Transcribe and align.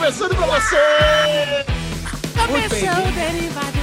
começando 0.00 0.34
pra 0.34 0.46
você! 0.46 0.76
Começou 2.46 2.88
o 2.88 3.12
derivado 3.12 3.78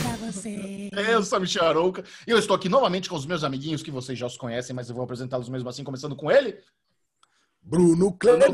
pra 0.00 0.16
você. 0.30 0.90
Eu 1.10 1.24
sou 1.24 1.38
a 1.38 1.40
Michel 1.40 1.66
Arouca 1.66 2.04
e 2.24 2.30
eu 2.30 2.38
estou 2.38 2.54
aqui 2.54 2.68
novamente 2.68 3.08
com 3.08 3.16
os 3.16 3.26
meus 3.26 3.42
amiguinhos 3.42 3.82
que 3.82 3.90
vocês 3.90 4.16
já 4.16 4.26
os 4.28 4.36
conhecem, 4.36 4.76
mas 4.76 4.88
eu 4.88 4.94
vou 4.94 5.02
apresentá-los 5.02 5.48
mesmo 5.48 5.68
assim, 5.68 5.82
começando 5.82 6.14
com 6.14 6.30
ele. 6.30 6.56
Bruno 7.60 8.12
Clemente. 8.12 8.52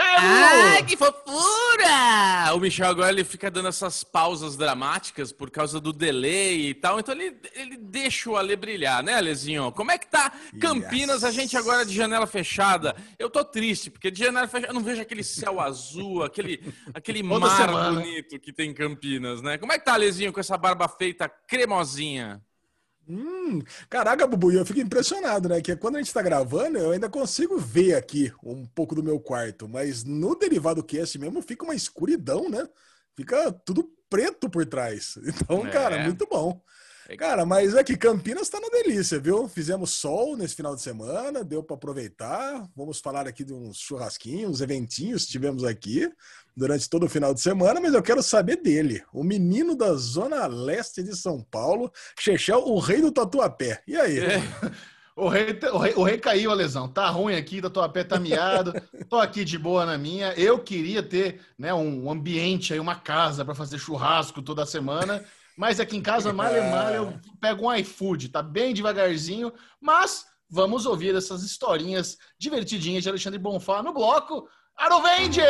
Ai, 0.00 0.82
que 0.84 0.96
fofura! 0.96 2.54
O 2.54 2.60
Michel 2.60 2.88
agora 2.88 3.10
ele 3.10 3.24
fica 3.24 3.50
dando 3.50 3.68
essas 3.68 4.04
pausas 4.04 4.56
dramáticas 4.56 5.32
por 5.32 5.50
causa 5.50 5.80
do 5.80 5.92
delay 5.92 6.68
e 6.70 6.74
tal, 6.74 6.98
então 7.00 7.14
ele, 7.14 7.36
ele 7.54 7.76
deixa 7.76 8.30
o 8.30 8.36
Ale 8.36 8.56
brilhar, 8.56 9.02
né, 9.02 9.14
Alezinho? 9.14 9.72
Como 9.72 9.90
é 9.90 9.98
que 9.98 10.06
tá 10.06 10.32
Campinas, 10.60 11.24
a 11.24 11.30
gente 11.30 11.56
agora 11.56 11.84
de 11.84 11.94
janela 11.94 12.26
fechada? 12.26 12.96
Eu 13.18 13.28
tô 13.28 13.44
triste, 13.44 13.90
porque 13.90 14.10
de 14.10 14.24
janela 14.24 14.46
fechada 14.46 14.70
eu 14.70 14.74
não 14.74 14.82
vejo 14.82 15.02
aquele 15.02 15.24
céu 15.24 15.60
azul, 15.60 16.22
aquele, 16.22 16.62
aquele 16.94 17.22
mar 17.22 17.56
semana. 17.56 18.00
bonito 18.00 18.38
que 18.38 18.52
tem 18.52 18.70
em 18.70 18.74
Campinas, 18.74 19.42
né? 19.42 19.58
Como 19.58 19.72
é 19.72 19.78
que 19.78 19.84
tá, 19.84 19.94
Alezinho, 19.94 20.32
com 20.32 20.40
essa 20.40 20.56
barba 20.56 20.88
feita 20.88 21.28
cremosinha? 21.28 22.42
Hum, 23.10 23.60
caraca, 23.88 24.26
Bubu, 24.26 24.52
eu 24.52 24.66
fico 24.66 24.80
impressionado, 24.80 25.48
né? 25.48 25.62
Que 25.62 25.74
quando 25.76 25.96
a 25.96 25.98
gente 26.02 26.12
tá 26.12 26.20
gravando, 26.20 26.76
eu 26.76 26.90
ainda 26.90 27.08
consigo 27.08 27.56
ver 27.58 27.94
aqui 27.94 28.30
um 28.42 28.66
pouco 28.66 28.94
do 28.94 29.02
meu 29.02 29.18
quarto, 29.18 29.66
mas 29.66 30.04
no 30.04 30.34
Derivado 30.36 30.84
Cast 30.84 31.18
mesmo 31.18 31.40
fica 31.40 31.64
uma 31.64 31.74
escuridão, 31.74 32.50
né? 32.50 32.68
Fica 33.16 33.50
tudo 33.64 33.90
preto 34.10 34.50
por 34.50 34.66
trás. 34.66 35.14
Então, 35.42 35.66
É. 35.66 35.70
cara, 35.70 35.98
muito 35.98 36.26
bom. 36.26 36.62
É. 37.08 37.16
Cara, 37.16 37.46
mas 37.46 37.74
aqui, 37.74 37.96
Campinas 37.96 38.50
tá 38.50 38.60
na 38.60 38.68
delícia, 38.68 39.18
viu? 39.18 39.48
Fizemos 39.48 39.92
sol 39.92 40.36
nesse 40.36 40.54
final 40.54 40.76
de 40.76 40.82
semana, 40.82 41.42
deu 41.42 41.62
para 41.62 41.74
aproveitar. 41.74 42.68
Vamos 42.76 43.00
falar 43.00 43.26
aqui 43.26 43.42
de 43.44 43.54
uns 43.54 43.78
churrasquinhos, 43.78 44.50
uns 44.50 44.60
eventinhos 44.60 45.24
que 45.24 45.32
tivemos 45.32 45.64
aqui 45.64 46.12
durante 46.54 46.90
todo 46.90 47.06
o 47.06 47.08
final 47.08 47.32
de 47.32 47.40
semana, 47.40 47.80
mas 47.80 47.94
eu 47.94 48.02
quero 48.02 48.22
saber 48.22 48.56
dele, 48.56 49.02
o 49.12 49.22
menino 49.22 49.74
da 49.74 49.94
zona 49.94 50.46
leste 50.46 51.02
de 51.02 51.16
São 51.16 51.40
Paulo, 51.40 51.90
Chechel, 52.18 52.58
o 52.66 52.78
rei 52.78 53.00
do 53.00 53.12
tatuapé. 53.12 53.80
E 53.86 53.96
aí? 53.96 54.18
É. 54.18 54.42
O 55.16 55.28
rei, 55.28 55.58
o, 55.72 55.78
rei, 55.78 55.94
o 55.96 56.02
rei 56.04 56.16
caiu, 56.16 56.50
a 56.52 56.54
lesão. 56.54 56.86
Tá 56.86 57.08
ruim 57.08 57.34
aqui, 57.34 57.60
da 57.60 57.68
tua 57.68 57.88
pé 57.88 58.04
tá 58.04 58.20
miado. 58.20 58.72
Tô 59.10 59.16
aqui 59.16 59.44
de 59.44 59.58
boa 59.58 59.84
na 59.84 59.98
minha. 59.98 60.32
Eu 60.34 60.60
queria 60.60 61.02
ter 61.02 61.40
né, 61.58 61.74
um 61.74 62.08
ambiente 62.08 62.72
aí, 62.72 62.78
uma 62.78 62.94
casa 62.94 63.44
para 63.44 63.52
fazer 63.52 63.78
churrasco 63.78 64.40
toda 64.40 64.64
semana. 64.64 65.24
Mas 65.58 65.80
aqui 65.80 65.96
em 65.96 66.00
casa, 66.00 66.32
mal 66.32 66.54
e 66.56 66.60
mal, 66.60 66.88
eu 66.94 67.18
pego 67.40 67.66
um 67.68 67.74
iFood. 67.74 68.28
Tá 68.28 68.40
bem 68.40 68.72
devagarzinho. 68.72 69.52
Mas 69.80 70.24
vamos 70.48 70.86
ouvir 70.86 71.16
essas 71.16 71.42
historinhas 71.42 72.16
divertidinhas 72.38 73.02
de 73.02 73.08
Alexandre 73.08 73.40
Bonfá 73.40 73.82
no 73.82 73.92
bloco 73.92 74.48
Arovenger! 74.76 75.44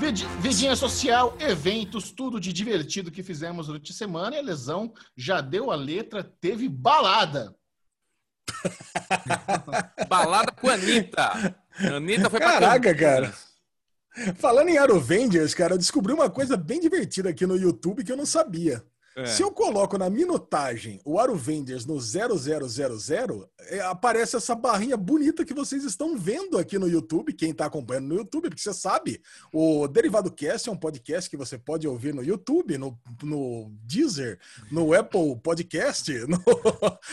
Vid- 0.00 0.26
Vidinha 0.40 0.74
social, 0.74 1.36
eventos, 1.38 2.10
tudo 2.10 2.40
de 2.40 2.52
divertido 2.52 3.12
que 3.12 3.22
fizemos 3.22 3.68
durante 3.68 3.92
a 3.92 3.94
semana. 3.94 4.34
E 4.34 4.40
a 4.40 4.42
lesão 4.42 4.92
já 5.16 5.40
deu 5.40 5.70
a 5.70 5.76
letra, 5.76 6.24
teve 6.40 6.68
balada. 6.68 7.54
Balada 10.08 10.50
com 10.52 10.68
a 10.68 10.74
Anitta. 10.74 11.56
A 11.78 11.94
Anitta 11.94 12.28
foi 12.28 12.40
pra 12.40 12.52
Caraca, 12.54 12.92
Campinas. 12.94 13.51
Falando 14.36 14.68
em 14.68 14.76
Arovengers, 14.76 15.54
cara, 15.54 15.74
eu 15.74 15.78
descobri 15.78 16.12
uma 16.12 16.28
coisa 16.28 16.56
bem 16.56 16.80
divertida 16.80 17.30
aqui 17.30 17.46
no 17.46 17.56
YouTube 17.56 18.04
que 18.04 18.12
eu 18.12 18.16
não 18.16 18.26
sabia. 18.26 18.84
É. 19.16 19.26
Se 19.26 19.42
eu 19.42 19.50
coloco 19.50 19.98
na 19.98 20.08
minutagem 20.08 21.00
o 21.04 21.18
Arovengers 21.18 21.84
no 21.84 21.98
0000, 22.00 23.48
é, 23.68 23.80
aparece 23.80 24.36
essa 24.36 24.54
barrinha 24.54 24.96
bonita 24.96 25.44
que 25.44 25.52
vocês 25.52 25.84
estão 25.84 26.16
vendo 26.16 26.58
aqui 26.58 26.78
no 26.78 26.88
YouTube, 26.88 27.32
quem 27.32 27.50
está 27.50 27.66
acompanhando 27.66 28.08
no 28.08 28.14
YouTube, 28.16 28.48
porque 28.48 28.62
você 28.62 28.72
sabe, 28.72 29.20
o 29.52 29.86
Derivado 29.86 30.30
Cast 30.30 30.68
é 30.68 30.72
um 30.72 30.76
podcast 30.76 31.28
que 31.28 31.36
você 31.36 31.58
pode 31.58 31.86
ouvir 31.86 32.14
no 32.14 32.22
YouTube, 32.22 32.78
no, 32.78 32.98
no 33.22 33.70
Deezer, 33.84 34.38
no 34.70 34.94
Apple 34.94 35.36
Podcast, 35.42 36.10
no, 36.26 36.42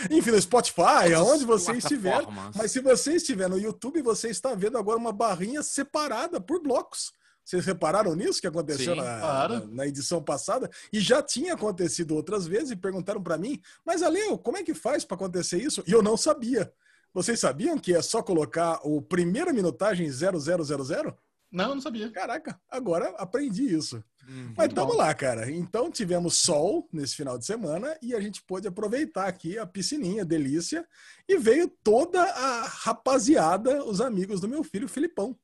enfim, 0.10 0.32
no 0.32 0.42
Spotify, 0.42 1.14
aonde 1.16 1.46
você 1.46 1.74
estiver. 1.74 2.26
Mas 2.56 2.72
se 2.72 2.80
você 2.80 3.14
estiver 3.16 3.50
no 3.50 3.60
YouTube, 3.60 4.02
você 4.02 4.30
está 4.30 4.56
vendo 4.56 4.78
agora 4.78 4.98
uma 4.98 5.12
barrinha 5.12 5.62
separada 5.62 6.40
por 6.40 6.62
blocos. 6.62 7.12
Vocês 7.50 7.66
repararam 7.66 8.14
nisso 8.14 8.40
que 8.40 8.46
aconteceu 8.46 8.94
Sim, 8.94 9.02
na, 9.02 9.20
claro. 9.20 9.68
na, 9.72 9.88
edição 9.88 10.22
passada? 10.22 10.70
E 10.94 11.00
já 11.00 11.20
tinha 11.20 11.56
acontecido 11.56 12.16
outras 12.16 12.46
vezes 12.46 12.70
e 12.70 12.76
perguntaram 12.76 13.24
para 13.24 13.40
mim, 13.40 13.60
mas 13.84 14.04
Aleu, 14.04 14.38
como 14.38 14.58
é 14.58 14.64
que 14.64 14.76
faz 14.76 15.04
para 15.04 15.16
acontecer 15.16 15.58
isso? 15.58 15.84
E 15.88 15.92
eu 15.92 16.04
não 16.04 16.16
sabia. 16.16 16.72
Vocês 17.12 17.40
sabiam 17.40 17.80
que 17.80 17.96
é 17.96 18.04
só 18.04 18.22
colocar 18.22 18.80
o 18.84 19.02
primeira 19.02 19.52
minutagem 19.52 20.08
0000? 20.12 21.18
Não, 21.52 21.70
eu 21.70 21.74
não 21.74 21.82
sabia. 21.82 22.12
Caraca, 22.12 22.62
agora 22.70 23.16
aprendi 23.18 23.64
isso. 23.74 24.04
Hum. 24.30 24.54
Mas 24.56 24.72
bom. 24.72 24.94
lá, 24.94 25.12
cara. 25.16 25.50
Então 25.50 25.90
tivemos 25.90 26.36
sol 26.38 26.88
nesse 26.94 27.16
final 27.16 27.36
de 27.36 27.48
semana 27.48 27.98
e 28.00 28.14
a 28.14 28.22
gente 28.22 28.44
pôde 28.44 28.68
aproveitar 28.68 29.26
aqui 29.26 29.58
a 29.58 29.66
piscininha, 29.66 30.24
delícia. 30.24 30.88
E 31.28 31.36
veio 31.36 31.68
toda 31.84 32.22
a 32.22 32.68
rapaziada, 32.68 33.84
os 33.84 34.02
amigos 34.02 34.40
do 34.40 34.48
meu 34.48 34.64
filho 34.64 34.88
Filipão. 34.88 35.36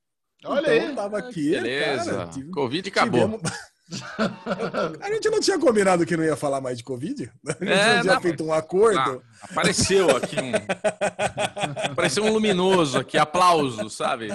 Olha 0.46 0.74
então, 0.76 0.88
aí. 0.88 0.94
tava 0.94 1.18
aqui, 1.18 1.50
Beleza. 1.50 2.10
cara. 2.12 2.26
tive- 2.28 2.50
Covid 2.50 2.88
acabou. 2.88 3.20
tivemos- 3.28 3.52
a 5.00 5.08
gente 5.12 5.30
não 5.30 5.40
tinha 5.40 5.58
combinado 5.58 6.04
que 6.04 6.16
não 6.16 6.24
ia 6.24 6.36
falar 6.36 6.60
mais 6.60 6.76
de 6.78 6.84
Covid? 6.84 7.30
A 7.46 7.52
gente 7.52 7.72
É, 7.72 7.94
não 7.94 8.02
tinha 8.02 8.14
não, 8.14 8.20
feito 8.20 8.44
um 8.44 8.52
acordo? 8.52 9.22
Ah, 9.42 9.44
apareceu 9.50 10.16
aqui 10.16 10.36
um. 10.40 10.52
Apareceu 11.92 12.24
um 12.24 12.32
luminoso 12.32 12.98
aqui, 12.98 13.16
aplauso, 13.16 13.88
sabe? 13.88 14.28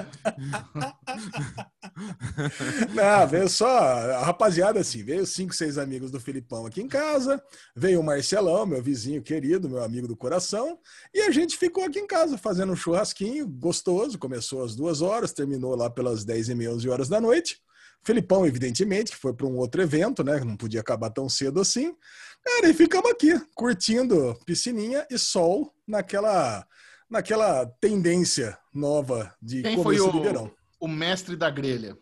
Não, 2.93 3.27
veio 3.27 3.49
só 3.49 3.67
a 3.67 4.23
rapaziada 4.23 4.79
assim, 4.79 5.03
veio 5.03 5.25
cinco, 5.25 5.53
seis 5.53 5.77
amigos 5.77 6.11
do 6.11 6.19
Filipão 6.19 6.65
aqui 6.65 6.81
em 6.81 6.87
casa, 6.87 7.41
veio 7.75 7.99
o 7.99 8.03
Marcelão, 8.03 8.65
meu 8.65 8.81
vizinho 8.81 9.21
querido, 9.21 9.69
meu 9.69 9.83
amigo 9.83 10.07
do 10.07 10.15
coração, 10.15 10.79
e 11.13 11.21
a 11.21 11.31
gente 11.31 11.57
ficou 11.57 11.83
aqui 11.83 11.99
em 11.99 12.07
casa 12.07 12.37
fazendo 12.37 12.71
um 12.71 12.75
churrasquinho 12.75 13.47
gostoso, 13.47 14.17
começou 14.17 14.63
às 14.63 14.75
duas 14.75 15.01
horas, 15.01 15.33
terminou 15.33 15.75
lá 15.75 15.89
pelas 15.89 16.23
dez 16.23 16.47
e 16.49 16.55
meia, 16.55 16.71
onze 16.71 16.89
horas 16.89 17.09
da 17.09 17.19
noite. 17.19 17.59
Filipão, 18.03 18.45
evidentemente, 18.45 19.11
que 19.11 19.17
foi 19.17 19.33
para 19.33 19.45
um 19.45 19.57
outro 19.57 19.81
evento, 19.81 20.23
né? 20.23 20.39
Não 20.39 20.57
podia 20.57 20.81
acabar 20.81 21.09
tão 21.09 21.29
cedo 21.29 21.59
assim. 21.59 21.95
Cara, 22.43 22.69
e 22.69 22.73
ficamos 22.73 23.11
aqui, 23.11 23.39
curtindo 23.53 24.35
piscininha 24.45 25.05
e 25.09 25.17
sol 25.17 25.73
naquela, 25.87 26.65
naquela 27.09 27.65
tendência 27.79 28.57
nova 28.73 29.35
de 29.41 29.61
Quem 29.61 29.75
foi 29.75 29.97
começo 29.97 30.11
de 30.11 30.19
verão. 30.19 30.51
o, 30.79 30.85
o 30.85 30.87
mestre 30.87 31.35
da 31.35 31.49
grelha? 31.49 31.95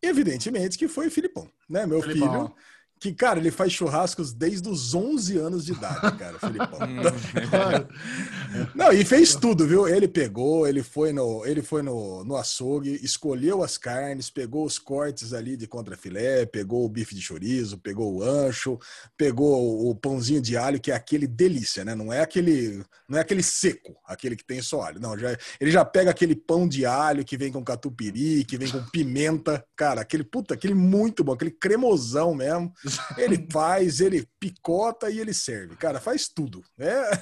Evidentemente 0.00 0.78
que 0.78 0.88
foi 0.88 1.08
o 1.08 1.10
Filipão, 1.10 1.50
né? 1.68 1.86
Meu 1.86 2.00
filho, 2.02 2.54
que, 3.02 3.12
cara, 3.12 3.40
ele 3.40 3.50
faz 3.50 3.72
churrascos 3.72 4.32
desde 4.32 4.68
os 4.68 4.94
11 4.94 5.36
anos 5.36 5.66
de 5.66 5.72
idade, 5.72 6.16
cara, 6.16 6.38
Filipão. 6.38 6.78
Não, 8.76 8.92
e 8.92 9.04
fez 9.04 9.34
tudo, 9.34 9.66
viu? 9.66 9.88
Ele 9.88 10.06
pegou, 10.06 10.68
ele 10.68 10.84
foi 10.84 11.12
no, 11.12 11.44
ele 11.44 11.62
foi 11.62 11.82
no, 11.82 12.22
no 12.24 12.36
açougue, 12.36 13.00
escolheu 13.02 13.62
as 13.62 13.76
carnes, 13.76 14.30
pegou 14.30 14.64
os 14.64 14.78
cortes 14.78 15.32
ali 15.32 15.56
de 15.56 15.66
contrafilé, 15.66 16.46
pegou 16.46 16.84
o 16.84 16.88
bife 16.88 17.12
de 17.14 17.20
chorizo, 17.20 17.76
pegou 17.76 18.14
o 18.14 18.22
ancho, 18.22 18.78
pegou 19.16 19.90
o 19.90 19.94
pãozinho 19.96 20.40
de 20.40 20.56
alho, 20.56 20.80
que 20.80 20.92
é 20.92 20.94
aquele 20.94 21.26
delícia, 21.26 21.84
né? 21.84 21.96
Não 21.96 22.12
é 22.12 22.20
aquele, 22.20 22.84
não 23.08 23.18
é 23.18 23.20
aquele 23.20 23.42
seco, 23.42 23.96
aquele 24.06 24.36
que 24.36 24.44
tem 24.44 24.62
só 24.62 24.82
alho. 24.82 25.00
Não, 25.00 25.18
já, 25.18 25.36
ele 25.60 25.72
já 25.72 25.84
pega 25.84 26.12
aquele 26.12 26.36
pão 26.36 26.68
de 26.68 26.86
alho 26.86 27.24
que 27.24 27.36
vem 27.36 27.50
com 27.50 27.64
catupiry, 27.64 28.44
que 28.44 28.56
vem 28.56 28.70
com 28.70 28.82
pimenta, 28.90 29.64
cara, 29.74 30.02
aquele 30.02 30.22
puta, 30.22 30.54
aquele 30.54 30.74
muito 30.74 31.24
bom, 31.24 31.32
aquele 31.32 31.50
cremosão 31.50 32.32
mesmo. 32.32 32.72
Ele 33.16 33.46
faz, 33.50 34.00
ele 34.00 34.26
picota 34.40 35.10
e 35.10 35.18
ele 35.20 35.32
serve. 35.34 35.76
Cara, 35.76 36.00
faz 36.00 36.28
tudo. 36.28 36.62
É 36.78 37.18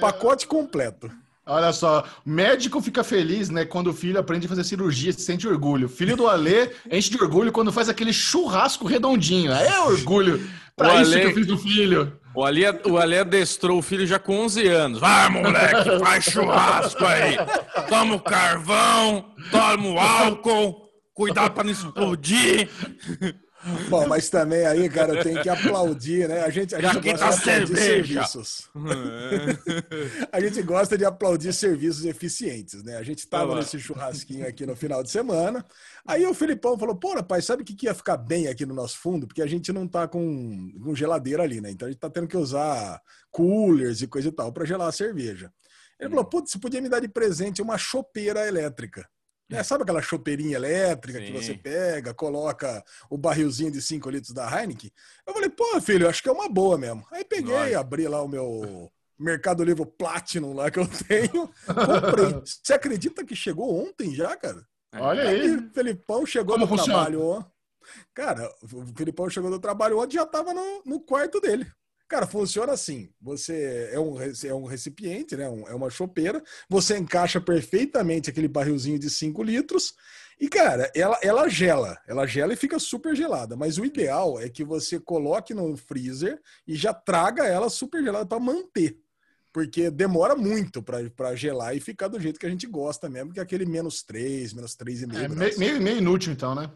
pacote 0.00 0.46
completo. 0.46 1.10
Olha 1.46 1.72
só, 1.74 2.02
médico 2.24 2.80
fica 2.80 3.04
feliz, 3.04 3.50
né, 3.50 3.66
quando 3.66 3.88
o 3.88 3.92
filho 3.92 4.18
aprende 4.18 4.46
a 4.46 4.48
fazer 4.48 4.64
cirurgia, 4.64 5.12
se 5.12 5.20
sente 5.20 5.46
orgulho. 5.46 5.90
Filho 5.90 6.16
do 6.16 6.26
Alê 6.26 6.70
enche 6.90 7.10
de 7.10 7.18
orgulho 7.22 7.52
quando 7.52 7.70
faz 7.70 7.88
aquele 7.90 8.14
churrasco 8.14 8.86
redondinho. 8.86 9.52
É 9.52 9.78
orgulho. 9.80 10.48
Pra 10.74 10.94
O 10.94 11.02
isso 11.02 11.12
Ale- 11.12 11.20
que 11.20 11.26
eu 11.26 11.34
fiz 11.34 11.46
do 11.46 11.58
filho. 11.58 12.18
O 12.34 12.42
Ali, 12.44 12.62
o 12.86 12.96
Ali 12.98 13.16
adestrou 13.18 13.78
o 13.78 13.82
filho 13.82 14.06
já 14.06 14.18
com 14.18 14.38
11 14.40 14.66
anos. 14.66 14.98
Vai, 14.98 15.28
moleque, 15.28 15.98
faz 16.00 16.24
churrasco 16.24 17.04
aí. 17.04 17.36
Toma 17.90 18.14
o 18.16 18.20
carvão, 18.20 19.26
toma 19.52 19.86
o 19.88 19.98
álcool. 19.98 20.82
Cuidado 21.12 21.52
pra 21.52 21.62
não 21.62 21.70
explodir. 21.70 22.68
Bom, 23.88 24.06
mas 24.06 24.28
também 24.28 24.66
aí, 24.66 24.88
cara, 24.90 25.14
eu 25.14 25.22
tenho 25.22 25.42
que 25.42 25.48
aplaudir, 25.48 26.28
né? 26.28 26.42
A 26.42 26.50
gente, 26.50 26.74
a 26.74 26.80
gente 26.80 27.00
gosta 27.00 27.26
tá 27.26 27.30
de 27.30 27.50
aplaudir 27.50 27.76
serviços. 27.76 28.70
A 30.30 30.40
gente 30.40 30.62
gosta 30.62 30.98
de 30.98 31.04
aplaudir 31.04 31.52
serviços 31.52 32.04
eficientes, 32.04 32.82
né? 32.82 32.96
A 32.96 33.02
gente 33.02 33.26
tava 33.26 33.44
Olha 33.44 33.54
lá. 33.54 33.60
nesse 33.60 33.78
churrasquinho 33.80 34.46
aqui 34.46 34.66
no 34.66 34.76
final 34.76 35.02
de 35.02 35.10
semana. 35.10 35.64
Aí 36.06 36.26
o 36.26 36.34
Filipão 36.34 36.78
falou: 36.78 36.94
pô, 36.94 37.14
rapaz, 37.14 37.46
sabe 37.46 37.62
o 37.62 37.64
que, 37.64 37.74
que 37.74 37.86
ia 37.86 37.94
ficar 37.94 38.18
bem 38.18 38.48
aqui 38.48 38.66
no 38.66 38.74
nosso 38.74 38.98
fundo? 38.98 39.26
Porque 39.26 39.42
a 39.42 39.46
gente 39.46 39.72
não 39.72 39.88
tá 39.88 40.06
com, 40.06 40.70
com 40.82 40.94
geladeira 40.94 41.42
ali, 41.42 41.60
né? 41.60 41.70
Então 41.70 41.88
a 41.88 41.90
gente 41.90 42.00
tá 42.00 42.10
tendo 42.10 42.28
que 42.28 42.36
usar 42.36 43.00
coolers 43.30 44.02
e 44.02 44.06
coisa 44.06 44.28
e 44.28 44.32
tal 44.32 44.52
para 44.52 44.66
gelar 44.66 44.88
a 44.88 44.92
cerveja. 44.92 45.50
Ele 45.98 46.10
falou: 46.10 46.24
putz, 46.24 46.50
você 46.50 46.58
podia 46.58 46.82
me 46.82 46.88
dar 46.88 47.00
de 47.00 47.08
presente 47.08 47.62
uma 47.62 47.78
chopeira 47.78 48.46
elétrica. 48.46 49.08
É, 49.50 49.62
sabe 49.62 49.82
aquela 49.82 50.00
chopeirinha 50.00 50.56
elétrica 50.56 51.20
que 51.20 51.26
Sim. 51.26 51.32
você 51.32 51.54
pega, 51.54 52.14
coloca 52.14 52.82
o 53.10 53.18
barrilzinho 53.18 53.70
de 53.70 53.80
5 53.82 54.08
litros 54.10 54.32
da 54.32 54.48
Heineken? 54.48 54.90
Eu 55.26 55.34
falei, 55.34 55.50
pô, 55.50 55.80
filho, 55.80 56.08
acho 56.08 56.22
que 56.22 56.28
é 56.28 56.32
uma 56.32 56.48
boa 56.48 56.78
mesmo. 56.78 57.06
Aí 57.12 57.24
peguei, 57.24 57.52
Lógico. 57.54 57.78
abri 57.78 58.08
lá 58.08 58.22
o 58.22 58.28
meu 58.28 58.90
Mercado 59.18 59.62
Livre 59.62 59.84
Platinum 59.86 60.54
lá 60.54 60.70
que 60.70 60.78
eu 60.78 60.86
tenho, 60.86 61.48
comprei. 61.66 62.40
Você 62.44 62.72
acredita 62.72 63.24
que 63.24 63.36
chegou 63.36 63.84
ontem 63.86 64.14
já, 64.14 64.34
cara? 64.36 64.66
Olha 64.96 65.28
aí. 65.28 65.40
Aí, 65.42 65.56
o 65.56 65.70
Felipão 65.72 66.24
chegou 66.24 66.54
Como 66.54 66.66
do 66.66 66.68
funciona? 66.70 66.92
trabalho 66.94 67.22
ontem. 67.22 67.50
Cara, 68.14 68.50
o 68.62 68.86
Felipão 68.96 69.28
chegou 69.28 69.50
do 69.50 69.60
trabalho 69.60 69.98
ontem 70.00 70.12
e 70.14 70.18
já 70.20 70.26
tava 70.26 70.54
no, 70.54 70.82
no 70.86 71.00
quarto 71.00 71.38
dele. 71.40 71.70
Cara, 72.08 72.26
funciona 72.26 72.72
assim. 72.72 73.08
Você 73.20 73.88
é 73.92 73.98
um, 73.98 74.16
é 74.20 74.54
um 74.54 74.64
recipiente, 74.66 75.36
né? 75.36 75.48
Um- 75.48 75.66
é 75.66 75.74
uma 75.74 75.88
chopeira. 75.90 76.42
Você 76.68 76.96
encaixa 76.98 77.40
perfeitamente 77.40 78.28
aquele 78.30 78.46
barrilzinho 78.48 78.98
de 78.98 79.08
5 79.10 79.42
litros. 79.42 79.94
E, 80.38 80.48
cara, 80.48 80.90
ela, 80.94 81.18
ela 81.22 81.48
gela. 81.48 81.96
Ela 82.06 82.26
gela 82.26 82.52
e 82.52 82.56
fica 82.56 82.78
super 82.78 83.16
gelada. 83.16 83.56
Mas 83.56 83.78
o 83.78 83.84
ideal 83.84 84.38
é 84.38 84.48
que 84.48 84.64
você 84.64 85.00
coloque 85.00 85.54
no 85.54 85.76
freezer 85.76 86.40
e 86.66 86.74
já 86.76 86.92
traga 86.92 87.46
ela 87.46 87.70
super 87.70 88.02
gelada 88.02 88.26
para 88.26 88.40
manter. 88.40 88.98
Porque 89.52 89.88
demora 89.90 90.34
muito 90.34 90.82
para 90.82 91.36
gelar 91.36 91.76
e 91.76 91.80
ficar 91.80 92.08
do 92.08 92.18
jeito 92.20 92.40
que 92.40 92.46
a 92.46 92.50
gente 92.50 92.66
gosta 92.66 93.08
mesmo, 93.08 93.32
que 93.32 93.38
é 93.38 93.42
aquele 93.42 93.64
menos 93.64 94.02
3, 94.02 94.52
menos 94.52 94.74
3,5 94.76 95.14
É, 95.16 95.28
graus. 95.28 95.36
meio, 95.36 95.58
meio, 95.58 95.80
meio 95.80 95.98
inútil, 95.98 96.32
então, 96.32 96.54
né? 96.56 96.68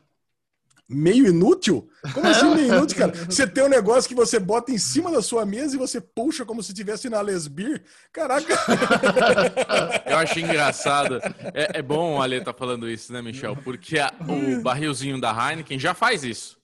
Meio 0.91 1.27
inútil? 1.27 1.87
Como 2.15 2.27
assim 2.27 2.55
meio 2.55 2.75
inútil, 2.75 2.97
cara? 2.97 3.13
Você 3.29 3.47
tem 3.47 3.63
um 3.65 3.69
negócio 3.69 4.09
que 4.09 4.15
você 4.15 4.39
bota 4.39 4.73
em 4.73 4.79
cima 4.79 5.11
da 5.11 5.21
sua 5.21 5.45
mesa 5.45 5.75
e 5.75 5.79
você 5.79 6.01
puxa 6.01 6.47
como 6.47 6.63
se 6.63 6.71
estivesse 6.73 7.11
na 7.11 7.21
Lesbir. 7.21 7.83
Caraca! 8.11 8.55
Eu 10.07 10.17
acho 10.17 10.39
engraçado. 10.41 11.21
É, 11.55 11.79
é 11.79 11.83
bom 11.83 12.17
o 12.17 12.23
Ale 12.23 12.41
tá 12.41 12.53
falando 12.55 12.89
isso, 12.89 13.13
né, 13.13 13.21
Michel? 13.21 13.57
Porque 13.57 13.99
a- 13.99 14.13
o 14.27 14.63
barrilzinho 14.63 15.21
da 15.21 15.31
Heineken 15.31 15.79
já 15.79 15.93
faz 15.95 16.25
isso. 16.25 16.57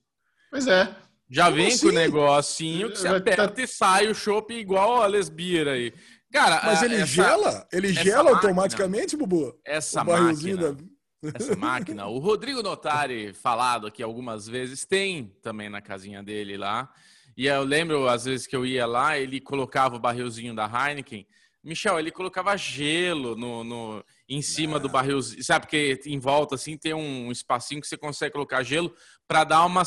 Pois 0.50 0.66
é. 0.66 0.88
Já 1.30 1.44
Como 1.46 1.56
vem 1.56 1.66
com 1.68 1.74
assim? 1.74 1.88
o 1.88 1.92
negocinho 1.92 2.90
que 2.92 2.98
você 2.98 3.08
aperta 3.08 3.48
tá- 3.48 3.62
e 3.62 3.66
sai 3.66 4.08
o 4.08 4.14
chopp 4.14 4.54
igual 4.54 5.02
a 5.02 5.06
lesbira 5.06 5.72
aí. 5.72 5.92
Cara, 6.32 6.60
Mas 6.64 6.82
ele 6.82 6.96
essa- 6.96 7.06
gela? 7.06 7.66
Ele 7.72 7.92
gela 7.92 8.24
máquina- 8.24 8.36
automaticamente, 8.36 9.16
Bubu? 9.16 9.54
Essa 9.64 10.02
o 10.02 10.04
barrilzinho 10.04 10.56
máquina, 10.56 10.72
da. 10.74 10.93
Essa 11.34 11.56
máquina, 11.56 12.06
o 12.06 12.18
Rodrigo 12.18 12.62
Notari, 12.62 13.32
falado 13.32 13.86
aqui 13.86 14.02
algumas 14.02 14.46
vezes, 14.46 14.84
tem 14.84 15.32
também 15.42 15.68
na 15.68 15.80
casinha 15.80 16.22
dele 16.22 16.56
lá. 16.56 16.92
E 17.36 17.46
eu 17.46 17.62
lembro, 17.64 18.08
às 18.08 18.24
vezes 18.24 18.46
que 18.46 18.54
eu 18.54 18.64
ia 18.66 18.86
lá, 18.86 19.18
ele 19.18 19.40
colocava 19.40 19.96
o 19.96 19.98
barrilzinho 19.98 20.54
da 20.54 20.66
Heineken. 20.66 21.26
Michel, 21.62 21.98
ele 21.98 22.10
colocava 22.10 22.54
gelo 22.56 23.34
no, 23.34 23.64
no- 23.64 24.04
em 24.28 24.42
cima 24.42 24.78
do 24.78 24.88
barrilzinho. 24.88 25.42
Sabe, 25.42 25.64
porque 25.64 25.98
em 26.04 26.18
volta, 26.18 26.54
assim, 26.56 26.76
tem 26.76 26.92
um 26.92 27.32
espacinho 27.32 27.80
que 27.80 27.86
você 27.88 27.96
consegue 27.96 28.32
colocar 28.34 28.62
gelo 28.62 28.94
para 29.26 29.44
dar 29.44 29.64
uma... 29.64 29.82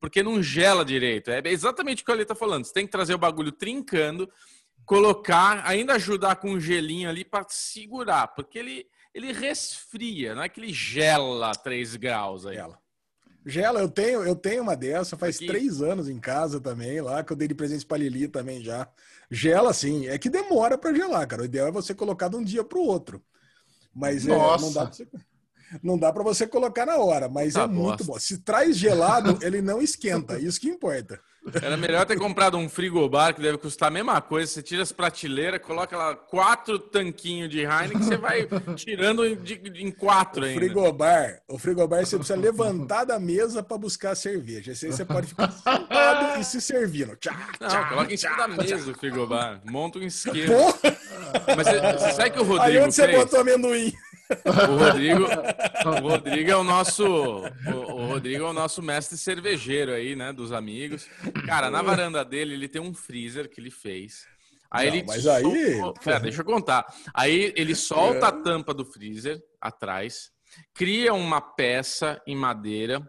Porque 0.00 0.22
não 0.22 0.42
gela 0.42 0.84
direito. 0.84 1.30
É 1.30 1.40
exatamente 1.46 2.02
o 2.02 2.06
que 2.06 2.10
ele 2.10 2.24
tá 2.24 2.34
falando. 2.34 2.64
Você 2.64 2.72
tem 2.72 2.84
que 2.84 2.90
trazer 2.92 3.14
o 3.14 3.18
bagulho 3.18 3.52
trincando, 3.52 4.28
colocar, 4.84 5.62
ainda 5.66 5.94
ajudar 5.94 6.36
com 6.36 6.50
um 6.50 6.60
gelinho 6.60 7.08
ali 7.08 7.24
para 7.24 7.46
segurar. 7.48 8.28
Porque 8.28 8.58
ele, 8.58 8.86
ele 9.14 9.32
resfria, 9.32 10.34
não 10.34 10.42
é 10.42 10.48
que 10.48 10.60
ele 10.60 10.72
gela 10.72 11.52
3 11.52 11.96
graus 11.96 12.46
aí. 12.46 12.56
Gela. 12.56 12.78
Gela, 13.46 13.80
eu 13.80 13.88
tenho, 13.88 14.22
eu 14.22 14.36
tenho 14.36 14.62
uma 14.62 14.76
dessa, 14.76 15.16
faz 15.16 15.36
Aqui. 15.36 15.46
três 15.46 15.80
anos 15.80 16.08
em 16.10 16.20
casa 16.20 16.60
também, 16.60 17.00
lá, 17.00 17.24
que 17.24 17.32
eu 17.32 17.36
dei 17.36 17.48
de 17.48 17.54
presente 17.54 17.86
pra 17.86 17.96
Lili 17.96 18.28
também 18.28 18.62
já. 18.62 18.86
Gela, 19.30 19.72
sim, 19.72 20.06
é 20.08 20.18
que 20.18 20.28
demora 20.28 20.76
pra 20.76 20.92
gelar, 20.92 21.26
cara. 21.26 21.42
O 21.42 21.44
ideal 21.46 21.68
é 21.68 21.72
você 21.72 21.94
colocar 21.94 22.28
de 22.28 22.36
um 22.36 22.44
dia 22.44 22.62
pro 22.62 22.80
outro. 22.80 23.22
Mas 23.94 24.26
é, 24.26 24.30
não 24.30 24.72
dá 24.72 24.84
pra 24.86 24.92
você. 24.92 25.08
Não 25.82 25.98
dá 25.98 26.12
para 26.12 26.22
você 26.24 26.46
colocar 26.46 26.84
na 26.84 26.96
hora, 26.98 27.28
mas 27.28 27.54
Tá 27.54 27.62
é 27.62 27.66
muito 27.66 28.04
bosta. 28.04 28.04
bom. 28.12 28.18
Se 28.18 28.38
traz 28.38 28.76
gelado, 28.76 29.38
ele 29.42 29.62
não 29.62 29.80
esquenta. 29.80 30.38
Isso 30.38 30.60
que 30.60 30.68
importa. 30.68 31.18
Era 31.62 31.76
melhor 31.76 32.04
ter 32.04 32.18
comprado 32.18 32.58
um 32.58 32.68
frigobar 32.68 33.34
que 33.34 33.40
deve 33.40 33.56
custar 33.56 33.88
a 33.88 33.90
mesma 33.90 34.20
coisa. 34.20 34.50
Você 34.52 34.62
tira 34.62 34.82
as 34.82 34.92
prateleiras, 34.92 35.60
coloca 35.62 35.96
lá 35.96 36.14
quatro 36.14 36.78
tanquinhos 36.78 37.48
de 37.48 37.60
Heineken, 37.60 37.98
você 37.98 38.16
vai 38.18 38.46
tirando 38.76 39.24
em, 39.24 39.34
de- 39.36 39.60
em 39.82 39.90
quatro 39.90 40.42
O 40.42 40.44
ainda. 40.44 40.60
frigobar, 40.60 41.40
o 41.48 41.58
frigobar 41.58 42.04
você 42.04 42.16
precisa 42.18 42.38
levantar 42.38 43.04
da 43.04 43.18
mesa 43.18 43.62
para 43.62 43.78
buscar 43.78 44.10
a 44.10 44.14
cerveja. 44.14 44.72
Esse 44.72 44.86
aí 44.86 44.92
você 44.92 45.04
pode 45.04 45.28
ficar 45.28 45.50
sentado 45.50 46.40
e 46.40 46.44
se 46.44 46.60
servindo. 46.60 47.16
Tchá, 47.16 47.48
Não, 47.58 47.68
tchá, 47.68 47.84
coloca 47.88 48.12
em 48.12 48.16
cima 48.18 48.36
tchá, 48.36 48.46
da 48.46 48.48
mesa 48.62 48.90
o 48.90 48.94
frigobar. 48.94 49.60
Monta 49.64 49.98
um 49.98 50.02
esquema. 50.02 50.54
Porra, 50.54 50.96
Mas 51.56 51.66
você, 51.66 51.80
você 51.98 52.12
sabe 52.12 52.30
que 52.30 52.38
o 52.38 52.42
aí 52.42 52.48
Rodrigo 52.48 52.84
onde 52.84 52.94
você 52.94 53.06
fez? 53.06 53.16
botou 53.18 53.40
amendoim? 53.40 53.92
O 54.46 54.76
Rodrigo, 54.76 55.24
o 55.24 56.08
Rodrigo 56.08 56.50
é 56.50 56.56
o 56.56 56.64
nosso, 56.64 57.04
o, 57.04 57.70
o 57.72 58.06
Rodrigo 58.06 58.44
é 58.44 58.48
o 58.48 58.52
nosso 58.52 58.80
mestre 58.82 59.16
cervejeiro 59.18 59.92
aí, 59.92 60.14
né, 60.14 60.32
dos 60.32 60.52
amigos. 60.52 61.08
Cara, 61.46 61.70
na 61.70 61.82
varanda 61.82 62.24
dele 62.24 62.54
ele 62.54 62.68
tem 62.68 62.80
um 62.80 62.94
freezer 62.94 63.48
que 63.48 63.60
ele 63.60 63.70
fez. 63.70 64.26
Aí 64.70 64.88
Não, 64.88 64.96
ele 64.96 65.04
mas 65.06 65.26
aí- 65.26 65.42
Pera, 66.04 66.20
deixa 66.20 66.42
eu 66.42 66.44
contar. 66.44 66.86
Aí 67.12 67.52
ele 67.56 67.74
solta 67.74 68.28
a 68.28 68.32
tampa 68.32 68.72
do 68.72 68.84
freezer 68.84 69.42
atrás, 69.60 70.30
cria 70.72 71.12
uma 71.12 71.40
peça 71.40 72.20
em 72.26 72.36
madeira 72.36 73.00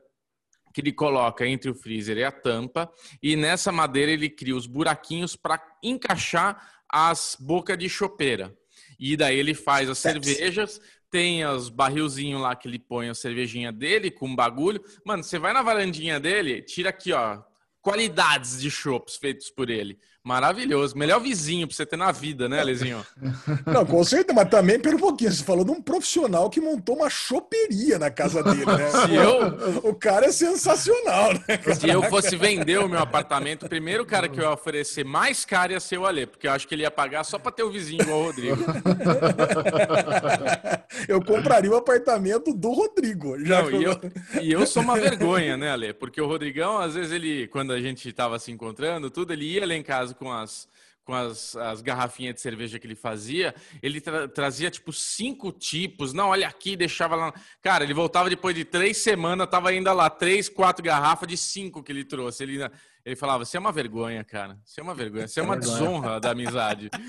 que 0.74 0.80
ele 0.82 0.94
coloca 0.94 1.46
entre 1.46 1.70
o 1.70 1.76
freezer 1.76 2.18
e 2.18 2.24
a 2.24 2.32
tampa, 2.32 2.90
e 3.22 3.36
nessa 3.36 3.72
madeira 3.74 4.10
ele 4.12 4.30
cria 4.30 4.56
os 4.56 4.66
buraquinhos 4.66 5.36
para 5.36 5.62
encaixar 5.84 6.66
as 6.90 7.36
bocas 7.40 7.78
de 7.78 7.90
chopeira. 7.90 8.56
E 8.98 9.18
daí 9.18 9.38
ele 9.38 9.54
faz 9.54 9.90
as 9.90 9.98
Steps. 9.98 10.26
cervejas, 10.26 10.82
tem 11.12 11.46
os 11.46 11.70
barrilzinhos 11.70 12.42
lá 12.42 12.56
que 12.56 12.68
ele 12.68 12.80
põe 12.80 13.10
a 13.10 13.14
cervejinha 13.14 13.72
dele 13.72 14.10
com 14.10 14.34
bagulho. 14.34 14.82
Mano, 15.06 15.24
você 15.24 15.38
vai 15.38 15.54
na 15.54 15.62
varandinha 15.62 16.20
dele, 16.20 16.62
tira 16.62 16.90
aqui, 16.90 17.12
ó, 17.12 17.44
qualidades 17.82 18.62
de 18.62 18.72
chopps 18.72 19.18
feitos 19.18 19.50
por 19.50 19.70
ele. 19.70 20.00
Maravilhoso. 20.24 20.96
Melhor 20.96 21.20
vizinho 21.20 21.68
pra 21.68 21.76
você 21.76 21.84
ter 21.84 21.98
na 21.98 22.12
vida, 22.12 22.48
né, 22.48 22.64
Lezinho? 22.64 23.04
Não, 23.66 23.84
com 23.84 24.04
certeza, 24.04 24.36
mas 24.36 24.50
também 24.50 24.80
pelo 24.80 25.00
pouquinho. 25.00 25.32
Você 25.32 25.44
falou 25.44 25.66
de 25.66 25.72
um 25.72 25.82
profissional 25.82 26.48
que 26.48 26.62
montou 26.62 26.98
uma 26.98 27.10
choperia 27.10 27.98
na 27.98 28.12
casa 28.12 28.44
dele, 28.44 28.66
né? 28.66 28.90
Se 29.08 29.16
eu, 29.16 29.90
O 29.90 29.96
cara 29.96 30.28
é 30.28 30.32
sensacional, 30.32 31.34
né? 31.34 31.42
se 31.74 31.90
eu 31.90 32.04
fosse 32.04 32.36
vender 32.36 32.80
o 32.80 32.88
meu 32.88 33.00
apartamento, 33.00 33.66
o 33.66 33.70
primeiro 33.70 34.06
cara 34.06 34.30
que 34.30 34.40
eu 34.40 34.44
ia 34.44 34.52
oferecer 34.52 35.04
mais 35.04 35.44
caro 35.44 35.74
ia 35.74 35.80
ser 35.80 35.98
o 35.98 36.06
Alê, 36.06 36.28
porque 36.28 36.48
eu 36.48 36.52
acho 36.52 36.68
que 36.68 36.76
ele 36.76 36.84
ia 36.84 36.92
pagar 36.92 37.24
só 37.24 37.40
pra 37.40 37.52
ter 37.52 37.64
o 37.64 37.72
vizinho 37.72 38.02
igual 38.04 38.20
o 38.20 38.26
Rodrigo. 38.26 38.64
Eu 41.08 41.24
compraria 41.24 41.72
o 41.72 41.76
apartamento 41.76 42.54
do 42.54 42.72
Rodrigo. 42.72 43.44
Já 43.44 43.64
Não, 43.64 43.72
e, 43.72 43.84
eu, 43.84 44.00
e 44.42 44.52
eu 44.52 44.68
sou 44.68 44.84
uma 44.84 44.96
vergonha, 44.96 45.58
né, 45.58 45.72
Ale? 45.72 45.94
Porque 45.94 46.22
o 46.22 46.28
Rodrigão, 46.28 46.78
às 46.78 46.94
vezes, 46.94 47.12
ele, 47.12 47.48
quando 47.48 47.74
a 47.74 47.82
gente 47.82 48.12
tava 48.14 48.38
se 48.38 48.52
encontrando, 48.52 49.10
tudo, 49.10 49.34
ele 49.34 49.46
ia 49.46 49.66
lá 49.66 49.74
em 49.74 49.84
casa 49.84 50.11
com 50.14 50.32
as, 50.32 50.68
com 51.04 51.14
as, 51.14 51.56
as 51.56 51.82
garrafinhas 51.82 52.36
de 52.36 52.42
cerveja 52.42 52.78
que 52.80 52.86
ele 52.88 52.96
fazia, 52.96 53.54
ele 53.82 54.00
tra- 54.00 54.28
trazia, 54.28 54.70
tipo, 54.70 54.94
cinco 54.94 55.52
tipos. 55.52 56.14
Não, 56.14 56.30
olha 56.30 56.48
aqui, 56.48 56.76
deixava 56.76 57.16
lá. 57.16 57.34
Cara, 57.62 57.84
ele 57.84 57.94
voltava 57.94 58.30
depois 58.30 58.56
de 58.56 58.64
três 58.66 58.98
semanas, 58.98 59.48
tava 59.50 59.70
ainda 59.70 59.92
lá, 59.94 60.10
três, 60.10 60.48
quatro 60.48 60.84
garrafas 60.84 61.28
de 61.28 61.36
cinco 61.38 61.82
que 61.84 61.92
ele 61.92 62.04
trouxe. 62.06 62.44
Ele, 62.44 62.60
ele 63.04 63.16
falava, 63.16 63.44
você 63.44 63.58
é 63.58 63.60
uma 63.60 63.72
vergonha, 63.72 64.24
cara. 64.24 64.58
Você 64.64 64.80
é 64.80 64.84
uma 64.84 64.94
vergonha. 64.94 65.28
Você 65.28 65.40
é 65.40 65.44
uma 65.44 65.58
desonra 65.58 66.20
da 66.20 66.32
amizade. 66.32 66.90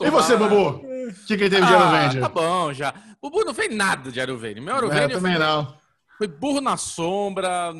E 0.00 0.10
você, 0.10 0.36
Bubu? 0.36 0.68
O 0.78 1.12
que, 1.26 1.36
que 1.36 1.50
teve 1.50 1.56
de 1.56 1.74
Ah, 1.74 1.90
Aerovende? 1.90 2.20
tá 2.20 2.28
bom, 2.28 2.72
já. 2.72 2.94
Bubu 3.20 3.44
não 3.44 3.52
fez 3.52 3.74
nada 3.74 4.10
de 4.10 4.20
Aruvênio. 4.20 4.62
Meu 4.62 4.74
É, 4.74 4.78
Aruvênio 4.78 5.10
também 5.10 5.38
não. 5.38 5.76
Foi 6.20 6.28
burro 6.28 6.60
na 6.60 6.76
sombra. 6.76 7.72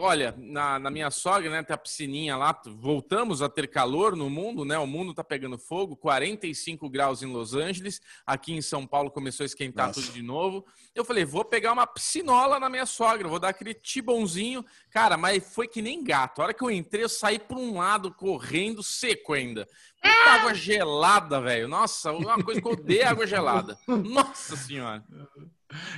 Olha, 0.00 0.34
na, 0.38 0.78
na 0.78 0.90
minha 0.90 1.10
sogra, 1.10 1.50
né, 1.50 1.62
tem 1.62 1.74
a 1.74 1.76
piscininha 1.76 2.38
lá. 2.38 2.58
Voltamos 2.64 3.42
a 3.42 3.50
ter 3.50 3.68
calor 3.68 4.16
no 4.16 4.30
mundo, 4.30 4.64
né? 4.64 4.78
O 4.78 4.86
mundo 4.86 5.12
tá 5.12 5.22
pegando 5.22 5.58
fogo, 5.58 5.94
45 5.94 6.88
graus 6.88 7.22
em 7.22 7.26
Los 7.26 7.52
Angeles. 7.52 8.00
Aqui 8.26 8.54
em 8.54 8.62
São 8.62 8.86
Paulo 8.86 9.10
começou 9.10 9.44
a 9.44 9.46
esquentar 9.46 9.88
Nossa. 9.88 10.00
tudo 10.00 10.14
de 10.14 10.22
novo. 10.22 10.64
Eu 10.94 11.04
falei, 11.04 11.26
vou 11.26 11.44
pegar 11.44 11.74
uma 11.74 11.86
piscinola 11.86 12.58
na 12.58 12.70
minha 12.70 12.86
sogra, 12.86 13.28
vou 13.28 13.38
dar 13.38 13.50
aquele 13.50 13.74
tibãozinho. 13.74 14.64
Cara, 14.88 15.18
mas 15.18 15.54
foi 15.54 15.68
que 15.68 15.82
nem 15.82 16.02
gato. 16.02 16.40
A 16.40 16.44
hora 16.44 16.54
que 16.54 16.64
eu 16.64 16.70
entrei, 16.70 17.04
eu 17.04 17.10
saí 17.10 17.38
por 17.38 17.58
um 17.58 17.76
lado, 17.76 18.10
correndo, 18.10 18.82
seco 18.82 19.34
ainda. 19.34 19.68
Puta 20.00 20.30
água 20.30 20.54
gelada, 20.54 21.42
velho. 21.42 21.68
Nossa, 21.68 22.10
uma 22.10 22.42
coisa 22.42 22.62
que 22.62 22.66
eu 22.66 22.72
odeio 22.72 23.02
é 23.02 23.06
água 23.06 23.26
gelada. 23.26 23.78
Nossa 23.86 24.56
senhora. 24.56 25.04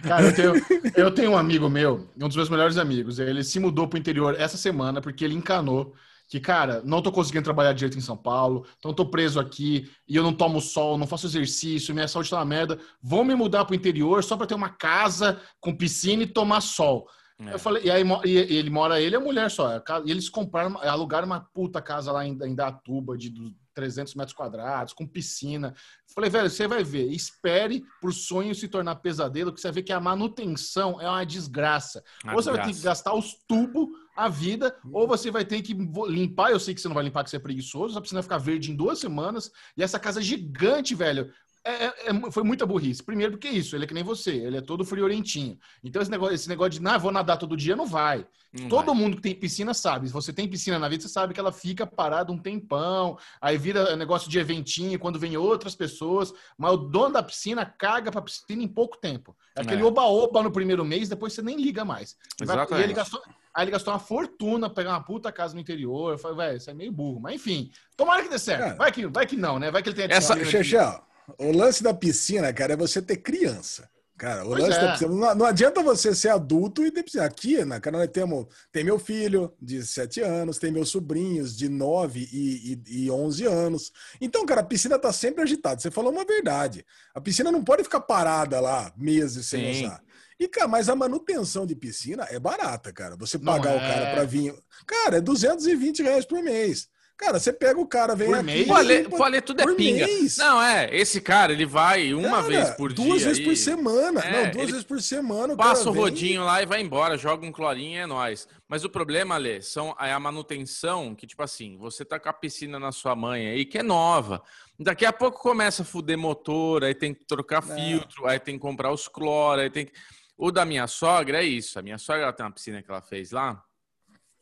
Cara, 0.02 0.26
eu 0.26 0.34
tenho, 0.34 0.52
eu 0.96 1.10
tenho 1.10 1.30
um 1.32 1.36
amigo 1.36 1.68
meu, 1.68 2.08
um 2.20 2.28
dos 2.28 2.36
meus 2.36 2.48
melhores 2.48 2.78
amigos. 2.78 3.18
Ele 3.18 3.42
se 3.44 3.58
mudou 3.60 3.86
pro 3.88 3.98
interior 3.98 4.34
essa 4.38 4.56
semana 4.56 5.00
porque 5.00 5.24
ele 5.24 5.34
encanou 5.34 5.94
que, 6.28 6.40
cara, 6.40 6.82
não 6.84 7.00
tô 7.02 7.12
conseguindo 7.12 7.44
trabalhar 7.44 7.72
direito 7.72 7.96
em 7.96 8.00
São 8.00 8.16
Paulo, 8.16 8.66
então 8.78 8.92
tô 8.92 9.06
preso 9.06 9.38
aqui 9.38 9.88
e 10.08 10.16
eu 10.16 10.22
não 10.24 10.32
tomo 10.32 10.60
sol, 10.60 10.98
não 10.98 11.06
faço 11.06 11.26
exercício, 11.26 11.94
minha 11.94 12.08
saúde 12.08 12.30
tá 12.30 12.36
uma 12.38 12.44
merda. 12.44 12.78
Vou 13.00 13.24
me 13.24 13.34
mudar 13.34 13.64
pro 13.64 13.76
interior 13.76 14.24
só 14.24 14.36
pra 14.36 14.46
ter 14.46 14.54
uma 14.54 14.70
casa 14.70 15.40
com 15.60 15.76
piscina 15.76 16.22
e 16.24 16.26
tomar 16.26 16.60
sol. 16.62 17.06
É. 17.38 17.54
Eu 17.54 17.58
falei, 17.58 17.84
e 17.84 17.90
aí 17.90 18.02
e, 18.24 18.56
ele 18.56 18.70
mora, 18.70 19.00
ele 19.00 19.14
e 19.14 19.18
a 19.18 19.20
mulher 19.20 19.50
só. 19.50 19.78
casa- 19.80 20.04
E 20.06 20.10
eles 20.10 20.28
compraram, 20.28 20.78
alugaram 20.78 21.26
uma 21.26 21.40
puta 21.40 21.82
casa 21.82 22.10
lá 22.10 22.26
em, 22.26 22.36
em 22.42 22.54
Datuba 22.54 23.16
de 23.16 23.30
300 23.76 24.14
metros 24.14 24.34
quadrados, 24.34 24.94
com 24.94 25.06
piscina. 25.06 25.74
Falei, 26.14 26.30
velho, 26.30 26.48
você 26.48 26.66
vai 26.66 26.82
ver, 26.82 27.12
espere 27.12 27.84
pro 28.00 28.10
sonho 28.10 28.54
se 28.54 28.66
tornar 28.66 28.96
pesadelo, 28.96 29.52
que 29.52 29.60
você 29.60 29.68
vai 29.68 29.74
ver 29.74 29.82
que 29.82 29.92
a 29.92 30.00
manutenção 30.00 30.98
é 31.00 31.06
uma 31.08 31.24
desgraça. 31.24 32.02
Uma 32.24 32.32
ou 32.32 32.42
você 32.42 32.50
vai 32.50 32.62
ter 32.62 32.72
desgraça. 32.72 33.02
que 33.02 33.10
gastar 33.10 33.14
os 33.14 33.34
tubos 33.46 33.88
a 34.16 34.30
vida, 34.30 34.74
ou 34.90 35.06
você 35.06 35.30
vai 35.30 35.44
ter 35.44 35.60
que 35.60 35.74
limpar. 35.74 36.50
Eu 36.50 36.58
sei 36.58 36.74
que 36.74 36.80
você 36.80 36.88
não 36.88 36.94
vai 36.94 37.04
limpar, 37.04 37.22
que 37.22 37.28
você 37.28 37.36
é 37.36 37.40
preguiçoso, 37.40 37.98
a 37.98 38.00
piscina 38.00 38.20
vai 38.20 38.22
ficar 38.22 38.38
verde 38.38 38.72
em 38.72 38.74
duas 38.74 38.98
semanas. 38.98 39.50
E 39.76 39.82
essa 39.82 40.00
casa 40.00 40.22
gigante, 40.22 40.94
velho, 40.94 41.30
é- 41.66 41.84
é- 41.86 42.10
é- 42.10 42.30
foi 42.30 42.42
muita 42.42 42.64
burrice. 42.66 43.02
Primeiro, 43.02 43.32
porque 43.32 43.48
isso, 43.48 43.74
ele 43.76 43.84
é 43.84 43.86
que 43.86 43.94
nem 43.94 44.04
você, 44.04 44.32
ele 44.34 44.56
é 44.56 44.60
todo 44.60 44.84
friorentinho. 44.84 45.58
Então, 45.82 46.00
esse 46.00 46.10
negócio, 46.10 46.34
esse 46.34 46.48
negócio 46.48 46.70
de, 46.72 46.82
não, 46.82 46.98
vou 46.98 47.10
nadar 47.12 47.36
todo 47.38 47.56
dia, 47.56 47.74
não 47.76 47.86
vai. 47.86 48.26
Não 48.52 48.68
Todo 48.70 48.86
vai. 48.86 48.94
mundo 48.94 49.16
que 49.16 49.22
tem 49.22 49.34
piscina 49.34 49.74
sabe. 49.74 50.06
Se 50.06 50.12
você 50.14 50.32
tem 50.32 50.48
piscina 50.48 50.78
na 50.78 50.88
vida, 50.88 51.02
você 51.02 51.08
sabe 51.10 51.34
que 51.34 51.40
ela 51.40 51.52
fica 51.52 51.86
parada 51.86 52.32
um 52.32 52.38
tempão. 52.38 53.18
Aí 53.38 53.58
vira 53.58 53.94
negócio 53.96 54.30
de 54.30 54.38
eventinho 54.38 54.98
quando 54.98 55.18
vem 55.18 55.36
outras 55.36 55.74
pessoas. 55.74 56.32
Mas 56.56 56.72
o 56.72 56.76
dono 56.78 57.12
da 57.14 57.22
piscina 57.22 57.66
caga 57.66 58.10
pra 58.10 58.22
piscina 58.22 58.62
em 58.62 58.68
pouco 58.68 58.96
tempo. 58.96 59.36
É 59.54 59.60
aquele 59.60 59.82
É. 59.82 59.84
oba-oba 59.84 60.42
no 60.42 60.50
primeiro 60.50 60.84
mês, 60.86 61.08
depois 61.08 61.34
você 61.34 61.42
nem 61.42 61.60
liga 61.60 61.84
mais. 61.84 62.16
Exatamente. 62.40 62.80
E 62.80 62.84
ele 62.84 62.94
gastou, 62.94 63.20
aí 63.52 63.64
ele 63.64 63.72
gastou 63.72 63.92
uma 63.92 64.00
fortuna 64.00 64.68
pra 64.70 64.76
pegar 64.76 64.90
uma 64.92 65.04
puta 65.04 65.30
casa 65.30 65.52
no 65.54 65.60
interior. 65.60 66.12
Eu 66.12 66.18
falei, 66.18 66.36
velho, 66.38 66.56
isso 66.56 66.70
é 66.70 66.74
meio 66.74 66.92
burro. 66.92 67.20
Mas 67.20 67.34
enfim, 67.34 67.70
tomara 67.94 68.22
que 68.22 68.30
dê 68.30 68.38
certo. 68.38 68.78
Vai 68.78 68.90
que, 68.90 69.06
vai 69.06 69.26
que 69.26 69.36
não, 69.36 69.58
né? 69.58 69.70
Vai 69.70 69.82
que 69.82 69.90
ele 69.90 69.96
tenha 69.96 70.08
Essa- 70.10 70.42
Xexé, 70.42 70.98
o 71.38 71.52
lance 71.52 71.82
da 71.82 71.92
piscina, 71.92 72.52
cara, 72.52 72.74
é 72.74 72.76
você 72.76 73.00
ter 73.02 73.16
criança. 73.16 73.88
Cara, 74.16 74.44
o 74.44 74.48
Pois 74.48 74.62
lance 74.62 74.78
é. 74.78 74.80
da 74.80 74.92
piscina. 74.92 75.10
Não, 75.10 75.34
não 75.34 75.46
adianta 75.46 75.82
você 75.82 76.14
ser 76.14 76.30
adulto 76.30 76.82
e 76.82 76.90
ter 76.90 77.02
piscina. 77.02 77.24
Aqui, 77.24 77.62
na 77.64 77.78
cara, 77.78 77.98
nós 77.98 78.08
temos. 78.08 78.46
Tem 78.72 78.82
meu 78.82 78.98
filho 78.98 79.54
de 79.60 79.86
7 79.86 80.22
anos, 80.22 80.58
tem 80.58 80.72
meus 80.72 80.88
sobrinhos 80.88 81.54
de 81.56 81.68
9 81.68 82.26
e, 82.32 82.82
e, 82.88 83.04
e 83.04 83.10
11 83.10 83.44
anos. 83.44 83.92
Então, 84.18 84.46
cara, 84.46 84.62
a 84.62 84.64
piscina 84.64 84.98
tá 84.98 85.12
sempre 85.12 85.42
agitada. 85.42 85.80
Você 85.80 85.90
falou 85.90 86.10
uma 86.10 86.24
verdade. 86.24 86.84
A 87.14 87.20
piscina 87.20 87.52
não 87.52 87.62
pode 87.62 87.84
ficar 87.84 88.00
parada 88.00 88.58
lá 88.58 88.90
meses 88.96 89.46
sem 89.46 89.74
Sim. 89.74 89.84
usar. 89.84 90.02
E, 90.40 90.48
cara, 90.48 90.68
mas 90.68 90.88
a 90.88 90.96
manutenção 90.96 91.66
de 91.66 91.74
piscina 91.74 92.26
é 92.30 92.38
barata, 92.38 92.92
cara. 92.92 93.16
Você 93.16 93.38
pagar 93.38 93.74
o 93.74 93.78
é. 93.78 93.80
cara 93.80 94.14
pra 94.14 94.24
vir. 94.24 94.54
Cara, 94.86 95.18
é 95.18 95.20
220 95.20 96.02
reais 96.02 96.24
por 96.24 96.42
mês. 96.42 96.88
Cara, 97.18 97.40
você 97.40 97.50
pega 97.50 97.80
o 97.80 97.86
cara, 97.86 98.14
vem 98.14 98.26
Por 98.28 98.34
aqui. 98.36 98.44
mês? 98.44 98.66
e 98.66 98.70
o 98.70 99.22
Ale 99.24 99.40
tudo 99.40 99.62
é 99.62 99.64
por 99.64 99.74
pinga. 99.74 100.04
mês. 100.06 100.36
Não, 100.36 100.60
é. 100.60 100.94
Esse 100.94 101.18
cara, 101.18 101.50
ele 101.50 101.64
vai 101.64 102.12
uma 102.12 102.28
Cara, 102.28 102.42
vez 102.42 102.70
por 102.72 102.92
duas 102.92 103.20
dia. 103.20 103.28
vezes 103.28 103.42
por 103.42 103.50
aí, 103.50 103.56
semana. 103.56 104.20
É, 104.20 104.44
não, 104.44 104.50
duas 104.50 104.66
vezes 104.70 104.84
por 104.84 105.00
semana. 105.00 105.54
o 105.54 105.56
Passa 105.56 105.88
o 105.88 105.92
vem- 105.94 106.02
rodinho 106.02 106.44
lá 106.44 106.62
e 106.62 106.66
vai 106.66 106.82
embora, 106.82 107.16
joga 107.16 107.46
um 107.46 107.50
clorinho 107.50 107.94
e 107.94 107.96
é 108.00 108.06
nóis. 108.06 108.46
Mas 108.68 108.84
o 108.84 108.90
problema, 108.90 109.34
Ale, 109.36 109.62
são, 109.62 109.96
é 109.98 110.12
a 110.12 110.20
manutenção, 110.20 111.14
que 111.14 111.26
tipo 111.26 111.42
assim, 111.42 111.78
você 111.78 112.04
tá 112.04 112.20
com 112.20 112.28
a 112.28 112.32
piscina 112.34 112.78
na 112.78 112.92
sua 112.92 113.16
mãe 113.16 113.48
aí, 113.48 113.64
que 113.64 113.78
é 113.78 113.82
nova. 113.82 114.42
Daqui 114.78 115.06
a 115.06 115.12
pouco 115.12 115.40
começa 115.40 115.80
a 115.82 115.84
fuder 115.86 116.18
motor, 116.18 116.84
aí 116.84 116.94
tem 116.94 117.14
que 117.14 117.24
trocar 117.24 117.64
Não. 117.64 117.74
filtro, 117.74 118.26
aí 118.26 118.38
tem 118.38 118.56
que 118.56 118.60
comprar 118.60 118.92
os 118.92 119.08
cloro, 119.08 119.62
aí 119.62 119.70
tem 119.70 119.86
que... 119.86 119.92
O 120.36 120.52
da 120.52 120.66
minha 120.66 120.86
sogra 120.86 121.42
é 121.42 121.44
isso. 121.46 121.78
A 121.78 121.82
minha 121.82 121.96
sogra 121.96 122.24
ela 122.24 122.32
tem 122.34 122.44
uma 122.44 122.52
piscina 122.52 122.82
que 122.82 122.90
ela 122.90 123.00
fez 123.00 123.30
lá 123.30 123.62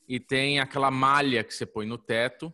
e 0.08 0.18
tem 0.18 0.58
aquela 0.58 0.90
malha 0.90 1.44
que 1.44 1.54
você 1.54 1.64
põe 1.64 1.86
no 1.86 1.96
teto, 1.96 2.52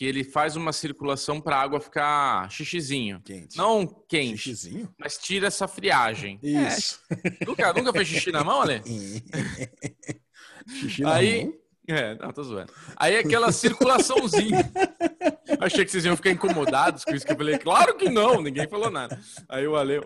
que 0.00 0.06
ele 0.06 0.24
faz 0.24 0.56
uma 0.56 0.72
circulação 0.72 1.42
para 1.42 1.56
a 1.56 1.60
água 1.60 1.78
ficar 1.78 2.50
xixizinho. 2.50 3.20
Quente. 3.22 3.54
Não 3.58 3.86
quente, 4.08 4.38
Xixizinho? 4.38 4.88
mas 4.98 5.18
tira 5.18 5.48
essa 5.48 5.68
friagem. 5.68 6.40
Isso. 6.42 6.98
É, 7.10 7.44
nunca, 7.44 7.70
nunca 7.74 7.92
fez 7.92 8.08
xixi 8.08 8.32
na 8.32 8.42
mão, 8.42 8.62
Ale? 8.62 8.80
Xixi 10.66 11.02
na 11.02 11.14
Aí- 11.16 11.44
mão. 11.44 11.54
É, 11.90 12.14
não, 12.14 12.32
tô 12.32 12.42
zoando. 12.42 12.72
Aí 12.96 13.16
aquela 13.16 13.50
circulaçãozinha. 13.52 14.70
Achei 15.60 15.84
que 15.84 15.90
vocês 15.90 16.04
iam 16.04 16.16
ficar 16.16 16.30
incomodados 16.30 17.04
com 17.04 17.14
isso 17.14 17.26
que 17.26 17.32
eu 17.32 17.36
falei. 17.36 17.58
Claro 17.58 17.96
que 17.96 18.08
não, 18.08 18.40
ninguém 18.40 18.68
falou 18.68 18.90
nada. 18.90 19.18
Aí 19.48 19.66
o 19.66 19.76
Ale, 19.76 20.00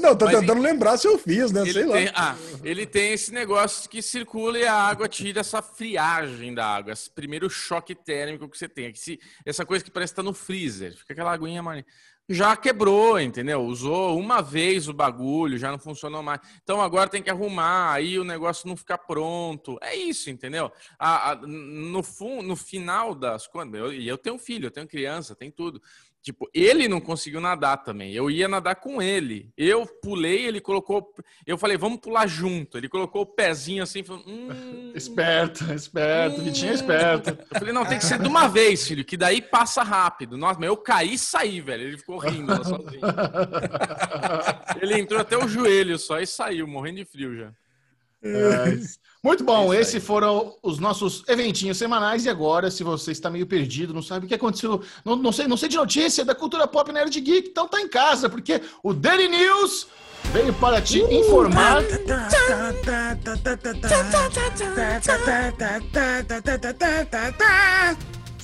Não, 0.00 0.16
tô 0.16 0.24
Mas 0.24 0.40
tentando 0.40 0.60
lembrar 0.60 0.96
se 0.96 1.06
eu 1.06 1.18
fiz, 1.18 1.52
né? 1.52 1.64
Sei 1.64 1.82
ele 1.82 1.84
lá. 1.84 1.96
tem, 1.96 2.10
ah, 2.14 2.36
ele 2.64 2.86
tem 2.86 3.12
esse 3.12 3.32
negócio 3.32 3.88
que 3.88 4.00
circula 4.00 4.58
e 4.58 4.64
a 4.64 4.74
água 4.74 5.08
tira 5.08 5.40
essa 5.40 5.60
friagem 5.60 6.54
da 6.54 6.66
água, 6.66 6.92
esse 6.92 7.10
primeiro 7.10 7.48
choque 7.50 7.94
térmico 7.94 8.48
que 8.48 8.56
você 8.56 8.68
tem. 8.68 8.92
Essa 9.44 9.64
coisa 9.64 9.84
que 9.84 9.90
parece 9.90 10.12
estar 10.12 10.22
no 10.22 10.32
freezer, 10.32 10.96
fica 10.96 11.12
aquela 11.12 11.32
aguinha 11.32 11.62
mais. 11.62 11.84
Já 12.28 12.56
quebrou, 12.56 13.20
entendeu? 13.20 13.62
Usou 13.64 14.18
uma 14.18 14.42
vez 14.42 14.88
o 14.88 14.92
bagulho, 14.92 15.56
já 15.58 15.70
não 15.70 15.78
funcionou 15.78 16.24
mais. 16.24 16.40
Então 16.60 16.80
agora 16.80 17.08
tem 17.08 17.22
que 17.22 17.30
arrumar, 17.30 17.92
aí 17.92 18.18
o 18.18 18.24
negócio 18.24 18.68
não 18.68 18.76
fica 18.76 18.98
pronto. 18.98 19.78
É 19.80 19.94
isso, 19.94 20.28
entendeu? 20.28 20.72
A- 20.98 21.30
a- 21.30 21.36
no, 21.36 22.02
fun, 22.02 22.42
no 22.42 22.56
final 22.56 23.14
das 23.14 23.46
contas, 23.46 23.78
eu- 23.80 23.92
e 23.92 24.08
eu 24.08 24.18
tenho 24.18 24.38
filho, 24.38 24.66
eu 24.66 24.70
tenho 24.72 24.88
criança, 24.88 25.36
tem 25.36 25.52
tudo. 25.52 25.80
Tipo, 26.26 26.50
ele 26.52 26.88
não 26.88 27.00
conseguiu 27.00 27.40
nadar 27.40 27.84
também. 27.84 28.12
Eu 28.12 28.28
ia 28.28 28.48
nadar 28.48 28.74
com 28.74 29.00
ele. 29.00 29.48
Eu 29.56 29.86
pulei, 29.86 30.44
ele 30.44 30.60
colocou. 30.60 31.14
Eu 31.46 31.56
falei, 31.56 31.76
vamos 31.76 32.00
pular 32.00 32.26
junto. 32.26 32.76
Ele 32.76 32.88
colocou 32.88 33.22
o 33.22 33.26
pezinho 33.26 33.80
assim, 33.84 34.02
falou, 34.02 34.24
hum, 34.26 34.90
Esperto, 34.92 35.72
esperto, 35.72 36.42
Vitinho 36.42 36.72
é 36.72 36.74
esperto. 36.74 37.30
eu 37.30 37.58
falei, 37.60 37.72
não, 37.72 37.86
tem 37.86 37.96
que 37.96 38.04
ser 38.04 38.18
de 38.18 38.26
uma 38.26 38.48
vez, 38.48 38.88
filho, 38.88 39.04
que 39.04 39.16
daí 39.16 39.40
passa 39.40 39.84
rápido. 39.84 40.36
Nossa, 40.36 40.58
mas 40.58 40.66
eu 40.66 40.76
caí 40.76 41.14
e 41.14 41.18
saí, 41.18 41.60
velho. 41.60 41.84
Ele 41.84 41.98
ficou 41.98 42.18
rindo 42.18 42.50
lá 42.50 42.64
sozinho. 42.64 43.02
Ele 44.82 44.98
entrou 44.98 45.20
até 45.20 45.38
o 45.38 45.46
joelho 45.46 45.96
só 45.96 46.18
e 46.18 46.26
saiu, 46.26 46.66
morrendo 46.66 46.96
de 46.96 47.04
frio 47.04 47.36
já. 47.36 47.52
É. 48.24 48.80
Muito 49.22 49.42
bom, 49.42 49.72
É 49.72 49.80
esses 49.80 50.02
foram 50.04 50.54
os 50.62 50.78
nossos 50.78 51.24
eventinhos 51.28 51.76
semanais. 51.78 52.24
E 52.24 52.28
agora, 52.28 52.70
se 52.70 52.84
você 52.84 53.12
está 53.12 53.28
meio 53.28 53.46
perdido, 53.46 53.92
não 53.92 54.02
sabe 54.02 54.26
o 54.26 54.28
que 54.28 54.34
aconteceu, 54.34 54.80
não, 55.04 55.16
não 55.16 55.32
sei, 55.32 55.46
não 55.48 55.56
sei 55.56 55.68
de 55.68 55.76
notícia 55.76 56.24
da 56.24 56.34
cultura 56.34 56.66
pop 56.66 56.92
Nerd 56.92 57.20
Geek, 57.20 57.48
então 57.48 57.66
tá 57.66 57.80
em 57.80 57.88
casa, 57.88 58.28
porque 58.28 58.60
o 58.82 58.92
Daily 58.92 59.28
News 59.28 59.88
veio 60.32 60.52
para 60.54 60.80
te 60.80 61.00
informar. 61.00 61.82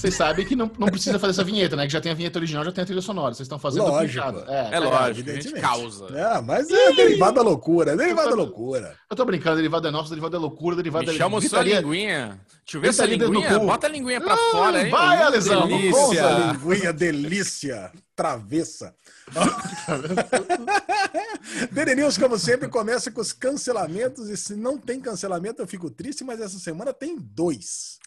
Vocês 0.02 0.14
sabem 0.16 0.44
que 0.44 0.56
não, 0.56 0.68
não 0.80 0.88
precisa 0.88 1.16
fazer 1.16 1.30
essa 1.30 1.44
vinheta, 1.44 1.76
né? 1.76 1.86
Que 1.86 1.92
já 1.92 2.00
tem 2.00 2.10
a 2.10 2.14
vinheta 2.16 2.36
original, 2.36 2.64
já 2.64 2.72
tem 2.72 2.82
a 2.82 2.84
trilha 2.84 3.00
sonora. 3.00 3.34
Vocês 3.34 3.44
estão 3.46 3.56
fazendo 3.56 3.84
Lógico. 3.86 4.24
duplicado. 4.26 4.52
É 4.52 4.70
tá 4.70 4.78
lógico, 4.80 4.96
a 4.96 5.12
gente 5.12 5.20
evidentemente. 5.28 5.60
causa. 5.60 6.06
É, 6.18 6.40
mas 6.40 6.68
é 6.68 6.92
derivado 6.92 7.36
da 7.36 7.42
loucura, 7.42 7.92
é 7.92 7.96
derivado 7.96 8.30
da 8.30 8.34
loucura. 8.34 8.96
Eu 9.08 9.16
tô 9.16 9.24
brincando, 9.24 9.54
derivado 9.54 9.86
é 9.86 9.92
nosso, 9.92 10.08
derivado 10.08 10.34
é 10.34 10.40
loucura, 10.40 10.74
derivado 10.74 11.06
Me 11.06 11.14
é 11.14 11.16
chama 11.16 11.40
sua 11.40 11.62
linguinha. 11.62 12.40
Deixa 12.64 12.78
eu 12.78 12.80
ver 12.80 12.88
essa 12.88 13.06
linguinha. 13.06 13.58
Bota 13.60 13.86
a 13.86 13.90
linguinha 13.90 14.20
pra 14.20 14.34
Hum, 14.34 14.50
fora, 14.50 14.82
hein? 14.82 14.90
vai, 14.90 15.22
Alesão, 15.22 15.68
delícia. 15.68 16.22
Nossa, 16.22 16.52
linguinha, 16.52 16.92
delícia, 16.92 17.92
travessa. 18.22 18.94
Daily 21.72 21.96
News, 21.96 22.16
como 22.16 22.38
sempre, 22.38 22.68
começa 22.68 23.10
com 23.10 23.20
os 23.20 23.32
cancelamentos. 23.32 24.28
E 24.28 24.36
se 24.36 24.54
não 24.54 24.78
tem 24.78 25.00
cancelamento, 25.00 25.60
eu 25.60 25.66
fico 25.66 25.90
triste, 25.90 26.22
mas 26.22 26.40
essa 26.40 26.60
semana 26.60 26.92
tem 26.92 27.18
dois. 27.18 27.98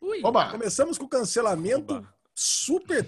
Começamos 0.52 0.98
com 0.98 1.04
o 1.04 1.10
cancelamento 1.10 1.96
Oba. 1.96 2.14
super. 2.34 3.06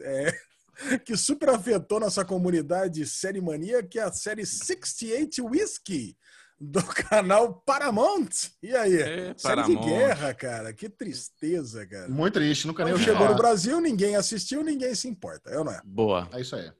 é, 0.00 0.36
que 1.06 1.16
super 1.16 1.50
afetou 1.50 2.00
nossa 2.00 2.24
comunidade 2.24 3.06
série 3.06 3.40
mania, 3.40 3.80
que 3.80 4.00
é 4.00 4.02
a 4.02 4.12
série 4.12 4.44
68 4.44 5.46
Whiskey, 5.46 6.16
do 6.60 6.82
canal 6.82 7.54
Paramount. 7.64 8.30
E 8.62 8.74
aí? 8.74 8.96
É, 8.96 9.34
série 9.36 9.62
de 9.62 9.76
guerra, 9.76 10.34
cara. 10.34 10.72
Que 10.72 10.88
tristeza, 10.88 11.86
cara. 11.86 12.08
Muito 12.08 12.34
triste, 12.34 12.66
nunca 12.66 12.84
nem 12.84 12.96
chegou 12.98 13.20
no 13.20 13.26
falar. 13.26 13.36
Brasil, 13.36 13.80
ninguém 13.80 14.16
assistiu, 14.16 14.62
ninguém 14.62 14.94
se 14.94 15.08
importa. 15.08 15.50
Eu 15.50 15.64
não 15.64 15.72
é. 15.72 15.80
Boa. 15.84 16.28
É 16.32 16.40
isso 16.40 16.56
aí. 16.56 16.70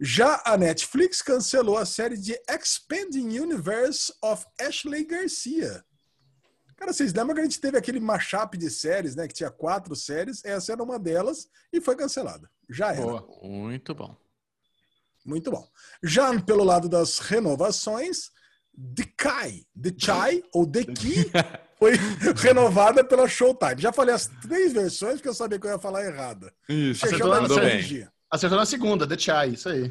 Já 0.00 0.42
a 0.44 0.56
Netflix 0.56 1.22
cancelou 1.22 1.78
a 1.78 1.86
série 1.86 2.16
de 2.18 2.38
Expanding 2.50 3.38
Universe 3.38 4.12
of 4.22 4.44
Ashley 4.60 5.04
Garcia. 5.04 5.84
Cara, 6.76 6.92
vocês 6.92 7.14
lembram 7.14 7.36
que 7.36 7.40
a 7.40 7.44
gente 7.44 7.60
teve 7.60 7.78
aquele 7.78 8.00
mashup 8.00 8.58
de 8.58 8.68
séries, 8.68 9.14
né? 9.14 9.28
Que 9.28 9.34
tinha 9.34 9.50
quatro 9.50 9.94
séries, 9.94 10.44
essa 10.44 10.72
era 10.72 10.82
uma 10.82 10.98
delas 10.98 11.48
e 11.72 11.80
foi 11.80 11.96
cancelada. 11.96 12.50
Já 12.68 12.92
era. 12.92 13.02
Boa. 13.02 13.26
Muito 13.42 13.94
bom. 13.94 14.14
Muito 15.24 15.50
bom. 15.50 15.66
Já 16.02 16.38
pelo 16.42 16.64
lado 16.64 16.88
das 16.88 17.18
renovações, 17.20 18.30
The 18.96 19.04
Kai, 19.16 19.64
The 19.80 19.94
Chai 19.96 20.42
ou 20.52 20.66
The 20.66 20.84
Ki 20.84 21.30
foi 21.78 21.92
renovada 22.36 23.04
pela 23.04 23.28
Showtime. 23.28 23.80
Já 23.80 23.92
falei 23.92 24.14
as 24.14 24.26
três 24.42 24.72
versões 24.72 25.14
porque 25.16 25.28
eu 25.28 25.34
sabia 25.34 25.58
que 25.58 25.66
eu 25.66 25.70
ia 25.72 25.78
falar 25.78 26.04
errada. 26.04 26.52
Isso. 26.68 27.04
Acertou 27.06 27.28
na- 27.28 27.48
bem. 27.60 28.08
Acertou 28.30 28.58
na 28.58 28.66
segunda, 28.66 29.06
The 29.06 29.16
Chai, 29.18 29.50
isso 29.50 29.68
aí. 29.68 29.88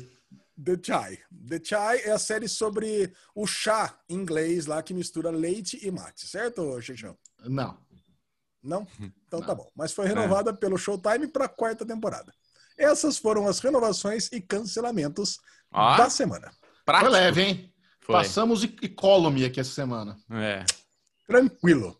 The 0.62 0.78
Chai. 0.84 1.18
The 1.48 1.62
Chai 1.64 2.00
é 2.04 2.12
a 2.12 2.20
série 2.20 2.48
sobre 2.48 3.12
o 3.34 3.48
chá 3.48 3.98
inglês 4.10 4.66
lá 4.66 4.84
que 4.84 4.94
mistura 4.94 5.30
leite 5.32 5.80
e 5.82 5.90
mate, 5.90 6.28
certo, 6.28 6.80
Chechão? 6.82 7.18
Não. 7.46 7.78
Não? 8.62 8.88
Então 9.28 9.40
Não. 9.40 9.48
tá 9.48 9.56
bom. 9.56 9.70
Mas 9.76 9.92
foi 9.94 10.06
renovada 10.08 10.54
pelo 10.54 10.78
Showtime 10.78 11.28
para 11.28 11.46
a 11.46 11.50
quarta 11.50 11.86
temporada. 11.86 12.32
Essas 12.78 13.18
foram 13.18 13.48
as 13.48 13.60
renovações 13.60 14.30
e 14.32 14.40
cancelamentos 14.42 15.38
Ó, 15.72 15.98
da 15.98 16.10
semana. 16.10 16.52
prático. 16.86 17.12
Foi 17.12 17.20
leve, 17.20 17.42
hein? 17.42 17.73
Foi. 18.04 18.16
Passamos 18.16 18.64
e- 18.64 18.76
Economy 18.82 19.46
aqui 19.46 19.60
essa 19.60 19.72
semana. 19.72 20.18
É. 20.32 20.66
Tranquilo. 21.28 21.98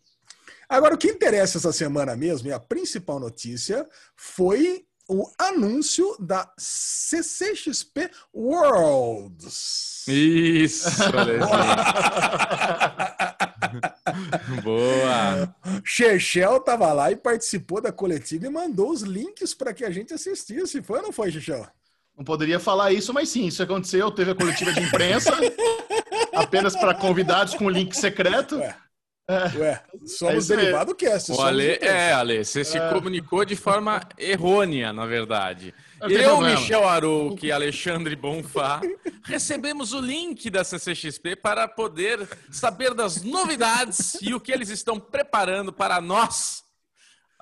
Agora, 0.68 0.96
o 0.96 0.98
que 0.98 1.08
interessa 1.08 1.58
essa 1.58 1.72
semana 1.72 2.16
mesmo, 2.16 2.48
e 2.48 2.52
a 2.52 2.60
principal 2.60 3.20
notícia, 3.20 3.88
foi 4.16 4.86
o 5.08 5.30
anúncio 5.38 6.16
da 6.20 6.52
CCXP 6.58 8.10
Worlds. 8.34 10.04
Isso, 10.08 10.90
Boa. 14.64 15.56
Chechel 15.84 16.60
tava 16.60 16.92
lá 16.94 17.12
e 17.12 17.16
participou 17.16 17.82
da 17.82 17.92
coletiva 17.92 18.46
e 18.46 18.50
mandou 18.50 18.92
os 18.92 19.02
links 19.02 19.54
para 19.54 19.74
que 19.74 19.84
a 19.86 19.90
gente 19.90 20.14
assistisse. 20.14 20.82
Foi 20.82 21.00
ou 21.00 21.06
não 21.06 21.12
foi, 21.12 21.32
Chechel? 21.32 21.68
Não 22.18 22.24
poderia 22.24 22.60
falar 22.60 22.92
isso, 22.92 23.14
mas 23.14 23.30
sim, 23.30 23.48
isso 23.48 23.64
aconteceu. 23.64 24.12
Teve 24.12 24.32
a 24.32 24.36
coletiva 24.36 24.72
de 24.72 24.82
imprensa, 24.82 25.32
apenas 26.34 26.76
para 26.76 26.94
convidados 26.94 27.56
com 27.56 27.70
link 27.70 27.94
secreto. 27.96 28.58
Ué, 28.58 28.76
Ué 29.56 29.84
somos 30.06 30.50
É. 30.50 30.54
É 30.54 30.58
derivado 30.58 30.96
cast. 30.96 31.32
O 31.32 31.42
Ale, 31.42 31.78
é, 31.82 32.12
Ale, 32.12 32.44
você 32.44 32.64
se 32.64 32.80
comunicou 32.90 33.46
de 33.46 33.56
forma 33.56 34.02
errônea, 34.18 34.92
na 34.92 35.06
verdade. 35.06 35.74
Eu, 36.02 36.36
problema. 36.36 36.60
Michel 36.60 36.88
Arouque 36.88 37.48
e 37.48 37.52
Alexandre 37.52 38.16
Bonfá 38.16 38.82
recebemos 39.24 39.94
o 39.94 40.02
link 40.02 40.50
da 40.50 40.64
CCXP 40.64 41.38
para 41.38 41.68
poder 41.68 42.28
saber 42.52 42.94
das 42.94 43.24
novidades 43.24 44.18
e 44.22 44.34
o 44.34 44.40
que 44.40 44.52
eles 44.52 44.70
estão 44.70 45.00
preparando 45.00 45.72
para 45.72 46.02
nós, 46.02 46.64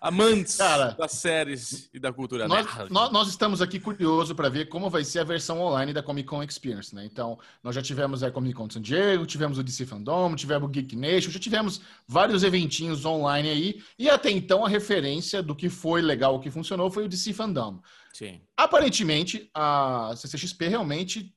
amantes 0.02 0.58
Cara, 0.58 0.96
das 0.98 1.12
séries 1.12 1.88
e 1.94 2.00
da 2.00 2.12
cultura 2.12 2.48
Nós, 2.48 2.66
nerd. 2.66 2.92
nós- 2.92 3.12
nós 3.12 3.28
estamos 3.30 3.62
aqui 3.62 3.80
curiosos 3.80 4.36
para 4.36 4.50
ver 4.50 4.66
como 4.68 4.90
vai 4.90 5.04
ser 5.04 5.20
a 5.20 5.24
versão 5.24 5.62
online 5.62 5.94
da 5.94 6.02
Comic 6.02 6.28
Con 6.28 6.42
Experience, 6.42 6.94
né? 6.96 7.06
Então, 7.06 7.38
nós 7.64 7.76
já 7.76 7.82
tivemos 7.84 8.24
a 8.24 8.32
Comic 8.32 8.56
Con 8.56 8.68
de 8.68 8.74
San 8.74 8.82
Diego, 8.82 9.26
tivemos 9.28 9.60
o 9.60 9.64
DC 9.64 9.86
Fandom, 9.86 10.36
tivemos 10.36 10.68
o 10.68 10.72
Geek 10.72 10.96
Nation, 10.96 11.30
já 11.30 11.40
tivemos 11.40 11.82
vários 12.08 12.44
eventinhos 12.44 13.06
online 13.06 13.50
aí, 13.50 13.84
e 14.00 14.10
até 14.10 14.32
então 14.32 14.66
a 14.66 14.70
referência 14.70 15.44
do 15.44 15.56
que 15.56 15.70
foi 15.70 16.02
legal, 16.02 16.36
o 16.36 16.40
que 16.40 16.50
funcionou, 16.50 16.90
foi 16.90 17.06
o 17.06 17.08
DC 17.08 17.32
Fandom. 17.34 17.80
Sim. 18.12 18.42
Aparentemente, 18.58 19.50
a 19.54 20.14
CCXP 20.18 20.68
realmente 20.68 21.34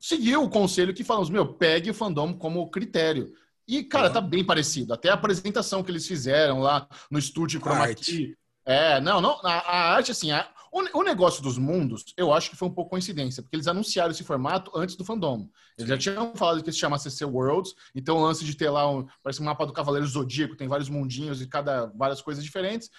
seguiu 0.00 0.42
o 0.42 0.48
conselho 0.48 0.94
que 0.94 1.04
falamos, 1.04 1.28
meu, 1.30 1.46
pegue 1.54 1.90
o 1.90 1.94
fandom 1.94 2.32
como 2.34 2.70
critério. 2.70 3.32
E, 3.68 3.82
cara, 3.82 4.08
Uhum. 4.08 4.12
tá 4.14 4.20
bem 4.20 4.44
parecido. 4.44 4.92
Até 4.94 5.08
a 5.10 5.14
apresentação 5.14 5.82
que 5.82 5.90
eles 5.90 6.06
fizeram 6.06 6.60
lá 6.60 6.86
no 7.10 7.18
estúdio 7.18 7.60
Chroma. 7.60 7.92
Key. 7.94 8.36
É, 8.64 9.00
não, 9.00 9.20
não, 9.20 9.40
a, 9.44 9.58
a 9.58 9.94
arte, 9.94 10.10
assim, 10.10 10.30
a- 10.32 10.48
o, 10.72 10.98
o 11.00 11.02
negócio 11.02 11.42
dos 11.42 11.56
mundos, 11.56 12.04
eu 12.16 12.32
acho 12.32 12.50
que 12.50 12.56
foi 12.56 12.68
um 12.68 12.72
pouco 12.74 12.90
coincidência, 12.90 13.42
porque 13.42 13.56
eles 13.56 13.68
anunciaram 13.68 14.10
esse 14.10 14.24
formato 14.24 14.70
antes 14.74 14.96
do 14.96 15.04
fandom. 15.04 15.48
Eles 15.78 15.88
já 15.88 15.96
tinham 15.96 16.34
falado 16.36 16.62
que 16.62 16.70
se 16.72 16.78
chama 16.78 16.98
CC 16.98 17.24
Worlds, 17.24 17.74
então 17.94 18.16
o 18.18 18.22
lance 18.24 18.44
de 18.44 18.54
ter 18.56 18.68
lá, 18.70 18.90
um, 18.90 19.06
parece 19.22 19.40
um 19.40 19.44
mapa 19.44 19.64
do 19.66 19.72
Cavaleiro 19.72 20.06
Zodíaco, 20.06 20.56
tem 20.56 20.68
vários 20.68 20.88
mundinhos 20.88 21.40
e 21.40 21.46
cada, 21.46 21.86
várias 21.94 22.20
coisas 22.20 22.42
diferentes. 22.44 22.90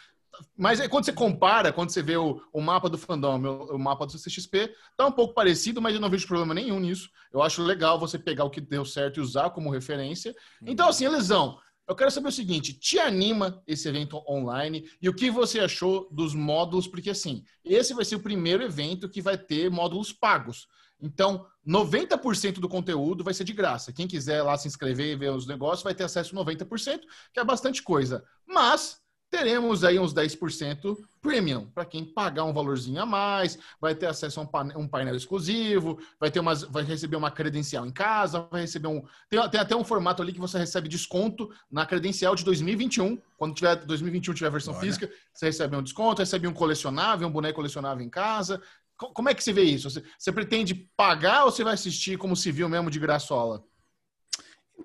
Mas 0.58 0.79
aí, 0.79 0.89
quando 0.89 1.06
você 1.06 1.13
compara, 1.13 1.72
quando 1.72 1.89
você 1.89 2.01
vê 2.01 2.17
o, 2.17 2.41
o 2.51 2.62
mapa 2.62 2.89
do 2.89 2.98
fandom, 2.98 3.39
o, 3.41 3.75
o 3.75 3.79
mapa 3.79 4.06
do 4.06 4.12
CCXP, 4.12 4.74
tá 4.96 5.06
um 5.06 5.12
pouco 5.12 5.34
parecido, 5.34 5.82
mas 5.82 5.96
eu 5.96 6.01
não 6.01 6.10
vejo 6.10 6.27
problema 6.27 6.53
nenhum 6.53 6.79
nisso. 6.79 7.10
Eu 7.32 7.41
acho 7.41 7.63
legal 7.63 8.00
você 8.00 8.17
pegar 8.17 8.44
o 8.44 8.50
que 8.50 8.62
deu 8.62 8.86
certo 8.86 9.17
e 9.17 9.22
usar 9.22 9.50
como 9.51 9.72
referência. 9.72 10.36
Então, 10.65 10.89
assim, 10.89 11.06
Elisão, 11.06 11.58
eu 11.88 11.96
quero 11.96 12.12
saber 12.12 12.27
o 12.27 12.32
seguinte: 12.32 12.74
te 12.74 13.00
anima 13.00 13.63
esse 13.65 13.88
evento 13.88 14.22
online 14.27 14.89
e 15.01 15.08
o 15.08 15.13
que 15.13 15.32
você 15.32 15.60
achou 15.60 16.08
dos 16.12 16.36
módulos? 16.36 16.88
Porque, 16.88 17.10
assim, 17.10 17.44
esse 17.63 17.94
vai 17.94 18.03
ser 18.03 18.15
o 18.15 18.24
primeiro 18.24 18.63
evento 18.63 19.10
que 19.10 19.22
vai 19.22 19.38
ter 19.38 19.70
módulos 19.72 20.12
pagos. 20.12 20.67
Então, 21.00 21.46
90% 21.65 22.60
do 22.60 22.67
conteúdo 22.67 23.24
vai 23.24 23.34
ser 23.34 23.44
de 23.44 23.53
graça. 23.53 23.94
Quem 23.94 24.08
quiser 24.08 24.41
lá 24.41 24.58
se 24.58 24.67
inscrever 24.67 25.13
e 25.13 25.15
ver 25.15 25.32
os 25.32 25.46
negócios 25.46 25.84
vai 25.84 25.94
ter 25.94 26.03
acesso 26.03 26.38
a 26.38 26.44
90%, 26.44 27.01
que 27.34 27.39
é 27.39 27.44
bastante 27.44 27.84
coisa. 27.84 28.24
Mas 28.48 29.00
teremos 29.29 29.84
aí 29.84 30.00
uns 30.00 30.13
10% 30.13 30.96
premium, 31.22 31.65
para 31.74 31.84
quem 31.86 32.05
pagar 32.05 32.46
um 32.46 32.53
valorzinho 32.53 33.01
a 33.01 33.05
mais, 33.05 33.57
vai 33.81 33.94
ter 33.94 34.05
acesso 34.05 34.40
a 34.40 34.44
um 34.44 34.46
painel, 34.46 34.79
um 34.79 34.87
painel 34.87 35.16
exclusivo, 35.16 36.00
vai 36.20 36.31
ter 36.31 36.40
umas, 36.40 36.63
vai 36.63 36.83
receber 36.83 37.18
uma 37.18 37.29
credencial 37.29 37.85
em 37.85 37.92
casa, 37.92 38.48
vai 38.50 38.61
receber 38.61 38.87
um. 38.87 39.03
Tem, 39.29 39.50
tem 39.50 39.59
até 39.59 39.75
um 39.75 39.83
formato 39.83 40.22
ali 40.22 40.31
que 40.31 40.40
você 40.40 40.57
recebe 40.57 40.87
desconto 40.87 41.50
na 41.70 41.85
credencial 41.85 42.35
de 42.35 42.46
2021. 42.46 43.20
Quando 43.37 43.53
tiver 43.55 43.75
2021 43.75 44.33
tiver 44.33 44.50
versão 44.50 44.74
Olha. 44.74 44.81
física, 44.81 45.09
você 45.33 45.48
recebe 45.48 45.75
um 45.75 45.83
desconto, 45.83 46.22
recebe 46.22 46.48
um 46.48 46.53
colecionável, 46.53 47.27
um 47.27 47.31
boneco 47.31 47.55
colecionável 47.55 48.05
em 48.05 48.09
casa. 48.09 48.61
Co- 48.98 49.11
Como 49.13 49.29
é 49.29 49.33
que 49.33 49.44
você 49.44 49.51
vê 49.51 49.63
isso? 49.63 49.90
Você, 49.90 50.03
você 50.18 50.31
pretende 50.31 50.74
pagar 50.96 51.44
ou 51.46 51.51
você 51.51 51.63
vai 51.63 51.74
assistir 51.74 52.18
como 52.18 52.35
civil 52.35 52.70
mesmo 52.70 52.90
de 52.90 53.00
graçola? 53.00 53.63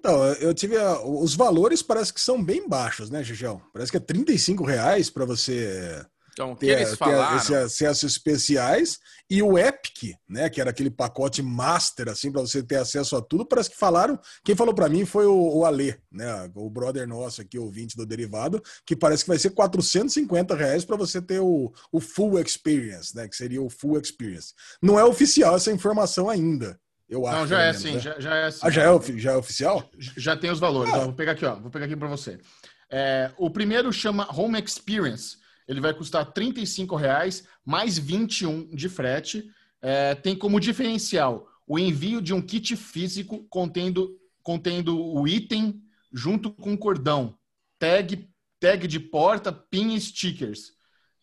Então, 0.05 0.25
eu 0.35 0.53
tive. 0.53 0.77
a- 0.77 1.01
os 1.01 1.37
valores 1.37 1.81
parece 1.81 2.13
que 2.13 2.21
são 2.21 2.43
bem 2.43 2.69
baixos, 2.69 3.09
né, 3.09 3.23
Gigel? 3.23 3.63
Parece 3.73 3.89
que 3.93 3.97
é 3.97 4.01
35 4.01 4.65
reais 4.65 5.09
para 5.09 5.25
você 5.25 6.05
Então, 6.33 6.57
ter, 6.57 6.67
eles 6.79 6.99
ter 6.99 7.15
esse 7.37 7.55
acesso 7.55 8.05
especiais. 8.05 8.99
E 9.31 9.41
o 9.45 9.57
Epic, 9.57 10.17
né, 10.29 10.51
que 10.51 10.61
era 10.61 10.71
aquele 10.71 10.91
pacote 10.91 11.41
master, 11.41 12.09
assim, 12.09 12.33
para 12.33 12.41
você 12.41 12.65
ter 12.65 12.77
acesso 12.77 13.15
a 13.15 13.23
tudo, 13.23 13.47
parece 13.47 13.71
que 13.71 13.77
falaram. 13.77 14.19
Quem 14.45 14.57
falou 14.57 14.75
para 14.75 14.89
mim 14.89 15.05
foi 15.07 15.25
o, 15.27 15.59
o 15.59 15.65
Alê, 15.65 15.95
né, 16.11 16.51
o 16.57 16.69
brother 16.69 17.07
nosso 17.07 17.41
aqui, 17.41 17.57
ouvinte 17.57 17.97
do 17.97 18.05
Derivado, 18.05 18.61
que 18.85 18.97
parece 18.97 19.23
que 19.23 19.29
vai 19.29 19.39
ser 19.39 19.51
450 19.51 20.57
reais 20.57 20.85
para 20.85 20.97
você 20.97 21.23
ter 21.23 21.39
o, 21.39 21.73
o 21.93 22.01
full 22.01 22.41
experience, 22.41 23.15
né, 23.15 23.29
que 23.29 23.37
seria 23.37 23.63
o 23.63 23.71
full 23.71 24.01
experience. 24.01 24.53
Não 24.83 24.99
é 24.99 25.05
oficial 25.05 25.55
essa 25.55 25.71
informação 25.71 26.29
ainda. 26.29 26.77
Eu 27.13 27.27
acho. 27.27 27.41
Não, 27.41 27.47
já 27.47 27.61
é 27.61 27.73
sim, 27.75 27.93
né? 27.93 28.01
já, 28.01 28.19
já 28.19 28.35
é 28.37 28.51
sim. 28.51 28.61
Ah, 28.63 28.71
já 28.71 28.83
é, 28.85 29.19
já 29.19 29.33
é 29.33 29.37
oficial? 29.37 29.91
Já 30.17 30.35
tem 30.35 30.51
os 30.51 30.59
valores. 30.59 30.95
Ah. 30.95 31.01
ó, 31.01 31.05
vou 31.05 31.13
pegar 31.13 31.33
aqui, 31.33 31.45
ó. 31.45 31.57
Vou 31.57 31.71
pegar 31.71 31.85
aqui 31.85 31.95
para 31.95 32.09
você. 32.09 32.41
É, 32.91 33.31
o 33.37 33.51
primeiro 33.51 33.93
chama 33.93 34.27
Home 34.35 34.59
Experience. 34.59 35.37
Ele 35.69 35.79
vai 35.79 35.93
custar 35.93 36.33
35 36.33 36.97
reais 36.97 37.47
mais 37.67 37.99
21 37.99 38.75
de 38.75 38.89
frete. 38.89 39.45
É, 39.83 40.15
tem 40.15 40.35
como 40.35 40.59
diferencial 40.59 41.47
o 41.67 41.79
envio 41.79 42.23
de 42.23 42.33
um 42.33 42.41
kit 42.41 42.75
físico 42.77 43.47
contendo, 43.51 44.19
contendo 44.43 44.99
o 44.99 45.29
item 45.29 45.83
junto 46.11 46.51
com 46.51 46.75
cordão, 46.79 47.37
tag, 47.79 48.27
tag 48.59 48.87
de 48.87 48.99
porta, 48.99 49.53
pin 49.53 49.95
e 49.95 50.01
stickers. 50.01 50.73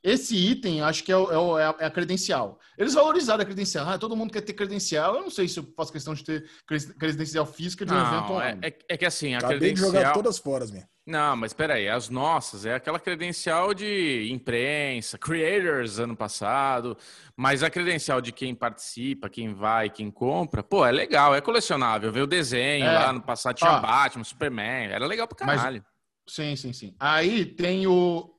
Esse 0.03 0.35
item, 0.35 0.81
acho 0.81 1.03
que 1.03 1.11
é, 1.11 1.17
o- 1.17 1.57
é 1.59 1.63
é 1.63 1.65
a, 1.65 1.75
é 1.79 1.85
a 1.85 1.89
credencial. 1.91 2.57
Eles 2.77 2.93
valorizaram 2.93 3.41
a 3.41 3.45
credencial. 3.45 3.87
Ah, 3.89 3.97
todo 3.97 4.15
mundo 4.15 4.31
quer 4.31 4.41
ter 4.41 4.53
credencial. 4.53 5.15
Eu 5.15 5.21
não 5.23 5.29
sei 5.29 5.47
se 5.47 5.59
eu 5.59 5.73
faço 5.75 5.91
questão 5.91 6.13
de 6.13 6.23
ter 6.23 6.49
cre- 6.65 6.93
credencial 6.97 7.45
física 7.45 7.85
de 7.85 7.91
um 7.93 7.97
evento 7.97 8.11
Não, 8.11 8.41
é, 8.41 8.53
online. 8.53 8.59
é- 8.63 8.77
é 8.89 8.97
que 8.97 9.05
assim, 9.05 9.33
a 9.35 9.39
Acabei 9.39 9.73
de 9.73 9.79
jogar 9.79 9.91
credencial... 9.91 10.13
todas 10.13 10.37
fora, 10.37 10.65
minha. 10.67 10.87
Não, 11.05 11.35
mas 11.35 11.53
peraí, 11.53 11.89
as 11.89 12.07
nossas, 12.07 12.65
é 12.67 12.75
aquela 12.75 12.99
credencial 12.99 13.73
de 13.73 14.29
imprensa, 14.31 15.17
creators 15.17 15.97
ano 15.97 16.15
passado, 16.15 16.95
mas 17.35 17.63
a 17.63 17.69
credencial 17.69 18.21
de 18.21 18.31
quem 18.31 18.53
participa, 18.53 19.27
quem 19.27 19.51
vai, 19.53 19.89
quem 19.89 20.11
compra, 20.11 20.61
pô, 20.61 20.85
é 20.85 20.91
legal, 20.91 21.33
é 21.33 21.41
colecionável, 21.41 22.11
ver 22.11 22.21
o 22.21 22.27
desenho 22.27 22.85
É. 22.85 22.93
lá 22.93 23.11
no 23.11 23.21
passado 23.23 23.55
tinha 23.55 23.71
Ó. 23.71 23.79
Batman, 23.81 24.23
Superman, 24.23 24.85
era 24.91 25.05
legal 25.07 25.27
pra 25.27 25.45
Mas- 25.47 25.57
caralho. 25.57 25.83
Sim, 26.27 26.55
sim, 26.55 26.71
sim. 26.73 26.95
Aí 26.99 27.43
tem 27.43 27.87
o 27.87 28.29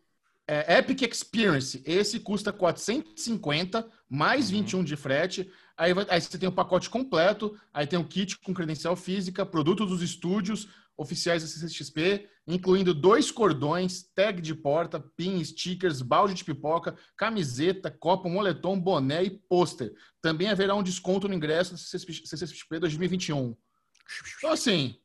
é, 0.52 0.78
Epic 0.78 1.02
Experience. 1.02 1.80
Esse 1.86 2.18
custa 2.20 2.52
450 2.52 3.88
mais 4.08 4.46
Uhum. 4.50 4.58
21 4.58 4.84
de 4.84 4.96
frete. 4.96 5.50
Aí, 5.76 5.94
vai- 5.94 6.06
aí 6.10 6.20
você 6.20 6.36
tem 6.38 6.48
o 6.48 6.52
pacote 6.52 6.90
completo. 6.90 7.56
Aí 7.72 7.86
tem 7.86 7.98
o 7.98 8.04
kit 8.04 8.38
com 8.40 8.52
credencial 8.52 8.96
física, 8.96 9.46
produto 9.46 9.86
dos 9.86 10.02
estúdios 10.02 10.68
oficiais 10.96 11.42
da 11.42 11.48
CCXP, 11.48 12.28
incluindo 12.46 12.92
dois 12.92 13.30
cordões, 13.30 14.02
tag 14.14 14.42
de 14.42 14.54
porta, 14.54 15.00
pin, 15.16 15.42
stickers, 15.42 16.02
balde 16.02 16.34
de 16.34 16.44
pipoca, 16.44 16.94
camiseta, 17.16 17.90
copo, 17.90 18.28
moletom, 18.28 18.78
boné 18.78 19.24
e 19.24 19.30
pôster. 19.30 19.94
Também 20.20 20.48
haverá 20.48 20.74
um 20.74 20.82
desconto 20.82 21.26
no 21.26 21.32
ingresso 21.34 21.70
da 21.72 21.78
CCXP 21.78 22.78
2021. 22.80 23.56
Então, 24.38 24.52
assim, 24.52 24.96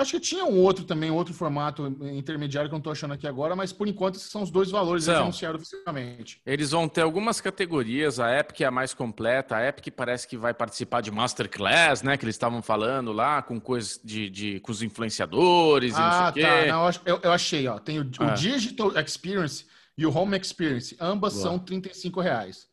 acho 0.00 0.12
que 0.12 0.20
tinha 0.20 0.44
um 0.44 0.58
outro 0.58 0.84
também, 0.84 1.10
outro 1.10 1.32
formato 1.34 1.86
intermediário 2.12 2.68
que 2.68 2.74
eu 2.74 2.76
não 2.76 2.80
estou 2.80 2.92
achando 2.92 3.14
aqui 3.14 3.26
agora, 3.26 3.54
mas 3.54 3.72
por 3.72 3.86
enquanto 3.88 4.16
esses 4.16 4.30
são 4.30 4.42
os 4.42 4.50
dois 4.50 4.70
valores 4.70 5.04
que 5.04 5.10
anunciaram 5.10 5.56
oficialmente. 5.56 6.40
Eles 6.44 6.70
vão 6.70 6.88
ter 6.88 7.02
algumas 7.02 7.40
categorias, 7.40 8.18
a 8.18 8.38
Epic 8.38 8.60
é 8.60 8.64
a 8.64 8.70
mais 8.70 8.92
completa, 8.94 9.56
a 9.56 9.66
Epic 9.66 9.92
parece 9.94 10.26
que 10.26 10.36
vai 10.36 10.52
participar 10.54 11.00
de 11.00 11.10
Masterclass, 11.10 12.02
né, 12.02 12.16
que 12.16 12.24
eles 12.24 12.34
estavam 12.34 12.62
falando 12.62 13.12
lá, 13.12 13.42
com 13.42 13.60
coisas 13.60 14.00
de, 14.02 14.28
de 14.30 14.60
com 14.60 14.72
os 14.72 14.82
influenciadores 14.82 15.94
e 15.94 16.00
não 16.00 16.10
sei 16.10 16.20
Ah, 16.20 16.28
o 16.28 16.32
quê. 16.32 16.42
tá. 16.42 16.66
Não, 16.66 16.90
eu, 17.06 17.20
eu- 17.22 17.32
achei, 17.32 17.66
ó. 17.68 17.78
Tem 17.78 17.98
o, 18.00 18.02
o 18.04 18.08
Ah. 18.20 18.30
Digital 18.34 18.92
Experience 18.98 19.64
e 19.96 20.06
o 20.06 20.16
Home 20.16 20.38
Experience. 20.38 20.96
Ambas 21.00 21.34
Boa. 21.34 21.42
são 21.44 21.58
35 21.58 22.20
reais. 22.20 22.69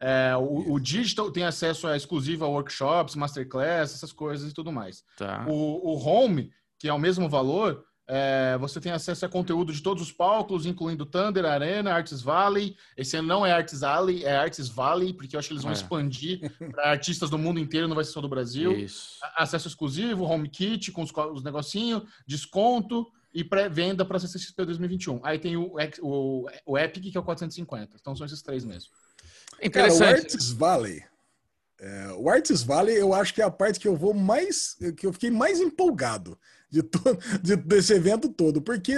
É, 0.00 0.34
o, 0.36 0.72
o 0.72 0.80
Digital 0.80 1.30
tem 1.30 1.44
acesso 1.44 1.86
a 1.86 1.96
exclusivo 1.96 2.44
a 2.44 2.48
workshops, 2.48 3.14
masterclass, 3.14 3.94
essas 3.94 4.12
coisas 4.12 4.50
e 4.50 4.54
tudo 4.54 4.72
mais. 4.72 5.04
Tá. 5.16 5.44
O, 5.48 5.92
o 5.92 5.98
Home, 6.02 6.50
que 6.78 6.88
é 6.88 6.92
o 6.92 6.98
mesmo 6.98 7.28
valor, 7.28 7.84
é, 8.08 8.56
você 8.58 8.80
tem 8.80 8.90
acesso 8.90 9.24
a 9.24 9.28
conteúdo 9.28 9.72
de 9.72 9.80
todos 9.82 10.02
os 10.02 10.10
palcos, 10.10 10.66
incluindo 10.66 11.06
Thunder, 11.06 11.44
Arena, 11.44 11.92
Arts 11.92 12.22
Valley. 12.22 12.74
Esse 12.96 13.16
ano 13.16 13.28
não 13.28 13.46
é 13.46 13.52
Arts 13.52 13.82
Alley, 13.84 14.24
é 14.24 14.36
Arts 14.36 14.68
Valley, 14.68 15.12
porque 15.12 15.36
eu 15.36 15.38
acho 15.38 15.48
que 15.48 15.52
eles 15.54 15.62
vão 15.62 15.70
É. 15.70 15.74
expandir 15.74 16.40
para 16.72 16.90
artistas 16.90 17.30
do 17.30 17.38
mundo 17.38 17.60
inteiro, 17.60 17.86
não 17.86 17.94
vai 17.94 18.04
ser 18.04 18.12
só 18.12 18.20
do 18.20 18.28
Brasil. 18.28 18.72
Isso. 18.76 19.10
Acesso 19.36 19.68
exclusivo, 19.68 20.24
home 20.24 20.48
kit 20.48 20.90
com 20.90 21.02
os, 21.02 21.12
os 21.32 21.42
negocinhos, 21.44 22.02
desconto. 22.26 23.06
e 23.32 23.44
pré-venda 23.44 24.04
para 24.04 24.18
CCXP 24.18 24.64
2021. 24.64 25.20
Aí 25.22 25.38
tem 25.38 25.56
o, 25.56 25.72
o, 26.02 26.46
o 26.66 26.76
Epic, 26.76 27.12
que 27.12 27.16
é 27.16 27.20
o 27.20 27.22
450. 27.22 27.96
Então 28.00 28.16
são 28.16 28.26
esses 28.26 28.42
três 28.42 28.64
mesmo. 28.64 28.90
Cara, 29.50 29.62
o 29.62 29.66
Interessante. 29.66 30.32
Arts 30.34 30.50
Valley. 30.52 31.02
é, 31.80 32.08
o 32.16 32.28
Arts 32.28 32.62
Valley, 32.62 32.96
eu 32.96 33.12
acho 33.14 33.34
que 33.34 33.42
é 33.42 33.44
a 33.44 33.50
parte 33.50 33.80
que 33.80 33.88
eu 33.88 33.96
vou 33.96 34.14
mais. 34.14 34.76
que 34.96 35.06
eu 35.06 35.12
fiquei 35.12 35.30
mais 35.30 35.60
empolgado 35.60 36.38
de 36.70 36.82
to- 36.82 37.00
de- 37.42 37.56
desse 37.56 37.92
evento 37.92 38.28
todo. 38.28 38.62
Porque, 38.62 38.94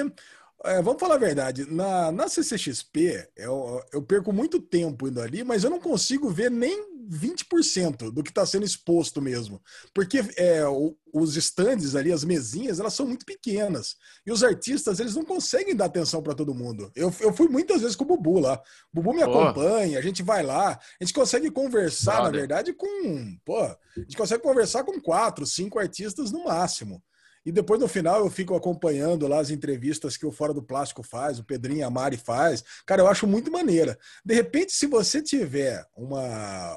é, 0.65 0.83
vamos 0.83 1.01
falar 1.01 1.15
a 1.17 1.19
verdade, 1.19 1.65
na, 1.71 2.13
na 2.13 2.29
CCXP, 2.29 3.29
eu, 3.37 3.83
eu 3.93 4.03
perco 4.03 4.33
muito 4.33 4.61
tempo 4.61 5.09
indo 5.09 5.21
ali, 5.21 5.43
mas 5.43 5.65
eu 5.65 5.71
não 5.71 5.81
consigo 5.81 6.29
ver 6.31 6.51
nem 6.51 6.92
20% 7.13 8.11
do 8.11 8.23
que 8.23 8.31
está 8.31 8.47
sendo 8.47 8.65
exposto 8.65 9.21
mesmo. 9.21 9.61
Porque 9.93 10.25
é, 10.37 10.63
os 11.13 11.37
stands 11.37 11.95
ali, 11.95 12.11
as 12.11 12.25
mesinhas, 12.25 12.81
elas 12.81 12.95
são 12.95 13.07
muito 13.07 13.27
pequenas. 13.27 13.97
E 14.27 14.33
os 14.33 14.43
artistas, 14.43 14.99
eles 14.99 15.15
não 15.15 15.25
conseguem 15.25 15.77
dar 15.77 15.85
atenção 15.85 16.23
para 16.23 16.35
todo 16.35 16.55
mundo. 16.55 16.91
Eu, 16.97 17.15
eu 17.21 17.33
fui 17.33 17.49
muitas 17.49 17.83
vezes 17.83 17.95
com 17.95 18.05
o 18.05 18.07
Bubu 18.07 18.39
lá. 18.39 18.61
O 18.93 18.97
Bubu 18.97 19.15
me 19.15 19.23
acompanha, 19.23 19.99
a 19.99 20.03
gente 20.03 20.23
vai 20.23 20.43
lá, 20.43 20.71
a 20.71 21.05
gente 21.05 21.15
consegue 21.15 21.51
conversar, 21.51 22.23
na 22.23 22.31
verdade, 22.31 22.73
com. 22.73 23.37
Pô, 23.45 23.61
a 23.61 23.79
gente 23.97 24.17
consegue 24.17 24.43
conversar 24.43 24.85
com 24.85 25.01
quatro, 25.01 25.45
cinco 25.47 25.79
artistas 25.79 26.33
no 26.33 26.45
máximo. 26.45 27.03
E 27.45 27.51
depois, 27.51 27.81
no 27.81 27.89
final, 27.89 28.21
eu 28.21 28.31
fico 28.31 28.55
acompanhando 28.55 29.27
lá 29.27 29.41
as 29.41 29.51
entrevistas 29.51 30.17
que 30.17 30.25
o 30.25 30.31
Fora 30.31 30.55
do 30.55 30.63
Plástico 30.63 31.03
faz, 31.03 31.39
o 31.39 31.45
Pedrinho 31.45 31.81
e 31.81 31.83
a 31.83 31.91
Mari 31.91 32.17
faz. 32.17 32.63
Cara, 32.87 33.03
eu 33.03 33.09
acho 33.09 33.27
muito 33.27 33.51
maneira. 33.51 33.99
De 34.25 34.35
repente, 34.35 34.73
se 34.73 34.87
você 34.87 35.21
tiver 35.21 35.85
uma, 35.97 36.21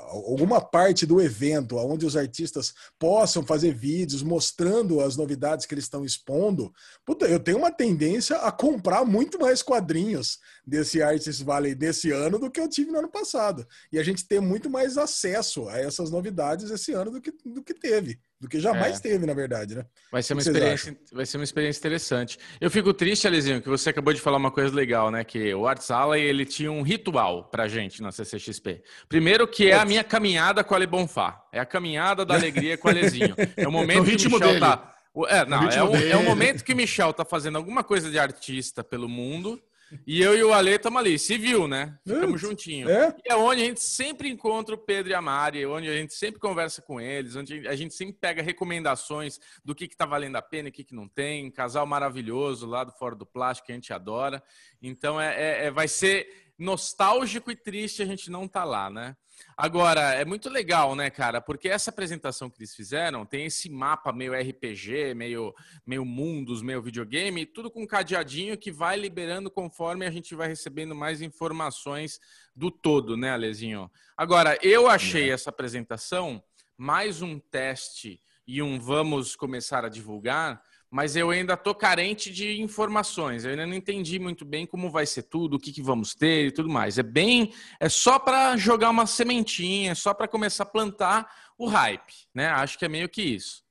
alguma 0.09 0.59
parte 0.59 1.05
do 1.05 1.21
evento 1.21 1.77
onde 1.77 2.05
os 2.05 2.17
artistas 2.17 2.73
possam 2.97 3.45
fazer 3.45 3.73
vídeos 3.73 4.23
mostrando 4.23 5.01
as 5.01 5.15
novidades 5.15 5.65
que 5.65 5.73
eles 5.73 5.85
estão 5.85 6.03
expondo, 6.03 6.73
puta, 7.05 7.25
eu 7.25 7.39
tenho 7.39 7.59
uma 7.59 7.71
tendência 7.71 8.37
a 8.37 8.51
comprar 8.51 9.05
muito 9.05 9.39
mais 9.39 9.61
quadrinhos 9.61 10.39
desse 10.65 11.01
Artist 11.01 11.43
Valley 11.43 11.75
desse 11.75 12.11
ano 12.11 12.39
do 12.39 12.49
que 12.49 12.59
eu 12.59 12.67
tive 12.67 12.91
no 12.91 12.99
ano 12.99 13.09
passado. 13.09 13.65
E 13.91 13.99
a 13.99 14.03
gente 14.03 14.27
ter 14.27 14.39
muito 14.39 14.69
mais 14.69 14.97
acesso 14.97 15.67
a 15.69 15.77
essas 15.77 16.09
novidades 16.09 16.71
esse 16.71 16.91
ano 16.93 17.11
do 17.11 17.21
que, 17.21 17.31
do 17.45 17.61
que 17.63 17.73
teve. 17.73 18.19
Do 18.39 18.49
que 18.49 18.59
jamais 18.59 18.97
É. 18.97 18.99
teve, 18.99 19.25
na 19.25 19.33
verdade, 19.33 19.75
né? 19.75 19.85
Vai 20.11 20.21
ser, 20.21 20.33
uma 20.33 20.39
O 20.39 20.41
experiência, 20.41 20.97
vai 21.11 21.25
ser 21.25 21.37
uma 21.37 21.43
experiência 21.43 21.79
interessante. 21.79 22.37
Eu 22.59 22.69
fico 22.69 22.93
triste, 22.93 23.27
Alezinho, 23.27 23.61
que 23.61 23.69
você 23.69 23.89
acabou 23.89 24.13
de 24.13 24.19
falar 24.19 24.37
uma 24.37 24.51
coisa 24.51 24.75
legal, 24.75 25.09
né? 25.09 25.23
Que 25.23 25.53
o 25.53 25.65
Arts 25.67 25.89
Alley, 25.91 26.21
ele 26.23 26.45
tinha 26.45 26.71
um 26.71 26.81
ritual 26.81 27.45
pra 27.45 27.67
gente 27.67 28.01
na 28.01 28.11
CCXP. 28.11 28.83
Primeiro 29.07 29.47
que 29.47 29.69
é 29.69 29.75
a 29.75 29.85
minha 29.85 30.03
caminhada 30.03 30.63
com 30.63 30.73
a 30.73 30.77
Ale 30.77 30.85
Bonfá. 30.87 31.43
É 31.53 31.59
a 31.59 31.65
caminhada 31.65 32.25
da 32.25 32.33
alegria 32.35 32.77
com 32.77 32.87
o 32.87 32.91
Alezinho. 32.91 33.35
É 33.55 33.67
o 33.67 33.71
momento 33.71 33.99
No 33.99 34.05
que 34.05 34.27
o 34.27 34.31
Michel 34.31 34.39
dele. 34.47 34.59
tá... 34.59 34.93
o- 35.13 35.25
É, 35.27 35.45
não, 35.45 35.63
é, 35.69 35.83
o, 35.83 35.95
é 35.95 36.15
o 36.15 36.17
dele. 36.19 36.23
momento 36.23 36.63
que 36.63 36.73
o 36.73 36.75
Michel 36.75 37.13
tá 37.13 37.23
fazendo 37.23 37.57
alguma 37.57 37.83
coisa 37.83 38.11
de 38.11 38.19
artista 38.19 38.83
pelo 38.83 39.07
mundo 39.07 39.61
e 40.05 40.21
eu 40.21 40.35
e 40.37 40.43
o 40.43 40.53
Ale 40.53 40.71
estamos 40.71 40.99
ali. 40.99 41.17
Se 41.19 41.37
viu, 41.37 41.67
né? 41.67 41.97
Ficamos 42.05 42.31
Putz, 42.31 42.41
juntinhos. 42.41 42.89
É? 42.89 43.15
E 43.25 43.31
é 43.31 43.35
onde 43.35 43.61
a 43.61 43.65
gente 43.65 43.81
sempre 43.81 44.29
encontra 44.29 44.75
o 44.75 44.77
Pedro 44.77 45.11
e 45.11 45.15
a 45.15 45.21
Mari, 45.21 45.61
é 45.61 45.67
onde 45.67 45.89
a 45.89 45.93
gente 45.93 46.13
sempre 46.13 46.39
conversa 46.39 46.81
com 46.81 46.99
eles, 46.99 47.35
onde 47.35 47.67
a 47.67 47.75
gente 47.75 47.93
sempre 47.93 48.15
pega 48.19 48.41
recomendações 48.41 49.39
do 49.63 49.75
que, 49.75 49.87
que 49.87 49.95
tá 49.95 50.05
valendo 50.05 50.35
a 50.35 50.41
pena 50.41 50.67
e 50.67 50.71
o 50.71 50.73
que, 50.73 50.83
que 50.83 50.95
não 50.95 51.07
tem. 51.07 51.45
Um 51.45 51.51
casal 51.51 51.85
maravilhoso 51.85 52.67
lá 52.67 52.83
do 52.83 52.91
Fora 52.91 53.15
do 53.15 53.25
Plástico 53.25 53.67
que 53.67 53.71
a 53.71 53.75
gente 53.75 53.93
adora. 53.93 54.41
Então 54.81 55.19
é, 55.19 55.35
é- 55.35 55.65
é- 55.65 55.71
vai 55.71 55.87
ser 55.87 56.44
nostálgico 56.57 57.51
e 57.51 57.55
triste 57.55 58.01
a 58.01 58.05
gente 58.05 58.29
não 58.29 58.47
tá 58.47 58.63
lá, 58.63 58.89
né? 58.89 59.15
Agora, 59.57 60.13
é 60.13 60.23
muito 60.23 60.49
legal, 60.49 60.95
né, 60.95 61.09
cara? 61.09 61.41
Porque 61.41 61.67
essa 61.67 61.89
apresentação 61.89 62.49
que 62.49 62.57
eles 62.57 62.75
fizeram 62.75 63.25
tem 63.25 63.45
esse 63.45 63.69
mapa 63.69 64.11
meio 64.13 64.33
RPG, 64.33 65.13
meio, 65.13 65.53
meio 65.85 66.05
mundos, 66.05 66.61
meio 66.61 66.81
videogame, 66.81 67.45
tudo 67.45 67.69
com 67.69 67.85
cadeadinho 67.85 68.57
que 68.57 68.71
vai 68.71 68.97
liberando 68.97 69.51
conforme 69.51 70.05
a 70.05 70.11
gente 70.11 70.35
vai 70.35 70.47
recebendo 70.47 70.95
mais 70.95 71.21
informações 71.21 72.19
do 72.55 72.71
todo, 72.71 73.17
né, 73.17 73.31
Alezinho? 73.31 73.91
Agora, 74.15 74.57
eu 74.61 74.87
achei 74.87 75.31
essa 75.31 75.49
apresentação 75.49 76.43
mais 76.77 77.21
um 77.21 77.39
teste 77.39 78.21
e 78.47 78.61
um 78.61 78.79
vamos 78.79 79.35
começar 79.35 79.83
a 79.83 79.89
divulgar, 79.89 80.61
mas 80.95 81.13
eu 81.17 81.29
ainda 81.29 81.57
tô 81.57 81.75
carente 81.75 82.31
de 82.31 82.61
informações. 82.61 83.43
Eu 83.43 83.51
ainda 83.51 83.65
não 83.67 83.73
entendi 83.73 84.17
muito 84.17 84.45
bem 84.45 84.65
como 84.65 84.89
vai 84.89 85.05
ser 85.05 85.23
tudo, 85.23 85.55
o 85.55 85.59
que, 85.59 85.73
que 85.73 85.81
vamos 85.81 86.15
ter 86.15 86.47
e 86.47 86.51
tudo 86.51 86.69
mais. 86.69 86.97
É 86.97 87.03
bem, 87.03 87.53
é 87.81 87.89
só 87.89 88.17
para 88.17 88.55
jogar 88.55 88.91
uma 88.91 89.05
sementinha, 89.05 89.91
é 89.91 89.95
só 89.95 90.13
para 90.13 90.25
começar 90.25 90.63
a 90.63 90.67
plantar 90.67 91.29
o 91.57 91.67
hype, 91.67 92.13
né? 92.33 92.47
Acho 92.47 92.79
que 92.79 92.85
é 92.85 92.87
meio 92.87 93.09
que 93.09 93.21
isso. 93.21 93.61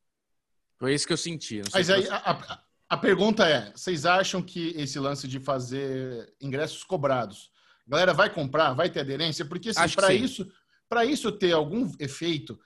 Foi 0.78 0.92
isso 0.94 1.06
que 1.06 1.14
eu 1.14 1.16
senti. 1.16 1.62
Mas 1.72 1.88
aí 1.88 2.02
você- 2.02 2.10
a, 2.10 2.16
a- 2.32 2.60
a 2.90 2.96
pergunta 2.98 3.48
é: 3.48 3.72
vocês 3.74 4.04
acham 4.04 4.42
que 4.42 4.74
esse 4.76 4.98
lance 4.98 5.26
de 5.26 5.40
fazer 5.40 6.30
ingressos 6.38 6.84
cobrados, 6.84 7.50
galera 7.88 8.12
vai 8.12 8.28
comprar, 8.28 8.74
vai 8.74 8.90
ter 8.90 9.00
aderência? 9.00 9.46
Porque 9.46 9.70
assim, 9.70 9.80
para 9.96 10.08
isso, 10.12 10.52
para 10.90 11.04
isso 11.06 11.32
ter 11.32 11.52
algum 11.52 11.90
efeito, 11.98 12.60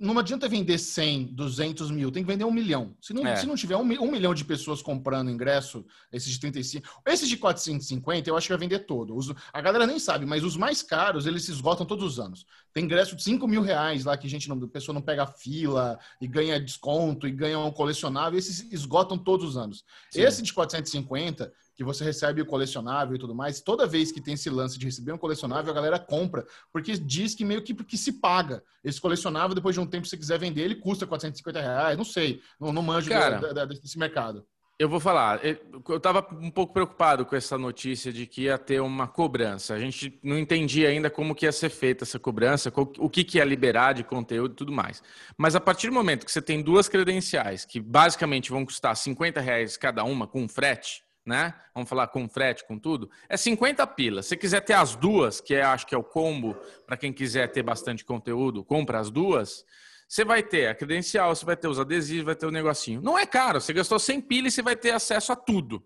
não 0.00 0.16
adianta 0.18 0.48
vender 0.48 0.78
100, 0.78 1.34
200 1.34 1.90
mil, 1.90 2.12
tem 2.12 2.22
que 2.22 2.30
vender 2.30 2.44
um 2.44 2.52
milhão. 2.52 2.94
Se 3.00 3.12
não, 3.12 3.26
É. 3.26 3.34
se 3.36 3.46
não 3.46 3.56
tiver 3.56 3.76
um, 3.76 3.80
um 3.82 4.10
milhão 4.10 4.32
de 4.32 4.44
pessoas 4.44 4.80
comprando 4.80 5.28
ingresso, 5.30 5.84
esses 6.12 6.30
de 6.30 6.38
35, 6.38 6.86
esses 7.04 7.28
de 7.28 7.36
450, 7.36 8.30
eu 8.30 8.36
acho 8.36 8.46
que 8.46 8.52
vai 8.52 8.60
vender 8.60 8.80
todo. 8.86 9.16
Os- 9.16 9.32
a 9.52 9.60
galera 9.60 9.86
nem 9.86 9.98
sabe, 9.98 10.24
mas 10.24 10.44
os 10.44 10.56
mais 10.56 10.82
caros, 10.82 11.26
eles 11.26 11.44
se 11.44 11.50
esgotam 11.50 11.84
todos 11.84 12.04
os 12.04 12.20
anos. 12.20 12.46
Tem 12.72 12.84
ingresso 12.84 13.16
de 13.16 13.22
5 13.24 13.48
mil 13.48 13.60
reais 13.62 14.04
lá 14.04 14.16
que 14.16 14.26
a 14.26 14.30
gente 14.30 14.48
não, 14.48 14.56
a 14.62 14.68
pessoa 14.68 14.94
não 14.94 15.02
pega 15.02 15.26
fila 15.26 15.98
e 16.20 16.28
ganha 16.28 16.60
desconto 16.60 17.26
e 17.26 17.32
ganha 17.32 17.58
um 17.58 17.72
colecionável, 17.72 18.38
esses 18.38 18.70
esgotam 18.72 19.18
todos 19.18 19.48
os 19.50 19.56
anos. 19.56 19.84
Sim. 20.10 20.20
Esse 20.20 20.42
de 20.42 20.52
450, 20.52 21.52
que 21.78 21.84
você 21.84 22.02
recebe 22.02 22.42
o 22.42 22.46
colecionável 22.46 23.14
e 23.14 23.18
tudo 23.20 23.36
mais, 23.36 23.60
toda 23.60 23.86
vez 23.86 24.10
que 24.10 24.20
tem 24.20 24.34
esse 24.34 24.50
lance 24.50 24.76
de 24.76 24.84
receber 24.84 25.12
um 25.12 25.16
colecionável, 25.16 25.70
a 25.70 25.74
galera 25.74 25.96
compra, 25.96 26.44
porque 26.72 26.92
diz 26.98 27.36
que 27.36 27.44
meio 27.44 27.62
que, 27.62 27.72
que 27.72 27.96
se 27.96 28.14
paga. 28.14 28.64
Esse 28.82 29.00
colecionável, 29.00 29.54
depois 29.54 29.76
de 29.76 29.80
um 29.80 29.86
tempo, 29.86 30.04
se 30.04 30.10
você 30.10 30.16
quiser 30.16 30.40
vender, 30.40 30.62
ele 30.62 30.74
custa 30.74 31.06
450 31.06 31.60
reais, 31.60 31.96
não 31.96 32.04
sei, 32.04 32.40
não, 32.60 32.72
não 32.72 32.82
manjo 32.82 33.08
Cara, 33.08 33.38
da- 33.38 33.52
da- 33.52 33.64
desse 33.64 33.96
mercado. 33.96 34.44
Eu 34.76 34.88
vou 34.88 34.98
falar, 34.98 35.44
eu 35.44 35.56
eu 35.88 36.00
tava 36.00 36.26
um 36.40 36.50
pouco 36.50 36.72
preocupado 36.72 37.24
com 37.24 37.34
essa 37.36 37.56
notícia 37.56 38.12
de 38.12 38.26
que 38.26 38.42
ia 38.42 38.58
ter 38.58 38.80
uma 38.80 39.06
cobrança. 39.08 39.74
A 39.74 39.78
gente 39.78 40.18
não 40.22 40.36
entendia 40.38 40.88
ainda 40.88 41.08
como 41.10 41.34
que 41.34 41.46
ia 41.46 41.52
ser 41.52 41.68
feita 41.68 42.02
essa 42.04 42.18
cobrança, 42.18 42.72
o 42.76 43.08
que, 43.10 43.22
que 43.24 43.38
ia 43.38 43.44
liberar 43.44 43.92
de 43.92 44.02
conteúdo 44.04 44.52
e 44.52 44.56
tudo 44.56 44.72
mais. 44.72 45.00
Mas 45.36 45.54
a 45.56 45.60
partir 45.60 45.86
do 45.88 45.92
momento 45.94 46.24
que 46.26 46.30
você 46.32 46.42
tem 46.42 46.60
duas 46.62 46.88
credenciais, 46.88 47.64
que 47.64 47.80
basicamente 47.80 48.50
vão 48.50 48.64
custar 48.64 48.96
50 48.96 49.40
reais 49.40 49.76
cada 49.76 50.02
uma, 50.04 50.26
com 50.28 50.48
frete, 50.48 51.02
né? 51.28 51.54
Vamos 51.74 51.88
falar 51.88 52.08
com 52.08 52.26
frete, 52.26 52.64
com 52.66 52.78
tudo, 52.78 53.10
é 53.28 53.36
50 53.36 53.86
pilas. 53.88 54.26
Se 54.26 54.36
quiser 54.36 54.62
ter 54.62 54.72
as 54.72 54.96
duas, 54.96 55.40
que 55.40 55.54
é, 55.54 55.62
acho 55.62 55.86
que 55.86 55.94
é 55.94 55.98
o 55.98 56.02
combo, 56.02 56.56
para 56.86 56.96
quem 56.96 57.12
quiser 57.12 57.52
ter 57.52 57.62
bastante 57.62 58.04
conteúdo, 58.04 58.64
compra 58.64 58.98
as 58.98 59.10
duas. 59.10 59.64
Você 60.08 60.24
vai 60.24 60.42
ter 60.42 60.68
a 60.68 60.74
credencial, 60.74 61.36
você 61.36 61.44
vai 61.44 61.54
ter 61.54 61.68
os 61.68 61.78
adesivos, 61.78 62.24
vai 62.24 62.34
ter 62.34 62.46
o 62.46 62.50
negocinho. 62.50 63.02
Não 63.02 63.18
é 63.18 63.26
caro, 63.26 63.60
você 63.60 63.74
gastou 63.74 63.98
100 63.98 64.22
pilha 64.22 64.48
e 64.48 64.50
você 64.50 64.62
vai 64.62 64.74
ter 64.74 64.90
acesso 64.92 65.30
a 65.30 65.36
tudo. 65.36 65.84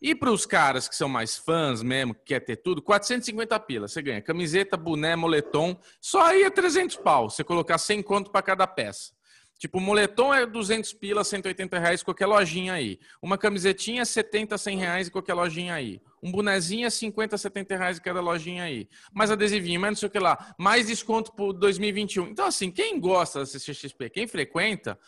E 0.00 0.14
para 0.14 0.30
os 0.30 0.44
caras 0.44 0.86
que 0.86 0.94
são 0.94 1.08
mais 1.08 1.38
fãs 1.38 1.82
mesmo, 1.82 2.14
que 2.14 2.24
quer 2.26 2.40
ter 2.40 2.56
tudo, 2.56 2.82
450 2.82 3.58
pila. 3.60 3.88
Você 3.88 4.02
ganha 4.02 4.20
camiseta, 4.20 4.76
boné, 4.76 5.16
moletom. 5.16 5.74
Só 6.02 6.20
aí 6.20 6.42
é 6.42 6.50
300 6.50 6.96
pau. 6.96 7.30
Você 7.30 7.42
colocar 7.42 7.78
100 7.78 8.02
conto 8.02 8.30
para 8.30 8.42
cada 8.42 8.66
peça. 8.66 9.15
Tipo, 9.58 9.80
moletom 9.80 10.34
é 10.34 10.44
200 10.44 10.92
pila, 10.92 11.24
180 11.24 11.78
reais 11.78 12.02
qualquer 12.02 12.26
lojinha 12.26 12.74
aí. 12.74 12.98
Uma 13.22 13.38
camisetinha 13.38 14.02
é 14.02 14.04
70, 14.04 14.58
100 14.58 14.76
reais 14.78 15.08
em 15.08 15.10
qualquer 15.10 15.32
lojinha 15.32 15.74
aí. 15.74 16.00
Um 16.22 16.30
bonezinho 16.30 16.86
é 16.86 16.90
50, 16.90 17.38
70 17.38 17.76
reais 17.76 17.98
em 17.98 18.02
cada 18.02 18.20
lojinha 18.20 18.64
aí. 18.64 18.88
Mais 19.12 19.30
adesivinho, 19.30 19.80
mais 19.80 19.92
não 19.92 19.96
sei 19.96 20.08
o 20.08 20.10
que 20.10 20.18
lá. 20.18 20.54
Mais 20.58 20.88
desconto 20.88 21.32
pro 21.32 21.52
2021. 21.52 22.28
Então, 22.28 22.46
assim, 22.46 22.70
quem 22.70 23.00
gosta 23.00 23.40
da 23.40 23.46
CCXP, 23.46 24.10
quem 24.10 24.26
frequenta, 24.26 24.98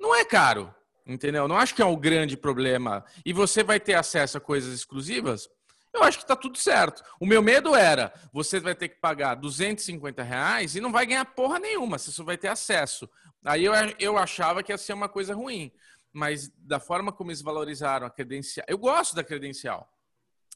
não 0.00 0.14
é 0.14 0.24
caro. 0.24 0.74
Entendeu? 1.06 1.46
Não 1.46 1.58
acho 1.58 1.74
que 1.74 1.82
é 1.82 1.84
um 1.84 1.96
grande 1.96 2.36
problema. 2.36 3.04
E 3.26 3.32
você 3.32 3.62
vai 3.62 3.78
ter 3.78 3.94
acesso 3.94 4.38
a 4.38 4.40
coisas 4.40 4.72
exclusivas? 4.72 5.50
Eu 5.94 6.02
acho 6.02 6.18
que 6.18 6.26
tá 6.26 6.34
tudo 6.34 6.58
certo. 6.58 7.04
O 7.20 7.26
meu 7.26 7.40
medo 7.40 7.74
era, 7.76 8.12
você 8.32 8.58
vai 8.58 8.74
ter 8.74 8.88
que 8.88 8.96
pagar 8.96 9.36
250 9.36 10.24
reais 10.24 10.74
e 10.74 10.80
não 10.80 10.90
vai 10.90 11.06
ganhar 11.06 11.24
porra 11.24 11.60
nenhuma, 11.60 11.98
você 11.98 12.10
só 12.10 12.24
vai 12.24 12.36
ter 12.36 12.48
acesso. 12.48 13.08
Aí 13.44 13.64
eu, 13.64 13.72
eu 13.98 14.16
achava 14.18 14.62
que 14.62 14.72
ia 14.72 14.78
ser 14.78 14.92
uma 14.92 15.08
coisa 15.08 15.34
ruim. 15.34 15.70
Mas 16.12 16.48
da 16.58 16.78
forma 16.78 17.12
como 17.12 17.30
eles 17.30 17.42
valorizaram 17.42 18.06
a 18.06 18.10
credencial. 18.10 18.64
Eu 18.68 18.78
gosto 18.78 19.14
da 19.16 19.24
credencial. 19.24 19.88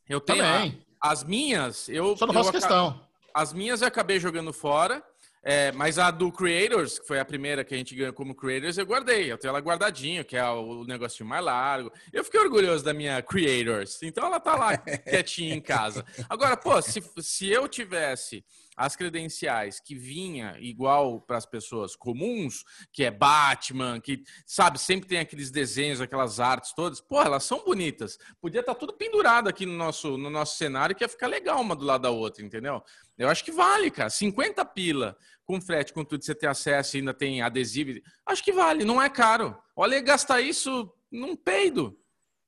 Eu 0.08 0.20
tenho 0.20 0.44
a- 0.44 0.52
Também. 0.58 0.86
as 1.00 1.24
minhas, 1.24 1.88
eu. 1.88 2.16
Só 2.16 2.26
não 2.26 2.34
faço 2.34 2.52
questão. 2.52 3.04
as 3.34 3.52
minhas 3.52 3.82
eu 3.82 3.88
acabei 3.88 4.18
jogando 4.20 4.52
fora, 4.52 5.02
é, 5.42 5.70
mas 5.72 5.98
a 5.98 6.10
do 6.10 6.30
Creators, 6.32 6.98
que 7.00 7.06
foi 7.06 7.18
a 7.20 7.24
primeira 7.24 7.64
que 7.64 7.74
a 7.74 7.76
gente 7.76 7.94
ganhou 7.94 8.12
como 8.12 8.34
Creators, 8.34 8.78
eu 8.78 8.86
guardei. 8.86 9.30
Eu 9.30 9.36
tenho 9.36 9.50
ela 9.50 9.58
guardadinho, 9.60 10.24
que 10.24 10.36
é 10.36 10.48
o 10.48 10.84
negocinho 10.84 11.28
mais 11.28 11.44
largo. 11.44 11.92
Eu 12.12 12.22
fiquei 12.24 12.40
orgulhoso 12.40 12.84
da 12.84 12.94
minha 12.94 13.20
Creators. 13.20 14.00
Então 14.02 14.24
ela 14.26 14.38
tá 14.40 14.54
lá 14.56 14.76
quietinha 15.10 15.54
em 15.56 15.60
casa. 15.60 16.04
Agora, 16.28 16.56
pô, 16.56 16.80
se, 16.80 17.02
se 17.20 17.48
eu 17.48 17.66
tivesse 17.68 18.44
as 18.78 18.94
credenciais 18.94 19.80
que 19.80 19.96
vinha 19.96 20.56
igual 20.60 21.20
para 21.20 21.36
as 21.36 21.44
pessoas 21.44 21.96
comuns, 21.96 22.64
que 22.92 23.02
é 23.02 23.10
Batman, 23.10 24.00
que 24.00 24.22
sabe, 24.46 24.78
sempre 24.78 25.08
tem 25.08 25.18
aqueles 25.18 25.50
desenhos, 25.50 26.00
aquelas 26.00 26.38
artes 26.38 26.72
todas, 26.72 27.00
pô, 27.00 27.20
elas 27.20 27.42
são 27.42 27.64
bonitas. 27.64 28.16
Podia 28.40 28.60
estar 28.60 28.76
tudo 28.76 28.92
pendurado 28.92 29.48
aqui 29.48 29.66
no 29.66 29.72
nosso, 29.72 30.16
no 30.16 30.30
nosso 30.30 30.56
cenário 30.56 30.94
que 30.94 31.02
ia 31.02 31.08
ficar 31.08 31.26
legal 31.26 31.60
uma 31.60 31.74
do 31.74 31.84
lado 31.84 32.02
da 32.02 32.10
outra, 32.10 32.44
entendeu? 32.44 32.80
Eu 33.18 33.28
acho 33.28 33.44
que 33.44 33.50
vale, 33.50 33.90
cara. 33.90 34.08
50 34.08 34.64
pila 34.66 35.18
com 35.44 35.60
frete, 35.60 35.92
com 35.92 36.04
tudo, 36.04 36.24
você 36.24 36.34
ter 36.34 36.46
acesso 36.46 36.96
e 36.96 37.00
ainda 37.00 37.12
tem 37.12 37.42
adesivo. 37.42 38.00
Acho 38.24 38.44
que 38.44 38.52
vale, 38.52 38.84
não 38.84 39.02
é 39.02 39.10
caro. 39.10 39.58
Olha, 39.74 40.00
gastar 40.00 40.40
isso 40.40 40.88
num 41.10 41.34
peido. 41.34 41.98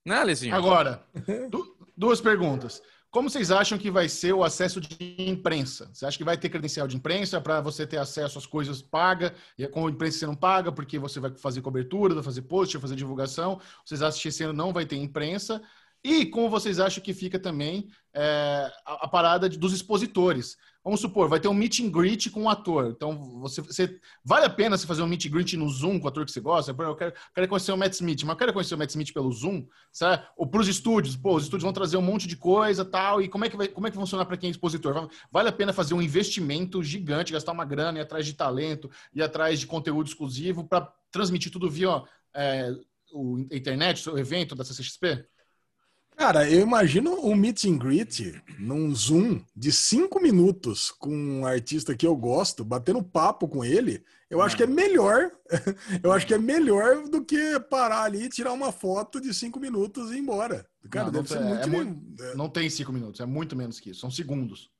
Né, 0.07 0.15
Alezinho? 0.15 0.55
Agora, 0.55 1.05
du 1.51 1.77
duas 1.97 2.21
perguntas. 2.21 2.81
Como 3.11 3.29
vocês 3.29 3.51
acham 3.51 3.77
que 3.77 3.91
vai 3.91 4.09
ser 4.09 4.33
o 4.33 4.45
acesso 4.45 4.81
de 4.81 5.17
imprensa? 5.19 5.91
Você 5.93 6.07
acha 6.07 6.17
que 6.17 6.23
vai 6.23 6.39
ter 6.39 6.49
credencial 6.49 6.87
de 6.87 6.97
imprensa 6.97 7.41
para 7.41 7.61
você 7.61 7.85
ter 7.85 7.97
acesso 7.97 8.39
às 8.39 8.47
coisas 8.47 8.81
paga 8.81 9.35
e 9.59 9.67
com 9.67 9.85
a 9.85 9.91
imprensa 9.91 10.19
você 10.19 10.27
não 10.27 10.37
paga 10.37 10.71
porque 10.71 10.97
você 10.97 11.19
vai 11.19 11.33
fazer 11.37 11.61
cobertura, 11.61 12.15
vai 12.15 12.23
fazer 12.23 12.43
post, 12.43 12.77
vai 12.77 12.83
fazer 12.83 12.95
divulgação? 12.95 13.61
Vocês 13.85 14.01
acham 14.01 14.21
que 14.23 14.29
esse 14.29 14.45
ano 14.45 14.53
não 14.53 14.73
vai 14.73 14.87
ter 14.87 14.97
imprensa? 14.97 15.61
E 16.03 16.27
como 16.27 16.49
vocês 16.49 16.81
acham 16.81 17.03
que 17.03 17.13
fica 17.13 17.39
também 17.39 17.89
é, 18.15 18.71
a, 18.87 19.05
a, 19.05 19.09
parada 19.09 19.49
de, 19.49 19.59
dos 19.59 19.73
expositores? 19.73 20.57
Vamos 20.83 21.01
supor, 21.01 21.29
vai 21.29 21.39
ter 21.39 21.47
um 21.47 21.53
meet 21.53 21.81
and 21.81 21.91
greet 21.91 22.31
com 22.31 22.45
um 22.45 22.49
ator. 22.49 22.95
Então, 22.97 23.39
você, 23.39 23.61
você 23.61 24.01
vale 24.25 24.47
a 24.47 24.51
pena 24.51 24.79
você 24.79 24.87
fazer 24.87 25.03
um 25.03 25.07
meet 25.07 25.27
and 25.27 25.31
greet 25.31 25.55
no 25.55 25.69
Zoom 25.69 25.99
com 25.99 26.07
o 26.07 26.09
ator 26.09 26.25
que 26.25 26.33
você 26.33 26.41
gosta? 26.41 26.71
Eu 26.71 26.97
quero, 26.97 27.13
quero 27.35 27.49
conhecer 27.49 27.73
o 27.73 27.77
Matt 27.77 27.93
Smith, 27.93 28.23
mas 28.23 28.31
eu 28.31 28.37
quero 28.37 28.53
conhecer 28.55 28.75
o 28.75 28.79
Matt 28.79 28.89
Smith 28.89 29.13
pelo 29.13 29.31
Zoom, 29.31 29.67
sabe? 29.93 30.27
Ou 30.39 30.47
para 30.47 30.63
os 30.63 30.69
estúdios, 30.69 31.17
pô, 31.17 31.37
os 31.37 31.43
estúdios 31.43 31.65
vão 31.65 31.73
trazer 31.73 31.99
um 31.99 32.03
monte 32.03 32.27
de 32.27 32.35
coisa 32.35 32.83
tal. 32.83 33.21
E 33.21 33.29
como 33.29 33.45
é 33.45 33.51
que 33.51 33.59
vai, 33.59 33.69
como 33.69 33.87
é 33.87 33.91
que 33.91 33.97
funcionar 33.97 34.25
para 34.25 34.39
quem 34.39 34.49
é 34.49 34.51
expositor? 34.53 35.11
Vale 35.31 35.51
a 35.51 35.53
pena 35.53 35.71
fazer 35.71 35.93
um 35.93 36.01
investimento 36.01 36.83
gigante, 36.83 37.35
gastar 37.35 37.53
uma 37.53 37.67
grana, 37.67 37.99
ir 37.99 38.03
atrás 38.03 38.25
de 38.25 38.33
talento, 38.33 38.91
ir 39.13 39.23
atrás 39.23 39.61
de 39.61 39.67
conteúdo 39.67 40.09
exclusivo 40.09 40.67
para 40.67 40.91
transmitir 41.11 41.53
tudo 41.53 41.69
via 41.69 42.03
é, 42.35 42.73
o 43.13 43.39
internet, 43.51 44.09
o 44.09 44.17
evento 44.17 44.55
da 44.55 44.65
CCXP? 44.65 45.27
Cara, 46.21 46.47
eu 46.51 46.61
imagino 46.61 47.15
um 47.27 47.35
meet 47.35 47.65
and 47.65 47.79
greet 47.79 48.43
num 48.59 48.95
Zoom 48.95 49.41
de 49.57 49.73
cinco 49.73 50.21
minutos 50.21 50.91
com 50.91 51.09
um 51.09 51.47
artista 51.47 51.97
que 51.97 52.07
eu 52.07 52.15
gosto, 52.15 52.63
batendo 52.63 53.03
papo 53.03 53.49
com 53.49 53.65
ele. 53.65 54.05
Eu 54.29 54.43
acho 54.43 54.55
que 54.55 54.63
é 54.63 54.67
melhor. 54.67 55.33
Eu 56.05 56.13
acho 56.13 56.27
que 56.27 56.35
é 56.35 56.39
melhor 56.39 57.09
do 57.09 57.25
que 57.25 57.59
parar 57.71 58.03
ali, 58.03 58.29
tirar 58.29 58.53
uma 58.53 58.71
foto 58.71 59.19
de 59.19 59.33
cinco 59.33 59.59
minutos 59.59 60.11
e 60.11 60.17
ir 60.17 60.19
embora. 60.19 60.67
Cara, 60.91 61.07
não, 61.07 61.23
deve 61.23 61.35
não 61.35 61.57
ser 61.57 61.63
é, 61.63 61.67
muito. 61.67 62.23
É, 62.23 62.35
não 62.35 62.49
tem 62.51 62.69
cinco 62.69 62.93
minutos, 62.93 63.19
é 63.23 63.27
muito 63.27 63.57
menos 63.57 63.81
que 63.81 63.89
isso. 63.89 64.01
São 64.01 64.11
segundos. 64.11 64.71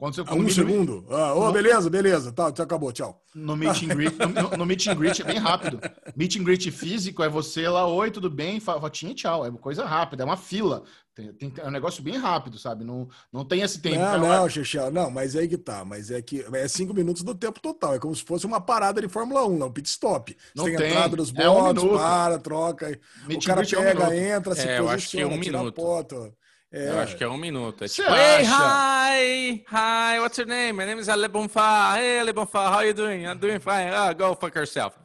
Quando 0.00 0.14
você, 0.14 0.22
ah, 0.26 0.34
um 0.34 0.48
segundo? 0.48 1.04
Ah, 1.10 1.34
oh, 1.34 1.52
beleza, 1.52 1.90
beleza. 1.90 2.32
Tá, 2.32 2.46
acabou, 2.46 2.90
tchau. 2.90 3.22
No 3.34 3.54
meet 3.54 3.82
and 3.82 3.88
greet, 3.88 4.16
no, 4.18 4.56
no, 4.56 4.64
meet 4.64 4.86
and 4.86 4.94
greet 4.94 5.20
é 5.20 5.24
bem 5.24 5.36
rápido. 5.36 5.78
Meet 6.16 6.36
and 6.36 6.42
greet 6.42 6.70
físico 6.70 7.22
é 7.22 7.28
você 7.28 7.68
lá, 7.68 7.86
oi, 7.86 8.10
tudo 8.10 8.30
bem? 8.30 8.58
Fotinha 8.60 9.12
e 9.12 9.14
tchau. 9.14 9.44
É 9.44 9.50
uma 9.50 9.58
coisa 9.58 9.84
rápida, 9.84 10.22
é 10.22 10.24
uma 10.24 10.38
fila. 10.38 10.84
Tem, 11.14 11.30
tem, 11.34 11.52
é 11.58 11.66
um 11.66 11.70
negócio 11.70 12.02
bem 12.02 12.16
rápido, 12.16 12.58
sabe? 12.58 12.82
Não, 12.82 13.10
não 13.30 13.44
tem 13.44 13.60
esse 13.60 13.78
tempo. 13.78 13.98
Não, 13.98 14.18
não, 14.18 14.48
Xixel, 14.48 14.90
não, 14.90 15.10
mas 15.10 15.34
é 15.34 15.40
aí 15.40 15.48
que 15.48 15.58
tá. 15.58 15.84
Mas 15.84 16.10
é 16.10 16.22
que 16.22 16.46
é 16.50 16.66
cinco 16.66 16.94
minutos 16.94 17.22
do 17.22 17.34
tempo 17.34 17.60
total. 17.60 17.94
É 17.94 17.98
como 17.98 18.16
se 18.16 18.22
fosse 18.22 18.46
uma 18.46 18.58
parada 18.58 19.02
de 19.02 19.08
Fórmula 19.08 19.46
1, 19.46 19.58
não, 19.58 19.66
um 19.66 19.72
pit 19.72 19.86
stop. 19.86 20.34
Você 20.34 20.38
não 20.54 20.64
tem, 20.64 20.76
tem 20.78 20.90
entrada 20.92 21.14
nos 21.14 21.30
é 21.36 21.50
um 21.50 21.74
para, 21.94 22.38
troca. 22.38 22.98
Meet 23.26 23.44
o 23.44 23.46
cara 23.46 23.66
pega, 23.66 24.04
é 24.04 24.08
um 24.08 24.12
entra, 24.12 24.54
se 24.54 24.66
é, 24.66 24.80
posiciona, 24.80 25.34
um 25.34 25.40
tira 25.40 25.58
minuto. 25.58 25.76
foto. 25.76 26.32
É. 26.72 26.88
Eu 26.88 27.00
acho 27.00 27.16
que 27.16 27.24
é 27.24 27.28
um 27.28 27.36
minuto. 27.36 27.82
É 27.82 27.88
tipo, 27.88 28.08
hey, 28.08 28.44
hi, 28.44 29.64
hi, 29.68 30.20
what's 30.20 30.38
your 30.38 30.46
name? 30.46 30.72
My 30.72 30.86
name 30.86 31.00
is 31.00 31.08
Ale 31.08 31.26
Bonfá. 31.26 31.96
Hey, 31.98 32.20
Ale 32.20 32.32
Bonfá, 32.32 32.72
how 32.72 32.82
you 32.82 32.94
doing? 32.94 33.24
I'm 33.26 33.38
doing 33.38 33.58
fine. 33.58 33.90
Ah, 33.92 34.12
go 34.12 34.36
fuck 34.36 34.56
yourself. 34.56 34.96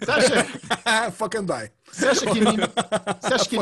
Você 0.00 0.10
acha... 0.10 1.10
Fuck 1.12 1.38
and 1.38 1.46
die. 1.46 1.70
Você 1.90 2.08
acha 2.08 2.26
que, 2.26 2.40
Mili... 2.40 2.62
Você 3.20 3.34
acha 3.34 3.48
que. 3.48 3.56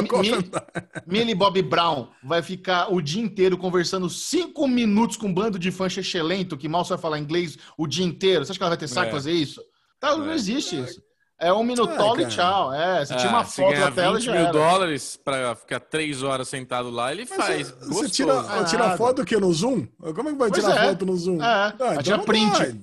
Millie 1.06 1.34
Bob 1.34 1.62
Brown 1.62 2.08
vai 2.24 2.42
ficar 2.42 2.92
o 2.92 3.00
dia 3.00 3.22
inteiro 3.22 3.56
conversando 3.56 4.10
cinco 4.10 4.66
minutos 4.66 5.16
com 5.16 5.28
um 5.28 5.34
bando 5.34 5.60
de 5.60 5.70
fã 5.70 5.86
excelente 5.86 6.56
que 6.56 6.68
mal 6.68 6.84
sabe 6.84 7.00
falar 7.00 7.20
inglês 7.20 7.56
o 7.78 7.86
dia 7.86 8.04
inteiro? 8.04 8.44
Você 8.44 8.50
acha 8.50 8.58
que 8.58 8.64
ela 8.64 8.70
vai 8.70 8.78
ter 8.78 8.88
saco 8.88 9.10
é. 9.10 9.12
fazer 9.12 9.32
isso? 9.32 9.62
Tá, 10.00 10.16
não 10.16 10.28
é. 10.28 10.34
existe 10.34 10.80
isso. 10.80 11.00
É 11.38 11.52
um 11.52 11.64
minutola 11.64 12.20
é, 12.20 12.24
e 12.24 12.28
tchau. 12.28 12.72
É, 12.72 13.04
você 13.04 13.16
tira 13.16 13.30
uma 13.30 13.44
foto 13.44 13.78
da 13.78 13.90
tela 13.90 14.18
e 14.18 14.22
já 14.22 14.32
mil 14.32 14.52
dólares 14.52 15.16
pra 15.16 15.56
ficar 15.56 15.80
três 15.80 16.22
horas 16.22 16.48
sentado 16.48 16.88
lá, 16.88 17.10
ele 17.10 17.26
Mas 17.28 17.36
faz. 17.36 17.70
Você, 17.70 17.86
você 17.86 18.08
tira, 18.10 18.40
ah, 18.40 18.64
tira 18.64 18.96
foto 18.96 19.16
do 19.16 19.24
que 19.24 19.36
no 19.36 19.52
Zoom? 19.52 19.86
Como 20.14 20.28
é 20.28 20.32
que 20.32 20.38
vai 20.38 20.50
pois 20.50 20.62
tirar 20.62 20.84
é. 20.84 20.88
foto 20.88 21.04
no 21.04 21.16
Zoom? 21.16 21.42
É, 21.42 21.44
ah, 21.44 21.72
então 21.74 22.02
tira 22.02 22.18
print. 22.20 22.58
Vai. 22.58 22.78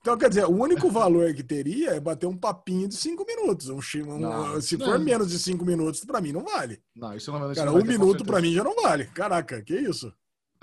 Então, 0.00 0.16
quer 0.16 0.30
dizer, 0.30 0.46
o 0.46 0.56
único 0.56 0.88
valor 0.88 1.34
que 1.34 1.42
teria 1.42 1.90
é 1.90 2.00
bater 2.00 2.26
um 2.26 2.36
papinho 2.36 2.88
de 2.88 2.94
cinco 2.94 3.24
minutos. 3.26 3.68
Um, 3.68 3.80
um 4.06 4.18
não, 4.18 4.60
se 4.60 4.78
não. 4.78 4.86
for 4.86 4.98
menos 4.98 5.30
de 5.30 5.38
cinco 5.38 5.64
minutos, 5.64 6.04
para 6.04 6.22
mim 6.22 6.32
não 6.32 6.42
vale. 6.42 6.80
Não, 6.96 7.14
isso 7.14 7.30
não, 7.30 7.52
isso 7.52 7.60
Cara, 7.60 7.72
um 7.72 7.84
minuto 7.84 8.24
para 8.24 8.40
mim 8.40 8.54
já 8.54 8.64
não 8.64 8.74
vale. 8.76 9.04
Caraca, 9.06 9.60
que 9.62 9.74
isso? 9.74 10.10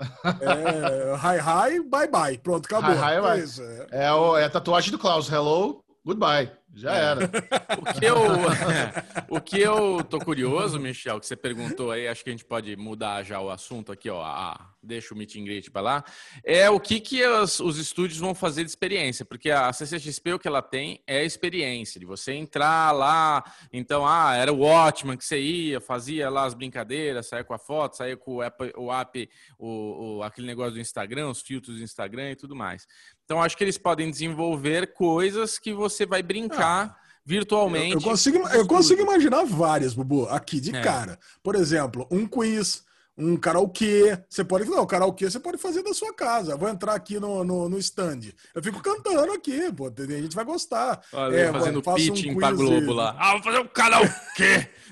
é, 0.00 1.14
hi, 1.14 1.76
hi, 1.76 1.80
bye, 1.88 2.08
bye. 2.08 2.38
Pronto, 2.38 2.66
acabou. 2.66 2.90
Hi, 2.90 3.18
hi, 3.18 3.20
bye. 3.20 3.88
É, 3.92 4.06
é, 4.06 4.12
o, 4.12 4.36
é 4.36 4.44
a 4.44 4.50
tatuagem 4.50 4.90
do 4.90 4.98
Klaus. 4.98 5.28
Hello, 5.28 5.84
goodbye. 6.04 6.57
Já 6.74 6.94
é. 6.94 7.04
era. 7.04 7.30
O 7.78 7.94
que, 7.94 8.04
eu, 8.04 8.16
o 9.36 9.40
que 9.40 9.60
eu 9.60 10.04
tô 10.04 10.18
curioso, 10.18 10.80
Michel, 10.80 11.20
que 11.20 11.26
você 11.26 11.36
perguntou 11.36 11.90
aí, 11.90 12.08
acho 12.08 12.24
que 12.24 12.30
a 12.30 12.32
gente 12.32 12.44
pode 12.44 12.76
mudar 12.76 13.22
já 13.22 13.40
o 13.40 13.50
assunto 13.50 13.92
aqui, 13.92 14.10
ó. 14.10 14.22
Ah, 14.22 14.74
deixa 14.82 15.14
o 15.14 15.16
meet 15.16 15.36
and 15.36 15.44
greet 15.44 15.70
para 15.70 15.80
lá. 15.80 16.04
É 16.44 16.68
o 16.68 16.80
que, 16.80 17.00
que 17.00 17.24
os, 17.26 17.60
os 17.60 17.78
estúdios 17.78 18.18
vão 18.18 18.34
fazer 18.34 18.64
de 18.64 18.70
experiência, 18.70 19.24
porque 19.24 19.50
a 19.50 19.72
CCXP 19.72 20.34
o 20.34 20.38
que 20.38 20.48
ela 20.48 20.62
tem 20.62 21.02
é 21.06 21.20
a 21.20 21.24
experiência 21.24 22.00
de 22.00 22.06
você 22.06 22.32
entrar 22.32 22.92
lá. 22.92 23.44
Então, 23.72 24.06
ah, 24.06 24.34
era 24.34 24.52
o 24.52 24.60
Watchman 24.60 25.16
que 25.16 25.24
você 25.24 25.40
ia, 25.40 25.80
fazia 25.80 26.28
lá 26.28 26.44
as 26.44 26.54
brincadeiras, 26.54 27.28
saía 27.28 27.44
com 27.44 27.54
a 27.54 27.58
foto, 27.58 27.96
saía 27.96 28.16
com 28.16 28.36
o 28.36 28.42
app, 28.42 28.72
o, 28.76 28.92
app 28.92 29.30
o, 29.58 30.16
o 30.16 30.22
aquele 30.22 30.46
negócio 30.46 30.72
do 30.72 30.80
Instagram, 30.80 31.28
os 31.28 31.42
filtros 31.42 31.76
do 31.76 31.82
Instagram 31.82 32.32
e 32.32 32.36
tudo 32.36 32.56
mais. 32.56 32.86
Então, 33.28 33.42
acho 33.42 33.58
que 33.58 33.62
eles 33.62 33.76
podem 33.76 34.10
desenvolver 34.10 34.94
coisas 34.94 35.58
que 35.58 35.70
você 35.70 36.06
vai 36.06 36.22
brincar. 36.22 36.96
Ah 36.96 37.08
virtualmente. 37.28 37.92
Eu, 37.92 38.00
eu, 38.00 38.02
consigo, 38.02 38.38
eu 38.48 38.66
consigo 38.66 39.02
imaginar 39.02 39.44
várias, 39.44 39.92
Bubu, 39.92 40.26
aqui 40.30 40.58
de 40.58 40.74
é. 40.74 40.80
cara. 40.80 41.18
Por 41.42 41.54
exemplo, 41.54 42.08
um 42.10 42.26
quiz, 42.26 42.82
um 43.18 43.36
karaokê. 43.36 44.18
Você 44.30 44.42
pode. 44.42 44.64
Não, 44.64 44.86
karaokê 44.86 45.30
você 45.30 45.38
pode 45.38 45.58
fazer 45.58 45.82
da 45.82 45.92
sua 45.92 46.14
casa. 46.14 46.52
Eu 46.52 46.58
vou 46.58 46.70
entrar 46.70 46.94
aqui 46.94 47.20
no, 47.20 47.44
no, 47.44 47.68
no 47.68 47.78
stand. 47.78 48.20
Eu 48.54 48.62
fico 48.62 48.80
cantando 48.80 49.30
aqui, 49.32 49.70
pô. 49.70 49.92
A 49.94 50.20
gente 50.20 50.34
vai 50.34 50.44
gostar. 50.46 51.02
Olha, 51.12 51.36
é, 51.36 51.52
fazendo 51.52 51.82
pitching 51.82 52.30
um 52.30 52.36
pra 52.36 52.50
Globo 52.50 52.94
lá. 52.94 53.14
Ah, 53.18 53.32
vou 53.32 53.42
fazer 53.42 53.58
um 53.58 53.66
karaokê! 53.66 54.70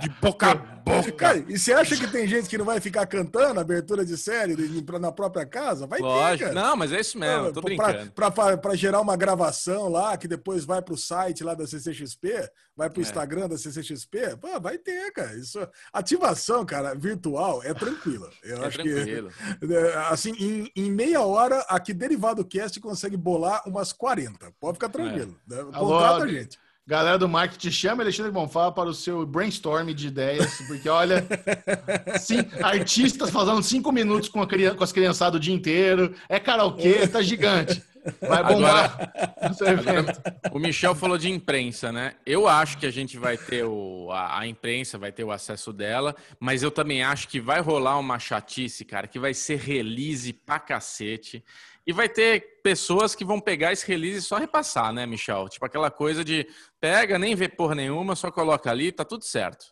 de 0.00 0.08
boca 0.20 0.50
a 0.50 0.54
boca. 0.54 1.12
Cara, 1.12 1.38
e 1.48 1.58
você 1.58 1.72
acha 1.72 1.96
que 1.96 2.06
tem 2.06 2.26
gente 2.26 2.48
que 2.48 2.56
não 2.56 2.64
vai 2.64 2.80
ficar 2.80 3.06
cantando 3.06 3.58
abertura 3.58 4.04
de 4.04 4.16
série 4.16 4.56
na 5.00 5.12
própria 5.12 5.44
casa? 5.44 5.86
Vai 5.86 6.00
Lógico. 6.00 6.48
ter, 6.48 6.54
cara. 6.54 6.68
Não, 6.68 6.76
mas 6.76 6.92
é 6.92 7.00
isso 7.00 7.18
mesmo, 7.18 7.52
tô 7.52 7.60
brincando. 7.60 8.10
Pra, 8.12 8.30
pra, 8.30 8.56
pra, 8.56 8.74
gerar 8.74 9.00
uma 9.00 9.16
gravação 9.16 9.88
lá, 9.88 10.16
que 10.16 10.28
depois 10.28 10.64
vai 10.64 10.80
pro 10.80 10.96
site 10.96 11.42
lá 11.42 11.54
da 11.54 11.66
CCXP, 11.66 12.48
vai 12.76 12.88
pro 12.88 13.00
é. 13.00 13.02
Instagram 13.02 13.48
da 13.48 13.58
CCXP, 13.58 14.36
pô, 14.40 14.60
vai 14.60 14.78
ter, 14.78 15.12
cara. 15.12 15.36
Isso, 15.36 15.58
ativação, 15.92 16.64
cara, 16.64 16.94
virtual 16.94 17.62
é 17.64 17.74
tranquila. 17.74 18.30
Eu 18.42 18.62
é 18.62 18.66
acho 18.66 18.78
tranquilo. 18.78 19.30
que, 19.60 19.74
é, 19.74 19.96
assim, 20.08 20.32
em, 20.38 20.70
em, 20.76 20.90
meia 20.90 21.22
hora, 21.22 21.60
aqui 21.68 21.92
Derivado 21.92 22.44
Cast 22.44 22.78
consegue 22.80 23.16
bolar 23.16 23.62
umas 23.66 23.92
40. 23.92 24.52
Pode 24.60 24.74
ficar 24.74 24.88
tranquilo. 24.88 25.36
É. 25.50 25.54
Né? 25.54 25.64
Contrata 25.64 26.24
a 26.24 26.28
gente. 26.28 26.58
Galera 26.92 27.16
do 27.16 27.26
marketing, 27.26 27.70
chama 27.70 28.02
Alexandre 28.02 28.30
Bonfá 28.30 28.70
para 28.70 28.86
o 28.86 28.92
seu 28.92 29.24
brainstorm 29.24 29.94
de 29.94 30.08
ideias, 30.08 30.60
porque 30.68 30.90
olha, 30.90 31.26
sim, 32.20 32.36
artistas 32.62 33.30
fazendo 33.30 33.62
cinco 33.62 33.90
minutos 33.90 34.28
com, 34.28 34.42
a, 34.42 34.46
com 34.46 34.84
as 34.84 34.92
criançadas 34.92 35.38
o 35.38 35.40
dia 35.40 35.54
inteiro, 35.54 36.14
é 36.28 36.38
karaokê, 36.38 37.08
tá 37.08 37.22
gigante. 37.22 37.82
Vai 38.20 38.44
bombar. 38.44 39.10
Agora, 39.40 39.80
agora, 39.80 40.22
o 40.52 40.58
Michel 40.58 40.94
falou 40.94 41.16
de 41.16 41.30
imprensa, 41.30 41.90
né? 41.90 42.14
Eu 42.26 42.46
acho 42.46 42.76
que 42.76 42.84
a 42.84 42.90
gente 42.90 43.16
vai 43.16 43.38
ter 43.38 43.64
o, 43.64 44.10
a, 44.10 44.40
a, 44.40 44.46
imprensa, 44.46 44.98
vai 44.98 45.12
ter 45.12 45.24
o 45.24 45.32
acesso 45.32 45.72
dela, 45.72 46.14
mas 46.38 46.62
eu 46.62 46.70
também 46.70 47.02
acho 47.02 47.26
que 47.26 47.40
vai 47.40 47.60
rolar 47.60 47.98
uma 47.98 48.18
chatice, 48.18 48.84
cara, 48.84 49.06
que 49.06 49.18
vai 49.18 49.32
ser 49.32 49.58
release 49.58 50.30
pra 50.32 50.58
cacete. 50.58 51.42
E 51.86 51.92
vai 51.92 52.08
ter 52.08 52.60
pessoas 52.62 53.14
que 53.14 53.24
vão 53.24 53.40
pegar 53.40 53.72
esse 53.72 53.86
release 53.86 54.18
e 54.18 54.22
só 54.22 54.36
repassar, 54.36 54.92
né, 54.92 55.04
Michel? 55.04 55.48
Tipo 55.48 55.66
aquela 55.66 55.90
coisa 55.90 56.24
de 56.24 56.46
pega, 56.80 57.18
nem 57.18 57.34
vê 57.34 57.48
por 57.48 57.74
nenhuma, 57.74 58.14
só 58.14 58.30
coloca 58.30 58.70
ali, 58.70 58.92
tá 58.92 59.04
tudo 59.04 59.24
certo. 59.24 59.66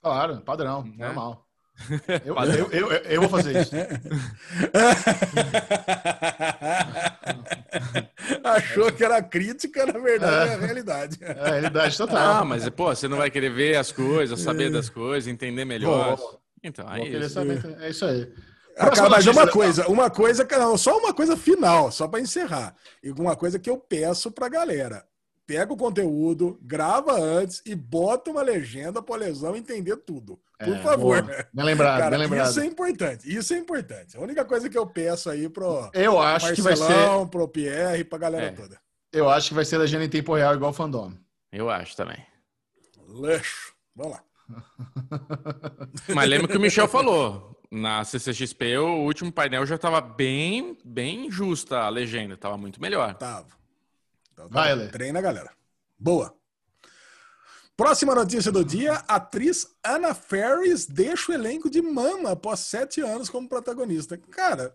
Claro, 0.00 0.40
padrão, 0.42 0.84
né? 0.84 1.06
normal. 1.06 1.44
Eu, 2.24 2.34
eu, 2.34 2.70
eu, 2.72 2.90
eu, 2.90 3.20
vou 3.20 3.30
fazer 3.30 3.60
isso. 3.60 3.70
Achou 8.42 8.90
que 8.90 9.04
era 9.04 9.22
crítica, 9.22 9.86
na 9.86 9.98
verdade 9.98 10.50
é, 10.50 10.52
é 10.52 10.56
a 10.56 10.58
realidade. 10.58 11.18
É 11.20 11.30
a 11.30 11.50
realidade 11.50 11.96
total. 11.96 12.42
Ah, 12.42 12.44
mas 12.44 12.68
pô, 12.70 12.86
você 12.92 13.06
não 13.06 13.18
vai 13.18 13.30
querer 13.30 13.50
ver 13.50 13.76
as 13.76 13.92
coisas, 13.92 14.40
saber 14.40 14.72
das 14.72 14.90
coisas, 14.90 15.28
entender 15.28 15.64
melhor. 15.64 16.16
Vou, 16.16 16.40
então, 16.64 16.84
vou 16.84 16.96
é 16.96 17.08
isso. 17.10 17.28
Saber, 17.30 17.76
é 17.80 17.90
isso 17.90 18.04
aí. 18.04 18.28
Cara, 18.78 19.08
mas 19.10 19.24
notícia 19.24 19.32
uma 19.32 19.46
da- 19.46 19.52
coisa, 19.52 19.88
uma 19.88 20.10
coisa, 20.10 20.46
não, 20.58 20.76
só 20.78 20.96
uma 20.98 21.12
coisa 21.12 21.36
final, 21.36 21.90
só 21.90 22.06
para 22.06 22.20
encerrar. 22.20 22.74
E 23.02 23.10
uma 23.10 23.34
coisa 23.36 23.58
que 23.58 23.68
eu 23.68 23.76
peço 23.76 24.30
pra 24.30 24.48
galera. 24.48 25.04
Pega 25.46 25.72
o 25.72 25.76
conteúdo, 25.78 26.58
grava 26.62 27.18
antes 27.18 27.62
e 27.64 27.74
bota 27.74 28.30
uma 28.30 28.42
legenda 28.42 29.00
pra 29.02 29.16
lesão 29.16 29.56
entender 29.56 29.96
tudo. 29.96 30.38
Por 30.58 30.76
É, 30.76 30.82
favor. 30.82 31.22
boa. 31.22 31.46
Bem 31.54 31.64
lembrado, 31.64 31.98
Cara, 32.00 32.10
bem 32.10 32.18
lembrado. 32.18 32.50
isso 32.50 32.60
é 32.60 32.66
importante. 32.66 33.34
Isso 33.36 33.54
é 33.54 33.56
importante. 33.56 34.16
A 34.16 34.20
única 34.20 34.44
coisa 34.44 34.68
que 34.68 34.76
eu 34.76 34.86
peço 34.86 35.30
aí 35.30 35.48
pro 35.48 35.88
Eu 35.94 36.20
acho 36.20 36.52
que 36.54 36.60
vai 36.60 36.76
ser. 36.76 36.82
Marcelão, 36.82 37.26
pro 37.26 37.48
Pierre, 37.48 38.04
pra 38.04 38.18
galera 38.18 38.46
É. 38.46 38.50
toda. 38.50 38.78
Eu 39.10 39.30
acho 39.30 39.48
que 39.48 39.54
vai 39.54 39.64
ser 39.64 39.78
legenda 39.78 40.04
em 40.04 40.08
tempo 40.10 40.34
real, 40.34 40.54
igual 40.54 40.70
o 40.70 40.74
fandom. 40.74 41.14
Eu 41.50 41.70
acho 41.70 41.96
também. 41.96 42.18
Leixo. 43.08 43.72
Vamos 43.96 44.12
lá. 44.12 44.22
Mas 46.14 46.28
lembra 46.28 46.48
que 46.48 46.56
o 46.56 46.60
Michel 46.60 46.88
falou. 46.88 47.57
Na 47.70 48.02
CCXP, 48.02 48.78
o 48.78 49.04
último 49.04 49.30
painel 49.30 49.66
já 49.66 49.76
tava 49.76 50.00
bem, 50.00 50.78
bem 50.82 51.30
justa 51.30 51.80
a 51.80 51.88
legenda. 51.88 52.36
Tava 52.36 52.56
muito 52.56 52.80
melhor. 52.80 53.14
Tava. 53.14 53.48
Então, 54.32 54.48
Vai. 54.48 54.74
Lê. 54.74 54.88
Treina, 54.88 55.20
galera. 55.20 55.52
Boa. 55.98 56.34
Próxima 57.76 58.14
notícia 58.14 58.50
do 58.50 58.64
dia: 58.64 58.94
atriz 59.06 59.68
Anna 59.84 60.14
Ferris 60.14 60.86
deixa 60.86 61.30
o 61.30 61.34
elenco 61.34 61.68
de 61.68 61.82
Mama 61.82 62.32
após 62.32 62.60
sete 62.60 63.00
anos 63.00 63.28
como 63.28 63.48
protagonista. 63.48 64.16
Cara, 64.16 64.74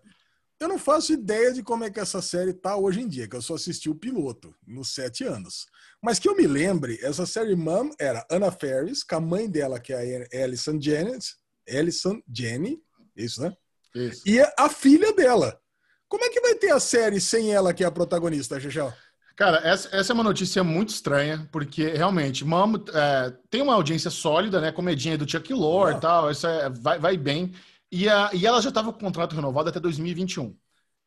eu 0.59 0.67
não 0.67 0.77
faço 0.77 1.11
ideia 1.11 1.51
de 1.51 1.63
como 1.63 1.83
é 1.83 1.89
que 1.89 1.99
essa 1.99 2.21
série 2.21 2.53
tá 2.53 2.77
hoje 2.77 3.01
em 3.01 3.07
dia, 3.07 3.27
que 3.27 3.35
eu 3.35 3.41
só 3.41 3.55
assisti 3.55 3.89
o 3.89 3.95
piloto 3.95 4.55
nos 4.65 4.93
sete 4.93 5.23
anos. 5.25 5.65
Mas 6.01 6.19
que 6.19 6.29
eu 6.29 6.35
me 6.35 6.47
lembre, 6.47 6.97
essa 7.01 7.25
série 7.25 7.55
Mom 7.55 7.89
era 7.99 8.25
Anna 8.31 8.51
Ferris, 8.51 9.03
com 9.03 9.15
a 9.15 9.19
mãe 9.19 9.49
dela, 9.49 9.79
que 9.79 9.91
é 9.91 10.27
a 10.31 10.43
Alison 10.43 10.79
Jennings, 10.79 11.35
Alison 11.69 12.19
Jenny, 12.31 12.79
isso, 13.15 13.41
né? 13.41 13.53
Isso. 13.95 14.21
E 14.25 14.39
a 14.57 14.69
filha 14.69 15.13
dela. 15.13 15.59
Como 16.07 16.23
é 16.23 16.29
que 16.29 16.41
vai 16.41 16.55
ter 16.55 16.71
a 16.71 16.79
série 16.79 17.19
sem 17.19 17.53
ela, 17.53 17.73
que 17.73 17.83
é 17.83 17.87
a 17.87 17.91
protagonista, 17.91 18.59
Xixão? 18.59 18.93
Cara, 19.35 19.57
essa, 19.63 19.89
essa 19.95 20.11
é 20.11 20.15
uma 20.15 20.23
notícia 20.23 20.63
muito 20.63 20.89
estranha, 20.89 21.49
porque 21.51 21.87
realmente, 21.87 22.45
Mamo 22.45 22.83
é, 22.93 23.33
tem 23.49 23.61
uma 23.63 23.73
audiência 23.73 24.11
sólida, 24.11 24.61
né? 24.61 24.71
Comedinha 24.71 25.17
do 25.17 25.29
Chuck 25.29 25.51
Lorre 25.51 25.93
e 25.93 25.95
Ah. 25.95 25.99
tal, 25.99 26.31
isso 26.31 26.45
é, 26.45 26.69
vai, 26.69 26.99
vai 26.99 27.17
bem. 27.17 27.51
E, 27.91 28.07
a, 28.07 28.29
e 28.33 28.45
ela 28.45 28.61
já 28.61 28.69
estava 28.69 28.91
com 28.91 28.99
o 28.99 29.01
contrato 29.03 29.35
renovado 29.35 29.69
até 29.69 29.79
2021. 29.79 30.55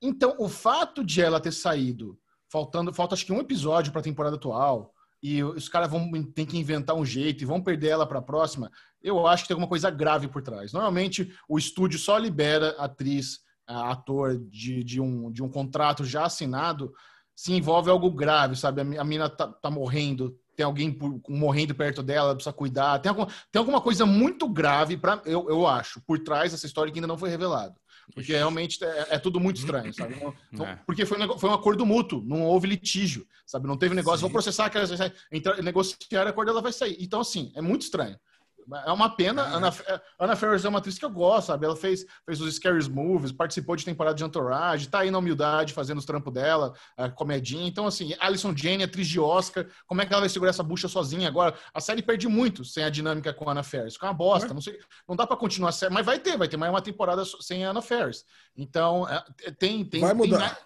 Então, 0.02 0.34
o 0.38 0.48
fato 0.48 1.04
de 1.04 1.22
ela 1.22 1.40
ter 1.40 1.52
saído, 1.52 2.18
faltando, 2.50 2.92
falta 2.92 3.14
acho 3.14 3.24
que 3.24 3.32
um 3.32 3.40
episódio 3.40 3.92
para 3.92 4.00
a 4.00 4.04
temporada 4.04 4.36
atual, 4.36 4.92
e 5.22 5.42
os 5.42 5.68
caras 5.68 5.90
vão 5.90 6.10
ter 6.24 6.46
que 6.46 6.58
inventar 6.58 6.94
um 6.94 7.04
jeito 7.04 7.42
e 7.42 7.46
vão 7.46 7.62
perder 7.62 7.88
ela 7.88 8.06
para 8.06 8.18
a 8.18 8.22
próxima, 8.22 8.70
eu 9.08 9.26
acho 9.26 9.44
que 9.44 9.48
tem 9.48 9.54
alguma 9.54 9.68
coisa 9.68 9.88
grave 9.90 10.28
por 10.28 10.42
trás. 10.42 10.72
Normalmente, 10.72 11.32
o 11.48 11.56
estúdio 11.58 11.98
só 11.98 12.18
libera 12.18 12.70
atriz, 12.78 13.40
a- 13.66 13.92
ator 13.92 14.38
de, 14.50 14.82
de, 14.82 15.00
um, 15.00 15.30
de 15.30 15.42
um 15.42 15.48
contrato 15.48 16.04
já 16.04 16.24
assinado 16.24 16.92
se 17.34 17.52
envolve 17.52 17.90
algo 17.90 18.10
grave, 18.10 18.56
sabe? 18.56 18.80
A 18.80 18.84
mi- 18.84 18.98
a 18.98 19.04
mina 19.04 19.28
tá, 19.28 19.46
tá 19.48 19.70
morrendo, 19.70 20.36
tem 20.56 20.64
alguém 20.64 20.90
por- 20.90 21.20
morrendo 21.28 21.74
perto 21.74 22.02
dela, 22.02 22.34
precisa 22.34 22.52
cuidar. 22.52 22.98
Tem 22.98 23.10
alguma, 23.10 23.28
tem 23.52 23.60
alguma 23.60 23.80
coisa 23.80 24.06
muito 24.06 24.48
grave, 24.48 24.96
pra, 24.96 25.20
eu, 25.26 25.48
eu 25.48 25.66
acho, 25.66 26.00
por 26.00 26.18
trás 26.18 26.52
dessa 26.52 26.66
história 26.66 26.90
que 26.92 26.98
ainda 26.98 27.06
não 27.06 27.18
foi 27.18 27.28
revelado. 27.28 27.74
Porque 28.14 28.32
realmente 28.32 28.82
é, 28.84 29.06
é 29.10 29.18
tudo 29.18 29.40
muito 29.40 29.56
estranho, 29.58 29.92
sabe? 29.92 30.14
É. 30.14 30.76
Porque 30.86 31.04
foi 31.04 31.18
um, 31.20 31.38
foi 31.38 31.50
um 31.50 31.54
acordo 31.54 31.84
mútuo, 31.84 32.22
não 32.24 32.42
houve 32.44 32.68
litígio, 32.68 33.26
sabe? 33.44 33.66
Não 33.66 33.76
teve 33.76 33.94
negócio, 33.96 34.18
Sim. 34.18 34.22
vou 34.22 34.30
processar. 34.30 34.70
Então, 35.32 35.56
negociar 35.60 36.24
a 36.26 36.30
acordo, 36.30 36.52
ela 36.52 36.62
vai 36.62 36.72
sair. 36.72 36.96
Então, 37.00 37.20
assim, 37.20 37.52
é 37.56 37.60
muito 37.60 37.82
estranho. 37.82 38.16
É 38.84 38.90
uma 38.92 39.08
pena. 39.10 39.42
Ah. 39.42 39.56
Ana, 39.56 39.72
Ana 40.18 40.36
Ferris 40.36 40.64
é 40.64 40.68
uma 40.68 40.78
atriz 40.78 40.98
que 40.98 41.04
eu 41.04 41.10
gosto, 41.10 41.48
sabe? 41.48 41.66
Ela 41.66 41.76
fez, 41.76 42.04
fez 42.24 42.40
os 42.40 42.54
Scary 42.56 42.88
Movies, 42.90 43.30
participou 43.32 43.76
de 43.76 43.84
temporada 43.84 44.16
de 44.16 44.24
Entourage, 44.24 44.88
tá 44.88 45.00
aí 45.00 45.10
na 45.10 45.18
humildade 45.18 45.72
fazendo 45.72 45.98
os 45.98 46.04
trampos 46.04 46.32
dela, 46.32 46.74
a 46.96 47.08
comedinha. 47.08 47.66
Então, 47.68 47.86
assim, 47.86 48.14
Alison 48.18 48.54
Jane, 48.56 48.82
atriz 48.82 49.06
de 49.06 49.20
Oscar, 49.20 49.66
como 49.86 50.02
é 50.02 50.06
que 50.06 50.12
ela 50.12 50.20
vai 50.20 50.28
segurar 50.28 50.50
essa 50.50 50.62
bucha 50.62 50.88
sozinha 50.88 51.28
agora? 51.28 51.54
A 51.72 51.80
série 51.80 52.02
perde 52.02 52.26
muito 52.28 52.64
sem 52.64 52.82
a 52.82 52.90
dinâmica 52.90 53.32
com 53.32 53.48
a 53.48 53.52
Ana 53.52 53.62
Ferris. 53.62 53.94
Fica 53.94 54.06
uma 54.06 54.14
bosta. 54.14 54.52
Não, 54.52 54.60
sei, 54.60 54.78
não 55.08 55.14
dá 55.14 55.26
pra 55.26 55.36
continuar 55.36 55.68
a 55.68 55.72
série, 55.72 55.92
mas 55.94 56.04
vai 56.04 56.18
ter, 56.18 56.36
vai 56.36 56.48
ter 56.48 56.56
mais 56.56 56.72
uma 56.72 56.82
temporada 56.82 57.22
sem 57.40 57.64
a 57.64 57.70
Ana 57.70 57.82
Ferris. 57.82 58.24
Então, 58.56 59.08
é, 59.08 59.24
tem, 59.52 59.84
tem, 59.84 60.00
Vai 60.00 60.10
tem, 60.10 60.18
mudar. 60.18 60.38
mais, 60.38 60.56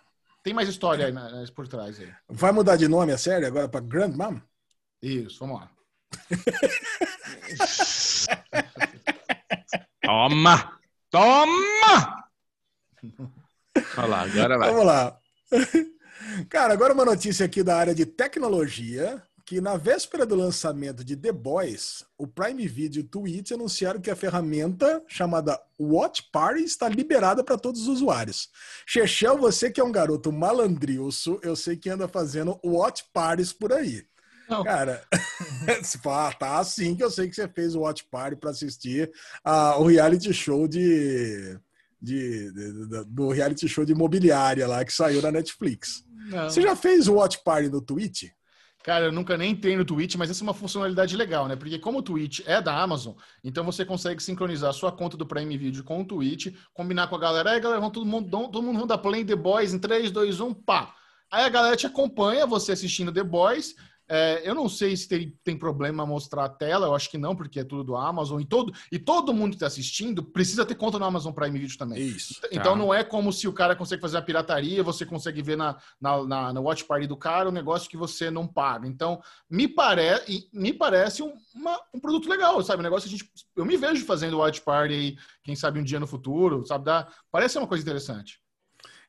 tem 0.43 0.55
mais 0.55 0.69
história 0.69 1.07
aí 1.07 1.13
na- 1.13 1.45
por 1.55 1.69
trás 1.69 2.01
aí. 2.01 2.11
Vai 2.29 2.53
mudar 2.53 2.77
de 2.77 2.89
nome 2.89 3.13
a 3.13 3.19
série 3.19 3.45
agora 3.45 3.69
para 3.69 3.81
Grandmam? 3.81 4.41
Isso, 5.03 5.39
vamos 5.41 5.61
lá. 5.61 5.71
Toma! 10.03 10.79
Toma! 11.11 12.25
Olha 13.97 14.07
lá, 14.07 14.23
agora 14.23 14.59
vai. 14.59 14.71
Vamos 14.71 14.87
lá. 14.87 15.19
Cara, 16.49 16.73
agora 16.73 16.95
uma 16.95 17.05
notícia 17.05 17.47
aqui 17.47 17.63
da 17.63 17.77
área 17.77 17.95
de 17.95 18.07
tecnologia, 18.07 19.23
que 19.45 19.61
na 19.61 19.77
véspera 19.77 20.25
do 20.25 20.37
lançamento 20.37 21.03
de 21.03 21.17
The 21.17 21.33
Boys, 21.33 22.05
o 22.17 22.27
Prime 22.27 22.69
Video 22.69 23.01
e 23.01 23.05
o 23.05 23.09
Twitch 23.09 23.51
anunciaram 23.51 24.01
que 24.01 24.11
a 24.11 24.17
ferramenta 24.17 25.03
chamada 25.09 25.61
Watch 25.79 26.31
Party 26.31 26.63
está 26.63 26.89
liberada 26.89 27.43
para 27.43 27.59
todos 27.59 27.83
os 27.83 27.89
usuários. 27.89 28.49
Chechel, 28.87 29.39
você 29.39 29.71
que 29.71 29.81
é 29.81 29.85
um 29.85 29.91
garoto 29.91 30.31
malandrilso, 30.31 31.41
eu 31.43 31.57
sei 31.57 31.77
que 31.77 31.91
anda 31.91 32.07
fazendo 32.07 32.61
Watch 32.65 33.05
Parties 33.13 33.53
por 33.53 33.73
aí. 33.73 34.05
Não. 34.51 34.65
Cara, 34.65 35.03
tá 36.39 36.59
assim 36.59 36.95
que 36.97 37.03
eu 37.05 37.11
sei 37.11 37.29
que 37.29 37.35
você 37.35 37.49
fez 37.49 37.75
o 37.75 37.81
Watch 37.81 38.05
Party 38.11 38.37
para 38.37 38.51
assistir 38.51 39.11
a, 39.45 39.79
o 39.79 39.87
reality 39.87 40.33
show 40.33 40.67
de, 40.67 41.59
de, 42.01 42.53
de- 42.53 42.89
de- 42.89 43.05
do 43.05 43.31
reality 43.31 43.69
show 43.69 43.85
de 43.85 43.93
imobiliária 43.93 44.67
lá 44.67 44.85
que 44.85 44.93
saiu 44.93 45.23
na 45.23 45.31
Netflix. 45.31 46.05
Não. 46.29 46.51
Você 46.51 46.61
já 46.63 46.75
fez 46.77 47.09
o 47.09 47.15
Watch 47.15 47.43
Party 47.45 47.69
no 47.69 47.81
Twitch? 47.81 48.25
Cara, 48.83 49.05
eu 49.07 49.13
nunca 49.13 49.37
nem 49.37 49.51
entrei 49.53 49.77
no 49.77 49.85
Twitch, 49.85 50.15
mas 50.15 50.31
essa 50.31 50.43
é 50.43 50.45
uma 50.45 50.55
funcionalidade 50.55 51.15
legal, 51.15 51.47
né? 51.47 51.55
Porque 51.55 51.79
como 51.79 51.99
o 51.99 52.03
Twitch 52.03 52.41
é 52.47 52.63
da 52.63 52.81
Amazon, 52.81 53.13
então 53.45 53.63
você 53.63 53.85
consegue 53.85 54.23
sincronizar 54.23 54.71
a 54.71 54.73
sua 54.73 54.91
conta 54.91 55.19
do 55.19 55.27
Prime 55.27 55.59
Video 55.59 55.85
com 55.85 56.01
o 56.01 56.05
Twitch, 56.05 56.55
combinar 56.73 57.07
com 57.09 57.15
a 57.17 57.19
galera, 57.21 57.51
aí 57.51 57.61
galera, 57.61 57.79
vamos 57.81 57.93
todo 57.93 58.07
mundo, 58.07 58.31
todo 58.31 58.63
mundo 58.63 58.87
da 58.87 58.97
Play 58.97 59.23
The 59.23 59.37
Boys 59.37 59.75
em 59.75 59.79
3, 59.79 60.11
2, 60.11 60.41
1, 60.41 60.55
pá. 60.55 60.95
Aí 61.31 61.45
a 61.45 61.49
galera 61.51 61.77
te 61.77 61.87
acompanha, 61.87 62.47
você 62.47 62.73
assistindo 62.73 63.13
The 63.13 63.23
Boys. 63.23 63.75
É, 64.13 64.43
eu 64.45 64.57
não 64.57 64.69
sei 64.69 64.97
se 64.97 65.07
tem, 65.09 65.33
tem 65.45 65.57
problema 65.57 66.05
mostrar 66.05 66.45
a 66.45 66.49
tela, 66.49 66.87
eu 66.89 66.95
acho 66.97 67.09
que 67.09 67.17
não, 67.17 67.37
porque 67.37 67.61
é 67.61 67.65
tudo 67.65 67.85
do 67.85 67.97
Amazon. 67.97 68.41
E 68.41 68.45
todo, 68.45 68.73
e 68.91 68.99
todo 68.99 69.33
mundo 69.33 69.51
que 69.51 69.57
está 69.57 69.69
assistindo 69.69 70.21
precisa 70.23 70.67
ter 70.67 70.75
conta 70.75 70.99
no 70.99 71.05
Amazon 71.05 71.33
Prime 71.33 71.57
Video 71.59 71.79
também. 71.79 72.01
Isso. 72.03 72.41
Então 72.51 72.73
Tá. 72.73 72.77
não 72.77 72.93
é 72.93 73.05
como 73.05 73.33
se 73.33 73.47
o 73.47 73.53
cara 73.53 73.77
consegue 73.77 74.03
fazer 74.03 74.17
a 74.19 74.23
pirataria, 74.23 74.83
você 74.83 75.07
consegue 75.07 75.41
ver 75.43 75.57
na, 75.57 75.77
na, 76.01 76.25
na, 76.25 76.53
na 76.53 76.61
Watch 76.61 76.85
Party 76.85 77.07
do 77.07 77.17
cara 77.17 77.49
um 77.49 77.53
negócio 77.53 77.89
que 77.89 77.97
você 77.97 78.31
não 78.33 78.49
paga. 78.49 78.89
Então, 78.89 79.23
me, 79.49 79.69
pare, 79.69 80.03
e 80.29 80.49
me 80.53 80.73
parece 80.73 81.23
um, 81.23 81.33
uma- 81.55 81.81
um 81.95 82.01
produto 82.01 82.29
legal, 82.29 82.61
sabe? 82.65 82.81
Um 82.81 82.83
negócio 82.83 83.09
que 83.09 83.15
a 83.15 83.19
gente. 83.19 83.31
Eu 83.55 83.65
me 83.65 83.77
vejo 83.77 84.05
fazendo 84.05 84.39
Watch 84.39 84.61
Party 84.63 84.93
aí, 84.95 85.17
quem 85.45 85.55
sabe 85.55 85.79
um 85.79 85.85
dia 85.85 86.01
no 86.01 86.07
futuro, 86.07 86.67
sabe? 86.67 86.85
Dá, 86.85 87.07
parece 87.31 87.59
uma 87.59 87.67
coisa 87.69 87.83
interessante. 87.85 88.41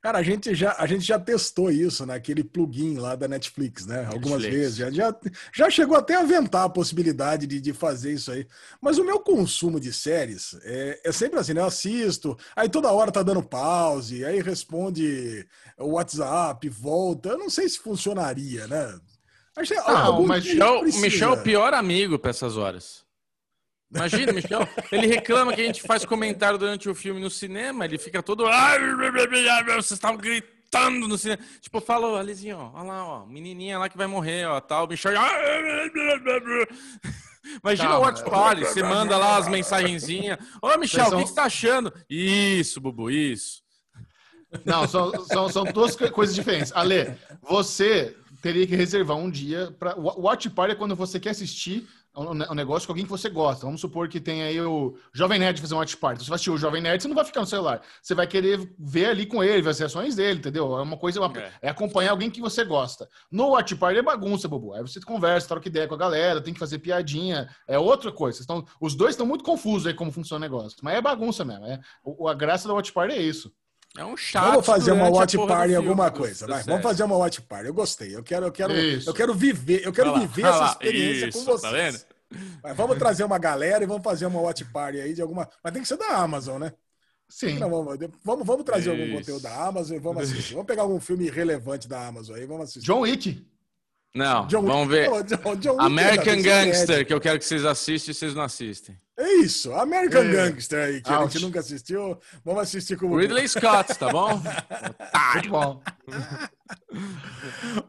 Cara, 0.01 0.17
a 0.17 0.23
gente, 0.23 0.55
já, 0.55 0.75
a 0.79 0.87
gente 0.87 1.05
já 1.05 1.19
testou 1.19 1.69
isso 1.69 2.07
naquele 2.07 2.43
plugin 2.43 2.97
lá 2.97 3.15
da 3.15 3.27
Netflix, 3.27 3.85
né? 3.85 4.07
Algumas 4.11 4.41
Netflix. 4.41 4.55
vezes. 4.55 4.75
Já, 4.77 4.89
já, 4.89 5.15
já 5.53 5.69
chegou 5.69 5.95
até 5.95 6.15
a 6.15 6.21
aventar 6.21 6.63
a 6.63 6.69
possibilidade 6.69 7.45
de, 7.45 7.61
de 7.61 7.71
fazer 7.71 8.13
isso 8.13 8.31
aí. 8.31 8.47
Mas 8.81 8.97
o 8.97 9.03
meu 9.03 9.19
consumo 9.19 9.79
de 9.79 9.93
séries 9.93 10.57
é, 10.63 11.01
é 11.05 11.11
sempre 11.11 11.39
assim, 11.39 11.53
né? 11.53 11.61
Eu 11.61 11.65
assisto, 11.65 12.35
aí 12.55 12.67
toda 12.67 12.91
hora 12.91 13.11
tá 13.11 13.21
dando 13.21 13.43
pause, 13.43 14.25
aí 14.25 14.41
responde 14.41 15.47
o 15.77 15.91
WhatsApp, 15.91 16.67
volta. 16.67 17.29
Eu 17.29 17.37
não 17.37 17.49
sei 17.49 17.69
se 17.69 17.77
funcionaria, 17.77 18.65
né? 18.65 18.99
Acho 19.55 19.73
algum 19.81 20.25
mas 20.25 20.43
Michel, 20.43 20.79
precisa. 20.79 21.01
Michel 21.01 21.33
é 21.35 21.39
o 21.39 21.43
pior 21.43 21.73
amigo 21.75 22.17
para 22.17 22.31
essas 22.31 22.57
horas. 22.57 23.05
Imagina, 23.93 24.31
Michel, 24.31 24.67
ele 24.91 25.05
reclama 25.07 25.53
que 25.53 25.61
a 25.61 25.65
gente 25.65 25.81
faz 25.81 26.05
comentário 26.05 26.57
durante 26.57 26.87
o 26.89 26.95
filme 26.95 27.19
no 27.19 27.29
cinema, 27.29 27.83
ele 27.85 27.97
fica 27.97 28.23
todo. 28.23 28.45
"Ai, 28.47 28.79
Vocês 29.65 29.91
estavam 29.91 30.17
gritando 30.17 31.07
no 31.07 31.17
cinema. 31.17 31.41
Tipo, 31.59 31.77
eu 31.77 31.81
falo, 31.81 32.15
Alizinho, 32.15 32.57
ó, 32.57 32.71
olha 32.73 32.83
lá, 32.87 33.05
ó, 33.05 33.25
menininha 33.25 33.77
lá 33.77 33.89
que 33.89 33.97
vai 33.97 34.07
morrer, 34.07 34.45
ó, 34.45 34.61
tal. 34.61 34.85
O 34.85 34.87
Michel. 34.87 35.11
Imagina 37.63 37.89
Calma. 37.89 37.99
o 37.99 38.07
Watch 38.09 38.23
Party, 38.23 38.61
você 38.61 38.83
manda 38.83 39.17
lá 39.17 39.37
as 39.37 39.47
mensagenzinhas. 39.47 40.37
Ô, 40.61 40.77
Michel, 40.77 41.07
o 41.07 41.09
Vocês 41.09 41.21
que 41.23 41.29
você 41.29 41.35
tá 41.35 41.43
achando? 41.43 41.91
Isso, 42.09 42.79
Bubu, 42.79 43.09
isso. 43.09 43.61
Não, 44.65 44.87
são, 44.87 45.25
são, 45.25 45.49
são 45.49 45.63
duas 45.65 45.95
co- 45.95 46.09
coisas 46.11 46.35
diferentes. 46.35 46.71
Ale, 46.75 47.13
você 47.41 48.15
teria 48.41 48.67
que 48.67 48.75
reservar 48.75 49.17
um 49.17 49.29
dia 49.29 49.71
para. 49.79 49.95
Watch 49.97 50.49
Party 50.49 50.73
é 50.73 50.75
quando 50.75 50.95
você 50.95 51.19
quer 51.19 51.31
assistir 51.31 51.87
um, 52.15 52.31
um 52.31 52.53
negócio 52.55 52.85
com 52.87 52.91
alguém 52.93 53.05
que 53.05 53.11
você 53.11 53.29
gosta. 53.29 53.65
Vamos 53.65 53.79
supor 53.81 54.07
que 54.09 54.19
tem 54.19 54.43
aí 54.43 54.59
o 54.59 54.97
Jovem 55.13 55.39
Nerd 55.39 55.61
fazer 55.61 55.73
um 55.73 55.77
watch 55.77 55.95
party. 55.97 56.23
Você 56.23 56.29
vai 56.29 56.35
assistir 56.35 56.49
o 56.51 56.57
Jovem 56.57 56.81
Nerd, 56.81 57.01
você 57.01 57.07
não 57.07 57.15
vai 57.15 57.23
ficar 57.25 57.39
no 57.41 57.45
celular. 57.47 57.81
Você 58.01 58.13
vai 58.13 58.27
querer 58.27 58.73
ver 58.77 59.05
ali 59.05 59.25
com 59.25 59.43
ele, 59.43 59.61
ver 59.61 59.69
as 59.69 59.79
reações 59.79 60.15
dele, 60.15 60.39
entendeu? 60.39 60.77
É 60.77 60.81
uma 60.81 60.97
coisa, 60.97 61.19
uma- 61.21 61.37
É. 61.39 61.51
é. 61.61 61.69
acompanhar 61.69 62.11
alguém 62.11 62.29
que 62.29 62.41
você 62.41 62.63
gosta. 62.65 63.07
No 63.31 63.49
watch 63.51 63.75
party 63.75 63.99
é 63.99 64.01
bagunça, 64.03 64.47
Bubu. 64.47 64.73
Aí 64.73 64.81
você 64.81 64.99
conversa, 64.99 65.47
troca 65.47 65.67
ideia 65.67 65.87
com 65.87 65.95
a 65.95 65.97
galera, 65.97 66.41
tem 66.41 66.53
que 66.53 66.59
fazer 66.59 66.79
piadinha. 66.79 67.49
É 67.67 67.79
outra 67.79 68.11
coisa. 68.11 68.43
Vocês 68.43 68.63
os 68.79 68.95
dois 68.95 69.11
estão 69.11 69.25
muito 69.25 69.43
confusos 69.43 69.87
aí 69.87 69.93
como 69.93 70.11
funciona 70.11 70.45
o 70.45 70.49
negócio. 70.49 70.77
Mas 70.81 70.95
é 70.95 71.01
bagunça 71.01 71.45
mesmo. 71.45 71.65
É, 71.65 71.79
a 72.29 72.33
graça 72.33 72.67
da 72.67 72.73
watch 72.73 72.91
party 72.91 73.15
é 73.15 73.21
isso. 73.21 73.51
É 73.97 74.05
um 74.05 74.15
chat. 74.15 74.41
Vamos 74.41 74.65
fazer 74.65 74.91
uma 74.93 75.09
watch 75.09 75.35
party 75.37 75.73
em 75.73 75.75
alguma 75.75 76.09
coisa, 76.11 76.47
vai. 76.47 76.63
Vamos 76.63 76.81
fazer 76.81 77.03
uma 77.03 77.17
watch 77.17 77.41
party. 77.41 77.67
Eu 77.67 77.73
gostei. 77.73 78.15
Eu 78.15 78.23
quero, 78.23 78.45
eu 78.45 78.51
quero, 78.51 78.73
Isso. 78.73 79.09
eu 79.09 79.13
quero 79.13 79.33
viver, 79.33 79.85
eu 79.85 79.91
quero 79.91 80.11
lá, 80.13 80.19
viver 80.19 80.45
essa 80.45 80.65
experiência 80.71 81.27
Isso, 81.27 81.39
com 81.39 81.45
tá 81.45 81.51
vocês. 81.51 81.73
vendo? 81.73 82.01
Mas 82.63 82.77
vamos 82.77 82.97
trazer 82.97 83.23
uma 83.25 83.37
galera 83.37 83.83
e 83.83 83.87
vamos 83.87 84.03
fazer 84.03 84.25
uma 84.25 84.39
watch 84.39 84.63
party 84.65 84.99
aí 85.01 85.13
de 85.13 85.21
alguma. 85.21 85.49
Mas 85.61 85.73
tem 85.73 85.81
que 85.81 85.87
ser 85.87 85.97
da 85.97 86.07
Amazon, 86.17 86.59
né? 86.61 86.71
Sim. 87.27 87.59
Não, 87.59 87.69
vamos, 87.69 87.97
vamos, 88.23 88.45
vamos 88.47 88.63
trazer 88.65 88.91
algum 88.91 89.03
Isso. 89.03 89.13
conteúdo 89.17 89.41
da 89.43 89.55
Amazon 89.65 89.95
e 89.97 89.99
vamos 89.99 90.23
assistir. 90.23 90.53
Vamos 90.53 90.67
pegar 90.67 90.83
algum 90.83 90.99
filme 90.99 91.29
relevante 91.29 91.87
da 91.87 92.07
Amazon 92.07 92.35
aí, 92.37 92.45
vamos 92.45 92.63
assistir. 92.69 92.85
John 92.85 93.01
Wick. 93.01 93.45
Não, 94.15 94.47
John 94.47 94.63
vamos 94.63 94.87
Wick- 94.89 95.09
ver. 95.09 95.09
Não, 95.09 95.23
John- 95.23 95.55
John 95.57 95.71
Wick 95.73 95.85
American 95.85 96.35
ser 96.35 96.41
Gangster, 96.41 97.05
que 97.07 97.13
eu 97.13 97.19
quero 97.21 97.39
que 97.39 97.45
vocês 97.45 97.65
assistam 97.65 98.11
e 98.11 98.13
vocês 98.13 98.33
não 98.35 98.43
assistem. 98.43 98.97
É 99.21 99.33
isso, 99.35 99.71
American 99.73 100.23
É. 100.23 100.31
Gangster 100.31 100.79
aí, 100.85 101.01
que 101.01 101.09
a 101.11 101.19
Ouch. 101.21 101.33
gente 101.33 101.43
nunca 101.43 101.59
assistiu. 101.59 102.17
Vamos 102.43 102.63
assistir 102.63 102.97
com 102.97 103.07
o 103.07 103.17
Ridley 103.17 103.47
Scott, 103.47 103.93
tá 103.97 104.09
bom? 104.09 104.41
Muito 105.33 105.49
bom. 105.49 105.81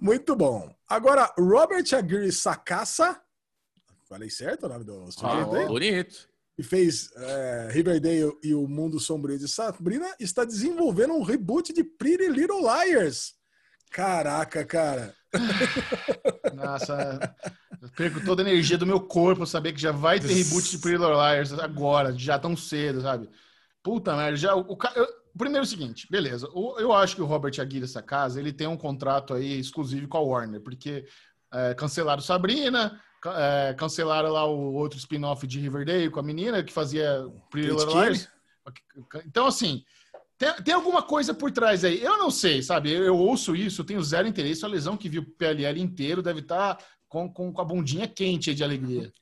Muito 0.01 0.37
bom. 0.37 0.75
Agora, 0.89 1.33
Robert 1.39 1.85
Aguirre 1.95 2.33
Sacasa. 2.33 3.21
Falei 4.09 4.29
certo 4.29 4.67
o 4.67 4.69
nome 4.69 4.85
do 4.85 5.11
sujeito 5.11 5.57
aí? 5.57 5.67
Bonito. 5.67 6.29
que 6.55 6.63
fez 6.63 7.11
é, 7.17 7.69
Riverdale 7.73 8.37
e 8.43 8.53
o 8.55 8.69
Mundo 8.69 9.01
Sombrio 9.01 9.39
de 9.39 9.49
Sabrina, 9.49 10.15
está 10.21 10.45
desenvolvendo 10.45 11.15
um 11.15 11.23
reboot 11.23 11.73
de 11.73 11.83
Pretty 11.83 12.29
Little 12.29 12.61
Liars. 12.61 13.35
Caraca, 13.91 14.65
cara. 14.65 15.15
Nossa, 16.55 17.35
eu 17.81 17.89
perco 17.91 18.25
toda 18.25 18.43
a 18.43 18.47
energia 18.49 18.77
do 18.79 18.87
meu 18.87 19.01
corpo 19.01 19.47
saber 19.47 19.73
que 19.73 19.81
já 19.81 19.93
vai 19.93 20.21
ter 20.21 20.33
reboot 20.33 20.71
de 20.71 20.79
Pretty 20.79 20.99
Little 20.99 21.15
Liars 21.15 21.53
agora, 21.53 22.17
já 22.17 22.39
tão 22.39 22.57
cedo, 22.57 23.01
sabe? 23.03 23.29
Puta 23.83 24.17
merda, 24.17 24.37
já 24.37 24.55
o, 24.55 24.61
o 24.73 24.79
eu- 24.95 25.09
primeiro 25.37 25.65
é 25.65 25.67
o 25.67 25.69
seguinte, 25.69 26.07
beleza. 26.11 26.49
o- 26.53 26.79
eu 26.79 26.93
acho 26.93 27.17
que 27.17 27.23
o 27.23 27.27
Robert 27.27 27.55
Aguirre 27.61 27.85
essa 27.85 28.03
casa, 28.03 28.39
ele 28.39 28.53
tem 28.53 28.67
um 28.67 28.77
contrato 28.77 29.35
aí 29.35 29.59
exclusivo 29.59 30.07
com 30.09 30.19
a 30.19 30.21
Warner, 30.21 30.61
porque 30.61 31.05
é, 31.53 31.75
cancelaram 31.75 32.23
Sabrina, 32.23 33.01
é, 33.27 33.75
cancelaram 33.75 34.31
lá 34.31 34.45
o 34.47 34.75
outro 34.75 34.99
spin-off 34.99 35.47
de 35.47 35.61
Riverdale 35.61 36.11
com 36.11 36.21
a 36.21 36.23
menina 36.23 36.63
que 36.63 36.73
fazia 36.73 37.27
Pretty 37.51 37.71
Little 37.71 38.01
Liars. 38.01 38.29
Então 39.27 39.47
assim, 39.47 39.83
tem, 40.43 40.65
tem 40.65 40.75
alguma 40.75 41.03
coisa 41.05 41.33
por 41.33 41.53
trás 41.53 41.85
aí. 41.85 42.03
Eu 42.03 42.19
não 42.19 42.31
sei, 42.31 42.63
sabe? 42.63 42.93
Eu, 42.93 43.05
eu 43.05 43.17
ouço 43.17 43.55
isso, 43.55 43.81
eu 43.81 43.87
tenho 43.87 44.03
zero 44.03 44.27
interesse. 44.27 44.65
A 44.65 44.69
lesão 44.69 44.97
que 44.97 45.09
viu 45.09 45.23
o 45.23 45.25
PLL 45.25 45.81
inteiro 45.81 46.21
deve 46.21 46.41
estar 46.41 46.77
com, 47.09 47.33
com, 47.33 47.53
com 47.53 47.61
a 47.61 47.65
bundinha 47.65 48.09
quente 48.09 48.53
de 48.53 48.65
alegria. 48.65 49.13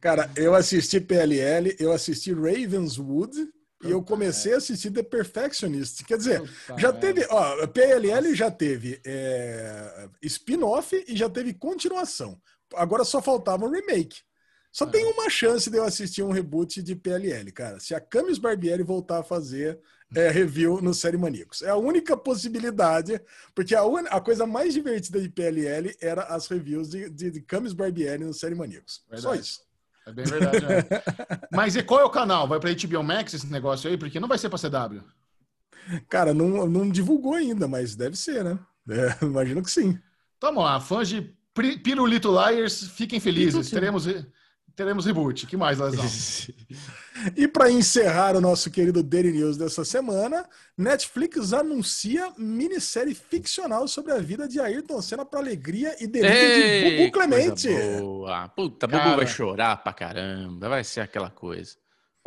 Cara, 0.00 0.30
eu 0.36 0.54
assisti 0.54 0.98
PLL, 1.00 1.76
eu 1.78 1.92
assisti 1.92 2.32
Ravenswood 2.32 3.36
e 3.84 3.90
eu 3.90 4.02
comecei 4.02 4.54
a 4.54 4.56
assistir 4.56 4.90
The 4.90 5.02
Perfectionist. 5.02 6.02
Quer 6.04 6.16
dizer, 6.16 6.40
Puta 6.40 6.78
já 6.78 6.92
teve, 6.92 7.26
ó, 7.28 7.66
PLL 7.66 8.34
já 8.34 8.50
teve 8.50 9.00
é, 9.04 10.08
spin-off 10.22 11.04
e 11.06 11.14
já 11.14 11.28
teve 11.28 11.52
continuação. 11.52 12.40
Agora 12.74 13.04
só 13.04 13.20
faltava 13.20 13.66
um 13.66 13.70
remake. 13.70 14.16
Só 14.72 14.84
É. 14.86 14.90
tem 14.90 15.04
uma 15.04 15.28
chance 15.28 15.70
de 15.70 15.76
eu 15.76 15.84
assistir 15.84 16.22
um 16.22 16.30
reboot 16.30 16.82
de 16.82 16.94
PLL, 16.94 17.50
cara. 17.52 17.80
Se 17.80 17.94
a 17.94 18.00
Camis 18.00 18.38
Barbieri 18.38 18.82
voltar 18.82 19.18
a 19.18 19.22
fazer 19.22 19.78
é, 20.14 20.30
review 20.30 20.80
no 20.80 20.94
Série 20.94 21.16
Maníacos. 21.16 21.62
É 21.62 21.70
a 21.70 21.76
única 21.76 22.16
possibilidade, 22.16 23.20
porque 23.54 23.74
a, 23.74 23.84
un... 23.84 24.04
a 24.10 24.20
coisa 24.20 24.46
mais 24.46 24.72
divertida 24.74 25.20
de 25.20 25.28
PLL 25.28 25.94
era 26.00 26.22
as 26.24 26.46
reviews 26.46 26.88
de, 26.90 27.10
de, 27.10 27.30
de 27.30 27.40
Camis 27.42 27.72
Barbieri 27.72 28.24
no 28.24 28.32
Série 28.34 28.54
Maníacos. 28.54 29.04
Só 29.16 29.34
isso. 29.34 29.60
É 30.06 30.12
bem 30.12 30.24
verdade. 30.24 30.64
né? 30.64 30.78
Mas 31.52 31.76
e 31.76 31.82
qual 31.82 32.00
é 32.00 32.04
o 32.04 32.10
canal? 32.10 32.48
Vai 32.48 32.58
pra 32.58 32.72
HBO 32.72 33.02
Max 33.02 33.34
esse 33.34 33.46
negócio 33.46 33.90
aí? 33.90 33.98
Porque 33.98 34.18
não 34.18 34.28
vai 34.28 34.38
ser 34.38 34.48
pra 34.48 34.58
CW. 34.58 35.02
Cara, 36.08 36.32
não, 36.34 36.66
não 36.66 36.88
divulgou 36.88 37.34
ainda, 37.34 37.66
mas 37.66 37.96
deve 37.96 38.14
ser, 38.16 38.44
né? 38.44 38.58
É, 38.90 39.16
imagino 39.24 39.62
que 39.62 39.70
sim. 39.70 39.98
Tamo 40.38 40.60
lá, 40.60 40.80
fãs 40.80 41.08
de 41.08 41.34
Pirulito 41.82 42.30
Liars, 42.30 42.88
fiquem 42.90 43.18
felizes. 43.18 43.70
Teremos, 43.70 44.06
re- 44.06 44.24
teremos 44.78 45.04
reboot. 45.04 45.44
que 45.44 45.56
mais, 45.56 45.78
Lesão? 45.78 46.04
E 47.36 47.48
para 47.48 47.68
encerrar 47.68 48.36
o 48.36 48.40
nosso 48.40 48.70
querido 48.70 49.02
Daily 49.02 49.32
News 49.32 49.56
dessa 49.56 49.84
semana, 49.84 50.48
Netflix 50.76 51.52
anuncia 51.52 52.32
minissérie 52.38 53.12
ficcional 53.12 53.88
sobre 53.88 54.12
a 54.12 54.18
vida 54.18 54.46
de 54.46 54.60
Ayrton 54.60 55.02
Senna 55.02 55.24
para 55.24 55.40
alegria 55.40 55.96
e 56.00 56.06
delírio 56.06 56.92
de 56.92 56.96
Bubu 56.96 57.10
Clemente. 57.10 57.68
boa. 57.98 58.48
Puta, 58.50 58.86
Bubu 58.86 59.02
Cara. 59.02 59.16
vai 59.16 59.26
chorar 59.26 59.82
pra 59.82 59.92
caramba. 59.92 60.68
Vai 60.68 60.84
ser 60.84 61.00
aquela 61.00 61.28
coisa. 61.28 61.74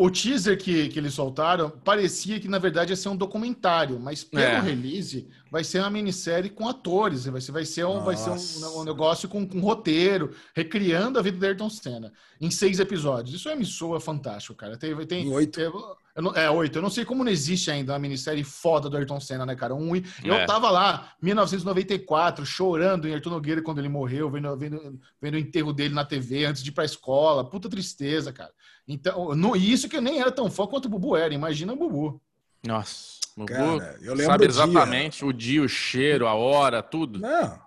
O 0.04 0.10
teaser 0.10 0.58
que, 0.58 0.90
que 0.90 0.98
eles 1.00 1.14
soltaram 1.14 1.70
parecia 1.70 2.40
que, 2.40 2.48
na 2.48 2.58
verdade, 2.58 2.92
ia 2.92 2.96
ser 2.96 3.10
um 3.10 3.16
documentário, 3.16 4.00
mas 4.00 4.24
pelo 4.24 4.42
É. 4.44 4.60
release 4.60 5.28
vai 5.52 5.64
ser 5.64 5.80
uma 5.80 5.90
minissérie 5.90 6.50
com 6.50 6.68
atores, 6.68 7.26
vai 7.26 7.42
ser, 7.42 7.52
vai 7.52 7.66
ser, 7.66 7.86
um, 7.86 8.00
vai 8.00 8.16
ser 8.18 8.30
um, 8.32 8.80
um 8.80 8.84
negócio 8.84 9.28
com, 9.30 9.46
com 9.48 9.60
roteiro, 9.60 10.34
recriando 10.56 11.20
a 11.20 11.22
vida 11.22 11.38
do 11.38 11.46
Ayrton 11.46 11.70
Senna, 11.70 12.12
em 12.40 12.50
seis 12.50 12.80
episódios. 12.80 13.36
Isso 13.36 13.50
é 13.50 13.56
me 13.56 13.66
soa 13.66 14.00
fantástico, 14.00 14.56
cara. 14.56 14.78
Tem, 14.78 14.96
tem, 15.06 15.28
Em 15.28 15.32
oito. 15.34 15.52
tem- 15.60 15.66
eu 16.14 16.22
não- 16.24 16.34
é, 16.36 16.50
oito. 16.50 16.78
Eu 16.78 16.82
não 16.82 16.90
sei 16.90 17.06
como 17.06 17.24
não 17.24 17.32
existe 17.32 17.70
ainda 17.70 17.94
uma 17.94 18.00
minissérie 18.00 18.44
foda 18.44 18.90
do 18.90 18.98
Ayrton 18.98 19.20
Senna, 19.20 19.46
né, 19.46 19.56
cara? 19.56 19.76
Um, 19.76 19.96
e- 19.96 20.04
eu 20.24 20.34
É. 20.34 20.46
tava 20.46 20.70
lá, 20.70 21.12
1994, 21.22 22.46
chorando 22.46 23.08
em 23.08 23.14
Ayrton 23.14 23.30
Nogueira 23.30 23.62
quando 23.62 23.80
ele 23.80 23.90
morreu, 23.90 24.30
vendo, 24.30 24.58
vendo, 24.58 25.00
vendo 25.22 25.36
o 25.36 25.38
enterro 25.38 25.72
dele 25.74 25.94
na 25.94 26.04
TV 26.06 26.46
antes 26.46 26.64
de 26.64 26.70
ir 26.70 26.74
pra 26.74 26.86
escola. 26.86 27.48
Puta 27.50 27.70
tristeza, 27.70 28.32
cara. 28.34 28.52
Então, 28.94 29.34
no, 29.36 29.56
e 29.56 29.72
isso 29.72 29.88
que 29.90 29.96
eu 29.98 30.02
nem 30.02 30.20
era 30.20 30.32
tão 30.32 30.50
fã 30.52 30.68
quanto 30.68 30.86
o 30.86 30.90
Bubu 30.90 31.16
era. 31.16 31.34
Imagina 31.34 31.74
o 31.74 31.76
Bubu. 31.76 32.22
Nossa, 32.66 33.18
Bubu 33.36 33.52
Cara, 33.52 33.98
eu 34.02 34.14
lembro 34.14 34.26
sabe 34.32 34.46
o 34.46 34.48
dia. 34.48 34.64
exatamente 34.64 35.26
o 35.26 35.32
dia, 35.34 35.64
o 35.64 35.70
cheiro, 35.70 36.28
a 36.28 36.34
hora, 36.34 36.84
tudo. 36.84 37.20
Não. 37.20 37.60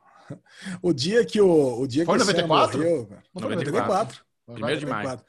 O 0.81 0.93
dia 0.93 1.25
que 1.25 1.41
o, 1.41 1.81
o 1.81 1.87
dia 1.87 2.05
Foi 2.05 2.17
que 2.17 2.23
o 2.23 2.27
94? 2.27 2.79
Senna 2.79 2.85
morreu, 2.91 3.07
cara. 3.07 3.23
Não 3.35 3.43
foi 3.43 3.51
94. 3.51 4.25
94. 4.47 4.55
Primeiro 4.55 4.81
de 4.81 4.87
maio. 4.87 5.03
94. 5.05 5.27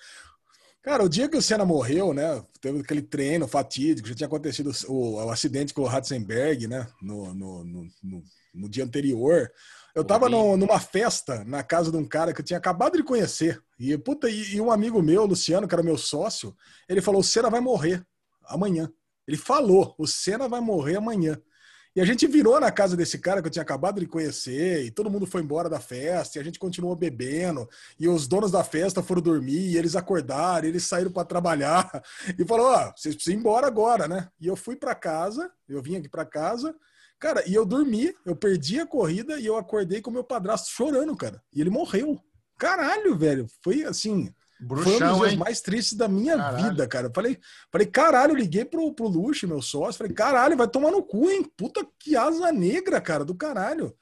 Cara, 0.82 1.04
o 1.04 1.10
dia 1.10 1.28
que 1.28 1.36
o 1.36 1.42
Senna 1.42 1.66
morreu, 1.66 2.14
né? 2.14 2.44
Teve 2.62 2.80
aquele 2.80 3.02
treino 3.02 3.48
fatídico, 3.48 4.08
já 4.08 4.14
tinha 4.16 4.28
acontecido 4.28 4.72
o, 4.88 5.16
o 5.16 5.30
acidente 5.32 5.74
com 5.74 5.82
o 5.82 5.86
Ratzenberg, 5.88 6.68
né? 6.68 6.88
No, 7.02 7.34
no, 7.34 7.64
no, 7.64 7.88
no- 8.04 8.24
no 8.54 8.70
dia 8.70 8.84
anterior. 8.86 9.52
Eu 9.96 10.04
tava 10.04 10.28
no- 10.28 10.58
numa 10.58 10.78
festa 10.78 11.46
na 11.46 11.64
casa 11.64 11.90
de 11.90 11.96
um 11.96 12.04
cara 12.06 12.34
que 12.34 12.42
eu 12.42 12.46
tinha 12.46 12.60
acabado 12.60 12.98
de 12.98 13.04
conhecer. 13.04 13.64
E, 13.80 13.98
puta, 13.98 14.30
e, 14.30 14.56
e 14.56 14.62
um 14.62 14.70
amigo 14.70 15.02
meu, 15.02 15.26
Luciano, 15.26 15.68
que 15.68 15.74
era 15.74 15.82
meu 15.82 15.98
sócio, 15.98 16.54
ele 16.88 17.02
falou: 17.02 17.22
o 17.22 17.24
Senna 17.24 17.50
vai 17.50 17.62
morrer 17.62 18.06
amanhã. 18.44 18.92
Ele 19.26 19.38
falou: 19.38 19.96
o 19.98 20.06
Senna 20.06 20.50
vai 20.50 20.60
morrer 20.60 20.98
amanhã. 20.98 21.42
E 21.96 22.02
a 22.02 22.06
gente 22.06 22.28
virou 22.28 22.60
na 22.60 22.70
casa 22.74 22.98
desse 22.98 23.18
cara 23.20 23.42
que 23.42 23.48
eu 23.48 23.52
tinha 23.52 23.64
acabado 23.64 24.02
de 24.02 24.06
conhecer, 24.06 24.84
e 24.84 24.92
todo 24.92 25.10
mundo 25.10 25.26
foi 25.26 25.42
embora 25.42 25.70
da 25.70 25.80
festa, 25.80 26.38
e 26.38 26.42
a 26.42 26.44
gente 26.44 26.60
continuou 26.60 26.94
bebendo, 26.94 27.70
e 27.98 28.10
os 28.10 28.28
donos 28.28 28.52
da 28.52 28.66
festa 28.66 29.02
foram 29.02 29.22
dormir, 29.22 29.72
e 29.72 29.78
eles 29.78 29.96
acordaram, 29.96 30.66
e 30.66 30.72
eles 30.72 30.84
saíram 30.84 31.10
para 31.10 31.24
trabalhar, 31.24 32.04
e 32.38 32.46
falou: 32.46 32.68
Ó, 32.68 32.92
vocês 32.94 33.16
precisam 33.16 33.38
ir 33.38 33.40
embora 33.40 33.66
agora, 33.66 34.10
né? 34.10 34.28
E 34.42 34.48
eu 34.48 34.58
fui 34.58 34.76
para 34.76 34.94
casa, 34.94 35.50
eu 35.70 35.82
vim 35.82 35.96
aqui 35.96 36.10
para 36.10 36.26
casa, 36.26 36.76
cara, 37.26 37.44
e 37.50 37.56
eu 37.56 37.66
dormi, 37.66 38.14
eu 38.24 38.36
perdi 38.36 38.80
a 38.80 38.86
corrida, 38.86 39.40
e 39.40 39.46
eu 39.48 39.58
acordei 39.58 40.00
com 40.00 40.12
meu 40.12 40.24
padrasto 40.24 40.70
chorando, 40.70 41.16
cara, 41.18 41.42
e 41.52 41.60
ele 41.60 41.72
morreu. 41.72 42.20
Caralho, 42.56 43.18
velho, 43.18 43.48
foi 43.64 43.84
assim. 43.84 44.26
Foi 44.60 44.66
um 44.66 44.76
dos 44.76 44.86
Bruxão, 44.86 45.20
dias 45.20 45.32
hein? 45.34 45.38
mais 45.40 45.60
tristes 45.60 45.98
da 45.98 46.08
minha 46.08 46.38
Caralho. 46.38 46.70
vida, 46.70 46.88
cara. 46.88 47.08
Eu 47.08 47.12
Falei, 47.14 47.38
falei, 47.72 47.88
caralho, 47.88 48.32
eu 48.34 48.38
liguei 48.38 48.64
pro, 48.64 48.94
pro 48.94 49.08
Luxo, 49.08 49.48
meu 49.48 49.62
sócio. 49.62 49.98
Falei, 49.98 50.14
caralho, 50.14 50.56
vai 50.56 50.68
tomar 50.68 50.92
no 50.92 51.02
cu, 51.04 51.30
hein? 51.30 51.44
Puta 51.58 51.86
que 52.00 52.16
asa 52.16 52.52
negra, 52.54 53.02
cara, 53.02 53.26
do 53.26 53.36
caralho. 53.36 53.94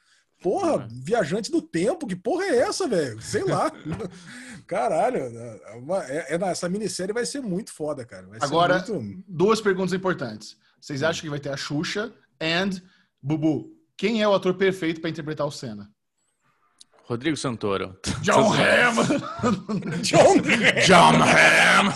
Porra, 0.42 0.86
viajante 0.92 1.50
do 1.50 1.62
tempo, 1.62 2.06
que 2.06 2.16
porra 2.16 2.44
é 2.44 2.58
essa, 2.58 2.88
velho? 2.88 3.20
Sei 3.22 3.44
lá. 3.44 3.72
caralho, 4.68 5.18
é 5.18 5.60
é- 6.10 6.36
é- 6.36 6.50
essa 6.52 6.68
minissérie 6.70 7.14
vai 7.14 7.26
ser 7.26 7.42
muito 7.42 7.72
foda, 7.74 8.06
cara. 8.06 8.28
Vai 8.28 8.40
ser 8.40 8.46
Agora, 8.46 8.86
muito- 8.90 9.24
duas 9.28 9.62
perguntas 9.62 9.94
importantes. 9.94 10.58
Vocês 10.80 11.02
acham 11.02 11.22
que 11.24 11.30
vai 11.30 11.40
ter 11.40 11.50
a 11.50 11.58
Xuxa 11.58 12.14
and 12.42 12.82
Bubu? 13.24 13.72
Quem 13.96 14.22
é 14.22 14.28
o 14.28 14.34
ator 14.34 14.54
perfeito 14.56 15.00
para 15.00 15.10
interpretar 15.10 15.48
o 15.48 15.52
Senna? 15.52 15.90
Rodrigo 17.06 17.36
Santoro. 17.36 17.98
John 18.22 18.54
Hamm! 18.54 18.96
John 20.04 20.42
John 20.86 21.22
Hamm! 21.22 21.92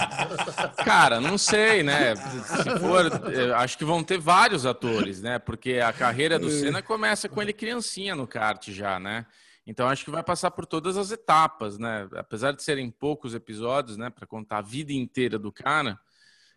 Cara, 0.84 1.20
não 1.20 1.38
sei, 1.38 1.82
né? 1.82 2.16
Se 2.16 2.80
for, 2.80 3.10
acho 3.56 3.78
que 3.78 3.86
vão 3.86 4.04
ter 4.04 4.18
vários 4.20 4.66
atores, 4.66 5.22
né? 5.22 5.40
Porque 5.40 5.80
a 5.80 5.94
carreira 5.94 6.38
do 6.38 6.50
Senna 6.50 6.82
começa 6.82 7.30
com 7.30 7.42
ele 7.42 7.54
criancinha 7.54 8.16
no 8.16 8.28
kart 8.28 8.70
já, 8.70 9.00
né? 9.00 9.26
Então 9.66 9.88
acho 9.88 10.06
que 10.06 10.12
vai 10.12 10.24
passar 10.24 10.52
por 10.52 10.66
todas 10.66 10.96
as 10.98 11.12
etapas, 11.12 11.78
né? 11.78 12.08
Apesar 12.16 12.54
de 12.54 12.64
serem 12.64 12.90
poucos 12.90 13.34
episódios, 13.34 13.98
né, 13.98 14.10
para 14.10 14.26
contar 14.26 14.60
a 14.60 14.62
vida 14.62 14.94
inteira 14.94 15.38
do 15.38 15.52
cara, 15.52 16.00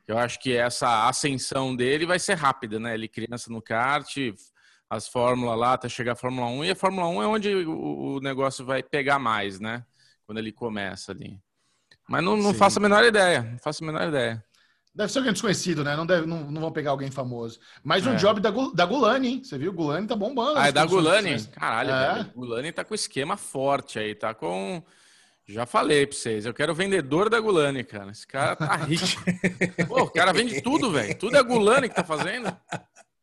eu 0.07 0.19
acho 0.19 0.41
que 0.41 0.57
essa 0.57 1.09
ascensão 1.09 1.75
dele 1.75 2.05
vai 2.05 2.19
ser 2.19 2.35
rápida, 2.35 2.79
né? 2.81 2.95
Ele 2.95 3.09
criança 3.09 3.51
no 3.51 3.63
kart, 3.63 4.17
as 4.91 5.07
fórmulas 5.09 5.57
lá 5.57 5.75
até 5.75 5.89
chegar 5.89 6.13
à 6.13 6.17
Fórmula 6.17 6.49
1 6.49 6.65
e 6.65 6.71
a 6.73 6.75
Fórmula 6.77 7.07
1 7.07 7.23
é 7.23 7.27
onde 7.29 7.55
o, 7.55 8.17
o 8.17 8.21
negócio 8.21 8.65
vai 8.67 8.83
pegar 8.83 9.21
mais, 9.21 9.61
né? 9.61 9.85
Quando 10.27 10.39
ele 10.39 10.51
começa 10.53 11.13
ali. 11.13 11.39
Mas 12.09 12.25
não, 12.25 12.37
não 12.37 12.53
Sim. 12.53 12.59
faço 12.59 12.79
a 12.81 12.83
menor 12.83 13.05
ideia, 13.05 13.43
não 13.43 13.59
faço 13.59 13.85
a 13.85 13.87
menor 13.87 14.09
ideia. 14.09 14.45
Deve 14.93 15.13
ser 15.13 15.19
alguém 15.21 15.33
desconhecido, 15.33 15.85
né? 15.85 15.95
Não, 15.95 16.05
deve, 16.05 16.27
não, 16.27 16.51
não 16.51 16.61
vão 16.61 16.73
pegar 16.73 16.91
alguém 16.91 17.09
famoso. 17.13 17.61
Mais 17.85 18.05
um 18.05 18.15
É. 18.15 18.17
job 18.17 18.41
da, 18.41 18.51
da 18.51 18.85
Gulani, 18.85 19.29
hein? 19.29 19.45
Você 19.45 19.57
viu? 19.57 19.73
Gulani 19.73 20.09
tá 20.09 20.17
bombando. 20.17 20.59
Ah, 20.59 20.67
é 20.67 20.73
da 20.73 20.85
produções 20.85 21.47
Gulani? 21.47 21.47
Caralho, 21.53 21.91
É. 21.93 22.15
velho. 22.15 22.31
Gulani 22.35 22.73
tá 22.73 22.85
com 22.85 22.93
esquema 22.93 23.37
forte 23.37 24.01
aí, 24.01 24.17
tá 24.17 24.35
com. 24.35 24.83
Já 25.47 25.65
falei 25.67 26.07
pra 26.07 26.17
vocês, 26.17 26.45
eu 26.45 26.53
quero 26.55 26.73
o 26.73 26.75
vendedor 26.75 27.31
da 27.31 27.39
Gulani, 27.41 27.85
cara. 27.85 28.11
Esse 28.11 28.27
cara 28.27 28.57
tá 28.57 28.75
rico. 28.77 29.05
Pô, 29.87 30.03
o 30.03 30.11
cara 30.11 30.33
vende 30.33 30.61
tudo, 30.61 30.91
velho. 30.91 31.17
Tudo 31.17 31.37
é 31.37 31.39
a 31.39 31.43
Gulani 31.45 31.89
que 31.89 31.95
tá 31.95 32.05
fazendo. 32.05 32.53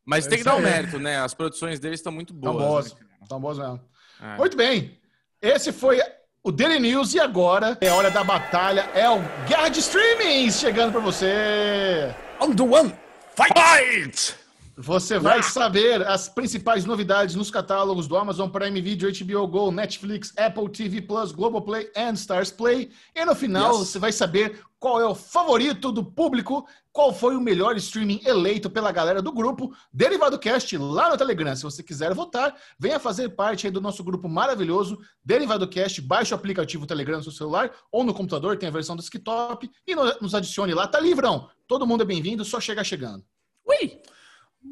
Mas 0.07 0.25
tem 0.25 0.37
que 0.37 0.43
dar 0.43 0.53
aí. 0.55 0.61
mérito, 0.63 0.97
né? 0.97 1.19
As 1.19 1.33
produções 1.33 1.79
deles 1.79 1.99
estão 1.99 2.11
muito 2.13 2.33
Tão 2.33 2.53
boas. 2.53 2.63
boas. 2.65 2.93
né, 2.93 2.99
Tão 3.27 3.39
boas 3.41 3.57
mesmo. 3.57 3.79
É. 4.23 4.37
Muito 4.37 4.55
bem. 4.55 4.97
Esse 5.41 5.71
foi 5.73 5.99
o 6.43 6.51
Daily 6.51 6.79
News 6.79 7.13
e 7.13 7.19
agora 7.19 7.77
é 7.81 7.89
a 7.89 7.95
hora 7.95 8.09
da 8.09 8.23
batalha. 8.23 8.89
É 8.95 9.07
o 9.09 9.19
Guerra 9.47 9.67
de 9.69 9.79
Streamings 9.81 10.57
chegando 10.59 10.93
pra 10.93 11.01
você. 11.01 12.15
On 12.39 12.55
the 12.55 12.63
one, 12.63 12.93
fight! 13.35 14.35
Você 14.79 15.17
vai 15.17 15.41
saber 15.41 16.05
as 16.07 16.29
principais 16.29 16.85
novidades 16.85 17.33
nos 17.33 17.49
catálogos 17.49 18.07
do 18.07 18.15
Amazon 18.15 18.47
Prime 18.47 18.79
Video, 18.79 19.09
HBO 19.11 19.47
Go, 19.47 19.71
Netflix, 19.71 20.31
Apple 20.37 20.69
TV 20.69 21.01
Plus, 21.01 21.31
Globoplay 21.31 21.89
e 21.95 22.11
Stars 22.13 22.51
Play. 22.51 22.91
E 23.15 23.25
no 23.25 23.33
final 23.33 23.71
Yes. 23.71 23.79
você 23.89 23.97
vai 23.97 24.11
saber 24.11 24.59
qual 24.79 25.01
é 25.01 25.05
o 25.07 25.15
favorito 25.15 25.91
do 25.91 26.03
público, 26.05 26.67
qual 26.91 27.11
foi 27.11 27.35
o 27.35 27.41
melhor 27.41 27.75
streaming 27.77 28.21
eleito 28.23 28.69
pela 28.69 28.91
galera 28.91 29.19
do 29.19 29.31
grupo 29.31 29.75
Derivado 29.91 30.37
Cast 30.37 30.77
lá 30.77 31.09
no 31.09 31.17
Telegram. 31.17 31.55
Se 31.55 31.63
você 31.63 31.81
quiser 31.81 32.13
votar, 32.13 32.55
venha 32.77 32.99
fazer 32.99 33.29
parte 33.29 33.65
aí 33.65 33.71
do 33.71 33.81
nosso 33.81 34.03
grupo 34.03 34.29
maravilhoso 34.29 34.99
Derivado 35.25 35.67
Cast. 35.67 35.99
Baixe 36.03 36.35
o 36.35 36.37
aplicativo 36.37 36.85
Telegram 36.85 37.17
no 37.17 37.23
seu 37.23 37.31
celular 37.31 37.71
ou 37.91 38.03
no 38.03 38.13
computador, 38.13 38.55
tem 38.59 38.69
a 38.69 38.71
versão 38.71 38.95
do 38.95 38.99
desktop 39.01 39.67
e 39.87 39.95
no- 39.95 40.13
nos 40.21 40.35
adicione 40.35 40.75
lá. 40.75 40.85
Tá 40.87 40.99
livrão. 40.99 41.49
Todo 41.67 41.87
mundo 41.87 42.03
é 42.03 42.05
bem-vindo, 42.05 42.45
só 42.45 42.59
chegar 42.61 42.83
chegando. 42.83 43.25
Ui! 43.65 43.99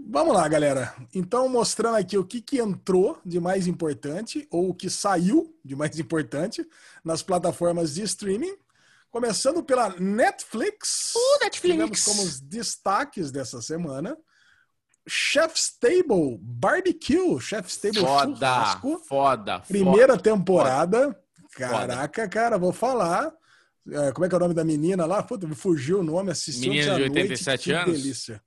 Vamos 0.07 0.33
lá, 0.33 0.47
galera. 0.47 0.93
Então, 1.13 1.49
mostrando 1.49 1.95
aqui 1.95 2.17
o 2.17 2.23
que, 2.25 2.41
que 2.41 2.59
entrou 2.59 3.19
de 3.25 3.39
mais 3.39 3.67
importante, 3.67 4.47
ou 4.51 4.69
o 4.69 4.73
que 4.73 4.89
saiu 4.89 5.55
de 5.63 5.75
mais 5.75 5.99
importante 5.99 6.65
nas 7.03 7.21
plataformas 7.21 7.93
de 7.95 8.03
streaming. 8.03 8.55
Começando 9.11 9.63
pela 9.63 9.89
Netflix. 9.99 11.13
Netflix. 11.41 11.61
Tivemos 11.73 12.03
como 12.03 12.21
os 12.23 12.39
destaques 12.39 13.31
dessa 13.31 13.61
semana. 13.61 14.17
Chef's 15.07 15.71
Table 15.79 16.37
Barbecue. 16.41 17.39
Chef's 17.39 17.77
Table 17.77 17.99
Foda, 18.01 18.35
Churrasco. 18.35 19.01
foda, 19.07 19.59
Primeira 19.61 20.17
temporada. 20.17 21.17
Caraca, 21.53 22.27
cara, 22.27 22.57
vou 22.57 22.73
falar. 22.73 23.31
É, 23.89 24.11
como 24.11 24.25
é 24.25 24.29
que 24.29 24.35
é 24.35 24.37
o 24.37 24.41
nome 24.41 24.53
da 24.53 24.63
menina 24.63 25.05
lá? 25.05 25.21
Puta, 25.23 25.47
me 25.47 25.55
fugiu 25.55 25.99
o 25.99 26.03
nome, 26.03 26.31
assistiu 26.31 26.71
Menina 26.71 26.95
de 26.95 26.99
noite, 27.01 27.11
87 27.19 27.63
que 27.63 27.71
anos? 27.71 28.01
delícia. 28.01 28.41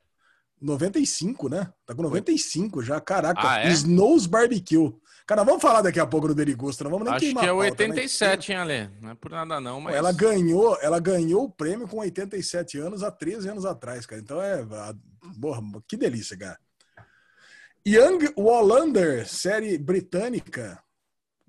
95, 0.61 1.49
né? 1.49 1.73
Tá 1.87 1.95
com 1.95 2.03
95 2.03 2.83
já, 2.83 3.01
caraca. 3.01 3.41
Ah, 3.43 3.61
é? 3.61 3.69
Snow's 3.71 4.27
Barbecue. 4.27 4.93
Cara, 5.27 5.45
vamos 5.45 5.61
falar 5.61 5.83
daqui 5.83 6.01
a 6.01 6.07
pouco 6.07 6.29
do 6.29 6.35
Derigusto, 6.35 6.83
não 6.85 6.91
vamos 6.91 7.05
nem 7.05 7.15
Acho 7.15 7.25
queimar 7.27 7.45
que 7.45 7.49
é 7.51 7.53
o 7.53 7.57
pauta, 7.59 7.71
mas- 7.71 7.81
87, 7.91 8.53
hein, 8.53 8.59
Ale? 8.59 8.91
Não 9.01 9.11
é 9.11 9.15
por 9.15 9.31
nada 9.31 9.61
não, 9.61 9.79
mas... 9.81 9.95
Ela 9.95 10.11
ganhou, 10.11 10.79
ela 10.81 10.99
ganhou 10.99 11.45
o 11.45 11.51
prêmio 11.51 11.87
com 11.87 11.99
87 11.99 12.79
anos 12.79 13.03
há 13.03 13.11
13 13.11 13.49
anos 13.51 13.67
atrás, 13.67 14.07
cara. 14.07 14.21
Então 14.23 14.41
é. 14.41 14.63
a- 14.63 14.95
Porra, 15.41 15.61
que 15.87 15.97
delícia, 15.99 16.37
cara. 16.37 16.59
Young 17.87 18.33
Wallander, 18.37 19.27
série 19.29 19.77
britânica, 19.79 20.83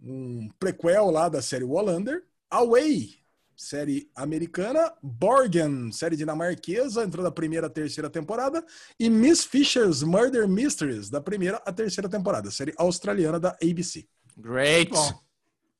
um 0.01 0.49
prequel 0.59 1.09
lá 1.09 1.29
da 1.29 1.41
série 1.41 1.63
Wallander. 1.63 2.23
Away, 2.49 3.18
série 3.63 4.09
americana. 4.15 4.93
Borgen, 5.03 5.91
série 5.91 6.15
dinamarquesa, 6.15 7.03
entrou 7.03 7.21
da 7.23 7.29
primeira 7.31 7.67
à 7.67 7.69
terceira 7.69 8.09
temporada. 8.09 8.63
E 8.97 9.09
Miss 9.09 9.43
Fisher's 9.43 10.01
Murder 10.01 10.47
Mysteries, 10.47 11.09
da 11.09 11.19
primeira 11.19 11.61
à 11.65 11.73
terceira 11.73 12.07
temporada, 12.07 12.49
série 12.49 12.73
australiana 12.77 13.37
da 13.39 13.49
ABC. 13.61 14.07
Great. 14.37 14.91
Bom. 14.91 15.19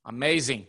Amazing. 0.04 0.68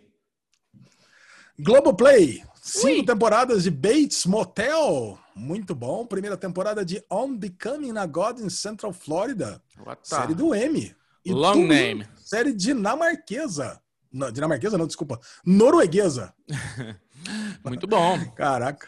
Globoplay, 1.59 2.43
cinco 2.61 2.87
Ui. 3.01 3.05
temporadas 3.05 3.63
de 3.63 3.69
Bates 3.71 4.25
Motel, 4.25 5.17
muito 5.35 5.75
bom. 5.75 6.05
Primeira 6.05 6.37
temporada 6.37 6.83
de 6.85 7.03
On 7.11 7.35
Becoming 7.35 7.97
a 7.97 8.05
God 8.07 8.39
in 8.39 8.49
Central 8.49 8.93
Florida, 8.93 9.61
What 9.85 10.01
the- 10.03 10.07
série 10.15 10.33
do 10.33 10.55
M. 10.55 10.95
E 11.23 11.31
Long 11.33 11.67
name. 11.67 12.07
Série 12.15 12.53
dinamarquesa. 12.53 13.80
Não, 14.11 14.31
dinamarquesa 14.31 14.77
não, 14.77 14.87
desculpa. 14.87 15.19
Norueguesa. 15.45 16.33
Muito 17.63 17.87
bom. 17.87 18.31
Caraca. 18.31 18.87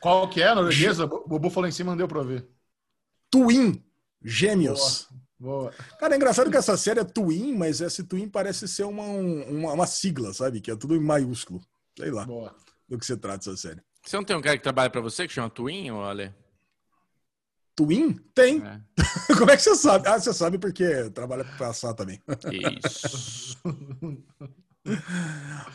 Qual 0.00 0.28
que 0.28 0.42
é 0.42 0.48
a 0.48 0.54
norueguesa? 0.54 1.04
O 1.04 1.28
Bubu 1.28 1.48
falou 1.48 1.68
em 1.68 1.72
cima, 1.72 1.92
não 1.92 1.96
deu 1.96 2.08
pra 2.08 2.22
ver. 2.22 2.46
Twin, 3.30 3.82
gêmeos. 4.22 5.08
Boa. 5.38 5.72
Cara, 5.98 6.14
é 6.14 6.16
engraçado 6.16 6.50
que 6.50 6.56
essa 6.56 6.76
série 6.76 7.00
é 7.00 7.04
Twin, 7.04 7.54
mas 7.56 7.80
esse 7.80 8.04
Twin 8.04 8.28
parece 8.28 8.68
ser 8.68 8.84
uma, 8.84 9.02
um- 9.04 9.60
uma, 9.60 9.72
uma 9.72 9.86
sigla, 9.86 10.32
sabe? 10.32 10.60
Que 10.60 10.70
é 10.70 10.76
tudo 10.76 10.94
em 10.94 11.00
maiúsculo. 11.00 11.60
Sei 11.98 12.10
lá 12.10 12.24
Boa. 12.24 12.54
do 12.88 12.98
que 12.98 13.06
se 13.06 13.16
trata 13.16 13.38
essa 13.50 13.56
série. 13.56 13.80
Você 14.04 14.16
não 14.16 14.24
tem 14.24 14.36
um 14.36 14.42
cara 14.42 14.56
que 14.56 14.62
trabalha 14.62 14.90
pra 14.90 15.00
você 15.00 15.26
que 15.26 15.32
chama 15.32 15.48
Twin, 15.50 15.90
ô 15.92 16.02
Ale? 16.02 16.34
Twin? 17.84 18.14
Tem. 18.34 18.62
É. 18.62 18.80
Como 19.36 19.50
é 19.50 19.56
que 19.56 19.62
você 19.62 19.74
sabe? 19.74 20.08
Ah, 20.08 20.18
você 20.18 20.32
sabe 20.32 20.58
porque 20.58 21.10
trabalha 21.10 21.44
para 21.44 21.66
passar 21.66 21.94
também. 21.94 22.20
Isso. 22.84 23.58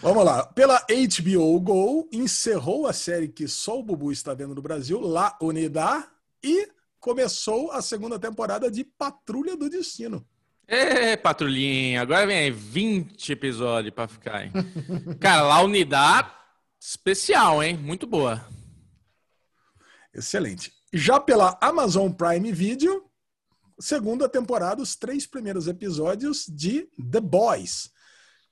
Vamos 0.01 0.25
lá. 0.25 0.45
Pela 0.47 0.85
HBO 0.89 1.59
Go, 1.61 2.09
encerrou 2.11 2.87
a 2.87 2.93
série 2.93 3.27
que 3.27 3.47
só 3.47 3.79
o 3.79 3.83
Bubu 3.83 4.11
está 4.11 4.33
vendo 4.33 4.53
no 4.53 4.61
Brasil, 4.61 4.99
La 4.99 5.37
Unidad, 5.41 6.05
e 6.43 6.67
começou 6.99 7.71
a 7.71 7.81
segunda 7.81 8.19
temporada 8.19 8.69
de 8.69 8.83
Patrulha 8.83 9.55
do 9.55 9.69
Destino. 9.69 10.25
Ê, 10.67 11.15
patrulhinha, 11.15 12.01
agora 12.01 12.27
vem 12.27 12.37
aí 12.37 12.51
20 12.51 13.31
episódios 13.31 13.93
pra 13.93 14.07
ficar, 14.07 14.43
hein? 14.43 14.51
Cara, 15.21 15.43
lá 15.43 15.61
unidade 15.61 16.29
especial, 16.77 17.63
hein? 17.63 17.77
Muito 17.77 18.05
boa. 18.05 18.45
Excelente. 20.13 20.73
Já 20.97 21.19
pela 21.19 21.55
Amazon 21.61 22.11
Prime 22.11 22.51
Video, 22.51 23.03
segunda 23.79 24.27
temporada, 24.27 24.81
os 24.81 24.95
três 24.95 25.27
primeiros 25.27 25.67
episódios 25.67 26.47
de 26.47 26.89
The 27.11 27.21
Boys. 27.21 27.91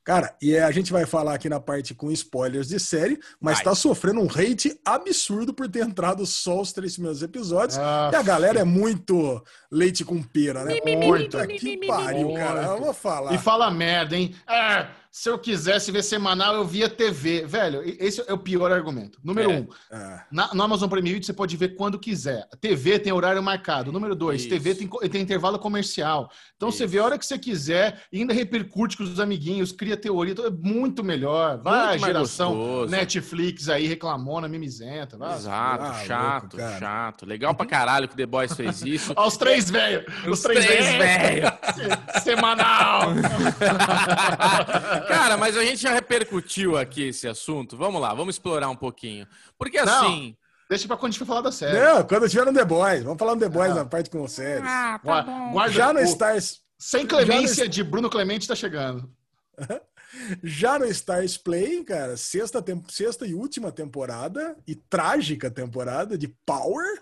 Cara, 0.04 0.38
e 0.40 0.56
a 0.56 0.70
gente 0.70 0.94
vai 0.94 1.08
falar 1.08 1.34
aqui 1.34 1.50
na 1.50 1.60
parte 1.60 1.96
com 1.96 2.12
spoilers 2.12 2.68
de 2.68 2.80
série, 2.80 3.20
mas 3.42 3.56
Vai. 3.56 3.64
tá 3.64 3.74
sofrendo 3.74 4.22
um 4.22 4.28
hate 4.28 4.80
absurdo 4.86 5.52
por 5.52 5.68
ter 5.68 5.84
entrado 5.84 6.24
só 6.28 6.62
os 6.62 6.72
três 6.72 6.94
primeiros 6.94 7.24
episódios. 7.24 7.80
Ah, 7.80 8.12
E 8.14 8.16
a 8.16 8.22
galera 8.22 8.60
é 8.60 8.64
muito 8.64 9.44
leite 9.72 10.06
com 10.06 10.22
pera, 10.22 10.64
né? 10.64 10.76
Muito. 10.86 11.32
Puta 11.36 11.48
que 11.48 11.88
pariu, 11.88 12.32
cara. 12.36 12.62
Eu 12.66 12.80
vou 12.80 12.94
falar. 12.94 13.34
E 13.34 13.40
fala 13.40 13.72
merda, 13.72 14.16
hein? 14.16 14.36
Ah, 14.46 14.90
se 15.18 15.30
eu 15.30 15.40
quisesse 15.40 15.94
ver 15.94 16.04
semanal, 16.04 16.56
eu 16.56 16.66
via 16.66 16.90
TV. 16.90 17.46
Velho, 17.46 17.82
esse 17.86 18.22
é 18.28 18.34
o 18.34 18.38
pior 18.38 18.70
argumento. 18.70 19.18
Número 19.24 19.50
É. 19.50 19.54
um, 19.60 19.68
Ah, 19.90 20.26
na- 20.30 20.54
no 20.54 20.62
Amazon 20.62 20.90
Prime 20.90 21.10
Video 21.10 21.26
você 21.26 21.32
pode 21.32 21.56
ver 21.56 21.70
quando 21.70 21.98
quiser. 21.98 22.46
A 22.52 22.58
TV 22.58 23.00
tem 23.00 23.14
horário 23.14 23.42
marcado. 23.42 23.94
Número 23.94 24.14
dois, 24.14 24.42
Isso. 24.42 24.50
TV 24.50 24.76
tem, 24.76 24.90
tem 25.10 25.22
intervalo 25.22 25.58
comercial. 25.58 26.30
Então 26.58 26.70
você 26.70 26.84
Isso. 26.84 26.92
vê 26.92 27.00
a 27.00 27.06
hora 27.06 27.18
que 27.18 27.26
você 27.26 27.40
quiser 27.40 28.02
e 28.12 28.20
ainda 28.20 28.34
repercute 28.34 28.98
com 28.98 29.04
os 29.04 29.18
amiguinhos, 29.18 29.72
cria 29.72 29.96
teoria. 29.96 30.34
Então 30.34 30.46
é 30.48 30.50
muito 30.52 31.02
melhor. 31.02 31.62
Vai, 31.62 31.92
Muito 31.92 32.02
mais 32.02 32.14
geração 32.14 32.54
gostoso. 32.54 32.92
Netflix 32.92 33.70
aí 33.70 33.88
reclamona, 33.88 34.50
mimizenta. 34.50 35.18
Vai. 35.18 35.34
Exato, 35.38 35.84
Ah, 35.86 35.94
chato, 36.06 36.58
louco, 36.58 36.78
chato. 36.78 37.26
Legal 37.26 37.56
pra 37.56 37.66
caralho 37.66 38.10
que 38.10 38.18
The 38.18 38.26
Boys 38.26 38.52
fez 38.54 38.82
isso. 38.82 39.14
Ó, 39.16 39.28
os 39.28 39.38
três 39.38 39.70
velhos. 39.72 40.04
Os, 40.28 40.42
três, 40.42 40.66
velhos. 40.66 40.88
velho. 40.98 41.58
Semanal. 42.22 43.14
Cara, 45.08 45.38
mas 45.38 45.56
a 45.58 45.64
gente 45.64 45.82
já 45.82 45.92
repercutiu 45.92 46.78
aqui 46.78 47.04
esse 47.10 47.28
assunto. 47.28 47.76
Vamos 47.78 48.02
lá, 48.02 48.14
vamos 48.14 48.36
explorar 48.36 48.70
um 48.70 48.76
pouquinho. 48.76 49.28
Porque 49.58 49.82
Não. 49.82 50.06
assim, 50.06 50.38
Deixa 50.68 50.88
pra 50.88 50.98
quando 50.98 51.10
a 51.10 51.12
gente 51.12 51.20
for 51.20 51.28
falar 51.28 51.42
da 51.42 51.52
série. 51.52 51.80
Não, 51.80 52.04
quando 52.04 52.28
tiver 52.28 52.44
no 52.46 52.52
The 52.54 52.66
Boys. 52.66 53.04
Vamos 53.04 53.20
falar 53.20 53.36
no 53.36 53.40
The 53.42 53.50
Boys 53.50 53.76
na 53.76 53.86
parte 53.86 54.10
com 54.10 54.28
séries. 54.28 54.64
Ah, 54.68 55.00
tá 55.04 55.22
bom. 55.22 55.52
Guarda, 55.52 55.74
Já 55.74 55.94
no 55.94 56.00
o- 56.00 56.04
Stars, 56.04 56.62
Sem 56.78 57.06
clemência 57.06 57.70
de 57.70 57.84
Bruno 57.84 58.10
Clemente 58.10 58.48
tá 58.48 58.56
chegando. 58.56 59.08
já 60.44 60.80
no 60.80 60.86
Stars 60.86 61.38
Play, 61.38 61.84
cara, 61.84 62.18
sexta, 62.18 62.62
tem- 62.62 62.84
sexta 62.90 63.26
e 63.28 63.34
última 63.36 63.72
temporada 63.72 64.56
e 64.68 64.76
trágica 64.76 65.52
temporada 65.52 66.18
de 66.18 66.28
Power. 66.46 67.02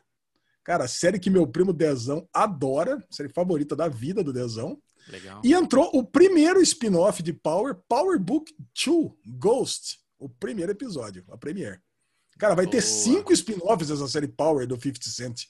Cara, 0.64 0.88
série 0.88 1.20
que 1.20 1.30
meu 1.30 1.46
primo 1.48 1.74
Dezão 1.74 2.28
adora, 2.34 3.02
série 3.10 3.30
favorita 3.30 3.76
da 3.76 3.88
vida 3.88 4.24
do 4.24 4.32
Dezão. 4.34 4.78
Legal. 5.08 5.42
E 5.44 5.54
entrou 5.54 5.90
o 5.94 6.04
primeiro 6.04 6.62
spin-off 6.62 7.22
de 7.22 7.34
Power, 7.34 7.76
Power 7.88 8.20
Book 8.20 8.54
2, 8.86 9.12
Ghost, 9.38 10.00
o 10.18 10.30
primeiro 10.30 10.72
episódio, 10.72 11.24
a 11.30 11.38
premiere. 11.38 11.80
Cara, 12.38 12.56
vai 12.56 12.66
ter 12.66 12.82
Boa. 12.82 12.82
cinco 12.82 13.34
spin-offs 13.34 13.90
dessa 13.90 14.08
série 14.08 14.28
Power 14.28 14.66
do 14.66 14.76
50 14.76 15.10
Cent. 15.10 15.44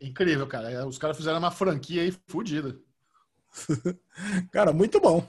Incrível, 0.00 0.46
cara. 0.46 0.86
Os 0.86 0.98
caras 0.98 1.16
fizeram 1.16 1.38
uma 1.38 1.50
franquia 1.50 2.02
aí 2.02 2.14
fodida. 2.26 2.78
Cara, 4.50 4.72
muito 4.72 5.00
bom. 5.00 5.26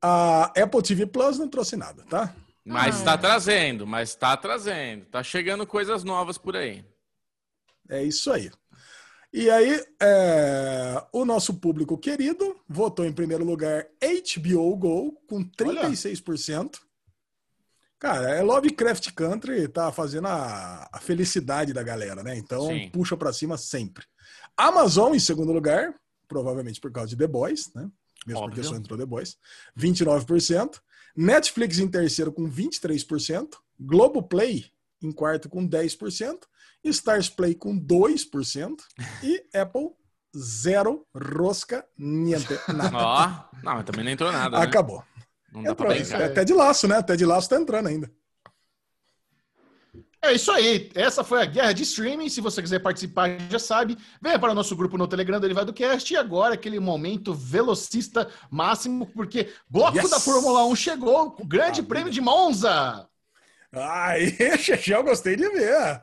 A 0.00 0.44
Apple 0.44 0.82
TV 0.82 1.06
Plus 1.06 1.38
não 1.38 1.48
trouxe 1.48 1.76
nada, 1.76 2.04
tá? 2.04 2.34
Mas 2.64 3.02
tá 3.02 3.18
trazendo, 3.18 3.86
mas 3.86 4.14
tá 4.14 4.36
trazendo. 4.36 5.04
Tá 5.06 5.22
chegando 5.22 5.66
coisas 5.66 6.04
novas 6.04 6.38
por 6.38 6.56
aí. 6.56 6.84
É 7.88 8.02
isso 8.02 8.30
aí. 8.30 8.50
E 9.32 9.48
aí, 9.48 9.84
é, 10.02 11.06
o 11.12 11.24
nosso 11.24 11.54
público 11.54 11.96
querido 11.96 12.56
votou 12.68 13.04
em 13.04 13.12
primeiro 13.12 13.44
lugar 13.44 13.86
HBO 14.00 14.76
Go 14.76 15.12
com 15.28 15.44
36%. 15.44 16.80
Cara, 17.96 18.30
é 18.30 18.42
Lovecraft 18.42 19.12
Country, 19.12 19.68
tá 19.68 19.92
fazendo 19.92 20.26
a, 20.26 20.88
a 20.90 20.98
felicidade 21.00 21.72
da 21.72 21.82
galera, 21.82 22.22
né? 22.22 22.36
Então, 22.36 22.66
Sim. 22.66 22.88
puxa 22.90 23.16
pra 23.16 23.32
cima 23.32 23.56
sempre. 23.56 24.04
Amazon 24.56 25.14
em 25.14 25.20
segundo 25.20 25.52
lugar, 25.52 25.94
provavelmente 26.26 26.80
por 26.80 26.90
causa 26.90 27.10
de 27.10 27.16
The 27.16 27.26
Boys, 27.26 27.72
né? 27.74 27.88
Mesmo 28.26 28.42
porque 28.42 28.60
Óbvio. 28.60 28.64
só 28.64 28.76
entrou 28.76 28.98
The 28.98 29.06
Boys. 29.06 29.36
29%. 29.78 30.80
Netflix 31.16 31.78
em 31.78 31.88
terceiro 31.88 32.32
com 32.32 32.50
23%. 32.50 33.48
Globoplay 33.78 34.66
em 35.02 35.12
quarto 35.12 35.48
com 35.48 35.66
10%. 35.68 36.38
Stars 36.84 37.28
Play 37.28 37.54
com 37.54 37.78
2%. 37.78 38.76
E 39.22 39.42
Apple, 39.54 39.90
zero, 40.36 41.06
rosca, 41.14 41.84
niente, 41.98 42.48
nada. 42.74 42.96
Ó, 42.96 43.28
não, 43.62 43.74
mas 43.74 43.84
também 43.84 44.04
não 44.04 44.12
entrou 44.12 44.32
nada. 44.32 44.58
Né? 44.58 44.64
Acabou. 44.64 45.02
Não 45.52 45.62
dá 45.62 45.70
Entrou. 45.72 45.88
pra 45.88 45.96
brincar. 45.98 46.22
Até 46.22 46.44
de 46.44 46.52
laço, 46.54 46.86
né? 46.88 46.96
Até 46.98 47.16
de 47.16 47.26
laço 47.26 47.48
tá 47.48 47.56
entrando 47.60 47.88
ainda. 47.88 48.10
É 50.22 50.34
isso 50.34 50.52
aí. 50.52 50.90
Essa 50.94 51.24
foi 51.24 51.40
a 51.40 51.46
guerra 51.46 51.72
de 51.72 51.82
streaming. 51.82 52.28
Se 52.28 52.42
você 52.42 52.60
quiser 52.60 52.78
participar, 52.78 53.30
já 53.50 53.58
sabe. 53.58 53.96
Venha 54.20 54.38
para 54.38 54.52
o 54.52 54.54
nosso 54.54 54.76
grupo 54.76 54.98
no 54.98 55.08
Telegram 55.08 55.40
Derivado 55.40 55.72
Cast. 55.72 56.12
E 56.12 56.16
agora 56.16 56.54
aquele 56.54 56.78
momento 56.78 57.32
velocista 57.34 58.28
máximo, 58.50 59.06
porque 59.06 59.48
bloco 59.68 59.96
Yes! 59.96 60.10
da 60.10 60.20
Fórmula 60.20 60.64
1 60.66 60.76
chegou, 60.76 61.34
o 61.40 61.46
Grande 61.46 61.80
Ah, 61.80 61.84
Prêmio 61.84 62.12
de 62.12 62.20
Monza. 62.20 63.08
Ai, 63.72 64.36
Chechel, 64.58 65.02
gostei 65.04 65.36
de 65.36 65.48
ver. 65.48 66.02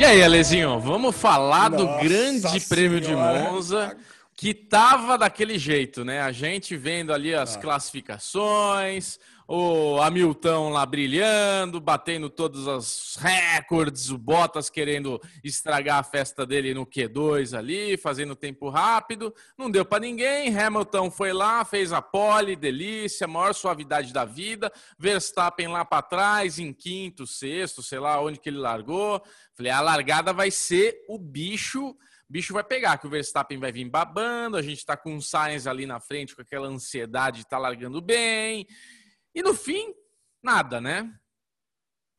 E 0.00 0.04
aí, 0.04 0.22
Alezinho, 0.22 0.80
vamos 0.80 1.14
falar 1.14 1.68
do 1.68 1.84
Nossa 1.84 2.02
grande 2.02 2.60
prêmio 2.60 3.00
de 3.02 3.08
Senhora. 3.08 3.50
Monza, 3.50 3.94
que 4.34 4.54
tava 4.54 5.18
daquele 5.18 5.58
jeito, 5.58 6.06
né? 6.06 6.22
A 6.22 6.32
gente 6.32 6.74
vendo 6.74 7.12
ali 7.12 7.34
as 7.34 7.54
Ah. 7.54 7.60
classificações, 7.60 9.18
o 9.52 10.00
Hamilton 10.00 10.68
lá 10.68 10.86
brilhando, 10.86 11.80
batendo 11.80 12.30
todos 12.30 12.68
os 12.68 13.16
recordes, 13.16 14.08
o 14.08 14.16
Bottas 14.16 14.70
querendo 14.70 15.20
estragar 15.42 15.98
a 15.98 16.04
festa 16.04 16.46
dele 16.46 16.72
no 16.72 16.86
Q2 16.86 17.58
ali, 17.58 17.96
fazendo 17.96 18.36
tempo 18.36 18.68
rápido. 18.68 19.34
Não 19.58 19.68
deu 19.68 19.84
para 19.84 19.98
ninguém. 19.98 20.56
Hamilton 20.56 21.10
foi 21.10 21.32
lá, 21.32 21.64
fez 21.64 21.92
a 21.92 22.00
pole, 22.00 22.54
delícia, 22.54 23.26
maior 23.26 23.52
suavidade 23.52 24.12
da 24.12 24.24
vida. 24.24 24.72
Verstappen 24.96 25.66
lá 25.66 25.84
para 25.84 26.02
trás, 26.02 26.60
em 26.60 26.72
quinto, 26.72 27.26
sexto, 27.26 27.82
sei 27.82 27.98
lá 27.98 28.22
onde 28.22 28.38
que 28.38 28.50
ele 28.50 28.58
largou. 28.58 29.20
Falei, 29.52 29.72
a 29.72 29.80
largada 29.80 30.32
vai 30.32 30.52
ser 30.52 31.04
o 31.08 31.18
bicho. 31.18 31.96
Bicho 32.28 32.54
vai 32.54 32.62
pegar, 32.62 32.96
que 32.98 33.08
o 33.08 33.10
Verstappen 33.10 33.58
vai 33.58 33.72
vir 33.72 33.90
babando, 33.90 34.56
a 34.56 34.62
gente 34.62 34.86
tá 34.86 34.96
com 34.96 35.16
o 35.16 35.20
Sainz 35.20 35.66
ali 35.66 35.84
na 35.84 35.98
frente 35.98 36.36
com 36.36 36.42
aquela 36.42 36.68
ansiedade 36.68 37.38
de 37.38 37.48
tá 37.48 37.58
largando 37.58 38.00
bem. 38.00 38.68
E 39.34 39.42
no 39.42 39.54
fim, 39.54 39.94
nada, 40.42 40.80
né? 40.80 41.12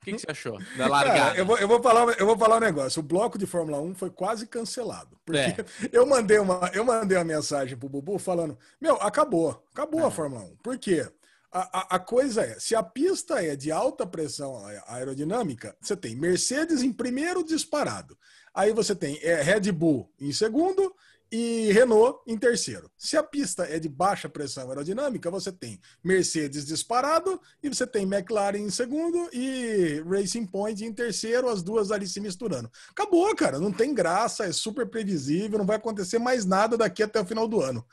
O 0.01 0.05
que, 0.05 0.13
que 0.13 0.19
você 0.19 0.31
achou 0.31 0.57
da 0.77 0.87
largada? 0.89 1.19
Cara, 1.19 1.37
eu, 1.37 1.45
vou, 1.45 1.57
eu, 1.57 1.67
vou 1.67 1.81
falar, 1.81 2.19
eu 2.19 2.25
vou 2.25 2.37
falar 2.37 2.57
um 2.57 2.61
negócio. 2.61 2.99
O 2.99 3.03
bloco 3.03 3.37
de 3.37 3.45
Fórmula 3.45 3.79
1 3.79 3.93
foi 3.95 4.09
quase 4.09 4.47
cancelado. 4.47 5.19
Porque 5.23 5.39
É. 5.39 5.55
eu, 5.91 6.05
mandei 6.07 6.39
uma, 6.39 6.71
eu 6.73 6.83
mandei 6.83 7.17
uma 7.17 7.23
mensagem 7.23 7.77
pro 7.77 7.87
Bubu 7.89 8.17
falando: 8.17 8.57
Meu, 8.79 8.95
acabou. 8.95 9.63
Acabou 9.71 10.01
É. 10.01 10.05
a 10.05 10.11
Fórmula 10.11 10.43
1. 10.43 10.55
Por 10.57 10.77
quê? 10.79 11.07
A, 11.53 11.79
a, 11.79 11.95
a 11.95 11.99
coisa 11.99 12.41
é, 12.43 12.57
se 12.59 12.73
a 12.73 12.81
pista 12.81 13.43
é 13.43 13.57
de 13.57 13.71
alta 13.71 14.07
pressão 14.07 14.55
aerodinâmica, 14.87 15.75
você 15.81 15.97
tem 15.97 16.15
Mercedes 16.15 16.81
em 16.81 16.93
primeiro 16.93 17.43
disparado. 17.43 18.17
Aí 18.53 18.71
você 18.71 18.95
tem 18.95 19.19
é, 19.21 19.41
Red 19.41 19.69
Bull 19.71 20.09
em 20.19 20.31
segundo 20.31 20.95
e 21.31 21.71
Renault 21.71 22.19
em 22.27 22.37
terceiro. 22.37 22.91
Se 22.97 23.15
a 23.15 23.23
pista 23.23 23.63
é 23.63 23.79
de 23.79 23.87
baixa 23.87 24.27
pressão 24.27 24.67
aerodinâmica, 24.67 25.31
você 25.31 25.51
tem 25.51 25.79
Mercedes 26.03 26.65
disparado 26.65 27.39
e 27.63 27.69
você 27.69 27.87
tem 27.87 28.03
McLaren 28.03 28.57
em 28.57 28.69
segundo 28.69 29.29
e 29.31 30.03
Racing 30.05 30.45
Point 30.45 30.83
em 30.83 30.91
terceiro, 30.91 31.47
as 31.47 31.63
duas 31.63 31.91
ali 31.91 32.07
se 32.07 32.19
misturando. 32.19 32.69
Acabou, 32.89 33.33
cara, 33.35 33.59
não 33.59 33.71
tem 33.71 33.93
graça, 33.93 34.45
é 34.45 34.51
super 34.51 34.87
previsível, 34.87 35.57
não 35.57 35.65
vai 35.65 35.77
acontecer 35.77 36.19
mais 36.19 36.43
nada 36.45 36.77
daqui 36.77 37.01
até 37.01 37.21
o 37.21 37.25
final 37.25 37.47
do 37.47 37.61
ano. 37.61 37.85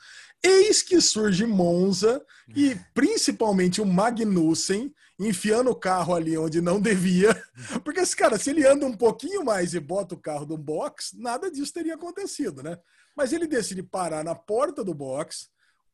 Eis 0.43 0.81
que 0.81 1.01
surge 1.01 1.45
Monza 1.45 2.25
e 2.55 2.75
principalmente 2.93 3.81
o 3.81 3.85
Magnussen 3.85 4.93
enfiando 5.19 5.69
o 5.69 5.75
carro 5.75 6.15
ali 6.15 6.37
onde 6.37 6.61
não 6.61 6.79
devia. 6.79 7.35
Porque, 7.83 7.99
esse 7.99 8.15
cara, 8.15 8.37
se 8.37 8.49
ele 8.49 8.65
anda 8.65 8.85
um 8.85 8.95
pouquinho 8.95 9.43
mais 9.43 9.73
e 9.73 9.79
bota 9.79 10.15
o 10.15 10.19
carro 10.19 10.45
no 10.45 10.57
box, 10.57 11.11
nada 11.17 11.51
disso 11.51 11.73
teria 11.73 11.95
acontecido, 11.95 12.63
né? 12.63 12.77
Mas 13.15 13.33
ele 13.33 13.45
decide 13.45 13.83
parar 13.83 14.23
na 14.23 14.33
porta 14.33 14.83
do 14.83 14.93
box. 14.93 15.49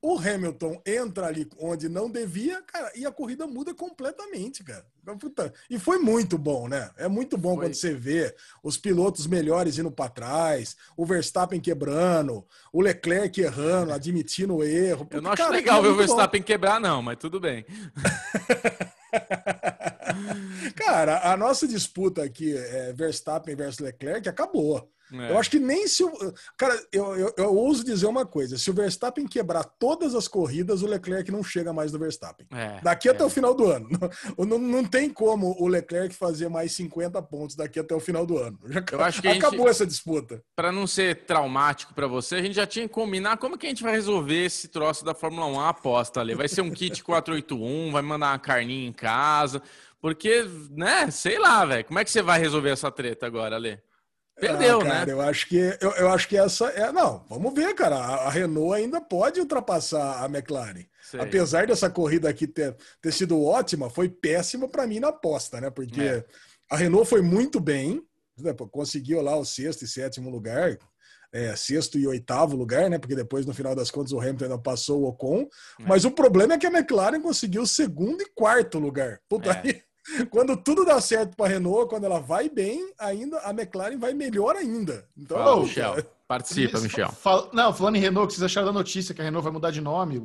O 0.07 0.19
Hamilton 0.19 0.79
entra 0.85 1.25
ali 1.25 1.49
onde 1.57 1.89
não 1.89 2.11
devia, 2.11 2.61
cara, 2.61 2.91
e 2.95 3.07
a 3.07 3.11
corrida 3.11 3.47
muda 3.47 3.73
completamente, 3.73 4.63
cara. 4.63 4.85
Puta, 5.19 5.51
E 5.67 5.79
foi 5.79 5.97
muito 5.97 6.37
bom, 6.37 6.67
né? 6.67 6.91
É 6.95 7.07
muito 7.07 7.35
bom 7.39 7.55
Foi. 7.55 7.65
quando 7.65 7.73
você 7.73 7.91
vê 7.91 8.35
os 8.61 8.77
pilotos 8.77 9.25
melhores 9.25 9.79
indo 9.79 9.89
para 9.89 10.11
trás, 10.11 10.77
o 10.95 11.07
Verstappen 11.07 11.59
quebrando, 11.59 12.45
o 12.71 12.81
Leclerc 12.81 13.41
errando, 13.41 13.93
admitindo 13.93 14.57
o 14.57 14.63
erro. 14.63 15.01
Eu 15.01 15.05
Puta, 15.07 15.21
não 15.21 15.31
acho 15.31 15.41
cara, 15.41 15.55
legal 15.55 15.79
é 15.79 15.81
ver 15.81 15.87
o 15.87 15.95
muito 15.95 16.07
bom. 16.07 16.13
Verstappen 16.13 16.43
quebrar, 16.43 16.79
não, 16.79 17.01
mas 17.01 17.17
tudo 17.17 17.39
bem. 17.39 17.65
Cara, 20.75 21.31
a 21.31 21.35
nossa 21.35 21.67
disputa 21.67 22.23
aqui, 22.23 22.55
é 22.55 22.93
Verstappen 22.93 23.55
versus 23.55 23.79
Leclerc, 23.79 24.29
acabou. 24.29 24.87
É. 25.13 25.31
Eu 25.31 25.37
acho 25.37 25.51
que 25.51 25.59
nem 25.59 25.87
se 25.87 26.03
o. 26.03 26.11
Cara, 26.57 26.79
eu, 26.91 27.15
eu, 27.15 27.33
eu 27.37 27.55
ouso 27.55 27.83
dizer 27.83 28.07
uma 28.07 28.25
coisa: 28.25 28.57
se 28.57 28.69
o 28.69 28.73
Verstappen 28.73 29.27
quebrar 29.27 29.63
todas 29.63 30.15
as 30.15 30.27
corridas, 30.27 30.81
o 30.81 30.87
Leclerc 30.87 31.31
não 31.31 31.43
chega 31.43 31.71
mais 31.71 31.91
no 31.91 31.99
Verstappen. 31.99 32.47
É, 32.51 32.79
Daqui 32.81 33.07
até 33.07 33.21
é. 33.23 33.25
o 33.25 33.29
final 33.29 33.53
do 33.53 33.65
ano. 33.69 33.87
Não, 34.37 34.45
não, 34.45 34.57
não 34.57 34.83
tem 34.85 35.09
como 35.09 35.55
o 35.59 35.67
Leclerc 35.67 36.15
fazer 36.15 36.49
mais 36.49 36.71
50 36.73 37.21
pontos 37.21 37.55
daqui 37.55 37.79
até 37.79 37.93
o 37.93 37.99
final 37.99 38.25
do 38.25 38.37
ano. 38.37 38.59
Já 38.67 38.83
Eu 38.91 39.01
acho 39.03 39.21
que 39.21 39.27
a 39.27 39.33
gente- 39.33 39.45
acabou 39.45 39.69
essa 39.69 39.85
disputa. 39.85 40.41
Para 40.55 40.71
não 40.71 40.87
ser 40.87 41.25
traumático 41.25 41.93
para 41.93 42.07
você, 42.07 42.35
a 42.35 42.41
gente 42.41 42.55
já 42.55 42.65
tinha 42.65 42.87
que 42.87 42.93
combinar 42.93 43.37
como 43.37 43.57
que 43.57 43.65
a 43.65 43.69
gente 43.69 43.83
vai 43.83 43.93
resolver 43.93 44.45
esse 44.45 44.67
troço 44.67 45.05
da 45.05 45.13
Fórmula 45.13 45.45
1, 45.47 45.59
a 45.59 45.69
aposta 45.69 46.19
ali. 46.19 46.33
Vai 46.33 46.47
ser 46.47 46.61
um 46.61 46.71
kit 46.71 47.03
481, 47.03 47.91
vai 47.91 48.01
mandar 48.01 48.31
uma 48.31 48.39
carninha 48.39 48.87
em 48.87 48.93
casa, 48.93 49.61
porque, 50.01 50.45
né, 50.71 51.09
sei 51.11 51.39
lá, 51.39 51.65
velho, 51.65 51.85
como 51.85 51.99
é 51.99 52.03
que 52.03 52.11
você 52.11 52.21
vai 52.21 52.39
resolver 52.39 52.69
essa 52.69 52.91
treta 52.91 53.25
agora, 53.25 53.55
Ale? 53.55 53.79
Perdeu, 54.39 54.81
Ah, 54.81 54.85
cara, 54.85 55.05
né? 55.05 55.11
Eu 55.13 55.21
acho 55.21 55.47
que 55.47 55.57
eu, 55.57 55.91
eu 55.91 56.09
acho 56.09 56.27
que 56.27 56.37
essa 56.37 56.65
é. 56.67 56.91
Não, 56.91 57.25
vamos 57.29 57.53
ver, 57.53 57.73
cara. 57.73 57.95
A, 57.95 58.27
a 58.27 58.29
Renault 58.29 58.73
ainda 58.75 58.99
pode 58.99 59.39
ultrapassar 59.39 60.21
a 60.23 60.25
McLaren. 60.25 60.85
Sei. 61.01 61.19
Apesar 61.21 61.67
dessa 61.67 61.89
corrida 61.89 62.27
aqui 62.29 62.45
ter, 62.47 62.75
ter 63.01 63.13
sido 63.13 63.41
ótima, 63.41 63.89
foi 63.89 64.09
péssima 64.09 64.67
para 64.67 64.85
mim 64.85 64.99
na 64.99 65.07
aposta, 65.09 65.61
né? 65.61 65.69
Porque 65.69 66.01
É. 66.01 66.25
a 66.69 66.75
Renault 66.75 67.07
foi 67.09 67.21
muito 67.21 67.59
bem, 67.59 68.01
né? 68.37 68.53
Conseguiu 68.71 69.21
lá 69.21 69.35
o 69.37 69.45
sexto 69.45 69.83
e 69.83 69.87
sétimo 69.87 70.29
lugar, 70.29 70.77
é, 71.31 71.55
sexto 71.55 71.97
e 71.97 72.05
oitavo 72.05 72.57
lugar, 72.57 72.89
né? 72.89 72.97
Porque 72.97 73.15
depois, 73.15 73.45
no 73.45 73.53
final 73.53 73.73
das 73.73 73.89
contas, 73.89 74.11
o 74.11 74.19
Hamilton 74.19 74.45
ainda 74.45 74.57
passou 74.57 75.03
o 75.03 75.07
Ocon. 75.07 75.47
Mas 75.79 76.03
o 76.03 76.11
problema 76.11 76.55
é 76.55 76.57
que 76.57 76.67
a 76.67 76.71
McLaren 76.71 77.21
conseguiu 77.21 77.61
o 77.61 77.67
segundo 77.67 78.21
e 78.21 78.29
quarto 78.35 78.79
lugar. 78.79 79.19
Puta, 79.29 79.49
É. 79.51 79.61
aí, 79.63 79.81
quando 80.29 80.55
tudo 80.57 80.85
dá 80.85 80.99
certo 81.01 81.35
para 81.35 81.45
a 81.45 81.49
Renault, 81.49 81.89
quando 81.89 82.03
ela 82.05 82.19
vai 82.19 82.49
bem, 82.49 82.91
ainda 82.99 83.39
a 83.39 83.51
McLaren 83.51 83.97
vai 83.97 84.13
melhor 84.13 84.55
ainda. 84.55 85.05
Então, 85.17 85.37
Fala, 85.37 85.61
Michel. 85.61 85.95
Participa, 86.27 86.79
Michel. 86.79 87.11
Fala- 87.11 87.49
Não, 87.53 87.71
falando 87.71 87.97
em 87.97 87.99
Renault, 87.99 88.25
o 88.25 88.27
que 88.27 88.33
vocês 88.33 88.43
acharam 88.45 88.65
da 88.65 88.73
notícia 88.73 89.13
que 89.13 89.21
a 89.21 89.23
Renault 89.23 89.43
vai 89.43 89.53
mudar 89.53 89.69
de 89.69 89.79
nome, 89.79 90.19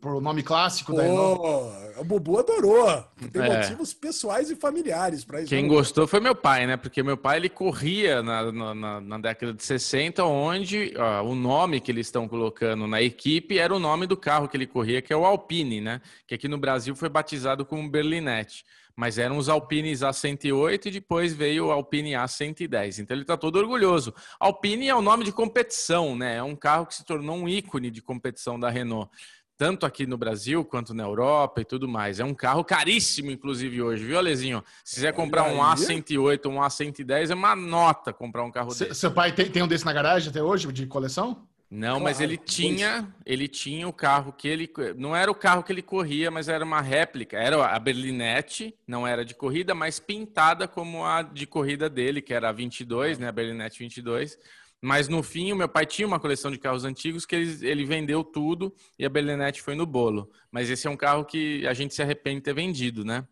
pro 0.00 0.20
nome 0.20 0.42
clássico 0.42 0.92
da 0.92 1.02
Renault? 1.04 1.38
Pô, 1.40 2.00
o 2.00 2.04
Bubu 2.04 2.38
adorou. 2.40 3.04
Tem 3.32 3.42
É. 3.42 3.56
motivos 3.56 3.94
pessoais 3.94 4.50
e 4.50 4.56
familiares 4.56 5.24
para 5.24 5.40
isso. 5.40 5.48
Quem 5.48 5.68
gostou 5.68 6.04
foi 6.08 6.18
meu 6.18 6.34
pai, 6.34 6.66
né? 6.66 6.76
Porque 6.76 7.00
meu 7.00 7.16
pai 7.16 7.36
ele 7.36 7.48
corria 7.48 8.24
na, 8.24 8.50
na, 8.50 8.74
na- 8.74 9.00
na 9.00 9.18
década 9.18 9.52
de 9.52 9.62
60, 9.62 10.24
onde 10.24 10.92
ó, 10.98 11.22
o 11.22 11.36
nome 11.36 11.80
que 11.80 11.92
eles 11.92 12.08
estão 12.08 12.26
colocando 12.26 12.88
na 12.88 13.00
equipe 13.00 13.56
era 13.56 13.72
o 13.72 13.78
nome 13.78 14.04
do 14.08 14.16
carro 14.16 14.48
que 14.48 14.56
ele 14.56 14.66
corria, 14.66 15.00
que 15.00 15.12
é 15.12 15.16
o 15.16 15.24
Alpine, 15.24 15.80
né? 15.80 16.00
Que 16.26 16.34
aqui 16.34 16.48
no 16.48 16.58
Brasil 16.58 16.96
foi 16.96 17.08
batizado 17.08 17.64
como 17.64 17.88
Berlinette. 17.88 18.64
Mas 18.96 19.18
eram 19.18 19.36
os 19.36 19.48
Alpines 19.50 20.00
A108 20.00 20.86
e 20.86 20.90
depois 20.90 21.34
veio 21.34 21.66
o 21.66 21.70
Alpine 21.70 22.12
A110. 22.12 23.00
Então 23.00 23.14
ele 23.14 23.22
está 23.24 23.36
todo 23.36 23.56
orgulhoso. 23.56 24.14
Alpine 24.40 24.88
é 24.88 24.94
o 24.94 25.02
nome 25.02 25.22
de 25.22 25.32
competição, 25.32 26.16
né? 26.16 26.36
É 26.36 26.42
um 26.42 26.56
carro 26.56 26.86
que 26.86 26.94
se 26.94 27.04
tornou 27.04 27.36
um 27.36 27.46
ícone 27.48 27.90
de 27.90 28.00
competição 28.00 28.58
da 28.58 28.70
Renault. 28.70 29.10
Tanto 29.58 29.86
aqui 29.86 30.06
no 30.06 30.18
Brasil 30.18 30.62
quanto 30.64 30.92
na 30.92 31.02
Europa 31.04 31.62
e 31.62 31.64
tudo 31.64 31.88
mais. 31.88 32.20
É 32.20 32.24
um 32.24 32.34
carro 32.34 32.62
caríssimo, 32.62 33.30
inclusive, 33.30 33.80
hoje, 33.82 34.04
viu, 34.04 34.18
Alezinho? 34.18 34.62
Se 34.84 34.96
quiser 34.96 35.12
comprar 35.14 35.44
um 35.44 35.62
aí. 35.62 35.74
A108, 35.78 36.46
um 36.46 36.56
A110, 36.60 37.30
é 37.30 37.34
uma 37.34 37.56
nota 37.56 38.12
comprar 38.12 38.44
um 38.44 38.50
carro 38.50 38.70
Se- 38.70 38.84
desse. 38.86 39.00
Seu 39.00 39.10
pai 39.10 39.32
tem, 39.32 39.50
tem 39.50 39.62
um 39.62 39.68
desse 39.68 39.84
na 39.86 39.92
garagem 39.94 40.28
até 40.28 40.42
hoje, 40.42 40.70
de 40.72 40.86
coleção? 40.86 41.46
Não, 41.68 41.98
mas 41.98 42.20
ele 42.20 42.36
tinha, 42.36 43.12
ele 43.24 43.48
tinha 43.48 43.88
o 43.88 43.92
carro 43.92 44.32
que 44.32 44.46
ele 44.46 44.70
não 44.96 45.16
era 45.16 45.28
o 45.30 45.34
carro 45.34 45.64
que 45.64 45.72
ele 45.72 45.82
corria, 45.82 46.30
mas 46.30 46.48
era 46.48 46.64
uma 46.64 46.80
réplica. 46.80 47.36
Era 47.36 47.66
a 47.66 47.78
Berlinette, 47.78 48.72
não 48.86 49.04
era 49.06 49.24
de 49.24 49.34
corrida, 49.34 49.74
mas 49.74 49.98
pintada 49.98 50.68
como 50.68 51.04
a 51.04 51.22
de 51.22 51.44
corrida 51.46 51.90
dele, 51.90 52.22
que 52.22 52.32
era 52.32 52.50
a 52.50 52.52
22, 52.52 53.18
né, 53.18 53.28
a 53.28 53.32
Berlinette 53.32 53.80
22. 53.80 54.38
Mas 54.80 55.08
no 55.08 55.22
fim, 55.22 55.50
o 55.52 55.56
meu 55.56 55.68
pai 55.68 55.84
tinha 55.86 56.06
uma 56.06 56.20
coleção 56.20 56.50
de 56.52 56.58
carros 56.58 56.84
antigos 56.84 57.26
que 57.26 57.34
ele, 57.34 57.66
ele 57.66 57.84
vendeu 57.84 58.22
tudo 58.22 58.72
e 58.96 59.04
a 59.04 59.08
Berlinette 59.08 59.60
foi 59.60 59.74
no 59.74 59.86
bolo. 59.86 60.30
Mas 60.52 60.70
esse 60.70 60.86
é 60.86 60.90
um 60.90 60.96
carro 60.96 61.24
que 61.24 61.66
a 61.66 61.74
gente 61.74 61.94
se 61.94 62.02
arrepende 62.02 62.36
de 62.36 62.42
ter 62.42 62.54
vendido, 62.54 63.04
né? 63.04 63.26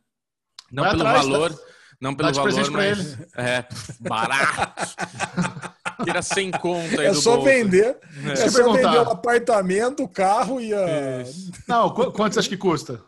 Não 0.72 0.82
Vai 0.82 0.92
pelo 0.92 1.06
atrás, 1.06 1.26
valor, 1.26 1.50
dá- 1.50 1.58
não 2.00 2.14
pelo 2.16 2.32
valor, 2.32 2.70
mas 2.72 3.18
é 3.36 3.64
barato. 4.00 4.96
Tira 6.04 6.22
sem 6.22 6.50
conta 6.50 7.00
aí 7.00 7.06
É 7.06 7.10
do 7.10 7.20
só 7.20 7.36
bolso. 7.36 7.44
vender. 7.50 7.96
É, 8.26 8.32
eu 8.32 8.50
só 8.50 8.58
perguntar. 8.58 8.90
vender 8.90 8.98
o 9.08 9.10
apartamento, 9.12 10.02
o 10.04 10.08
carro 10.08 10.60
e 10.60 10.72
a. 10.74 11.24
Não, 11.68 11.90
qu- 11.90 12.12
quanto 12.12 12.34
você 12.34 12.40
acha 12.40 12.48
que 12.48 12.56
custa? 12.56 13.02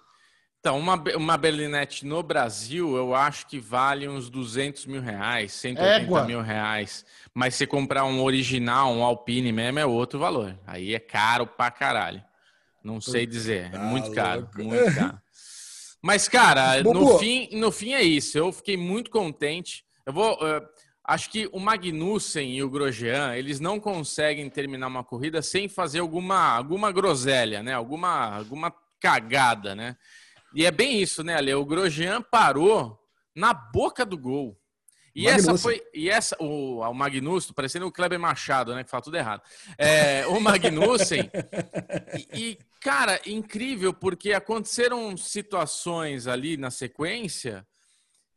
Então, 0.61 0.79
uma, 0.81 0.95
uma 1.17 1.37
Berlinette 1.37 2.05
no 2.05 2.23
Brasil, 2.25 2.97
eu 2.97 3.15
acho 3.15 3.47
que 3.47 3.61
vale 3.61 4.09
uns 4.09 4.29
200 4.29 4.87
mil 4.87 5.01
reais, 5.01 5.53
180 5.53 6.03
Égua. 6.03 6.25
mil 6.25 6.41
reais. 6.41 7.05
Mas 7.33 7.55
se 7.55 7.67
comprar 7.69 8.05
um 8.05 8.21
original, 8.21 8.91
um 8.93 9.05
Alpine 9.05 9.53
mesmo, 9.53 9.79
é 9.79 9.87
outro 9.87 10.19
valor. 10.19 10.59
Aí 10.67 10.93
é 10.93 10.99
caro 10.99 11.47
pra 11.47 11.71
caralho. 11.71 12.21
Não 12.83 13.01
sei 13.01 13.27
dizer. 13.27 13.67
É 13.67 13.69
Tá 13.71 13.79
muito 13.79 14.11
caro, 14.13 14.49
muito 14.57 14.93
caro. 14.95 15.19
Mas, 16.03 16.29
cara, 16.29 16.83
no 16.83 17.19
fim, 17.19 17.49
no 17.53 17.71
fim 17.71 17.93
é 17.93 18.03
isso. 18.03 18.37
Eu 18.37 18.51
fiquei 18.53 18.77
muito 18.77 19.11
contente. 19.11 19.85
Eu 20.05 20.13
vou. 20.13 20.37
Acho 21.07 21.31
que 21.31 21.49
o 21.53 21.61
Magnussen 21.61 22.57
e 22.57 22.63
o 22.63 22.69
Grosjean, 22.69 23.35
eles 23.37 23.61
não 23.61 23.79
conseguem 23.79 24.51
terminar 24.51 24.89
uma 24.89 25.05
corrida 25.05 25.41
sem 25.41 25.69
fazer 25.69 26.01
alguma, 26.01 26.57
alguma 26.57 26.91
groselha, 26.91 27.63
né? 27.63 27.73
Alguma, 27.73 28.37
alguma 28.37 28.75
cagada, 29.01 29.75
né? 29.75 29.97
E 30.55 30.65
é 30.65 30.71
bem 30.71 31.01
isso, 31.01 31.23
né, 31.23 31.37
Ale? 31.37 31.55
O 31.55 31.65
Grosjean 31.65 32.21
parou 32.23 32.99
na 33.35 33.55
boca 33.55 34.05
do 34.05 34.19
gol. 34.19 34.59
E 35.15 35.27
essa 35.27 35.57
foi. 35.57 35.83
E 35.95 36.11
essa, 36.11 36.37
o, 36.39 36.81
o 36.81 36.93
Magnussen, 36.93 37.55
parecendo 37.55 37.87
o 37.87 37.93
Kleber 37.93 38.21
Machado, 38.21 38.75
né? 38.75 38.85
Que 38.85 38.91
fala 38.91 39.03
tudo 39.03 39.17
errado. 39.17 39.43
É, 39.79 40.27
o 40.27 40.39
Magnussen. 40.41 41.31
e, 42.35 42.39
e, 42.39 42.59
cara, 42.81 43.19
incrível, 43.27 43.95
porque 43.95 44.35
aconteceram 44.35 45.17
situações 45.17 46.27
ali 46.27 46.59
na 46.59 46.71
sequência 46.71 47.67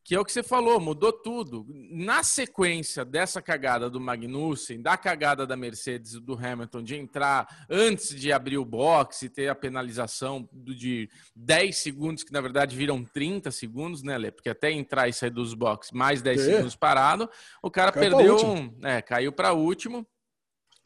que 0.09 0.15
é 0.15 0.19
o 0.19 0.25
que 0.25 0.31
você 0.31 0.41
falou, 0.41 0.79
mudou 0.79 1.13
tudo. 1.13 1.67
Na 1.91 2.23
sequência 2.23 3.05
dessa 3.05 3.43
cagada 3.43 3.91
do 3.91 4.01
Magnussen, 4.01 4.81
da 4.81 4.97
cagada 4.97 5.45
da 5.45 5.55
Mercedes 5.55 6.15
e 6.15 6.19
do 6.19 6.33
Hamilton 6.33 6.81
de 6.81 6.95
entrar 6.95 7.67
antes 7.69 8.19
de 8.19 8.31
abrir 8.31 8.57
o 8.57 8.65
box 8.65 9.21
e 9.21 9.29
ter 9.29 9.49
a 9.49 9.53
penalização 9.53 10.49
de 10.51 11.07
10 11.35 11.77
segundos, 11.77 12.23
que 12.23 12.33
na 12.33 12.41
verdade 12.41 12.75
viram 12.75 13.03
30 13.05 13.51
segundos, 13.51 14.01
né, 14.01 14.17
Lê? 14.17 14.31
Porque 14.31 14.49
até 14.49 14.71
entrar 14.71 15.07
e 15.07 15.13
sair 15.13 15.29
dos 15.29 15.53
boxes, 15.53 15.91
mais 15.91 16.23
10 16.23 16.41
É. 16.41 16.43
segundos 16.43 16.75
parado, 16.75 17.29
o 17.61 17.69
cara 17.69 17.91
Caiu 17.91 18.17
perdeu 18.17 18.47
um. 18.47 18.75
É, 18.81 19.03
caiu 19.03 19.31
para 19.31 19.53
último. 19.53 20.07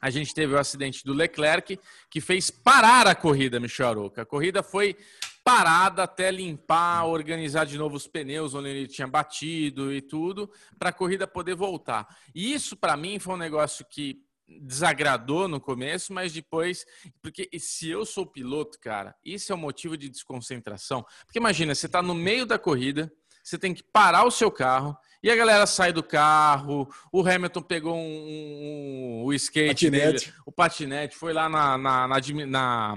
A 0.02 0.10
gente 0.10 0.34
teve 0.34 0.52
o 0.52 0.58
acidente 0.58 1.02
do 1.02 1.14
Leclerc, 1.14 1.80
que 2.10 2.20
fez 2.20 2.50
parar 2.50 3.06
a 3.06 3.14
corrida, 3.14 3.58
Michel 3.58 3.88
Aroca. 3.88 4.20
A 4.20 4.26
corrida 4.26 4.62
foi 4.62 4.94
parada 5.44 6.04
até 6.04 6.30
limpar, 6.30 7.04
organizar 7.06 7.66
de 7.66 7.76
novo 7.76 7.96
os 7.96 8.06
pneus 8.06 8.54
onde 8.54 8.70
ele 8.70 8.88
tinha 8.88 9.06
batido 9.06 9.92
e 9.92 10.00
tudo, 10.00 10.50
para 10.78 10.88
a 10.88 10.92
corrida 10.92 11.26
poder 11.26 11.54
voltar. 11.54 12.08
E 12.34 12.52
isso, 12.54 12.74
para 12.76 12.96
mim, 12.96 13.18
foi 13.18 13.34
um 13.34 13.38
negócio 13.38 13.84
que 13.88 14.22
desagradou 14.60 15.46
no 15.46 15.60
começo, 15.60 16.12
mas 16.12 16.32
depois. 16.32 16.84
Porque 17.22 17.48
se 17.58 17.88
eu 17.90 18.04
sou 18.06 18.26
piloto, 18.26 18.78
cara, 18.80 19.14
isso 19.24 19.52
é 19.52 19.54
um 19.54 19.58
motivo 19.58 19.96
de 19.96 20.08
desconcentração. 20.08 21.04
Porque 21.26 21.38
imagina, 21.38 21.74
você 21.74 21.86
está 21.86 22.00
no 22.02 22.14
meio 22.14 22.46
da 22.46 22.58
corrida, 22.58 23.12
você 23.42 23.58
tem 23.58 23.74
que 23.74 23.82
parar 23.82 24.24
o 24.24 24.30
seu 24.30 24.50
carro. 24.50 24.96
E 25.22 25.30
a 25.30 25.36
galera 25.36 25.66
sai 25.66 25.92
do 25.92 26.02
carro, 26.02 26.86
o 27.10 27.26
Hamilton 27.26 27.62
pegou 27.62 27.94
um, 27.96 27.98
um- 27.98 29.24
o 29.24 29.32
skate 29.32 29.68
Patinete. 29.86 30.26
dele, 30.26 30.36
o 30.44 30.52
patinete, 30.52 31.16
foi 31.16 31.32
lá 31.32 31.48
na, 31.48 31.78
na, 31.78 32.06
na, 32.08 32.20
na, 32.46 32.96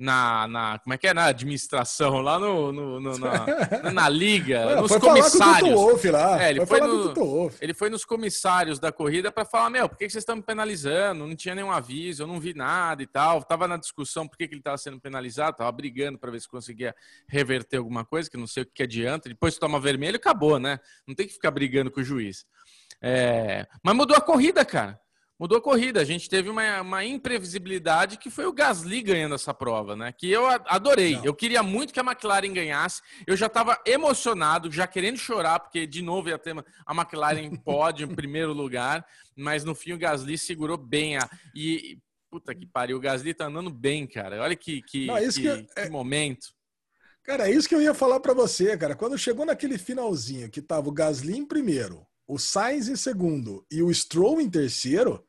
na- 0.00 0.48
na- 0.48 0.78
como 0.78 0.94
é 0.94 0.98
que 0.98 1.06
é? 1.06 1.12
Na 1.12 1.26
administração, 1.26 2.20
lá 2.22 2.38
no, 2.38 2.72
no- 2.72 2.98
no- 3.00 3.18
na, 3.18 3.46
na 3.92 4.08
liga, 4.08 4.62
Ah, 4.78 4.80
nos 4.80 4.88
falar 4.90 5.00
com 5.00 5.06
comissários. 5.08 5.74
Wolff 5.74 6.08
lá. 6.10 6.42
É, 6.42 6.50
ele 6.50 6.64
foi, 6.66 6.78
foi 6.78 6.88
no-. 6.88 7.50
Ele 7.60 7.74
foi 7.74 7.90
nos 7.90 8.04
comissários 8.04 8.78
da 8.78 8.90
corrida 8.90 9.30
para 9.30 9.44
falar: 9.44 9.68
Meu, 9.68 9.88
por 9.88 9.98
que 9.98 10.06
que 10.06 10.10
vocês 10.12 10.22
estão 10.22 10.36
me 10.36 10.42
penalizando? 10.42 11.26
Não 11.26 11.36
tinha 11.36 11.54
nenhum 11.54 11.70
aviso, 11.70 12.22
eu 12.22 12.26
não 12.26 12.40
vi 12.40 12.54
nada 12.54 13.02
e 13.02 13.06
tal. 13.06 13.42
Tava 13.44 13.68
na 13.68 13.76
discussão 13.76 14.26
por 14.26 14.38
que, 14.38 14.48
que 14.48 14.54
ele 14.54 14.60
estava 14.60 14.78
sendo 14.78 14.98
penalizado, 14.98 15.58
tava 15.58 15.70
brigando 15.70 16.18
para 16.18 16.30
ver 16.30 16.40
se 16.40 16.48
conseguia 16.48 16.94
reverter 17.28 17.76
alguma 17.76 18.04
coisa, 18.04 18.30
que 18.30 18.36
não 18.38 18.46
sei 18.46 18.62
o 18.62 18.66
que, 18.66 18.72
que 18.72 18.82
adianta. 18.84 19.28
Depois 19.28 19.58
toma 19.58 19.78
vermelho 19.78 20.16
acabou, 20.16 20.58
né? 20.58 20.80
Não 21.06 21.14
tem 21.14 21.26
que 21.26 21.34
ficar 21.34 21.50
brigando 21.50 21.90
com 21.90 22.00
o 22.00 22.04
juiz. 22.04 22.46
É, 23.02 23.66
Mas 23.82 23.94
mudou 23.94 24.16
a 24.16 24.20
corrida, 24.20 24.64
cara. 24.64 24.98
Mudou 25.40 25.56
a 25.56 25.62
corrida. 25.62 26.02
A 26.02 26.04
gente 26.04 26.28
teve 26.28 26.50
uma, 26.50 26.82
uma 26.82 27.02
imprevisibilidade 27.02 28.18
que 28.18 28.28
foi 28.28 28.44
o 28.44 28.52
Gasly 28.52 29.00
ganhando 29.00 29.34
essa 29.34 29.54
prova, 29.54 29.96
né? 29.96 30.12
Que 30.12 30.30
eu 30.30 30.46
adorei. 30.46 31.14
Não. 31.16 31.24
Eu 31.24 31.34
queria 31.34 31.62
muito 31.62 31.94
que 31.94 31.98
a 31.98 32.04
McLaren 32.04 32.52
ganhasse. 32.52 33.00
Eu 33.26 33.34
já 33.38 33.46
estava 33.46 33.80
emocionado, 33.86 34.70
já 34.70 34.86
querendo 34.86 35.16
chorar, 35.16 35.58
porque 35.58 35.86
de 35.86 36.02
novo 36.02 36.28
ia 36.28 36.38
ter 36.38 36.54
a 36.84 36.94
McLaren 36.94 37.56
pódio 37.56 38.06
em 38.06 38.12
primeiro 38.14 38.52
lugar. 38.52 39.02
Mas 39.34 39.64
no 39.64 39.74
fim 39.74 39.94
o 39.94 39.98
Gasly 39.98 40.36
segurou 40.36 40.76
bem 40.76 41.16
a. 41.16 41.26
E. 41.54 41.98
Puta 42.30 42.54
que 42.54 42.64
pariu, 42.66 42.98
o 42.98 43.00
Gasly 43.00 43.32
tá 43.34 43.46
andando 43.46 43.70
bem, 43.70 44.06
cara. 44.06 44.40
Olha 44.42 44.54
que, 44.54 44.82
que, 44.82 45.06
Não, 45.06 45.18
isso 45.18 45.40
que, 45.40 45.42
que 45.42 45.48
eu- 45.48 45.66
é- 45.74 45.84
que 45.86 45.90
momento. 45.90 46.48
Cara, 47.24 47.48
é 47.48 47.52
isso 47.52 47.68
que 47.68 47.74
eu 47.74 47.82
ia 47.82 47.94
falar 47.94 48.20
pra 48.20 48.32
você, 48.34 48.76
cara. 48.76 48.94
Quando 48.94 49.16
chegou 49.18 49.44
naquele 49.46 49.78
finalzinho 49.78 50.50
que 50.50 50.60
tava 50.62 50.88
o 50.88 50.92
Gasly 50.92 51.36
em 51.38 51.46
primeiro, 51.46 52.06
o 52.28 52.38
Sainz 52.38 52.88
em 52.88 52.94
segundo 52.94 53.66
e 53.70 53.82
o 53.82 53.92
Stroll 53.92 54.40
em 54.40 54.48
terceiro, 54.48 55.24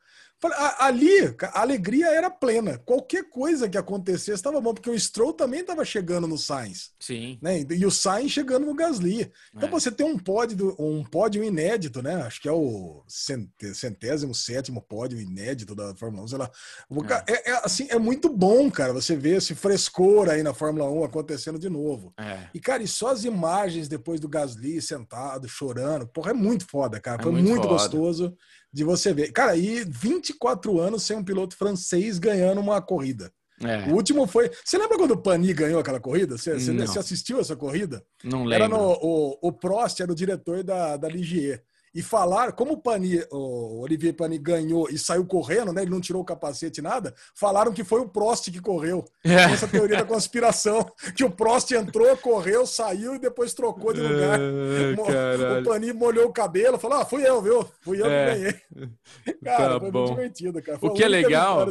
ali 0.79 1.35
a 1.53 1.61
alegria 1.61 2.07
era 2.07 2.29
plena. 2.29 2.77
Qualquer 2.85 3.29
coisa 3.29 3.69
que 3.69 3.77
acontecesse 3.77 4.31
estava 4.31 4.59
bom, 4.59 4.73
porque 4.73 4.89
o 4.89 4.99
Stroll 4.99 5.33
também 5.33 5.59
estava 5.61 5.85
chegando 5.85 6.27
no 6.27 6.37
Sainz, 6.37 6.91
Sim. 6.99 7.37
né? 7.41 7.65
E 7.69 7.85
o 7.85 7.91
Sainz 7.91 8.31
chegando 8.31 8.65
no 8.65 8.73
Gasly. 8.73 9.31
Então 9.55 9.69
É. 9.69 9.71
você 9.71 9.91
tem 9.91 10.05
um 10.05 10.17
pódio, 10.17 10.75
um 10.79 11.03
pódio 11.03 11.43
inédito, 11.43 12.01
né? 12.01 12.15
Acho 12.23 12.41
que 12.41 12.47
é 12.49 12.51
o 12.51 13.03
centésimo 13.73 14.33
sétimo 14.33 14.81
pódio 14.81 15.19
inédito 15.19 15.75
da 15.75 15.95
Fórmula 15.95 16.23
1, 16.23 16.27
sei 16.29 16.37
lá. 16.37 16.51
Ca- 17.07 17.23
É, 17.27 17.51
é, 17.51 17.61
assim, 17.63 17.87
é 17.89 17.97
muito 17.99 18.29
bom, 18.29 18.69
cara, 18.71 18.93
você 18.93 19.15
ver 19.15 19.37
esse 19.37 19.53
frescor 19.55 20.29
aí 20.29 20.43
na 20.43 20.53
Fórmula 20.53 20.89
1 20.89 21.03
acontecendo 21.03 21.59
de 21.59 21.69
novo. 21.69 22.13
É. 22.17 22.47
E, 22.53 22.59
cara, 22.59 22.81
e 22.83 22.87
só 22.87 23.09
as 23.09 23.23
imagens 23.23 23.87
depois 23.87 24.19
do 24.19 24.27
Gasly 24.29 24.81
sentado, 24.81 25.47
chorando, 25.47 26.07
porra, 26.07 26.31
é 26.31 26.33
muito 26.33 26.65
foda, 26.67 26.99
cara. 26.99 27.21
É 27.21 27.23
Foi 27.23 27.31
muito 27.31 27.47
muito, 27.49 27.67
gostoso 27.67 28.35
de 28.73 28.83
você 28.83 29.13
ver. 29.13 29.31
Cara, 29.31 29.55
e 29.55 29.83
24 29.83 30.79
anos 30.79 31.03
sem 31.03 31.17
um 31.17 31.23
piloto 31.23 31.55
francês 31.55 32.19
ganhando 32.19 32.61
uma 32.61 32.81
corrida. 32.81 33.31
É. 33.63 33.89
O 33.89 33.93
último 33.93 34.25
foi. 34.25 34.49
Você 34.65 34.77
lembra 34.77 34.97
quando 34.97 35.11
o 35.11 35.21
Pani 35.21 35.53
ganhou 35.53 35.79
aquela 35.79 35.99
corrida? 35.99 36.37
Você, 36.37 36.59
você, 36.59 36.73
você 36.73 36.99
assistiu 36.99 37.39
essa 37.39 37.55
corrida? 37.55 38.03
Não 38.23 38.51
Era 38.51 38.65
lembro. 38.65 38.79
no, 38.79 38.97
o, 39.01 39.37
o 39.41 39.51
Prost 39.51 39.99
era 39.99 40.11
o 40.11 40.15
diretor 40.15 40.63
da, 40.63 40.97
da 40.97 41.07
Ligier. 41.07 41.63
E 41.93 42.01
falar, 42.01 42.53
como 42.53 42.73
o 42.73 42.77
Pani, 42.77 43.21
o 43.31 43.81
Olivier 43.81 44.13
Pani 44.13 44.37
ganhou 44.37 44.89
e 44.89 44.97
saiu 44.97 45.25
correndo, 45.25 45.73
né? 45.73 45.81
Ele 45.81 45.91
não 45.91 45.99
tirou 45.99 46.21
o 46.21 46.25
capacete 46.25 46.81
nada, 46.81 47.13
falaram 47.35 47.73
que 47.73 47.83
foi 47.83 47.99
o 47.99 48.07
Prost 48.07 48.49
que 48.49 48.61
correu. 48.61 49.03
É. 49.25 49.33
Essa 49.43 49.67
teoria 49.67 49.97
da 49.97 50.05
conspiração, 50.05 50.89
que 51.15 51.23
o 51.25 51.29
Prost 51.29 51.69
entrou, 51.71 52.15
correu, 52.17 52.65
saiu 52.65 53.15
e 53.15 53.19
depois 53.19 53.53
trocou 53.53 53.91
de 53.93 53.99
lugar. 54.01 54.39
É, 54.39 54.95
Mo- 54.95 55.05
caralho. 55.05 55.59
o 55.61 55.63
Pani 55.65 55.91
molhou 55.91 56.27
o 56.27 56.33
cabelo, 56.33 56.79
falou: 56.79 56.99
Ah, 56.99 57.05
fui 57.05 57.27
eu, 57.27 57.41
viu? 57.41 57.67
Fui 57.81 58.01
eu 58.01 58.05
É. 58.05 58.25
que 58.35 58.39
ganhei. 58.39 58.61
Cara, 59.43 59.73
Tá 59.73 59.79
foi 59.81 59.91
bom. 59.91 59.99
muito 59.99 60.15
divertido, 60.15 60.61
cara. 60.61 60.79
Foi 60.79 60.89
O 60.89 60.93
que 60.93 61.03
é 61.03 61.07
legal-. 61.07 61.67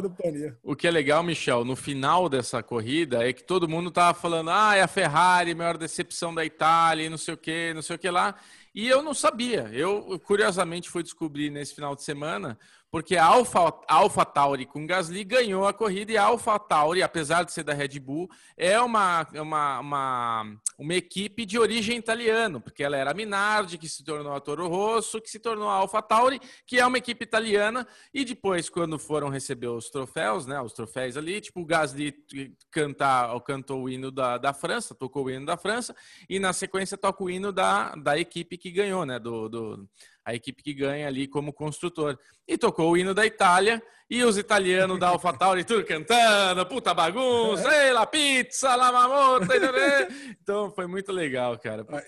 O 0.63 0.75
que 0.75 0.87
é 0.87 0.91
legal, 0.91 1.23
Michel, 1.23 1.65
no 1.65 1.75
final 1.75 2.29
dessa 2.29 2.61
corrida 2.61 3.27
é 3.27 3.33
que 3.33 3.43
todo 3.43 3.67
mundo 3.67 3.89
tava 3.89 4.13
falando, 4.17 4.49
ah, 4.51 4.75
é 4.75 4.81
a 4.81 4.87
Ferrari, 4.87 5.55
maior 5.55 5.77
decepção 5.77 6.33
da 6.33 6.45
Itália, 6.45 7.05
e 7.05 7.09
não 7.09 7.17
sei 7.17 7.33
o 7.33 7.37
que, 7.37 7.73
não 7.73 7.81
sei 7.81 7.95
o 7.95 7.99
que 7.99 8.09
lá. 8.09 8.35
E 8.73 8.87
eu 8.87 9.01
não 9.03 9.13
sabia. 9.13 9.69
Eu, 9.73 10.19
curiosamente, 10.19 10.89
fui 10.89 11.03
descobrir 11.03 11.49
nesse 11.49 11.75
final 11.75 11.95
de 11.95 12.03
semana, 12.03 12.57
porque 12.91 13.15
a 13.15 13.23
Alpha, 13.23 13.73
Alpha 13.87 14.25
Tauri 14.25 14.65
com 14.65 14.85
Gasly 14.85 15.23
ganhou 15.23 15.65
a 15.65 15.73
corrida 15.73 16.11
e 16.11 16.17
a 16.17 16.23
Alpha 16.23 16.59
Tauri, 16.59 17.01
apesar 17.01 17.43
de 17.43 17.53
ser 17.53 17.63
da 17.63 17.73
Red 17.73 17.97
Bull, 17.99 18.29
é 18.57 18.77
uma, 18.81 19.25
é 19.33 19.41
uma, 19.41 19.79
uma, 19.79 20.57
uma 20.77 20.93
equipe 20.93 21.45
de 21.45 21.57
origem 21.57 21.97
italiana, 21.97 22.59
porque 22.59 22.83
ela 22.83 22.97
era 22.97 23.11
a 23.11 23.13
Minardi, 23.13 23.77
que 23.77 23.87
se 23.87 24.03
tornou 24.03 24.33
a 24.33 24.41
Toro 24.41 24.67
Rosso, 24.67 25.21
que 25.21 25.29
se 25.29 25.39
tornou 25.39 25.69
a 25.69 25.75
Alpha 25.75 26.01
Tauri, 26.01 26.41
que 26.67 26.79
é 26.79 26.85
uma 26.85 26.97
equipe 26.97 27.23
italiana, 27.23 27.87
e 28.13 28.25
depois, 28.25 28.69
quando 28.69 28.99
foram 28.99 29.29
receber 29.29 29.69
os 29.69 29.89
troféus, 29.89 30.45
né, 30.45 30.59
os 30.59 30.73
troféus 30.73 31.15
ali, 31.15 31.39
tipo, 31.39 31.61
o 31.61 31.65
Gasly 31.65 32.13
cantar, 32.69 33.39
cantou 33.41 33.83
o 33.83 33.89
hino 33.89 34.11
da, 34.11 34.37
da 34.37 34.53
França, 34.53 34.93
tocou 34.93 35.25
o 35.25 35.29
hino 35.29 35.45
da 35.45 35.55
França, 35.55 35.95
e 36.29 36.39
na 36.39 36.51
sequência 36.51 36.97
toca 36.97 37.23
o 37.23 37.29
hino 37.29 37.53
da, 37.53 37.95
da 37.95 38.19
equipe 38.19 38.57
que 38.57 38.69
ganhou, 38.69 39.05
né, 39.05 39.17
do, 39.17 39.47
do, 39.47 39.89
a 40.25 40.33
equipe 40.35 40.61
que 40.63 40.73
ganha 40.73 41.07
ali 41.07 41.27
como 41.27 41.53
construtor. 41.53 42.17
E 42.47 42.57
tocou 42.57 42.91
o 42.91 42.97
hino 42.97 43.13
da 43.13 43.25
Itália, 43.25 43.81
e 44.11 44.25
os 44.25 44.37
italianos 44.37 44.99
da 44.99 45.07
AlphaTauri 45.07 45.63
tudo 45.63 45.85
cantando, 45.85 46.65
puta 46.65 46.93
bagunça, 46.93 47.73
ei, 47.73 47.93
la 47.93 48.05
pizza, 48.05 48.75
la 48.75 48.91
mamota, 48.91 49.47
então 50.41 50.69
foi 50.71 50.85
muito 50.85 51.13
legal, 51.13 51.57
cara. 51.57 51.85
Puta, 51.85 52.03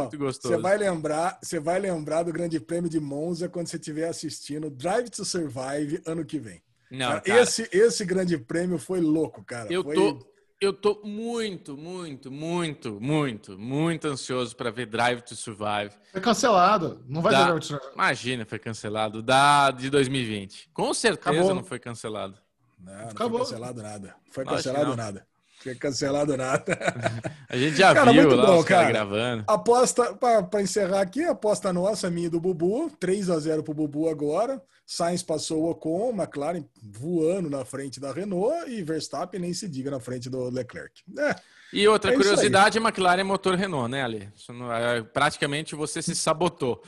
muito 0.00 0.18
gostoso. 0.18 0.54
você 0.54 0.60
vai 0.60 0.76
lembrar, 0.76 1.38
você 1.42 1.58
vai 1.58 1.78
lembrar 1.78 2.24
do 2.24 2.32
Grande 2.32 2.60
Prêmio 2.60 2.90
de 2.90 3.00
Monza 3.00 3.48
quando 3.48 3.68
você 3.68 3.76
estiver 3.76 4.06
assistindo 4.06 4.68
Drive 4.68 5.08
to 5.08 5.24
Survive 5.24 6.02
ano 6.06 6.26
que 6.26 6.38
vem. 6.38 6.62
Não, 6.90 7.08
Cara, 7.08 7.20
cara, 7.22 7.40
esse, 7.40 7.68
esse 7.72 8.04
Grande 8.04 8.36
Prêmio 8.38 8.78
foi 8.78 9.00
louco, 9.00 9.42
cara. 9.42 9.72
eu 9.72 9.82
Foi- 9.82 9.94
tô, 9.94 10.18
eu 10.60 10.72
tô 10.72 11.00
muito, 11.04 11.76
muito, 11.76 12.30
muito, 12.30 12.98
muito, 13.00 13.58
muito 13.58 14.08
ansioso 14.08 14.56
para 14.56 14.70
ver 14.70 14.86
Drive 14.86 15.20
to 15.22 15.36
Survive. 15.36 15.94
Foi 16.10 16.20
cancelado. 16.20 17.04
Não 17.06 17.20
vai 17.20 17.34
ter 17.34 17.44
Drive 17.44 17.60
to 17.60 17.80
Imagina, 17.94 18.46
foi 18.46 18.58
cancelado. 18.58 19.22
Da 19.22 19.70
de 19.70 19.90
2020. 19.90 20.70
Com 20.72 20.94
certeza 20.94 21.30
Acabou. 21.30 21.54
não 21.54 21.64
foi 21.64 21.78
cancelado. 21.78 22.38
Não, 22.78 22.92
não 22.92 23.08
Acabou. 23.08 23.38
foi 23.40 23.48
cancelado 23.48 23.82
nada. 23.82 24.16
Foi 24.30 24.44
Lógico 24.44 24.70
cancelado 24.70 24.96
nada. 24.96 25.26
Foi 25.62 25.74
cancelado 25.74 26.36
nada. 26.36 26.78
A 27.48 27.56
gente 27.56 27.76
já 27.76 27.94
Cara, 27.94 28.12
viu 28.12 28.22
muito 28.22 28.36
lá 28.36 28.46
bom, 28.46 28.64
cara. 28.64 28.88
gravando. 28.88 29.44
Aposta, 29.48 30.14
para 30.14 30.62
encerrar 30.62 31.00
aqui, 31.00 31.24
aposta 31.24 31.72
nossa, 31.72 32.10
minha 32.10 32.26
e 32.26 32.30
do 32.30 32.40
Bubu. 32.40 32.90
3 33.00 33.30
a 33.30 33.38
0 33.38 33.62
pro 33.62 33.74
Bubu 33.74 34.08
agora. 34.08 34.62
Sainz 34.84 35.22
passou 35.22 35.64
o 35.64 35.70
Ocon, 35.70 36.10
McLaren 36.14 36.64
voando 36.80 37.50
na 37.50 37.64
frente 37.64 37.98
da 37.98 38.12
Renault 38.12 38.70
e 38.70 38.82
Verstappen 38.82 39.40
nem 39.40 39.52
se 39.52 39.68
diga 39.68 39.90
na 39.90 39.98
frente 39.98 40.30
do 40.30 40.48
Leclerc. 40.50 41.02
É, 41.18 41.34
E 41.72 41.88
outra 41.88 42.12
É 42.12 42.14
curiosidade, 42.14 42.78
McLaren 42.78 43.20
é 43.20 43.24
motor 43.24 43.56
Renault, 43.56 43.90
né, 43.90 44.04
Ali? 44.04 44.28
Não- 44.50 44.72
é, 44.72 45.02
praticamente 45.02 45.74
você 45.74 46.00
se 46.00 46.14
sabotou. 46.14 46.80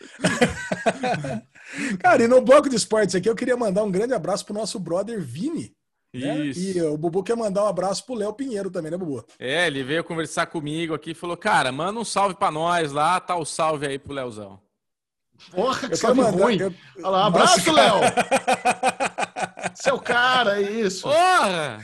Cara, 2.00 2.24
e 2.24 2.28
no 2.28 2.40
bloco 2.42 2.68
de 2.68 2.74
esportes 2.76 3.14
aqui, 3.14 3.28
eu 3.28 3.34
queria 3.36 3.56
mandar 3.56 3.82
um 3.84 3.90
grande 3.90 4.12
abraço 4.14 4.44
pro 4.44 4.54
nosso 4.54 4.78
brother 4.80 5.20
Vini. 5.22 5.72
Né? 6.12 6.46
Isso. 6.46 6.60
E 6.60 6.82
o 6.82 6.96
Bubu 6.96 7.22
quer 7.22 7.36
mandar 7.36 7.64
um 7.64 7.68
abraço 7.68 8.04
pro 8.04 8.14
Léo 8.14 8.32
Pinheiro 8.32 8.70
também, 8.70 8.90
né, 8.90 8.96
Bubu? 8.96 9.24
É, 9.38 9.66
ele 9.66 9.82
veio 9.82 10.04
conversar 10.04 10.46
comigo 10.46 10.94
aqui 10.94 11.12
e 11.12 11.14
falou: 11.14 11.36
Cara, 11.36 11.72
manda 11.72 11.98
um 11.98 12.04
salve 12.04 12.34
pra 12.34 12.50
nós 12.50 12.92
lá, 12.92 13.18
tá 13.20 13.36
o 13.36 13.44
salve 13.44 13.86
aí 13.86 13.98
pro 13.98 14.12
Leozão. 14.12 14.60
Porra, 15.50 15.88
que 15.88 15.96
salve 15.96 16.20
mandar- 16.20 16.44
ruim. 16.44 16.58
eu- 16.60 16.74
Olha 16.98 17.08
lá, 17.08 17.26
abraço, 17.26 17.56
Nossa, 17.58 17.72
Léo. 17.72 17.94
Seu 19.74 19.98
cara, 19.98 20.60
é 20.62 20.70
isso. 20.70 21.02
Porra! 21.02 21.78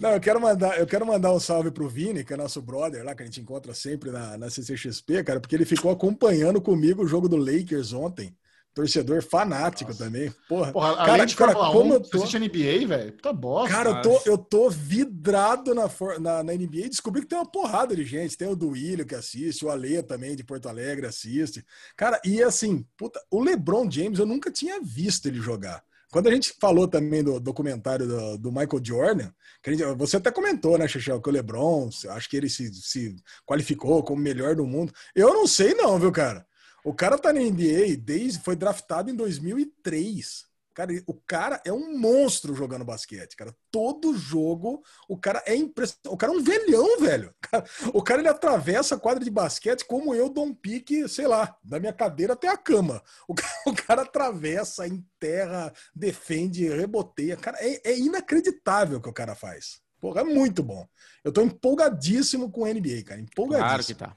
Não, 0.00 0.10
eu 0.10 0.20
quero 0.20 0.40
mandar, 0.40 0.78
eu 0.78 0.86
quero 0.86 1.06
mandar 1.06 1.32
um 1.32 1.40
salve 1.40 1.70
pro 1.70 1.88
Vini, 1.88 2.22
que 2.24 2.32
é 2.32 2.36
nosso 2.36 2.60
brother 2.60 3.04
lá, 3.04 3.14
que 3.14 3.22
a 3.22 3.26
gente 3.26 3.40
encontra 3.40 3.72
sempre 3.74 4.10
na, 4.10 4.36
na 4.36 4.50
CCXP, 4.50 5.24
cara, 5.24 5.40
porque 5.40 5.54
ele 5.56 5.64
ficou 5.64 5.90
acompanhando 5.90 6.60
comigo 6.60 7.02
o 7.02 7.08
jogo 7.08 7.28
do 7.28 7.36
Lakers 7.36 7.92
ontem. 7.92 8.36
Torcedor 8.78 9.22
fanático 9.22 9.92
também. 9.96 10.32
Porra, 10.48 10.72
Porra, 10.72 10.96
cara, 10.96 11.12
além 11.14 11.26
de 11.26 11.34
cara, 11.36 11.52
Fórmula 11.52 11.72
como 11.74 11.90
1, 11.90 11.94
eu 11.94 12.00
você 12.04 12.10
tô- 12.10 12.18
assiste 12.18 12.36
NBA, 12.38 12.86
velho? 12.86 13.12
Puta 13.14 13.32
bosta. 13.32 13.74
Cara, 13.74 13.90
eu 13.90 14.02
tô, 14.02 14.20
eu 14.30 14.38
tô 14.38 14.70
vidrado 14.70 15.74
na, 15.74 15.88
for- 15.88 16.20
na, 16.20 16.42
na 16.44 16.52
NBA 16.54 16.86
e 16.86 16.88
descobri 16.88 17.22
que 17.22 17.28
tem 17.28 17.38
uma 17.38 17.50
porrada 17.50 17.96
de 17.96 18.04
gente. 18.04 18.36
Tem 18.36 18.48
o 18.48 18.54
Duílio 18.56 19.04
que 19.04 19.14
assiste, 19.16 19.64
o 19.64 19.70
Ale 19.70 20.00
também 20.02 20.36
de 20.36 20.44
Porto 20.44 20.68
Alegre 20.68 21.06
assiste. 21.06 21.64
Cara, 21.96 22.20
e 22.24 22.40
assim, 22.42 22.84
puta, 22.96 23.20
o 23.30 23.42
LeBron 23.42 23.90
James 23.90 24.18
eu 24.20 24.26
nunca 24.26 24.50
tinha 24.50 24.80
visto 24.80 25.26
ele 25.26 25.40
jogar. 25.40 25.82
Quando 26.10 26.26
a 26.28 26.30
gente 26.32 26.54
falou 26.58 26.88
também 26.88 27.22
do 27.22 27.38
documentário 27.38 28.06
do, 28.06 28.38
do 28.38 28.50
Michael 28.50 28.80
Jordan, 28.82 29.30
que 29.62 29.68
a 29.68 29.72
gente- 29.74 29.84
você 29.98 30.16
até 30.16 30.30
comentou, 30.30 30.78
né, 30.78 30.88
Xixel, 30.88 31.20
que 31.20 31.28
o 31.28 31.32
LeBron, 31.32 31.90
acho 32.10 32.30
que 32.30 32.36
ele 32.36 32.48
se, 32.48 32.72
se 32.72 33.14
qualificou 33.44 34.02
como 34.02 34.22
melhor 34.22 34.56
do 34.56 34.64
mundo. 34.66 34.90
Eu 35.14 35.34
não 35.34 35.46
sei 35.46 35.74
não, 35.74 35.98
viu, 35.98 36.10
cara? 36.10 36.46
O 36.88 36.94
cara 36.94 37.18
tá 37.18 37.34
na 37.34 37.40
NBA 37.40 37.98
desde 37.98 38.38
foi 38.38 38.56
draftado 38.56 39.10
em 39.10 39.14
2003. 39.14 40.46
Cara, 40.72 40.90
o 41.06 41.12
cara 41.12 41.60
é 41.62 41.70
um 41.70 41.98
monstro 41.98 42.54
jogando 42.54 42.82
basquete, 42.82 43.36
cara. 43.36 43.54
Todo 43.70 44.16
jogo, 44.16 44.82
o 45.06 45.14
cara 45.14 45.42
é 45.44 45.54
impressionante. 45.54 46.08
O 46.08 46.16
cara 46.16 46.32
é 46.32 46.36
um 46.36 46.42
velhão, 46.42 46.98
velho. 46.98 47.28
O 47.28 47.34
cara, 47.46 47.64
o 47.92 48.02
cara, 48.02 48.20
ele 48.22 48.28
atravessa 48.28 48.94
a 48.94 48.98
quadra 48.98 49.22
de 49.22 49.30
basquete 49.30 49.84
como 49.84 50.14
eu 50.14 50.30
dou 50.30 50.46
um 50.46 50.54
pique, 50.54 51.06
sei 51.10 51.26
lá, 51.26 51.54
da 51.62 51.78
minha 51.78 51.92
cadeira 51.92 52.32
até 52.32 52.48
a 52.48 52.56
cama. 52.56 53.02
O 53.28 53.34
cara, 53.34 53.52
o 53.66 53.74
cara 53.74 54.02
atravessa, 54.02 54.88
enterra, 54.88 55.70
defende, 55.94 56.66
reboteia. 56.70 57.36
Cara, 57.36 57.58
é, 57.60 57.90
é 57.90 57.98
inacreditável 57.98 58.96
o 58.96 59.02
que 59.02 59.10
o 59.10 59.12
cara 59.12 59.34
faz. 59.34 59.82
Porra, 60.00 60.22
é 60.22 60.24
muito 60.24 60.62
bom. 60.62 60.88
Eu 61.22 61.32
tô 61.32 61.42
empolgadíssimo 61.42 62.50
com 62.50 62.62
o 62.62 62.66
NBA, 62.66 63.02
cara. 63.04 63.20
Empolgadíssimo. 63.20 63.68
Claro 63.68 63.84
que 63.84 63.94
tá. 63.94 64.16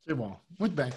Que 0.00 0.12
bom. 0.12 0.36
Muito 0.58 0.74
bem. 0.74 0.90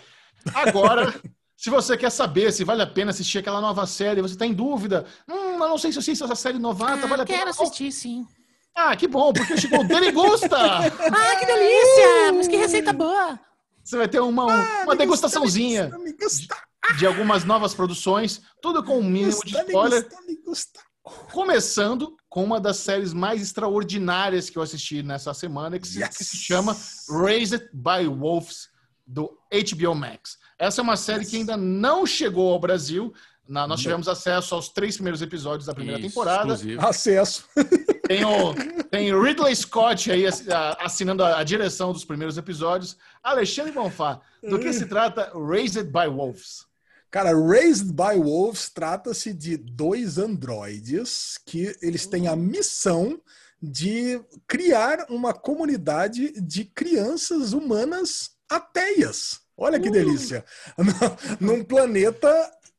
Agora, 0.54 1.14
se 1.56 1.70
você 1.70 1.96
quer 1.98 2.10
saber 2.10 2.52
se 2.52 2.64
vale 2.64 2.82
a 2.82 2.88
pena 2.88 3.12
assistir 3.12 3.39
aquela 3.39 3.62
nova 3.62 3.86
série, 3.86 4.22
você 4.22 4.36
tá 4.36 4.46
em 4.46 4.54
dúvida. 4.54 5.06
Hum, 5.28 5.54
eu 5.54 5.60
não 5.70 5.78
sei 5.78 5.92
se 5.92 5.98
eu 5.98 6.02
assisto 6.02 6.26
essa 6.26 6.36
série 6.36 6.58
novata, 6.60 7.08
vale 7.08 7.22
Ah, 7.22 7.24
a 7.24 7.28
pena. 7.28 7.39
quero 7.39 7.50
assistir, 7.50 7.92
sim. 7.92 8.26
Ah, 8.76 8.96
que 8.96 9.08
bom, 9.08 9.34
porque 9.34 9.58
chegou 9.58 9.82
o 9.82 9.88
Deligusta! 9.88 10.58
Ah, 10.58 11.36
que 11.38 11.46
delícia! 11.46 12.34
Mas 12.34 12.48
que 12.48 12.56
receita 12.56 12.94
boa! 12.94 13.39
Você 13.84 13.98
vai 13.98 14.08
ter 14.08 14.20
uma, 14.22 14.52
Ah, 14.52 14.84
uma 14.86 14.96
degustaçãozinha 14.96 15.89
Me 16.00 16.14
gusta, 16.14 16.56
de 16.98 17.06
algumas 17.06 17.44
novas 17.44 17.74
produções, 17.74 18.42
tudo 18.62 18.84
com 18.84 19.00
um 19.00 19.04
mínimo 19.04 19.44
de 19.44 19.52
gusta, 19.54 19.64
spoiler. 19.66 20.08
Começando 21.34 22.16
com 22.30 22.44
uma 22.44 22.60
das 22.62 22.78
séries 22.78 23.12
mais 23.12 23.42
extraordinárias 23.42 24.50
que 24.50 24.58
eu 24.58 24.62
assisti 24.62 25.02
nessa 25.04 25.34
semana, 25.34 25.80
que 25.80 25.88
se, 25.88 26.00
Yes. 26.00 26.18
que 26.18 26.24
se 26.24 26.38
chama 26.38 26.78
Raised 27.10 27.70
by 27.74 28.08
Wolves, 28.08 28.70
do 29.06 29.30
HBO 29.52 29.93
Max. 29.95 30.38
Essa 30.58 30.82
é 30.82 30.84
uma 30.84 30.97
série 30.97 31.26
que 31.26 31.38
ainda 31.38 31.58
não 31.58 32.06
chegou 32.06 32.52
ao 32.54 32.60
Brasil. 32.60 33.14
Na- 33.47 33.68
nós 33.68 33.80
Não. 33.80 33.84
tivemos 33.84 34.08
acesso 34.08 34.56
aos 34.56 34.70
três 34.70 34.95
primeiros 34.95 35.22
episódios 35.22 35.66
da 35.66 35.74
primeira 35.74 35.99
Isso, 35.99 36.10
temporada. 36.10 36.54
exclusivo. 36.54 36.86
Acesso. 36.88 37.45
Tem, 38.08 38.26
o, 38.26 38.54
tem 38.89 39.18
Ridley 39.18 39.56
Scott 39.56 40.12
aí 40.12 40.26
assinando 40.80 41.24
a, 41.24 41.39
a 41.39 41.43
direção 41.45 41.93
dos 41.93 42.04
primeiros 42.04 42.38
episódios. 42.38 42.97
Alexandre 43.24 43.72
Bonfá, 43.72 44.20
do 44.43 44.60
que 44.60 44.74
se 44.74 44.86
trata 44.86 45.32
Raised 45.34 45.86
by 45.86 46.08
Wolves? 46.14 46.66
Cara, 47.10 47.32
Raised 47.34 47.93
by 47.93 48.18
Wolves 48.22 48.70
trata-se 48.70 49.34
de 49.34 49.56
dois 49.56 50.18
androides 50.18 51.39
que 51.45 51.74
eles 51.82 52.06
têm 52.06 52.28
a 52.28 52.36
missão 52.36 53.18
de 53.62 54.20
criar 54.45 55.06
uma 55.10 55.34
comunidade 55.34 56.34
de 56.41 56.66
crianças 56.66 57.54
humanas 57.54 58.32
ateias. 58.49 59.41
Olha 59.58 59.80
que 59.80 59.89
delícia! 59.89 60.43
Num 61.39 61.64
planeta 61.64 62.30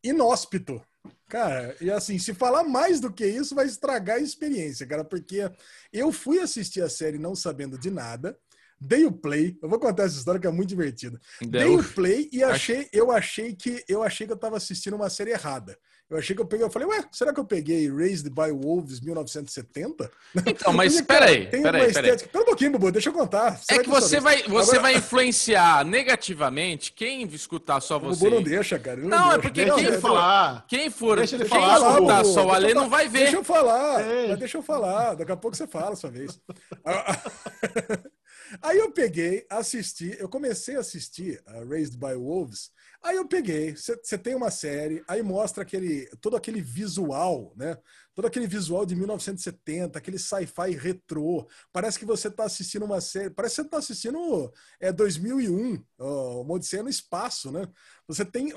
inóspito. 0.03 0.83
Cara, 1.29 1.75
e 1.81 1.91
assim, 1.91 2.19
se 2.19 2.35
falar 2.35 2.63
mais 2.65 3.01
do 3.01 3.11
que 3.11 3.25
isso, 3.27 3.55
vai 3.55 3.65
estragar 3.67 4.17
a 4.17 4.21
experiência, 4.21 4.87
cara, 4.87 5.03
porque 5.03 5.51
eu 5.91 6.13
fui 6.13 6.39
assistir 6.39 6.83
a 6.83 6.91
série 6.91 7.19
não 7.19 7.35
sabendo 7.35 7.79
de 7.79 7.91
nada. 7.91 8.37
dei 8.79 9.05
o 9.05 9.13
play. 9.13 9.57
Eu 9.63 9.69
vou 9.69 9.79
contar 9.79 10.05
essa 10.05 10.19
história 10.19 10.41
que 10.41 10.47
é 10.47 10.51
muito 10.51 10.69
divertida. 10.71 11.19
Dei 11.41 11.69
o 11.69 11.83
play 11.95 12.29
e 12.33 12.43
achei, 12.43 12.89
eu 12.93 13.11
achei 13.13 13.55
que 13.55 13.85
eu 13.89 14.03
achei 14.03 14.27
que 14.27 14.33
eu 14.33 14.37
tava 14.37 14.57
assistindo 14.57 14.95
uma 14.97 15.09
série 15.09 15.31
errada. 15.31 15.79
Eu 16.13 16.19
achei 16.19 16.37
que 16.37 16.43
eu 16.43 16.47
peguei, 16.47 16.67
eu 16.67 16.71
falei, 16.71 16.87
ué, 16.89 17.03
será 17.11 17.33
que 17.33 17.41
eu 17.41 17.45
peguei 17.45 17.91
Raised 17.91 18.29
by 18.29 18.51
Wolves 18.53 19.01
1970? 19.01 20.11
Então, 20.47 20.71
mas 20.77 21.01
peraí, 21.01 21.47
peraí, 21.47 21.91
peraí. 21.91 22.19
Pera 22.19 22.43
um 22.43 22.45
pouquinho, 22.45 22.73
Bubu, 22.73 22.93
deixa 22.93 23.09
eu 23.09 23.15
contar. 23.15 23.59
É 23.67 23.79
que 23.79 23.89
você 23.89 24.21
vai, 24.21 24.43
você 24.43 24.73
Agora- 24.77 24.81
vai 24.81 24.97
influenciar 24.97 25.83
negativamente 25.87 26.93
quem 26.93 27.23
escutar 27.29 27.81
só 27.81 27.97
O 27.97 28.01
você. 28.01 28.25
Bubu 28.25 28.37
não 28.37 28.43
deixa, 28.43 28.79
cara. 28.79 29.01
ele 29.01 29.09
Não, 29.09 29.17
é 29.17 29.23
deixa. 29.23 29.41
porque 29.41 29.61
Deixa 29.65 29.75
quem 29.77 29.85
ele 29.87 29.95
for- 29.95 30.01
falar. 30.03 30.67
Quem 30.69 30.91
for, 30.91 31.17
Deixa 31.17 31.37
ele 31.37 31.45
quem 31.47 31.59
falar, 31.59 31.77
escutar 31.93 32.23
Bubu. 32.23 32.35
só 32.35 32.47
o 32.47 32.53
Alê 32.53 32.75
não 32.75 32.91
vai 32.91 33.09
ver. 33.09 33.19
Deixa 33.21 33.37
eu 33.37 33.45
falar, 33.45 34.01
É. 34.03 34.29
mas 34.29 34.39
deixa 34.39 34.59
eu 34.59 34.63
falar. 34.63 35.15
Daqui 35.15 35.33
a 35.33 35.37
pouco 35.39 35.57
você 35.57 35.67
fala 35.67 35.95
a 35.95 35.97
sua 35.97 36.11
vez. 36.11 36.39
Aí 38.61 38.77
eu 38.79 38.91
peguei, 38.93 39.47
assisti, 39.49 40.15
eu 40.19 40.29
comecei 40.29 40.77
a 40.77 40.81
assistir 40.81 41.41
a 41.47 41.65
Raised 41.65 41.97
by 41.97 42.15
Wolves. 42.15 42.71
Aí 43.05 43.17
eu 43.17 43.27
peguei, 43.27 43.75
você 43.75 44.17
tem 44.17 44.35
uma 44.35 44.51
série, 44.51 45.03
aí 45.09 45.23
mostra 45.23 45.65
aquele 45.65 46.07
todo 46.21 46.37
aquele 46.37 46.61
visual, 46.63 47.53
né? 47.57 47.77
Todo 48.15 48.27
aquele 48.27 48.47
visual 48.47 48.87
de 48.87 48.95
1970, 48.95 49.99
aquele 49.99 50.19
sci-fi 50.19 50.71
retrô. 50.77 51.49
Parece 51.73 51.99
que 51.99 52.05
você 52.05 52.29
está 52.29 52.45
assistindo 52.45 52.85
uma 52.85 53.01
série, 53.01 53.31
parece 53.31 53.57
que 53.57 53.63
você 53.63 53.67
está 53.67 53.79
assistindo 53.79 54.53
é 54.81 54.93
2001, 54.93 55.85
ó, 55.99 56.43
uma 56.43 56.55
Odisseia 56.55 56.83
no 56.85 56.89
espaço, 56.89 57.51
né? 57.51 57.67
Você 58.07 58.25
tem 58.25 58.53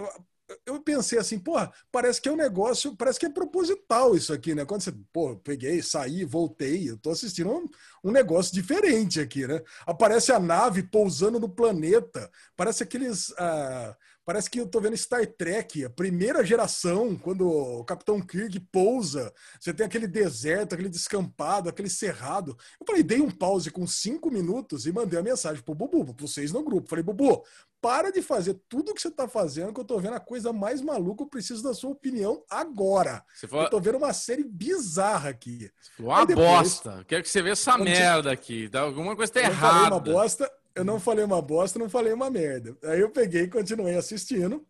eu 0.65 0.79
pensei 0.81 1.17
assim, 1.17 1.39
porra, 1.39 1.71
parece 1.91 2.21
que 2.21 2.29
é 2.29 2.31
um 2.31 2.35
negócio, 2.35 2.95
parece 2.95 3.19
que 3.19 3.25
é 3.25 3.29
proposital 3.29 4.15
isso 4.15 4.31
aqui, 4.31 4.53
né? 4.53 4.63
Quando 4.65 4.81
você, 4.83 4.91
pô, 5.11 5.35
peguei, 5.37 5.81
saí, 5.81 6.23
voltei, 6.23 6.89
eu 6.89 6.97
tô 6.97 7.09
assistindo 7.11 7.49
um, 7.51 7.65
um 8.03 8.11
negócio 8.11 8.53
diferente 8.53 9.19
aqui, 9.19 9.47
né? 9.47 9.61
Aparece 9.87 10.31
a 10.31 10.39
nave 10.39 10.83
pousando 10.83 11.39
no 11.39 11.49
planeta, 11.49 12.29
parece 12.55 12.83
aqueles. 12.83 13.33
ah, 13.39 13.95
parece 14.25 14.49
que 14.49 14.59
eu 14.59 14.67
tô 14.67 14.81
vendo 14.81 14.97
Star 14.97 15.25
Trek, 15.27 15.85
a 15.85 15.89
primeira 15.89 16.43
geração, 16.43 17.15
quando 17.15 17.47
o 17.47 17.83
Capitão 17.85 18.19
Kirk 18.19 18.59
pousa, 18.71 19.31
você 19.59 19.73
tem 19.73 19.85
aquele 19.85 20.07
deserto, 20.07 20.73
aquele 20.73 20.89
descampado, 20.89 21.69
aquele 21.69 21.89
cerrado. 21.89 22.57
Eu 22.79 22.85
falei, 22.87 23.03
dei 23.03 23.21
um 23.21 23.29
pause 23.29 23.69
com 23.69 23.85
cinco 23.85 24.31
minutos 24.31 24.85
e 24.85 24.91
mandei 24.91 25.19
a 25.19 25.23
mensagem 25.23 25.61
pro 25.61 25.75
Bubu, 25.75 26.03
pra 26.13 26.27
vocês 26.27 26.51
no 26.51 26.63
grupo. 26.63 26.89
Falei, 26.89 27.03
Bubu, 27.03 27.43
para 27.79 28.11
de 28.11 28.21
fazer 28.23 28.59
tudo 28.67 28.95
que 28.95 29.01
você 29.01 29.11
tá 29.11 29.27
fazendo, 29.27 29.71
que 29.71 29.79
eu 29.79 29.85
tô 29.85 29.99
vendo 29.99 30.15
a 30.15 30.19
coisa 30.19 30.51
mais 30.51 30.81
maluca, 30.81 31.21
eu 31.23 31.27
preciso 31.27 31.61
da 31.61 31.73
sua 31.73 31.91
opinião 31.91 32.43
agora. 32.49 33.23
Você 33.31 33.45
Eu 33.45 33.49
falou, 33.49 33.69
tô 33.69 33.79
vendo 33.79 33.99
uma 33.99 34.11
série 34.11 34.43
bizarra 34.43 35.29
aqui. 35.29 35.69
uma 35.99 36.21
Aí 36.21 36.25
depois- 36.25 36.47
bosta. 36.47 37.05
Quero 37.07 37.21
que 37.21 37.29
você 37.29 37.43
veja 37.43 37.53
essa 37.53 37.77
você- 37.77 37.83
merda 37.83 38.31
aqui. 38.31 38.67
Tá? 38.69 38.81
Alguma 38.81 39.15
coisa 39.15 39.31
tá 39.31 39.39
Eu 39.41 39.51
falei 39.53 39.69
uma 39.81 39.87
errada. 39.87 39.99
bosta, 40.11 40.51
eu 40.75 40.83
não 40.83 40.99
falei 40.99 41.23
uma 41.23 41.41
bosta, 41.41 41.79
não 41.79 41.89
falei 41.89 42.11
uma 42.13 42.29
merda. 42.29 42.77
Aí 42.83 42.99
eu 42.99 43.09
peguei 43.09 43.43
e 43.43 43.47
continuei 43.47 43.95
assistindo. 43.95 44.65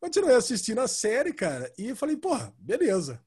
Continuei 0.00 0.34
assistindo 0.34 0.80
a 0.80 0.88
série, 0.88 1.32
cara, 1.32 1.72
e 1.78 1.94
falei, 1.94 2.16
porra, 2.16 2.52
beleza. 2.58 3.22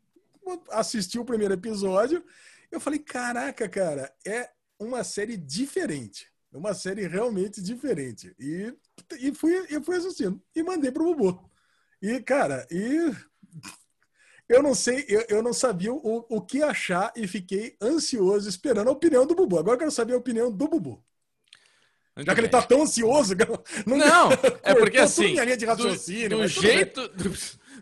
Assisti 0.71 1.17
o 1.17 1.23
primeiro 1.23 1.53
episódio, 1.53 2.23
eu 2.69 2.82
falei, 2.82 2.99
caraca, 2.99 3.69
cara, 3.69 4.13
é 4.28 4.49
uma 4.78 5.03
série 5.03 5.38
diferente. 5.38 6.28
É 6.51 6.57
uma 6.57 6.73
série 6.73 7.07
realmente 7.07 7.61
diferente. 7.61 8.36
E, 8.39 8.73
e 9.19 9.34
fui, 9.34 9.65
eu 9.69 9.82
fui 9.82 9.95
assistindo. 9.95 10.41
E 10.53 10.63
mandei 10.63 10.91
pro 10.91 11.05
Bubu. 11.15 11.49
E, 12.01 12.19
cara, 12.21 12.67
e 12.69 13.13
eu 14.49 14.61
não 14.61 14.76
sei, 14.76 15.05
eu, 15.07 15.26
eu 15.30 15.43
não 15.43 15.53
sabia 15.53 15.93
o, 15.93 16.26
o 16.30 16.41
que 16.41 16.61
achar 16.61 17.11
e 17.15 17.28
fiquei 17.28 17.76
ansioso 17.82 18.49
esperando 18.49 18.89
a 18.89 18.93
opinião 18.93 19.26
do 19.26 19.36
Bubu. 19.36 19.57
Agora 19.57 19.76
eu 19.76 19.80
quero 19.80 19.91
saber 19.91 20.13
a 20.13 20.17
opinião 20.17 20.51
do 20.51 20.67
Bubu. 20.67 21.03
Muito 22.16 22.28
Já 22.28 22.34
que 22.34 22.39
ele 22.39 22.47
bem. 22.47 22.61
tá 22.61 22.66
tão 22.66 22.82
ansioso, 22.84 23.36
não, 23.86 23.97
Não, 23.97 24.30
é 24.63 24.74
porque 24.74 24.97
assim, 24.99 25.32
minha 25.32 25.43
linha 25.43 25.57
de 25.57 25.66
do, 25.66 25.70
raciocínio, 25.70 26.30
do 26.30 26.38
bem. 26.38 26.47
jeito, 26.47 27.07
do, 27.09 27.34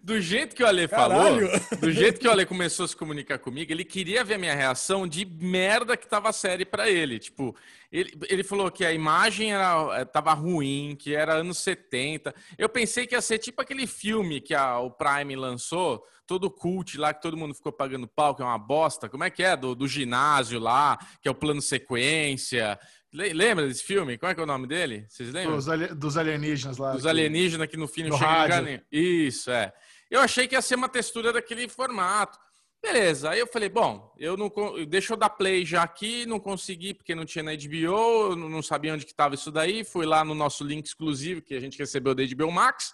do 0.04 0.20
jeito 0.20 0.56
que 0.56 0.64
o 0.64 0.68
Ale 0.68 0.88
Caralho. 0.88 1.48
falou, 1.50 1.80
do 1.80 1.92
jeito 1.92 2.20
que 2.20 2.28
o 2.28 2.32
Ale 2.32 2.46
começou 2.46 2.86
a 2.86 2.88
se 2.88 2.96
comunicar 2.96 3.38
comigo, 3.38 3.72
ele 3.72 3.86
queria 3.86 4.24
ver 4.24 4.34
a 4.34 4.38
minha 4.40 4.56
reação 4.56 5.08
de 5.08 5.24
merda 5.24 5.96
que 5.96 6.08
tava 6.08 6.30
a 6.30 6.34
série 6.34 6.66
pra 6.66 6.90
ele. 6.90 7.20
Tipo, 7.20 7.56
ele, 7.92 8.12
ele 8.28 8.44
falou 8.44 8.72
que 8.72 8.84
a 8.84 8.92
imagem 8.92 9.54
era, 9.54 10.00
eh, 10.00 10.06
tava 10.06 10.34
ruim, 10.34 10.96
que 11.00 11.14
era 11.16 11.36
anos 11.36 11.60
70. 11.60 12.34
Eu 12.58 12.68
pensei 12.68 13.06
que 13.06 13.14
ia 13.14 13.22
ser 13.22 13.38
tipo 13.38 13.62
aquele 13.62 13.86
filme 13.86 14.42
que 14.42 14.56
a, 14.56 14.80
o 14.80 14.90
Prime 14.90 15.36
lançou, 15.36 16.04
todo 16.26 16.50
cult 16.50 16.98
lá, 16.98 17.14
que 17.14 17.22
todo 17.22 17.38
mundo 17.38 17.54
ficou 17.54 17.72
pagando 17.72 18.08
pau, 18.08 18.34
que 18.36 18.42
é 18.42 18.46
uma 18.46 18.58
bosta. 18.58 19.08
Como 19.08 19.24
é 19.24 19.30
que 19.30 19.44
é? 19.44 19.56
Do, 19.56 19.76
do 19.76 19.88
ginásio 19.88 20.60
lá, 20.60 20.98
que 21.22 21.28
é 21.28 21.32
o 21.32 21.36
plano 21.36 21.62
sequência. 21.62 22.80
Le- 23.14 23.32
Lembra 23.34 23.68
desse 23.68 23.84
filme? 23.84 24.18
Qual 24.18 24.32
é 24.32 24.36
que 24.36 24.42
é 24.42 24.44
o 24.44 24.48
nome 24.48 24.66
dele? 24.68 25.06
Vocês 25.08 25.32
lembram? 25.32 25.56
Dos, 25.56 25.70
ali- 25.70 25.94
dos 25.94 26.18
alienígenas 26.18 26.78
lá. 26.78 26.94
Dos 26.94 27.04
que- 27.04 27.08
alienígenas 27.10 27.68
que 27.68 27.78
no 27.78 27.88
fim 27.88 28.04
não 28.10 28.18
chega. 28.18 28.84
Isso, 28.92 29.52
é. 29.52 29.72
Eu 30.10 30.20
achei 30.22 30.48
que 30.48 30.56
ia 30.56 30.62
ser 30.62 30.76
uma 30.76 30.90
textura 30.90 31.32
daquele 31.32 31.68
formato. 31.68 32.40
Beleza, 32.82 33.30
aí 33.30 33.40
eu 33.40 33.48
falei, 33.48 33.70
bom, 33.70 34.14
eu 34.20 34.36
não 34.36 34.52
deixa 34.86 35.14
eu 35.14 35.18
dar 35.18 35.30
play 35.30 35.66
já 35.66 35.84
aqui, 35.84 36.26
não 36.26 36.38
consegui 36.38 36.94
porque 36.94 37.16
não 37.16 37.24
tinha 37.24 37.42
na 37.42 37.52
HBO, 37.56 38.32
eu 38.32 38.36
não 38.36 38.50
não 38.50 38.62
sabia 38.62 38.94
onde 38.94 39.06
que 39.06 39.12
estava 39.12 39.36
isso 39.36 39.50
daí, 39.50 39.86
fui 39.86 40.06
lá 40.06 40.26
no 40.26 40.36
nosso 40.36 40.66
link 40.66 40.86
exclusivo 40.86 41.42
que 41.42 41.56
a 41.56 41.62
gente 41.62 41.78
recebeu 41.80 42.14
da 42.14 42.22
HBO 42.26 42.52
Max, 42.52 42.94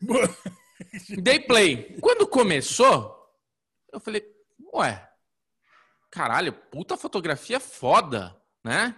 dei 1.20 1.40
play. 1.40 1.96
Quando 2.00 2.26
começou, 2.26 3.16
eu 3.92 3.98
falei, 3.98 4.24
ué, 4.74 5.08
caralho, 6.10 6.52
puta 6.52 6.96
fotografia 6.96 7.58
foda, 7.58 8.36
né? 8.64 8.94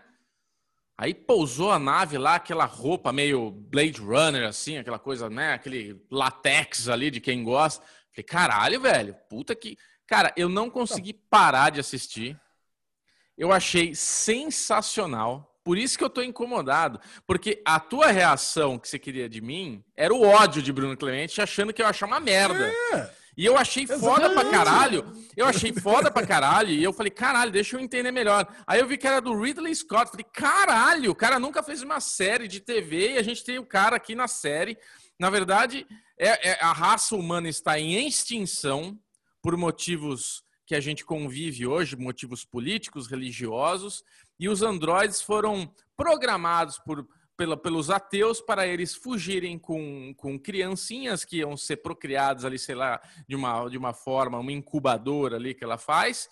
Aí 1.03 1.13
pousou 1.13 1.73
a 1.73 1.81
nave 1.81 2.17
lá, 2.17 2.37
aquela 2.37 2.65
roupa 2.65 3.13
meio 3.13 3.51
Blade 3.51 4.01
Runner, 4.01 4.47
assim, 4.47 4.79
aquela 4.79 5.01
coisa, 5.01 5.29
né? 5.29 5.53
Aquele 5.53 6.01
latex 6.09 6.89
ali 6.89 7.11
de 7.11 7.21
quem 7.21 7.43
gosta. 7.43 7.85
Falei, 8.13 8.23
caralho, 8.23 8.81
velho, 8.81 9.17
puta 9.29 9.53
que. 9.53 9.77
Cara, 10.07 10.33
eu 10.37 10.49
não 10.49 10.71
consegui 10.71 11.13
parar 11.13 11.71
de 11.71 11.81
assistir. 11.81 12.41
Eu 13.37 13.51
achei 13.51 13.97
sensacional. 13.97 15.59
Por 15.65 15.77
isso 15.77 15.99
que 15.99 16.05
eu 16.05 16.11
tô 16.11 16.23
incomodado. 16.23 17.01
Porque 17.27 17.61
a 17.65 17.81
tua 17.81 18.07
reação 18.13 18.79
que 18.79 18.89
você 18.89 18.97
queria 18.97 19.29
de 19.29 19.41
mim 19.41 19.83
era 19.97 20.15
o 20.15 20.23
ódio 20.23 20.63
de 20.63 20.73
Bruno 20.73 20.97
Clemente, 20.97 21.43
achando 21.43 21.73
que 21.73 21.83
eu 21.83 21.87
ia 21.87 21.91
achar 21.91 22.07
uma 22.07 22.21
merda. 22.21 22.73
É, 22.95 23.11
E 23.37 23.47
eu 23.47 23.57
achei 23.57 23.87
foda 23.87 24.30
pra 24.30 24.51
caralho. 24.51 25.11
Eu 25.37 25.47
achei 25.47 25.72
foda 25.72 26.11
pra 26.11 26.26
caralho. 26.26 26.70
E 26.70 26.83
eu 26.83 26.93
falei, 26.93 27.11
caralho, 27.11 27.51
deixa 27.51 27.76
eu 27.76 27.80
entender 27.80 28.11
melhor. 28.11 28.47
Aí 28.66 28.78
eu 28.80 28.87
vi 28.87 28.99
que 28.99 29.07
era 29.07 29.20
do 29.20 29.35
Ridley 29.39 29.74
Scott. 29.74 30.11
Falei, 30.11 30.26
caralho, 30.33 31.11
o 31.11 31.14
cara 31.14 31.39
nunca 31.39 31.62
fez 31.62 31.83
uma 31.83 31.99
série 32.01 32.47
de 32.47 32.61
TV 32.61 33.12
e 33.14 33.18
a 33.18 33.22
gente 33.22 33.43
tem 33.43 33.59
o 33.59 33.64
cara 33.64 33.97
aqui 33.97 34.14
na 34.14 34.28
série. 34.28 34.76
Na 35.18 35.30
verdade, 35.30 35.87
é, 36.18 36.51
é- 36.51 36.59
a 36.62 36.72
raça 36.72 37.16
humana 37.16 37.49
está 37.49 37.78
em 37.78 38.07
extinção 38.07 38.99
por 39.41 39.57
motivos 39.57 40.43
que 40.66 40.74
a 40.74 40.80
gente 40.80 41.05
convive 41.05 41.66
hoje, 41.66 41.97
motivos 41.97 42.45
políticos, 42.45 43.07
religiosos, 43.07 44.05
e 44.39 44.49
os 44.49 44.62
androides 44.62 45.20
foram 45.22 45.72
programados 45.97 46.78
por, 46.78 47.07
pela- 47.43 47.57
pelos 47.57 47.90
ateus 47.90 48.40
para 48.40 48.68
eles 48.68 48.95
fugirem 48.95 49.59
com, 49.59 50.14
com 50.16 50.38
criancinhas 50.38 51.24
que 51.24 51.38
iam 51.38 51.57
ser 51.57 51.78
procriadas 51.78 52.45
ali, 52.45 52.57
sei 52.57 52.76
lá, 52.76 53.03
de 53.26 53.34
uma, 53.34 53.68
de 53.68 53.76
uma 53.76 53.93
forma, 53.93 54.38
uma 54.38 54.53
incubadora 54.53 55.34
ali 55.34 55.53
que 55.53 55.64
ela 55.64 55.76
faz, 55.76 56.30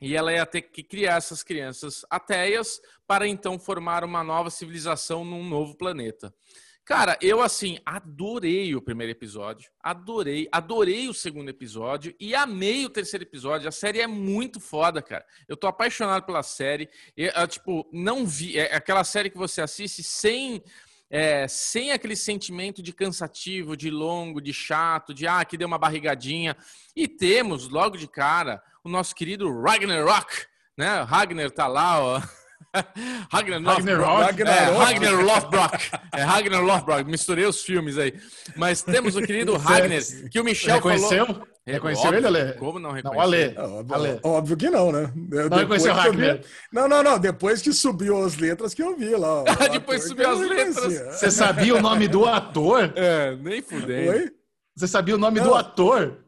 e 0.00 0.16
ela 0.16 0.32
ia 0.32 0.46
ter 0.46 0.62
que 0.62 0.82
criar 0.82 1.16
essas 1.16 1.42
crianças 1.42 2.02
ateias 2.08 2.80
para 3.06 3.28
então 3.28 3.58
formar 3.58 4.04
uma 4.04 4.24
nova 4.24 4.48
civilização 4.48 5.22
num 5.22 5.46
novo 5.46 5.76
planeta. 5.76 6.34
Cara, 6.86 7.18
eu 7.20 7.42
assim 7.42 7.80
adorei 7.84 8.76
o 8.76 8.80
primeiro 8.80 9.10
episódio, 9.10 9.68
adorei, 9.82 10.48
adorei 10.52 11.08
o 11.08 11.12
segundo 11.12 11.48
episódio 11.48 12.14
e 12.20 12.32
amei 12.32 12.86
o 12.86 12.88
terceiro 12.88 13.24
episódio. 13.24 13.68
A 13.68 13.72
série 13.72 14.00
é 14.00 14.06
muito 14.06 14.60
foda, 14.60 15.02
cara. 15.02 15.26
Eu 15.48 15.56
tô 15.56 15.66
apaixonado 15.66 16.24
pela 16.24 16.44
série. 16.44 16.88
Eu, 17.16 17.32
eu, 17.32 17.48
tipo, 17.48 17.90
não 17.92 18.24
vi 18.24 18.56
é 18.56 18.72
aquela 18.72 19.02
série 19.02 19.30
que 19.30 19.36
você 19.36 19.60
assiste 19.60 20.04
sem 20.04 20.62
é, 21.10 21.48
sem 21.48 21.90
aquele 21.90 22.14
sentimento 22.14 22.80
de 22.80 22.92
cansativo, 22.92 23.76
de 23.76 23.90
longo, 23.90 24.40
de 24.40 24.52
chato, 24.52 25.12
de 25.12 25.26
ah, 25.26 25.44
que 25.44 25.56
deu 25.56 25.66
uma 25.66 25.78
barrigadinha. 25.78 26.56
E 26.94 27.08
temos 27.08 27.68
logo 27.68 27.96
de 27.96 28.06
cara 28.06 28.62
o 28.84 28.88
nosso 28.88 29.12
querido 29.12 29.52
Ragnarok, 29.60 30.46
né? 30.78 31.02
O 31.02 31.04
Ragnar 31.04 31.50
tá 31.50 31.66
lá, 31.66 32.00
ó. 32.00 32.22
Ragnar 33.30 33.62
Ragnarok. 33.62 34.06
Lothbrok. 34.06 34.42
É, 34.42 34.64
Ragnar 34.76 35.24
Lothbrok. 35.24 35.90
É 36.12 36.22
Ragnar 36.22 36.62
Lothbrok. 36.62 37.04
Misturei 37.10 37.44
os 37.46 37.62
filmes 37.62 37.98
aí. 37.98 38.14
Mas 38.56 38.82
temos 38.82 39.16
o 39.16 39.22
querido 39.22 39.56
Ragnar, 39.58 40.00
que 40.30 40.40
o 40.40 40.44
Michel 40.44 40.76
Reconheceu? 40.76 41.26
falou... 41.26 41.48
Reconheceu 41.66 42.04
Óbvio, 42.06 42.18
ele, 42.18 42.26
Ale? 42.40 42.52
Como 42.58 42.78
não? 42.78 42.90
Ale. 42.92 43.50
Não, 43.50 43.78
óbvio, 43.80 43.94
Ale. 43.94 44.20
óbvio 44.22 44.56
que 44.56 44.70
não, 44.70 44.92
né? 44.92 45.12
Eu- 45.32 45.50
Não 45.50 45.58
reconheceu 45.58 45.92
o 45.92 45.96
Ragnar? 45.96 46.40
Não, 46.72 46.86
não, 46.86 47.02
não. 47.02 47.18
Depois 47.18 47.60
que 47.60 47.72
subiu 47.72 48.24
as 48.24 48.36
letras 48.36 48.72
que 48.72 48.82
eu 48.82 48.96
vi 48.96 49.16
lá. 49.16 49.42
o 49.42 49.68
Depois 49.72 50.02
ator 50.04 50.08
subiu 50.08 50.30
as 50.30 50.40
letras. 50.48 51.18
Você 51.18 51.30
sabia 51.30 51.74
o 51.74 51.82
nome 51.82 52.06
do 52.06 52.24
ator? 52.24 52.92
É, 52.94 53.34
nem 53.36 53.60
fudei. 53.62 54.08
Oi? 54.08 54.30
Você 54.76 54.86
sabia 54.86 55.16
o 55.16 55.18
nome 55.18 55.40
Não. 55.40 55.48
do 55.48 55.54
ator? 55.56 56.18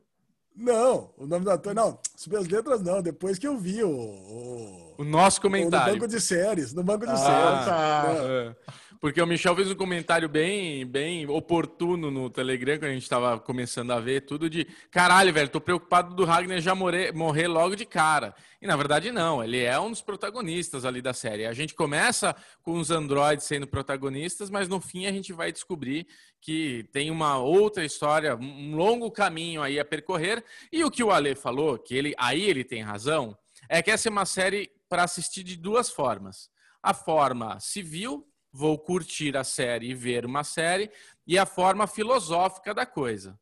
Não, 0.60 1.10
o 1.16 1.24
nome 1.26 1.44
do 1.44 1.50
ator. 1.52 1.72
Não, 1.74 1.98
subiu 2.16 2.40
as 2.40 2.48
letras 2.48 2.82
não. 2.82 3.00
Depois 3.00 3.38
que 3.38 3.46
eu 3.46 3.56
vi 3.56 3.82
o. 3.84 3.88
o- 3.90 4.94
O 4.98 5.04
nosso 5.04 5.38
No 5.38 5.42
comentário. 5.42 5.94
banco 5.94 6.08
de 6.08 6.20
séries. 6.20 6.74
No 6.74 6.82
banco 6.82 7.06
de 7.06 7.12
Ah, 7.12 7.16
séries. 7.16 7.64
tá. 7.64 8.04
É. 8.08 8.56
Porque 9.00 9.22
o 9.22 9.26
Michel 9.26 9.54
fez 9.54 9.70
um 9.70 9.76
comentário 9.76 10.28
bem, 10.28 10.84
bem 10.84 11.24
oportuno 11.28 12.10
no 12.10 12.28
Telegram, 12.28 12.78
quando 12.78 12.90
a 12.90 12.94
gente 12.94 13.08
tava 13.08 13.38
começando 13.38 13.92
a 13.92 14.00
ver 14.00 14.22
tudo 14.22 14.50
de 14.50 14.64
caralho, 14.90 15.32
velho, 15.32 15.48
tô 15.48 15.60
preocupado 15.60 16.16
do 16.16 16.24
Ragnar 16.24 16.60
já 16.60 16.74
morrer, 16.74 17.12
morrer 17.12 17.46
logo 17.46 17.76
de 17.76 17.86
cara. 17.86 18.34
E 18.60 18.66
na 18.66 18.76
verdade 18.76 19.12
não, 19.12 19.42
ele 19.42 19.62
é 19.62 19.78
um 19.78 19.90
dos 19.90 20.02
protagonistas 20.02 20.84
ali 20.84 21.00
da 21.00 21.14
série. 21.14 21.46
A 21.46 21.52
gente 21.52 21.74
começa 21.74 22.34
com 22.60 22.72
os 22.72 22.90
androides 22.90 23.46
sendo 23.46 23.68
protagonistas, 23.68 24.50
mas 24.50 24.68
no 24.68 24.80
fim 24.80 25.06
a 25.06 25.12
gente 25.12 25.32
vai 25.32 25.52
descobrir 25.52 26.06
que 26.40 26.88
tem 26.92 27.08
uma 27.08 27.38
outra 27.38 27.84
história, 27.84 28.36
um 28.36 28.74
longo 28.74 29.12
caminho 29.12 29.62
aí 29.62 29.78
a 29.78 29.84
percorrer. 29.84 30.44
E 30.72 30.82
o 30.82 30.90
que 30.90 31.04
o 31.04 31.12
Ale 31.12 31.36
falou, 31.36 31.78
que 31.78 31.94
ele 31.94 32.14
aí 32.18 32.42
ele 32.42 32.64
tem 32.64 32.82
razão, 32.82 33.38
é 33.68 33.80
que 33.80 33.92
essa 33.92 34.08
é 34.08 34.10
uma 34.10 34.26
série 34.26 34.72
para 34.88 35.04
assistir 35.04 35.44
de 35.44 35.56
duas 35.56 35.88
formas. 35.88 36.50
A 36.82 36.92
forma 36.92 37.60
civil, 37.60 38.26
vou 38.58 38.76
curtir 38.76 39.36
a 39.36 39.44
série 39.44 39.90
e 39.90 39.94
ver 39.94 40.26
uma 40.26 40.42
série, 40.42 40.90
e 41.24 41.38
a 41.38 41.46
forma 41.46 41.86
filosófica 41.86 42.74
da 42.74 42.84
coisa. 42.84 43.38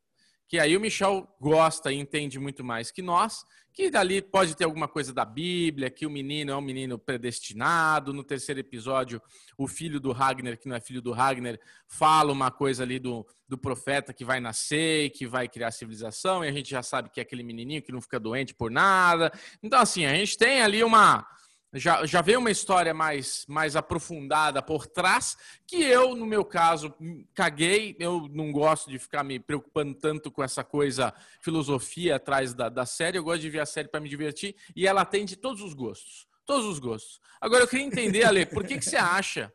Que 0.47 0.59
aí 0.59 0.77
o 0.77 0.79
Michel 0.79 1.27
gosta 1.41 1.91
e 1.91 1.97
entende 1.97 2.37
muito 2.37 2.63
mais 2.63 2.91
que 2.91 3.01
nós, 3.01 3.43
que 3.73 3.89
dali 3.89 4.21
pode 4.21 4.55
ter 4.55 4.65
alguma 4.65 4.87
coisa 4.87 5.11
da 5.11 5.25
Bíblia, 5.25 5.89
que 5.89 6.05
o 6.05 6.09
menino 6.09 6.51
é 6.51 6.55
um 6.55 6.61
menino 6.61 6.99
predestinado. 6.99 8.13
No 8.13 8.23
terceiro 8.23 8.59
episódio, 8.59 9.19
o 9.57 9.67
filho 9.67 9.99
do 9.99 10.11
Ragnar, 10.11 10.55
que 10.55 10.69
não 10.69 10.75
é 10.75 10.79
filho 10.79 11.01
do 11.01 11.11
Ragnar, 11.11 11.57
fala 11.87 12.31
uma 12.31 12.51
coisa 12.51 12.83
ali 12.83 12.99
do, 12.99 13.25
do 13.49 13.57
profeta 13.57 14.13
que 14.13 14.23
vai 14.23 14.39
nascer 14.39 15.05
e 15.05 15.09
que 15.09 15.25
vai 15.25 15.49
criar 15.49 15.71
civilização, 15.71 16.45
e 16.45 16.47
a 16.47 16.51
gente 16.51 16.69
já 16.69 16.83
sabe 16.83 17.09
que 17.09 17.19
é 17.19 17.23
aquele 17.23 17.41
menininho 17.41 17.81
que 17.81 17.91
não 17.91 18.01
fica 18.01 18.19
doente 18.19 18.53
por 18.53 18.69
nada. 18.69 19.31
Então, 19.63 19.79
assim, 19.79 20.05
a 20.05 20.13
gente 20.13 20.37
tem 20.37 20.61
ali 20.61 20.83
uma 20.83 21.25
já, 21.73 22.05
já 22.05 22.21
vem 22.21 22.37
uma 22.37 22.49
história 22.49 22.93
mais, 22.93 23.45
mais 23.47 23.75
aprofundada 23.75 24.61
por 24.61 24.87
trás, 24.87 25.37
que 25.65 25.77
eu, 25.83 26.15
no 26.15 26.25
meu 26.25 26.45
caso, 26.45 26.93
caguei. 27.33 27.95
Eu 27.99 28.27
não 28.31 28.51
gosto 28.51 28.89
de 28.89 28.97
ficar 28.97 29.23
me 29.23 29.39
preocupando 29.39 29.93
tanto 29.93 30.31
com 30.31 30.43
essa 30.43 30.63
coisa, 30.63 31.13
filosofia 31.41 32.15
atrás 32.15 32.53
da, 32.53 32.69
da 32.69 32.85
série. 32.85 33.17
Eu 33.17 33.23
gosto 33.23 33.41
de 33.41 33.49
ver 33.49 33.59
a 33.59 33.65
série 33.65 33.89
para 33.89 33.99
me 33.99 34.09
divertir 34.09 34.55
e 34.75 34.87
ela 34.87 35.01
atende 35.01 35.35
todos 35.35 35.61
os 35.61 35.73
gostos. 35.73 36.25
Todos 36.45 36.65
os 36.65 36.79
gostos. 36.79 37.19
Agora, 37.41 37.63
eu 37.63 37.67
queria 37.67 37.85
entender, 37.85 38.23
Ale, 38.23 38.45
por 38.45 38.63
que, 38.63 38.77
que 38.77 38.85
você 38.85 38.95
acha 38.95 39.51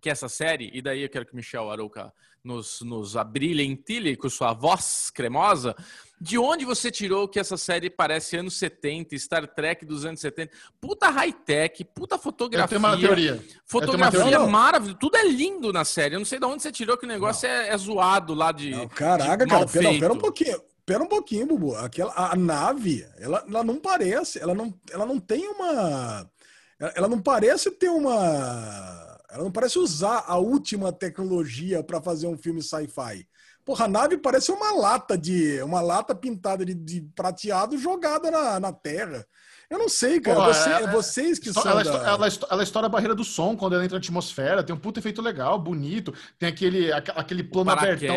que 0.00 0.08
essa 0.08 0.28
série, 0.28 0.70
e 0.72 0.80
daí 0.80 1.02
eu 1.02 1.08
quero 1.08 1.26
que 1.26 1.34
Michel 1.34 1.70
Arouca 1.70 2.12
nos, 2.44 2.82
nos 2.82 3.16
abrilhentile 3.16 4.16
com 4.16 4.28
sua 4.28 4.52
voz 4.52 5.10
cremosa, 5.10 5.74
de 6.20 6.38
onde 6.38 6.64
você 6.64 6.90
tirou 6.90 7.28
que 7.28 7.38
essa 7.38 7.56
série 7.56 7.90
parece 7.90 8.36
anos 8.36 8.56
70, 8.56 9.18
Star 9.18 9.46
Trek 9.46 9.84
dos 9.84 10.04
anos 10.04 10.20
70? 10.20 10.52
Puta 10.80 11.10
high-tech, 11.10 11.84
puta 11.84 12.14
Eu 12.14 12.18
fotografia. 12.18 12.68
tenho 12.68 12.78
uma 12.78 12.98
teoria. 12.98 13.44
Fotografia 13.66 14.20
teoria. 14.20 14.38
maravilhosa, 14.46 14.98
tudo 14.98 15.16
é 15.16 15.26
lindo 15.26 15.72
na 15.72 15.84
série. 15.84 16.14
Eu 16.14 16.20
não 16.20 16.26
sei 16.26 16.38
de 16.38 16.46
onde 16.46 16.62
você 16.62 16.72
tirou 16.72 16.96
que 16.96 17.04
o 17.04 17.08
negócio 17.08 17.46
é, 17.46 17.68
é 17.68 17.76
zoado 17.76 18.32
lá 18.34 18.52
de. 18.52 18.70
Não, 18.70 18.88
caraca, 18.88 19.44
de 19.44 19.50
cara, 19.50 19.66
pera, 19.66 19.98
pera 19.98 20.12
um 20.12 20.18
pouquinho. 20.18 20.62
Pera 20.86 21.02
um 21.02 21.08
pouquinho, 21.08 21.46
Bubu. 21.46 21.74
Aquela, 21.76 22.12
a 22.14 22.36
nave, 22.36 23.06
ela, 23.18 23.42
ela 23.48 23.64
não 23.64 23.80
parece, 23.80 24.38
ela 24.38 24.54
não, 24.54 24.72
ela 24.90 25.06
não 25.06 25.18
tem 25.18 25.48
uma. 25.48 26.30
Ela, 26.78 26.92
ela 26.94 27.08
não 27.08 27.20
parece 27.20 27.70
ter 27.70 27.88
uma. 27.88 29.18
Ela 29.30 29.44
não 29.44 29.50
parece 29.50 29.78
usar 29.78 30.24
a 30.26 30.36
última 30.38 30.92
tecnologia 30.92 31.82
para 31.82 32.00
fazer 32.00 32.26
um 32.26 32.36
filme 32.36 32.62
sci-fi. 32.62 33.26
Porra, 33.64 33.86
a 33.86 33.88
nave 33.88 34.18
parece 34.18 34.52
uma 34.52 34.72
lata 34.72 35.16
de. 35.16 35.60
uma 35.62 35.80
lata 35.80 36.14
pintada 36.14 36.64
de, 36.64 36.74
de 36.74 37.00
prateado 37.14 37.78
jogada 37.78 38.30
na, 38.30 38.60
na 38.60 38.72
terra. 38.72 39.26
Eu 39.70 39.78
não 39.78 39.88
sei, 39.88 40.20
cara. 40.20 40.36
Porra, 40.36 40.52
Você- 40.52 40.70
é- 40.70 40.86
vocês 40.88 41.38
que 41.38 41.50
são. 41.52 41.62
Ela, 41.70 41.82
da- 41.82 41.90
ela 42.08 42.28
ela 42.50 42.62
estoura 42.62 42.86
a 42.86 42.90
barreira 42.90 43.14
do 43.14 43.24
som 43.24 43.56
quando 43.56 43.74
ela 43.74 43.84
entra 43.84 43.96
na 43.96 44.00
atmosfera. 44.00 44.62
Tem 44.62 44.74
um 44.76 44.78
puto 44.78 45.00
efeito 45.00 45.22
legal, 45.22 45.58
bonito. 45.58 46.12
Tem 46.38 46.48
aquele, 46.48 46.92
aquele 46.92 47.42
plano 47.42 47.70
abertão. 47.70 48.16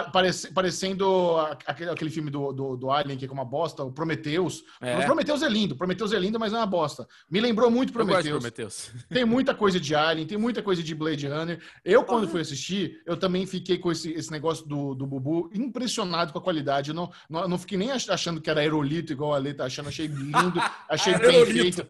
Parece- 0.00 0.50
parecendo 0.52 1.36
aquele, 1.66 1.90
aquele 1.90 2.10
filme 2.10 2.30
do, 2.30 2.52
do, 2.52 2.76
do 2.76 2.90
Alien, 2.90 3.18
que 3.18 3.26
é 3.26 3.30
uma 3.30 3.44
bosta, 3.44 3.82
o 3.84 3.92
Prometheus. 3.92 4.64
É. 4.80 4.98
O 4.98 5.04
Prometheus 5.04 5.42
é 5.42 5.48
lindo. 5.48 5.76
Prometheus 5.76 6.12
é 6.12 6.18
lindo, 6.18 6.38
mas 6.40 6.52
é 6.52 6.56
uma 6.56 6.66
bosta. 6.66 7.06
Me 7.30 7.40
lembrou 7.40 7.70
muito 7.70 7.92
Prometheus. 7.92 8.38
Prometheus. 8.38 8.90
Tem 9.10 9.24
muita 9.24 9.54
coisa 9.54 9.78
de 9.78 9.94
Alien, 9.94 10.26
tem 10.26 10.38
muita 10.38 10.62
coisa 10.62 10.82
de 10.82 10.94
Blade 10.94 11.26
Runner. 11.28 11.60
Eu, 11.84 12.04
quando 12.04 12.28
fui 12.28 12.40
assistir, 12.40 13.00
eu 13.06 13.16
também 13.16 13.46
fiquei 13.46 13.76
com 13.78 13.92
esse, 13.92 14.10
esse 14.12 14.30
negócio 14.30 14.66
do, 14.66 14.94
do 14.94 15.06
Bubu 15.06 15.50
impressionado 15.54 16.32
com 16.32 16.38
a 16.38 16.42
qualidade. 16.42 16.90
Eu 16.90 16.94
não, 16.94 17.10
não, 17.28 17.48
não 17.48 17.58
fiquei 17.58 17.76
nem 17.76 17.90
ach- 17.90 18.08
achando 18.08 18.40
que 18.40 18.48
era 18.48 18.60
aerolito, 18.60 19.12
igual 19.12 19.34
a 19.34 19.36
Ale 19.36 19.52
tá 19.54 19.64
achando. 19.66 19.88
Achei 19.88 20.06
lindo, 20.06 20.54
achei 20.88 21.16
bem 21.18 21.44
feito. 21.46 21.86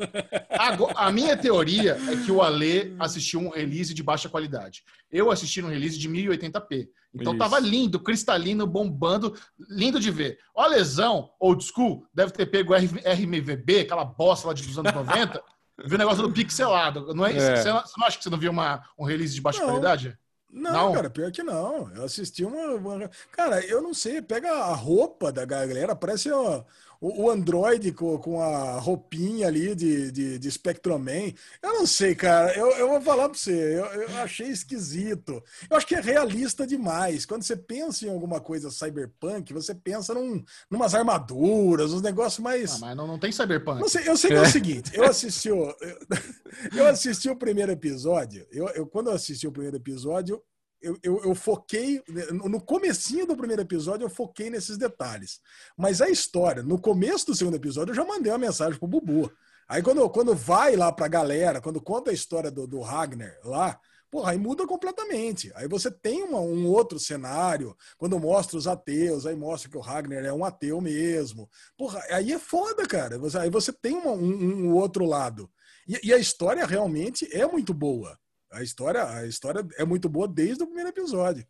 Agora, 0.50 0.94
a 0.96 1.12
minha 1.12 1.36
teoria 1.36 1.96
é 2.10 2.16
que 2.24 2.32
o 2.32 2.42
Ale 2.42 2.94
assistiu 2.98 3.40
um 3.40 3.50
release 3.50 3.94
de 3.94 4.02
baixa 4.02 4.28
qualidade. 4.28 4.82
Eu 5.10 5.30
assisti 5.30 5.62
um 5.62 5.68
release 5.68 5.98
de 5.98 6.08
1080p. 6.08 6.88
Então 7.14 7.32
Isso. 7.34 7.38
tava 7.38 7.58
lindo, 7.58 8.00
cristalino, 8.00 8.66
bombando, 8.66 9.34
lindo 9.68 10.00
de 10.00 10.10
ver. 10.10 10.38
O 10.54 10.66
Lesão, 10.66 11.30
old 11.38 11.62
school, 11.64 12.06
deve 12.14 12.32
ter 12.32 12.46
pego 12.46 12.74
R- 12.74 12.86
RMVB, 13.04 13.80
aquela 13.80 14.04
bosta 14.04 14.48
lá 14.48 14.54
de- 14.54 14.62
dos 14.66 14.78
anos 14.78 14.92
90, 14.94 15.42
viu 15.84 15.96
o 15.96 15.98
negócio 15.98 16.22
do 16.22 16.32
pixelado. 16.32 17.14
Não 17.14 17.26
é 17.26 17.32
isso? 17.32 17.46
É. 17.46 17.56
Você, 17.56 17.68
não, 17.72 17.80
você 17.82 17.92
não 17.98 18.06
acha 18.06 18.16
que 18.18 18.24
você 18.24 18.30
não 18.30 18.38
viu 18.38 18.50
uma, 18.50 18.82
um 18.98 19.04
release 19.04 19.34
de 19.34 19.40
baixa 19.42 19.60
Não. 19.60 19.66
qualidade? 19.66 20.16
Não, 20.50 20.70
Não? 20.72 20.92
cara, 20.92 21.08
pior 21.10 21.30
que 21.32 21.42
não. 21.42 21.90
Eu 21.94 22.04
assisti 22.04 22.44
uma, 22.44 22.74
uma- 22.74 23.10
Cara, 23.30 23.64
eu 23.64 23.80
não 23.82 23.94
sei, 23.94 24.20
pega 24.20 24.50
a 24.52 24.74
roupa 24.74 25.32
da 25.32 25.44
galera, 25.46 25.96
parece 25.96 26.30
ó, 26.30 26.62
o, 27.02 27.24
o 27.24 27.30
Android 27.30 27.90
com, 27.92 28.16
com 28.18 28.40
a 28.40 28.78
roupinha 28.78 29.48
ali 29.48 29.74
de, 29.74 30.12
de, 30.12 30.38
de 30.38 30.50
Spectroman. 30.50 31.34
Eu 31.60 31.72
não 31.74 31.84
sei, 31.86 32.14
cara, 32.14 32.56
eu, 32.56 32.70
eu 32.70 32.88
vou 32.88 33.00
falar 33.00 33.28
pra 33.28 33.36
você, 33.36 33.50
eu, 33.76 33.84
eu 34.02 34.16
achei 34.18 34.46
esquisito. 34.46 35.42
Eu 35.68 35.76
acho 35.76 35.86
que 35.86 35.96
é 35.96 36.00
realista 36.00 36.64
demais. 36.64 37.26
Quando 37.26 37.42
você 37.42 37.56
pensa 37.56 38.06
em 38.06 38.10
alguma 38.10 38.40
coisa 38.40 38.70
cyberpunk, 38.70 39.52
você 39.52 39.74
pensa 39.74 40.14
num, 40.14 40.44
numas 40.70 40.94
armaduras, 40.94 41.92
uns 41.92 42.02
negócios 42.02 42.38
mais. 42.38 42.74
Ah, 42.76 42.78
mas 42.80 42.96
não, 42.96 43.06
não 43.08 43.18
tem 43.18 43.32
cyberpunk. 43.32 43.80
Não 43.80 43.88
sei, 43.88 44.08
eu 44.08 44.16
sei 44.16 44.30
que 44.30 44.36
é 44.36 44.42
o 44.42 44.46
seguinte, 44.46 44.90
eu 44.94 45.04
assisti 45.04 45.50
o, 45.50 45.64
eu, 45.80 45.98
eu 46.78 46.86
assisti 46.86 47.28
o 47.28 47.34
primeiro 47.36 47.72
episódio, 47.72 48.46
eu, 48.52 48.68
eu- 48.68 48.86
quando 48.86 49.08
eu 49.10 49.14
assisti 49.14 49.46
o 49.48 49.52
primeiro 49.52 49.76
episódio, 49.76 50.40
eu, 50.82 50.98
eu, 51.02 51.24
eu 51.24 51.34
foquei, 51.34 52.02
no 52.32 52.60
comecinho 52.60 53.26
do 53.26 53.36
primeiro 53.36 53.62
episódio, 53.62 54.04
eu 54.04 54.10
foquei 54.10 54.50
nesses 54.50 54.76
detalhes. 54.76 55.40
Mas 55.76 56.00
a 56.00 56.08
história, 56.10 56.62
no 56.62 56.80
começo 56.80 57.26
do 57.26 57.34
segundo 57.34 57.56
episódio, 57.56 57.92
eu 57.92 57.96
já 57.96 58.04
mandei 58.04 58.32
uma 58.32 58.38
mensagem 58.38 58.78
pro 58.78 58.88
Bubu. 58.88 59.30
Aí 59.68 59.82
quando, 59.82 60.08
quando 60.10 60.34
vai 60.34 60.76
lá 60.76 60.92
pra 60.92 61.08
galera, 61.08 61.60
quando 61.60 61.80
conta 61.80 62.10
a 62.10 62.14
história 62.14 62.50
do, 62.50 62.66
do 62.66 62.80
Ragnar 62.80 63.34
lá, 63.44 63.78
porra, 64.10 64.32
aí 64.32 64.38
muda 64.38 64.66
completamente. 64.66 65.50
Aí 65.54 65.66
você 65.66 65.90
tem 65.90 66.22
uma- 66.22 66.40
um 66.40 66.66
outro 66.66 66.98
cenário, 66.98 67.74
quando 67.96 68.18
mostra 68.20 68.58
os 68.58 68.66
ateus, 68.66 69.24
aí 69.24 69.34
mostra 69.34 69.70
que 69.70 69.76
o 69.76 69.80
Ragnar 69.80 70.24
é 70.24 70.32
um 70.32 70.44
ateu 70.44 70.80
mesmo. 70.80 71.48
Porra, 71.78 72.02
aí 72.10 72.32
é 72.32 72.38
foda, 72.38 72.86
cara. 72.86 73.18
Aí 73.40 73.48
você 73.48 73.72
tem 73.72 73.94
uma- 73.96 74.12
um, 74.12 74.66
um 74.66 74.74
outro 74.74 75.06
lado. 75.06 75.50
E, 75.88 76.08
e 76.08 76.12
a 76.12 76.18
história 76.18 76.66
realmente 76.66 77.26
é 77.34 77.46
muito 77.46 77.72
boa. 77.72 78.18
A 78.52 78.62
história, 78.62 79.04
a 79.08 79.26
história 79.26 79.66
é 79.78 79.84
muito 79.84 80.08
boa 80.08 80.28
desde 80.28 80.62
o 80.62 80.66
primeiro 80.66 80.90
episódio. 80.90 81.46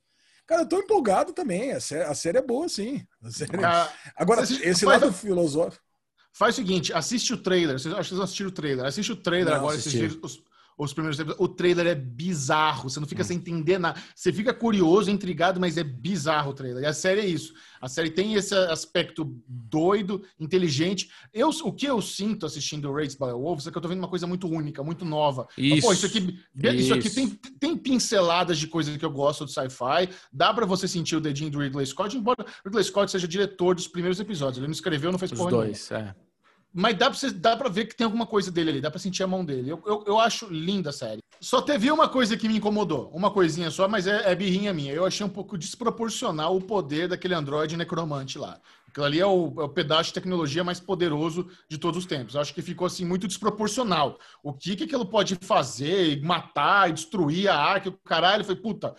Cara, 0.46 0.62
eu 0.62 0.68
tô 0.68 0.78
empolgado 0.78 1.32
também. 1.32 1.72
A 1.72 1.80
série, 1.80 2.02
a 2.04 2.14
série 2.14 2.38
é 2.38 2.42
boa, 2.42 2.68
sim. 2.68 3.06
Série- 3.30 3.64
Ah, 3.64 3.92
Agora, 4.16 4.44
você- 4.44 4.54
esse 4.66 4.84
faz- 4.84 5.00
lado 5.02 5.12
filosófico. 5.12 5.82
Faz 6.32 6.54
o 6.54 6.56
seguinte, 6.56 6.92
assiste 6.92 7.32
o 7.34 7.36
trailer. 7.36 7.78
Vocês, 7.78 7.92
acho 7.94 8.08
que 8.08 8.14
vocês 8.14 8.20
assistiram 8.24 8.50
o 8.50 8.54
trailer. 8.54 8.84
Assiste 8.86 9.12
o 9.12 9.16
trailer 9.16 9.50
Não, 9.50 9.56
agora, 9.60 9.76
assisti. 9.76 10.18
os, 10.22 10.42
os 10.78 10.92
primeiros 10.92 11.18
episódios. 11.18 11.44
O 11.44 11.48
trailer 11.48 11.86
é 11.86 11.94
bizarro. 11.94 12.88
Você 12.90 12.98
não 13.00 13.04
Hum. 13.06 13.08
fica 13.08 13.24
sem 13.24 13.36
entender 13.36 13.78
nada. 13.78 14.00
Você 14.14 14.32
fica 14.32 14.52
curioso, 14.54 15.10
intrigado, 15.10 15.60
mas 15.60 15.76
é 15.76 15.84
bizarro 15.84 16.50
o 16.50 16.54
trailer. 16.54 16.82
E 16.82 16.86
a 16.86 16.92
série 16.92 17.20
é 17.20 17.26
isso. 17.26 17.52
A 17.80 17.88
série 17.88 18.10
tem 18.10 18.34
esse 18.34 18.54
aspecto 18.54 19.36
doido, 19.48 20.22
inteligente. 20.38 21.10
Eu, 21.32 21.48
o 21.64 21.72
que 21.72 21.86
eu 21.86 22.00
sinto 22.00 22.46
assistindo 22.46 22.92
Raised 22.92 23.18
by 23.18 23.32
Wolves 23.32 23.66
é 23.66 23.70
que 23.70 23.76
eu 23.78 23.82
tô 23.82 23.88
vendo 23.88 23.98
uma 23.98 24.08
coisa 24.08 24.26
muito 24.26 24.48
única, 24.48 24.82
muito 24.84 25.04
nova. 25.04 25.46
Isso. 25.58 25.86
Pô, 25.86 25.92
isso 25.92 26.06
aqui, 26.06 26.38
isso 26.74 26.94
aqui 26.94 27.06
Isso. 27.08 27.14
tem, 27.14 27.28
tem 27.58 27.76
pinceladas 27.76 28.58
de 28.58 28.66
coisas 28.68 28.96
que 28.96 29.04
eu 29.04 29.10
gosto 29.10 29.44
do 29.44 29.50
sci-fi. 29.50 30.08
Dá 30.32 30.54
pra 30.54 30.64
você 30.66 30.86
sentir 30.86 31.16
o 31.16 31.20
dedinho 31.20 31.50
do 31.50 31.58
Ridley 31.58 31.86
Scott, 31.86 32.16
embora 32.16 32.42
o 32.44 32.68
Ridley 32.68 32.84
Scott 32.84 33.10
seja 33.10 33.26
diretor 33.26 33.74
dos 33.74 33.88
primeiros 33.88 34.20
episódios. 34.20 34.58
Ele 34.58 34.66
não 34.68 34.72
escreveu, 34.72 35.10
não 35.10 35.18
fez 35.18 35.32
Os 35.32 35.38
porra 35.38 35.50
nenhuma. 35.50 35.66
dois, 35.66 35.90
é. 35.90 36.14
Mas 36.74 36.96
dá 36.96 37.10
pra, 37.10 37.18
você, 37.18 37.30
dá 37.30 37.56
pra 37.56 37.68
ver 37.68 37.86
que 37.86 37.94
tem 37.94 38.04
alguma 38.04 38.26
coisa 38.26 38.50
dele 38.50 38.70
ali, 38.70 38.80
dá 38.80 38.90
pra 38.90 38.98
sentir 38.98 39.22
a 39.22 39.26
mão 39.26 39.44
dele. 39.44 39.70
Eu, 39.70 39.82
eu, 39.84 40.04
eu 40.06 40.18
acho 40.18 40.46
linda 40.46 40.90
a 40.90 40.92
série. 40.92 41.22
Só 41.40 41.60
teve 41.60 41.90
uma 41.90 42.08
coisa 42.08 42.36
que 42.36 42.48
me 42.48 42.56
incomodou, 42.56 43.10
uma 43.12 43.30
coisinha 43.30 43.70
só, 43.70 43.86
mas 43.88 44.06
é, 44.06 44.30
é 44.30 44.34
birrinha 44.34 44.72
minha. 44.72 44.92
Eu 44.92 45.04
achei 45.04 45.26
um 45.26 45.28
pouco 45.28 45.58
desproporcional 45.58 46.56
o 46.56 46.60
poder 46.60 47.08
daquele 47.08 47.34
androide 47.34 47.76
necromante 47.76 48.38
lá. 48.38 48.58
Aquilo 48.92 49.06
ali 49.06 49.20
é 49.20 49.26
o, 49.26 49.54
é 49.58 49.64
o, 49.64 49.68
pedaço 49.70 50.08
de 50.08 50.12
tecnologia 50.12 50.62
mais 50.62 50.78
poderoso 50.78 51.48
de 51.66 51.78
todos 51.78 51.96
os 51.96 52.06
tempos. 52.06 52.34
Eu 52.34 52.42
acho 52.42 52.52
que 52.52 52.60
ficou 52.60 52.86
assim 52.86 53.06
muito 53.06 53.26
desproporcional. 53.26 54.18
O 54.42 54.52
que, 54.52 54.76
que 54.76 54.84
aquilo 54.84 55.06
pode 55.06 55.34
fazer, 55.36 56.20
matar, 56.22 56.90
e 56.90 56.92
destruir 56.92 57.48
a 57.48 57.56
arca, 57.56 57.88
o 57.88 57.92
caralho. 57.92 58.44
Foi, 58.44 58.54
puta, 58.54 58.94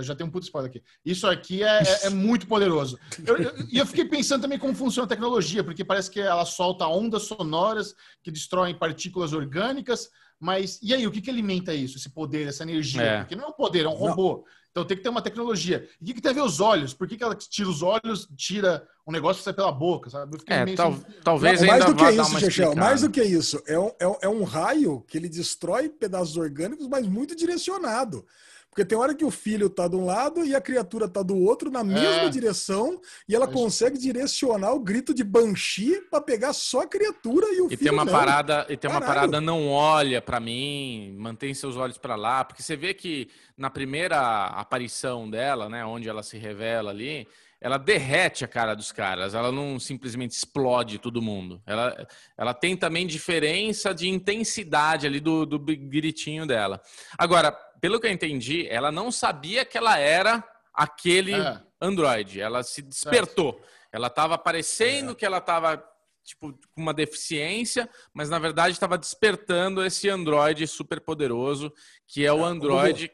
já 0.00 0.14
tem 0.14 0.26
um 0.26 0.30
puto 0.30 0.46
spoiler 0.46 0.70
aqui. 0.70 0.82
Isso 1.04 1.26
aqui 1.26 1.62
é, 1.62 1.82
é, 1.82 2.06
é 2.06 2.10
muito 2.10 2.46
poderoso. 2.46 2.98
E 3.22 3.28
eu, 3.28 3.36
eu, 3.36 3.52
eu, 3.70 3.86
fiquei 3.86 4.06
pensando 4.06 4.40
também 4.40 4.58
como 4.58 4.74
funciona 4.74 5.04
a 5.04 5.08
tecnologia, 5.08 5.62
porque 5.62 5.84
parece 5.84 6.10
que 6.10 6.20
ela 6.20 6.46
solta 6.46 6.86
ondas 6.86 7.24
sonoras 7.24 7.94
que 8.22 8.30
destroem 8.30 8.74
partículas 8.74 9.34
orgânicas. 9.34 10.08
Mas 10.40 10.80
e 10.82 10.94
aí, 10.94 11.06
o 11.06 11.10
que, 11.10 11.20
que 11.20 11.30
alimenta 11.30 11.74
isso, 11.74 11.98
esse 11.98 12.08
poder, 12.08 12.48
essa 12.48 12.62
energia? 12.62 13.02
É. 13.02 13.18
Porque 13.20 13.36
não 13.36 13.44
é 13.44 13.48
um 13.48 13.52
poder, 13.52 13.84
é 13.84 13.88
um 13.88 13.92
robô. 13.92 14.36
Não. 14.38 14.63
Então 14.74 14.84
tem 14.84 14.96
que 14.96 15.04
ter 15.04 15.08
uma 15.08 15.22
tecnologia. 15.22 15.88
E 16.00 16.02
o 16.02 16.06
que, 16.08 16.14
que 16.14 16.20
tem 16.20 16.32
a 16.32 16.34
ver 16.34 16.42
os 16.42 16.60
olhos? 16.60 16.92
Por 16.92 17.06
que, 17.06 17.16
que 17.16 17.22
ela 17.22 17.36
tira 17.36 17.68
os 17.68 17.80
olhos, 17.80 18.28
tira 18.36 18.84
um 19.06 19.12
negócio 19.12 19.38
que 19.38 19.44
sai 19.44 19.52
pela 19.52 19.70
boca, 19.70 20.10
sabe? 20.10 20.36
É, 20.48 20.74
tal, 20.74 20.90
assim... 20.90 21.04
talvez 21.22 21.60
Não, 21.60 21.68
mais 21.68 21.84
do 21.84 21.94
que 21.94 22.10
isso, 22.10 22.40
Chechel, 22.40 22.74
mais 22.74 23.00
do 23.02 23.10
que 23.10 23.22
isso. 23.22 23.62
É 23.68 23.78
um, 23.78 23.86
é, 24.00 24.18
é 24.22 24.28
um 24.28 24.42
raio 24.42 25.00
que 25.06 25.16
ele 25.16 25.28
destrói 25.28 25.88
pedaços 25.88 26.36
orgânicos, 26.36 26.88
mas 26.88 27.06
muito 27.06 27.36
direcionado. 27.36 28.26
Porque 28.74 28.84
tem 28.84 28.98
hora 28.98 29.14
que 29.14 29.24
o 29.24 29.30
filho 29.30 29.70
tá 29.70 29.86
de 29.86 29.94
um 29.94 30.04
lado 30.04 30.44
e 30.44 30.52
a 30.52 30.60
criatura 30.60 31.08
tá 31.08 31.22
do 31.22 31.38
outro, 31.38 31.70
na 31.70 31.84
mesma 31.84 32.24
é. 32.24 32.28
direção, 32.28 33.00
e 33.28 33.32
ela 33.32 33.46
consegue 33.46 33.96
direcionar 33.96 34.72
o 34.72 34.80
grito 34.80 35.14
de 35.14 35.22
Banshee 35.22 36.00
para 36.10 36.20
pegar 36.20 36.52
só 36.52 36.80
a 36.80 36.86
criatura 36.88 37.46
e 37.54 37.60
o 37.60 37.66
e 37.66 37.76
filho. 37.76 37.82
Tem 37.84 37.92
uma 37.92 38.04
parada, 38.04 38.66
e 38.68 38.76
tem 38.76 38.90
Caralho. 38.90 39.06
uma 39.06 39.14
parada, 39.14 39.40
não 39.40 39.68
olha 39.68 40.20
para 40.20 40.40
mim, 40.40 41.14
mantém 41.16 41.54
seus 41.54 41.76
olhos 41.76 41.98
para 41.98 42.16
lá, 42.16 42.44
porque 42.44 42.64
você 42.64 42.74
vê 42.74 42.92
que 42.92 43.28
na 43.56 43.70
primeira 43.70 44.46
aparição 44.46 45.30
dela, 45.30 45.68
né, 45.68 45.84
onde 45.84 46.08
ela 46.08 46.24
se 46.24 46.36
revela 46.36 46.90
ali, 46.90 47.28
ela 47.60 47.78
derrete 47.78 48.44
a 48.44 48.48
cara 48.48 48.74
dos 48.74 48.92
caras, 48.92 49.34
ela 49.34 49.52
não 49.52 49.78
simplesmente 49.78 50.32
explode 50.32 50.98
todo 50.98 51.22
mundo. 51.22 51.62
Ela, 51.64 52.06
ela 52.36 52.52
tem 52.52 52.76
também 52.76 53.06
diferença 53.06 53.94
de 53.94 54.08
intensidade 54.08 55.06
ali 55.06 55.18
do, 55.20 55.46
do 55.46 55.58
gritinho 55.58 56.44
dela. 56.44 56.82
Agora, 57.16 57.56
pelo 57.84 58.00
que 58.00 58.06
eu 58.06 58.10
entendi, 58.10 58.66
ela 58.66 58.90
não 58.90 59.12
sabia 59.12 59.62
que 59.62 59.76
ela 59.76 59.98
era 59.98 60.42
aquele 60.72 61.34
é. 61.34 61.60
Android. 61.78 62.40
Ela 62.40 62.62
se 62.62 62.80
despertou. 62.80 63.60
Ela 63.92 64.06
estava 64.06 64.38
parecendo 64.38 65.12
é. 65.12 65.14
que 65.14 65.26
ela 65.26 65.36
estava 65.36 65.84
tipo 66.24 66.54
com 66.74 66.80
uma 66.80 66.94
deficiência, 66.94 67.86
mas 68.14 68.30
na 68.30 68.38
verdade 68.38 68.72
estava 68.72 68.96
despertando 68.96 69.84
esse 69.84 70.08
Android 70.08 70.66
super 70.66 70.98
poderoso 70.98 71.70
que 72.06 72.24
é 72.24 72.32
o 72.32 72.38
é, 72.38 72.44
Android. 72.44 73.12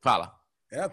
Fala. 0.00 0.34
É, 0.72 0.88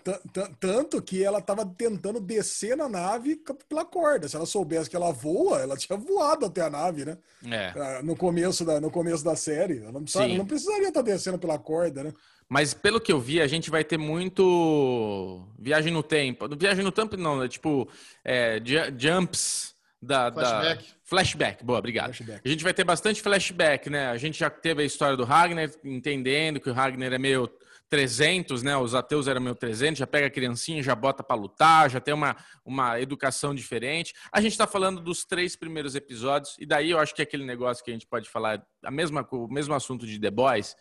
tanto 0.59 1.01
que 1.01 1.23
ela 1.23 1.39
estava 1.39 1.65
tentando 1.65 2.19
descer 2.19 2.75
na 2.75 2.89
nave 2.89 3.41
pela 3.69 3.85
corda. 3.85 4.27
Se 4.27 4.35
ela 4.35 4.45
soubesse 4.45 4.89
que 4.89 4.97
ela 4.97 5.13
voa, 5.13 5.61
ela 5.61 5.77
tinha 5.77 5.97
voado 5.97 6.45
até 6.45 6.59
a 6.59 6.69
nave, 6.69 7.05
né? 7.05 7.17
É. 7.49 7.73
Ah, 7.75 8.03
no, 8.03 8.17
começo 8.17 8.65
da, 8.65 8.81
no 8.81 8.91
começo 8.91 9.23
da 9.23 9.37
série. 9.37 9.79
Ela 9.79 9.93
não, 9.93 10.27
não 10.37 10.45
precisaria 10.45 10.89
estar 10.89 11.01
tá 11.01 11.09
descendo 11.09 11.39
pela 11.39 11.57
corda, 11.57 12.03
né? 12.03 12.13
Mas 12.49 12.73
pelo 12.73 12.99
que 12.99 13.11
eu 13.11 13.19
vi, 13.19 13.41
a 13.41 13.47
gente 13.47 13.69
vai 13.69 13.83
ter 13.83 13.97
muito 13.97 15.47
viagem 15.59 15.91
no 15.91 16.03
tempo. 16.03 16.47
Viagem 16.55 16.83
no 16.83 16.91
tempo 16.91 17.17
não, 17.17 17.43
é 17.43 17.47
tipo 17.47 17.89
é, 18.23 18.61
jumps 18.97 19.73
da 20.01 20.31
flashback. 20.31 20.83
da 20.83 20.93
flashback. 21.03 21.63
Boa, 21.63 21.79
obrigado. 21.79 22.07
Flashback. 22.07 22.41
A 22.45 22.49
gente 22.49 22.63
vai 22.63 22.73
ter 22.73 22.83
bastante 22.83 23.21
flashback, 23.21 23.89
né? 23.89 24.07
A 24.07 24.17
gente 24.17 24.37
já 24.37 24.49
teve 24.49 24.83
a 24.83 24.85
história 24.85 25.15
do 25.15 25.23
Ragnar, 25.23 25.69
entendendo 25.83 26.59
que 26.59 26.69
o 26.69 26.73
Ragnar 26.73 27.13
é 27.13 27.17
meio 27.17 27.49
300, 27.93 28.63
né? 28.63 28.75
Os 28.75 28.95
ateus 28.95 29.27
eram 29.27 29.39
meio 29.39 29.55
300, 29.55 29.99
já 29.99 30.07
pega 30.07 30.25
a 30.25 30.29
criancinha, 30.29 30.81
já 30.81 30.95
bota 30.95 31.23
para 31.23 31.35
lutar, 31.35 31.91
já 31.91 31.99
tem 31.99 32.11
uma, 32.11 32.35
uma 32.65 32.99
educação 32.99 33.53
diferente. 33.53 34.15
A 34.31 34.41
gente 34.41 34.53
está 34.53 34.65
falando 34.65 34.99
dos 34.99 35.23
três 35.23 35.55
primeiros 35.55 35.93
episódios, 35.93 36.55
e 36.59 36.65
daí 36.65 36.89
eu 36.89 36.97
acho 36.97 37.13
que 37.13 37.21
é 37.21 37.23
aquele 37.23 37.45
negócio 37.45 37.83
que 37.83 37.91
a 37.91 37.93
gente 37.93 38.07
pode 38.07 38.27
falar, 38.29 38.65
a 38.83 38.89
mesma, 38.89 39.23
o 39.31 39.47
mesmo 39.47 39.75
assunto 39.75 40.07
de 40.07 40.19
The 40.19 40.31
Boys, 40.31 40.75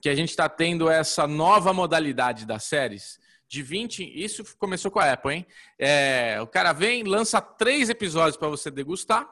que 0.00 0.08
a 0.08 0.14
gente 0.14 0.30
está 0.30 0.48
tendo 0.48 0.88
essa 0.88 1.26
nova 1.26 1.72
modalidade 1.72 2.46
das 2.46 2.64
séries. 2.64 3.18
De 3.48 3.62
20, 3.62 4.02
isso 4.04 4.44
começou 4.58 4.90
com 4.90 4.98
a 4.98 5.12
Apple, 5.12 5.32
hein? 5.32 5.46
É, 5.78 6.38
o 6.40 6.46
cara 6.46 6.72
vem, 6.72 7.04
lança 7.04 7.40
três 7.40 7.88
episódios 7.88 8.36
para 8.36 8.48
você 8.48 8.70
degustar, 8.70 9.28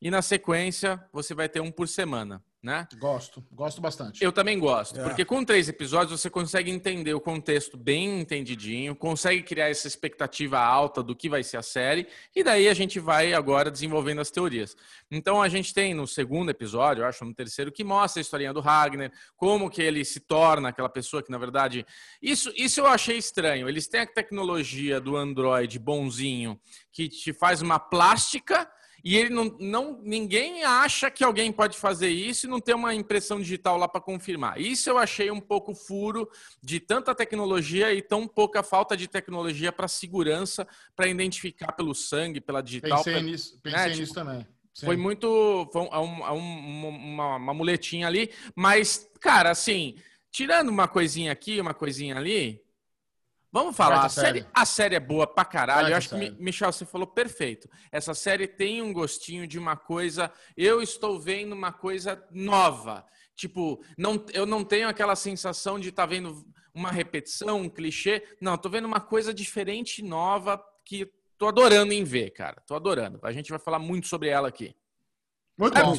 e 0.00 0.10
na 0.10 0.22
sequência 0.22 1.02
você 1.12 1.34
vai 1.34 1.48
ter 1.48 1.60
um 1.60 1.70
por 1.70 1.88
semana 1.88 2.42
né? 2.62 2.86
Gosto, 2.98 3.42
gosto 3.50 3.80
bastante. 3.80 4.22
Eu 4.22 4.30
também 4.30 4.58
gosto, 4.58 5.00
é. 5.00 5.02
porque 5.02 5.24
com 5.24 5.42
três 5.44 5.68
episódios 5.68 6.20
você 6.20 6.28
consegue 6.28 6.70
entender 6.70 7.14
o 7.14 7.20
contexto 7.20 7.76
bem 7.76 8.20
entendidinho, 8.20 8.94
consegue 8.94 9.42
criar 9.42 9.70
essa 9.70 9.88
expectativa 9.88 10.58
alta 10.58 11.02
do 11.02 11.16
que 11.16 11.28
vai 11.28 11.42
ser 11.42 11.56
a 11.56 11.62
série, 11.62 12.06
e 12.36 12.44
daí 12.44 12.68
a 12.68 12.74
gente 12.74 13.00
vai 13.00 13.32
agora 13.32 13.70
desenvolvendo 13.70 14.20
as 14.20 14.30
teorias. 14.30 14.76
Então 15.10 15.40
a 15.40 15.48
gente 15.48 15.72
tem 15.72 15.94
no 15.94 16.06
segundo 16.06 16.50
episódio, 16.50 17.02
eu 17.02 17.06
acho, 17.06 17.24
no 17.24 17.34
terceiro, 17.34 17.72
que 17.72 17.82
mostra 17.82 18.20
a 18.20 18.22
historinha 18.22 18.52
do 18.52 18.60
Ragnar, 18.60 19.10
como 19.36 19.70
que 19.70 19.80
ele 19.80 20.04
se 20.04 20.20
torna 20.20 20.68
aquela 20.68 20.88
pessoa 20.88 21.22
que, 21.22 21.30
na 21.30 21.38
verdade. 21.38 21.86
Isso, 22.20 22.52
isso 22.56 22.80
eu 22.80 22.86
achei 22.86 23.16
estranho. 23.16 23.68
Eles 23.68 23.88
têm 23.88 24.02
a 24.02 24.06
tecnologia 24.06 25.00
do 25.00 25.16
Android 25.16 25.78
bonzinho 25.78 26.60
que 26.92 27.08
te 27.08 27.32
faz 27.32 27.62
uma 27.62 27.78
plástica 27.78 28.68
e 29.04 29.16
ele 29.16 29.30
não, 29.30 29.56
não 29.58 30.00
ninguém 30.02 30.64
acha 30.64 31.10
que 31.10 31.24
alguém 31.24 31.50
pode 31.52 31.78
fazer 31.78 32.08
isso 32.08 32.46
e 32.46 32.48
não 32.48 32.60
ter 32.60 32.74
uma 32.74 32.94
impressão 32.94 33.38
digital 33.38 33.76
lá 33.76 33.88
para 33.88 34.00
confirmar. 34.00 34.60
Isso 34.60 34.88
eu 34.90 34.98
achei 34.98 35.30
um 35.30 35.40
pouco 35.40 35.74
furo 35.74 36.28
de 36.62 36.80
tanta 36.80 37.14
tecnologia 37.14 37.92
e 37.92 38.02
tão 38.02 38.26
pouca 38.26 38.62
falta 38.62 38.96
de 38.96 39.08
tecnologia 39.08 39.72
para 39.72 39.88
segurança, 39.88 40.66
para 40.94 41.08
identificar 41.08 41.72
pelo 41.72 41.94
sangue, 41.94 42.40
pela 42.40 42.62
digital. 42.62 42.98
Pensei 42.98 43.12
pra, 43.14 43.22
nisso, 43.22 43.54
né, 43.54 43.60
pensei 43.62 43.78
né? 43.78 43.88
nisso 43.88 44.02
tipo, 44.02 44.14
também. 44.14 44.46
Sim. 44.72 44.86
Foi 44.86 44.96
muito. 44.96 45.68
Foi 45.72 45.82
um, 45.82 46.32
um, 46.32 46.88
uma, 46.88 47.36
uma 47.36 47.54
muletinha 47.54 48.06
ali, 48.06 48.30
mas, 48.54 49.10
cara, 49.20 49.50
assim, 49.50 49.96
tirando 50.30 50.68
uma 50.68 50.86
coisinha 50.86 51.32
aqui, 51.32 51.60
uma 51.60 51.74
coisinha 51.74 52.16
ali, 52.16 52.62
Vamos 53.52 53.76
falar, 53.76 54.04
a 54.04 54.08
série, 54.08 54.46
a 54.54 54.64
série 54.64 54.94
é 54.94 55.00
boa 55.00 55.26
pra 55.26 55.44
caralho. 55.44 55.88
Eu 55.88 55.96
acho 55.96 56.10
que, 56.10 56.30
Michel, 56.40 56.72
você 56.72 56.86
falou 56.86 57.06
perfeito. 57.06 57.68
Essa 57.90 58.14
série 58.14 58.46
tem 58.46 58.80
um 58.80 58.92
gostinho 58.92 59.44
de 59.46 59.58
uma 59.58 59.76
coisa. 59.76 60.32
Eu 60.56 60.80
estou 60.80 61.18
vendo 61.18 61.52
uma 61.52 61.72
coisa 61.72 62.24
nova. 62.30 63.04
Tipo, 63.34 63.82
não, 63.98 64.24
eu 64.32 64.46
não 64.46 64.64
tenho 64.64 64.88
aquela 64.88 65.16
sensação 65.16 65.80
de 65.80 65.88
estar 65.88 66.04
tá 66.04 66.06
vendo 66.06 66.46
uma 66.72 66.92
repetição, 66.92 67.62
um 67.62 67.68
clichê. 67.68 68.22
Não, 68.40 68.54
estou 68.54 68.70
vendo 68.70 68.84
uma 68.84 69.00
coisa 69.00 69.34
diferente, 69.34 70.00
nova, 70.00 70.62
que 70.84 71.10
tô 71.36 71.48
adorando 71.48 71.92
em 71.92 72.04
ver, 72.04 72.30
cara. 72.30 72.62
Tô 72.66 72.76
adorando. 72.76 73.18
A 73.22 73.32
gente 73.32 73.50
vai 73.50 73.58
falar 73.58 73.80
muito 73.80 74.06
sobre 74.06 74.28
ela 74.28 74.46
aqui. 74.46 74.76
Muito 75.58 75.76
é, 75.76 75.82
bom. 75.82 75.98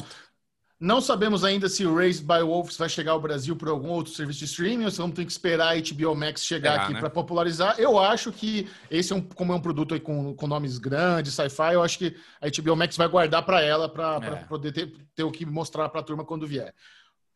Não 0.82 1.00
sabemos 1.00 1.44
ainda 1.44 1.68
se 1.68 1.86
o 1.86 1.94
Raised 1.94 2.26
by 2.26 2.42
Wolves 2.42 2.76
vai 2.76 2.88
chegar 2.88 3.12
ao 3.12 3.20
Brasil 3.20 3.54
por 3.54 3.68
algum 3.68 3.90
outro 3.90 4.12
serviço 4.12 4.40
de 4.40 4.46
streaming 4.46 4.84
ou 4.84 4.90
se 4.90 4.98
vamos 4.98 5.14
ter 5.14 5.24
que 5.24 5.30
esperar 5.30 5.76
a 5.76 5.80
HBO 5.80 6.16
Max 6.16 6.44
chegar 6.44 6.80
aqui 6.80 6.94
né? 6.94 6.98
para 6.98 7.08
popularizar. 7.08 7.76
Eu 7.78 8.00
acho 8.00 8.32
que 8.32 8.68
esse 8.90 9.12
é 9.12 9.16
um, 9.16 9.22
como 9.22 9.52
é 9.52 9.54
um 9.54 9.60
produto 9.60 9.98
com, 10.00 10.34
com 10.34 10.46
nomes 10.48 10.78
grandes, 10.78 11.34
sci-fi, 11.34 11.74
eu 11.74 11.84
acho 11.84 11.98
que 11.98 12.16
a 12.40 12.48
HBO 12.48 12.74
Max 12.74 12.96
vai 12.96 13.06
guardar 13.06 13.44
para 13.44 13.62
ela 13.62 13.88
para 13.88 14.18
é. 14.26 14.44
poder 14.46 14.72
ter, 14.72 14.92
ter, 15.14 15.22
o 15.22 15.30
que 15.30 15.46
mostrar 15.46 15.88
para 15.88 16.00
a 16.00 16.02
turma 16.02 16.24
quando 16.24 16.48
vier. 16.48 16.74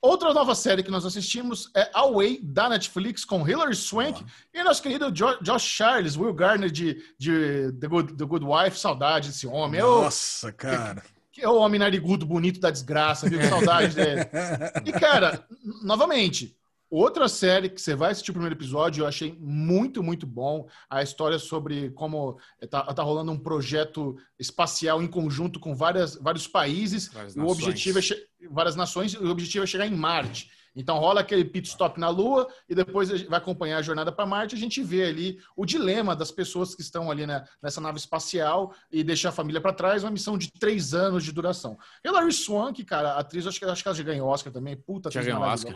Outra 0.03 0.35
nova 0.35 0.57
série 0.57 0.83
que 0.83 0.91
nós 0.91 1.07
assistimos 1.07 1.71
é 1.77 1.89
Away, 1.95 2.41
da 2.43 2.69
Netflix, 2.69 3.25
com 3.25 3.49
Hilary 3.49 3.77
Swank 3.77 4.27
e 4.53 4.65
nosso 4.65 4.83
querido 4.83 5.13
Josh 5.13 5.63
Charles, 5.63 6.17
Will 6.17 6.35
Garner 6.35 6.69
de, 6.69 7.01
de 7.17 7.73
The, 7.79 7.87
Good, 7.87 8.15
The 8.15 8.25
Good 8.25 8.45
Wife. 8.45 8.77
Saudade 8.77 9.29
desse 9.29 9.47
homem. 9.47 9.81
Nossa, 9.81 10.49
Eu, 10.49 10.53
cara. 10.53 11.03
Que 11.37 11.45
é 11.45 11.49
o 11.51 11.59
homem 11.59 11.79
narigudo 11.79 12.25
bonito 12.25 12.59
da 12.59 12.71
desgraça, 12.71 13.29
viu? 13.29 13.43
Saudade 13.43 13.93
dele. 13.95 14.23
E, 14.87 14.93
cara, 14.93 15.47
novamente, 15.83 16.57
outra 16.89 17.29
série 17.29 17.69
que 17.69 17.79
você 17.79 17.95
vai 17.95 18.13
assistir 18.13 18.31
o 18.31 18.33
primeiro 18.33 18.57
episódio, 18.57 19.03
eu 19.03 19.07
achei 19.07 19.37
muito, 19.39 20.03
muito 20.03 20.27
bom. 20.27 20.67
A 20.89 21.03
história 21.03 21.39
sobre 21.39 21.91
como 21.91 22.39
tá, 22.71 22.85
tá 22.85 23.03
rolando 23.03 23.33
um 23.33 23.39
projeto 23.39 24.17
espacial 24.39 25.03
em 25.03 25.07
conjunto 25.07 25.61
com 25.61 25.75
várias, 25.75 26.15
vários 26.17 26.49
países. 26.49 27.09
Várias 27.09 27.37
o 27.37 27.47
objetivo 27.49 27.99
é 27.99 28.03
várias 28.49 28.75
nações, 28.75 29.13
o 29.13 29.29
objetivo 29.29 29.65
é 29.65 29.67
chegar 29.67 29.87
em 29.87 29.95
Marte. 29.95 30.51
Então 30.77 30.99
rola 30.99 31.23
aquele 31.23 31.45
pit 31.45 31.67
stop 31.69 31.99
na 31.99 32.11
Lua 32.11 32.47
e 32.69 32.75
depois 32.75 33.11
vai 33.23 33.39
acompanhar 33.39 33.79
a 33.79 33.83
jornada 33.83 34.13
para 34.13 34.27
Marte. 34.27 34.55
A 34.55 34.59
gente 34.59 34.83
vê 34.83 35.05
ali 35.05 35.39
o 35.57 35.65
dilema 35.65 36.15
das 36.15 36.31
pessoas 36.31 36.75
que 36.75 36.83
estão 36.83 37.11
ali 37.11 37.27
né, 37.27 37.45
nessa 37.63 37.81
nave 37.81 37.99
espacial 37.99 38.75
e 38.93 39.03
deixar 39.03 39.31
a 39.31 39.33
família 39.33 39.61
para 39.61 39.73
trás. 39.73 40.05
Uma 40.05 40.11
missão 40.11 40.37
de 40.37 40.53
três 40.53 40.93
anos 40.93 41.25
de 41.25 41.33
duração. 41.33 41.79
Hilary 42.05 42.33
Swank, 42.33 42.85
cara, 42.85 43.15
atriz, 43.15 43.47
acho 43.47 43.59
que, 43.59 43.65
acho 43.65 43.83
que 43.83 43.89
ela 43.89 43.97
já 43.97 44.05
ganhou 44.05 44.29
Oscar 44.29 44.53
também. 44.53 44.77
Puta, 44.77 45.11
já 45.11 45.23
ganhou 45.23 45.41
Oscar. 45.41 45.75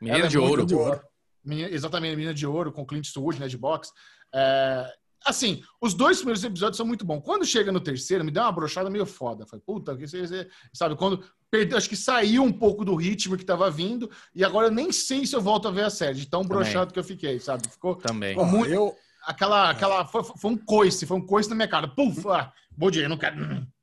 Menina 0.00 0.28
de, 0.28 0.36
é 0.36 0.40
ouro. 0.40 0.66
de 0.66 0.74
ouro. 0.74 1.00
Menina, 1.42 1.68
exatamente, 1.70 2.16
menina 2.16 2.34
de 2.34 2.46
ouro 2.46 2.70
com 2.70 2.84
Clint 2.84 3.06
Eastwood, 3.06 3.40
né, 3.40 3.48
de 3.48 3.56
boxe. 3.56 3.92
É, 4.34 4.92
assim, 5.24 5.62
os 5.80 5.94
dois 5.94 6.18
primeiros 6.18 6.44
episódios 6.44 6.76
são 6.76 6.86
muito 6.86 7.04
bons. 7.04 7.20
Quando 7.22 7.44
chega 7.44 7.72
no 7.72 7.80
terceiro, 7.80 8.24
me 8.24 8.30
deu 8.30 8.42
uma 8.42 8.52
brochada 8.52 8.90
meio 8.90 9.06
foda. 9.06 9.46
Falei, 9.46 9.62
puta, 9.64 9.96
que 9.96 10.06
você, 10.06 10.48
sabe, 10.72 10.96
quando 10.96 11.24
perdeu, 11.50 11.78
acho 11.78 11.88
que 11.88 11.96
saiu 11.96 12.42
um 12.42 12.52
pouco 12.52 12.84
do 12.84 12.94
ritmo 12.94 13.36
que 13.36 13.42
estava 13.42 13.70
vindo, 13.70 14.10
e 14.34 14.44
agora 14.44 14.66
eu 14.66 14.72
nem 14.72 14.90
sei 14.92 15.24
se 15.26 15.34
eu 15.36 15.40
volto 15.40 15.68
a 15.68 15.70
ver 15.70 15.84
a 15.84 15.90
série, 15.90 16.18
de 16.18 16.26
tão 16.26 16.42
brochado 16.44 16.92
que 16.92 16.98
eu 16.98 17.04
fiquei, 17.04 17.38
sabe? 17.38 17.68
Ficou, 17.68 17.94
Também. 17.96 18.30
Ficou 18.30 18.46
muito, 18.46 18.72
eu... 18.72 18.94
Aquela, 19.26 19.70
aquela 19.70 20.04
foi, 20.04 20.22
foi, 20.22 20.50
um 20.50 20.56
coice, 20.56 21.06
foi 21.06 21.16
um 21.16 21.24
coice 21.26 21.48
na 21.48 21.54
minha 21.54 21.68
cara. 21.68 21.88
Puf! 21.88 22.28
Ah, 22.28 22.52
Bom 22.76 22.90
dia, 22.90 23.08
não 23.08 23.16
quero, 23.16 23.36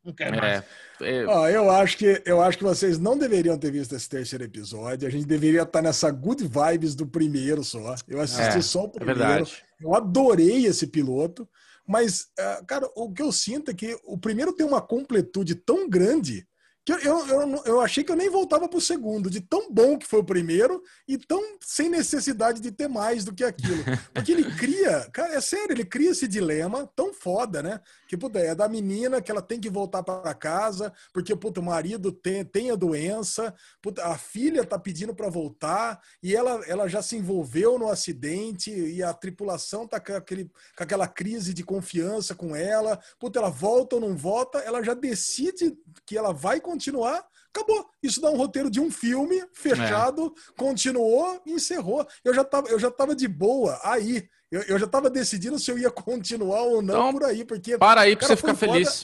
não 0.04 0.14
quero 0.14 0.38
mais. 0.38 0.64
É, 1.00 1.16
é, 1.22 1.26
Ó, 1.26 1.48
eu 1.48 1.72
acho 1.72 1.98
que 1.98 2.22
eu 2.26 2.42
acho 2.42 2.58
que 2.58 2.64
vocês 2.64 3.00
não 3.00 3.18
deveriam 3.18 3.58
ter 3.58 3.72
visto 3.72 3.96
esse 3.96 4.08
terceiro 4.10 4.44
episódio. 4.44 5.08
A 5.08 5.12
gente 5.12 5.26
deveria 5.26 5.62
estar 5.62 5.82
nessa 5.82 6.12
good 6.12 6.44
vibes 6.46 6.94
do 6.94 7.08
primeiro 7.08 7.64
só. 7.64 7.96
Eu 8.08 8.20
assisti 8.20 8.58
É, 8.58 8.62
só 8.62 8.84
o 8.84 8.88
é 8.88 8.90
primeiro. 8.90 9.20
verdade. 9.20 9.64
Eu 9.82 9.96
adorei 9.96 10.66
esse 10.66 10.88
piloto, 10.88 11.48
mas, 11.88 12.28
ah, 12.38 12.64
cara, 12.68 12.90
o 12.96 13.12
que 13.12 13.22
eu 13.22 13.32
sinto 13.32 13.72
é 13.72 13.74
que 13.74 13.98
o 14.06 14.18
primeiro 14.18 14.54
tem 14.54 14.66
uma 14.66 14.82
completude 14.82 15.56
tão 15.56 15.90
grande 15.90 16.48
que 16.84 16.92
eu, 16.92 16.98
eu, 17.00 17.64
eu, 17.66 17.82
achei 17.82 18.04
que 18.04 18.12
eu 18.12 18.16
nem 18.16 18.30
voltava 18.30 18.68
pro 18.68 18.82
segundo, 18.82 19.30
de 19.30 19.40
tão 19.40 19.72
bom 19.72 20.00
que 20.00 20.08
foi 20.08 20.20
o 20.20 20.24
primeiro 20.24 20.82
e 21.08 21.16
tão 21.16 21.58
sem 21.62 21.90
necessidade 21.90 22.60
de 22.60 22.72
ter 22.72 22.88
mais 22.88 23.24
do 23.24 23.34
que 23.34 23.44
aquilo. 23.44 23.84
Porque 24.12 24.32
ele 24.32 24.44
cria, 24.56 25.08
cara, 25.14 25.36
é 25.36 25.42
sério, 25.42 25.74
ele 25.74 25.86
cria 25.86 26.10
esse 26.10 26.28
dilema 26.28 26.90
tão 26.96 27.14
foda, 27.14 27.62
né? 27.62 27.80
Que, 28.08 28.18
puta, 28.18 28.40
é 28.40 28.56
da 28.56 28.68
menina 28.68 29.22
que 29.22 29.30
ela 29.30 29.44
tem 29.44 29.60
que 29.60 29.70
voltar 29.70 30.02
para 30.02 30.34
casa, 30.34 30.92
porque, 31.14 31.36
puta, 31.36 31.60
o 31.60 31.64
marido 31.64 32.12
tem, 32.12 32.44
tem 32.44 32.72
a 32.72 32.76
doença, 32.76 33.54
puta, 33.82 34.04
a 34.06 34.18
filha 34.18 34.66
tá 34.66 34.78
pedindo 34.78 35.14
para 35.14 35.30
voltar, 35.30 36.02
e 36.22 36.36
ela, 36.36 36.64
ela 36.68 36.88
já 36.88 37.02
se 37.02 37.16
envolveu 37.16 37.78
no 37.78 37.90
acidente, 37.90 38.72
e 38.72 39.04
a 39.04 39.14
tripulação 39.14 39.88
tá 39.88 40.00
com, 40.00 40.14
aquele, 40.14 40.46
com 40.76 40.84
aquela 40.84 41.08
crise 41.08 41.54
de 41.54 41.64
confiança 41.64 42.36
com 42.36 42.56
ela, 42.56 43.00
puta, 43.20 43.40
ela 43.40 43.50
volta 43.50 43.96
ou 43.96 44.02
não 44.02 44.16
volta, 44.16 44.60
ela 44.60 44.84
já 44.84 44.94
decide 44.94 45.78
que 46.06 46.18
ela 46.18 46.34
vai 46.34 46.60
continuar, 46.72 47.24
acabou. 47.54 47.86
Isso 48.02 48.22
dá 48.22 48.30
um 48.30 48.38
roteiro 48.38 48.70
de 48.70 48.80
um 48.80 48.90
filme 48.90 49.44
fechado, 49.54 50.34
continuou 50.58 51.42
e 51.46 51.54
encerrou. 51.54 52.06
Eu 52.24 52.34
já 52.34 52.44
tava, 52.44 52.68
eu 52.70 52.80
já 52.80 52.90
tava 52.90 53.16
de 53.16 53.28
boa 53.28 53.80
aí. 53.84 54.28
Eu, 54.50 54.62
eu 54.64 54.80
já 54.80 54.88
tava 54.88 55.10
decidindo 55.10 55.58
se 55.60 55.72
eu 55.72 55.78
ia 55.78 55.90
continuar 55.92 56.62
ou 56.64 56.82
não 56.82 56.94
Então, 57.10 57.12
por 57.14 57.24
aí, 57.24 57.46
porque 57.46 57.78
Para 57.78 58.02
aí 58.02 58.16
pra 58.16 58.28
você 58.28 58.36
ficar 58.36 58.56
foda. 58.56 58.74
feliz. 58.74 59.04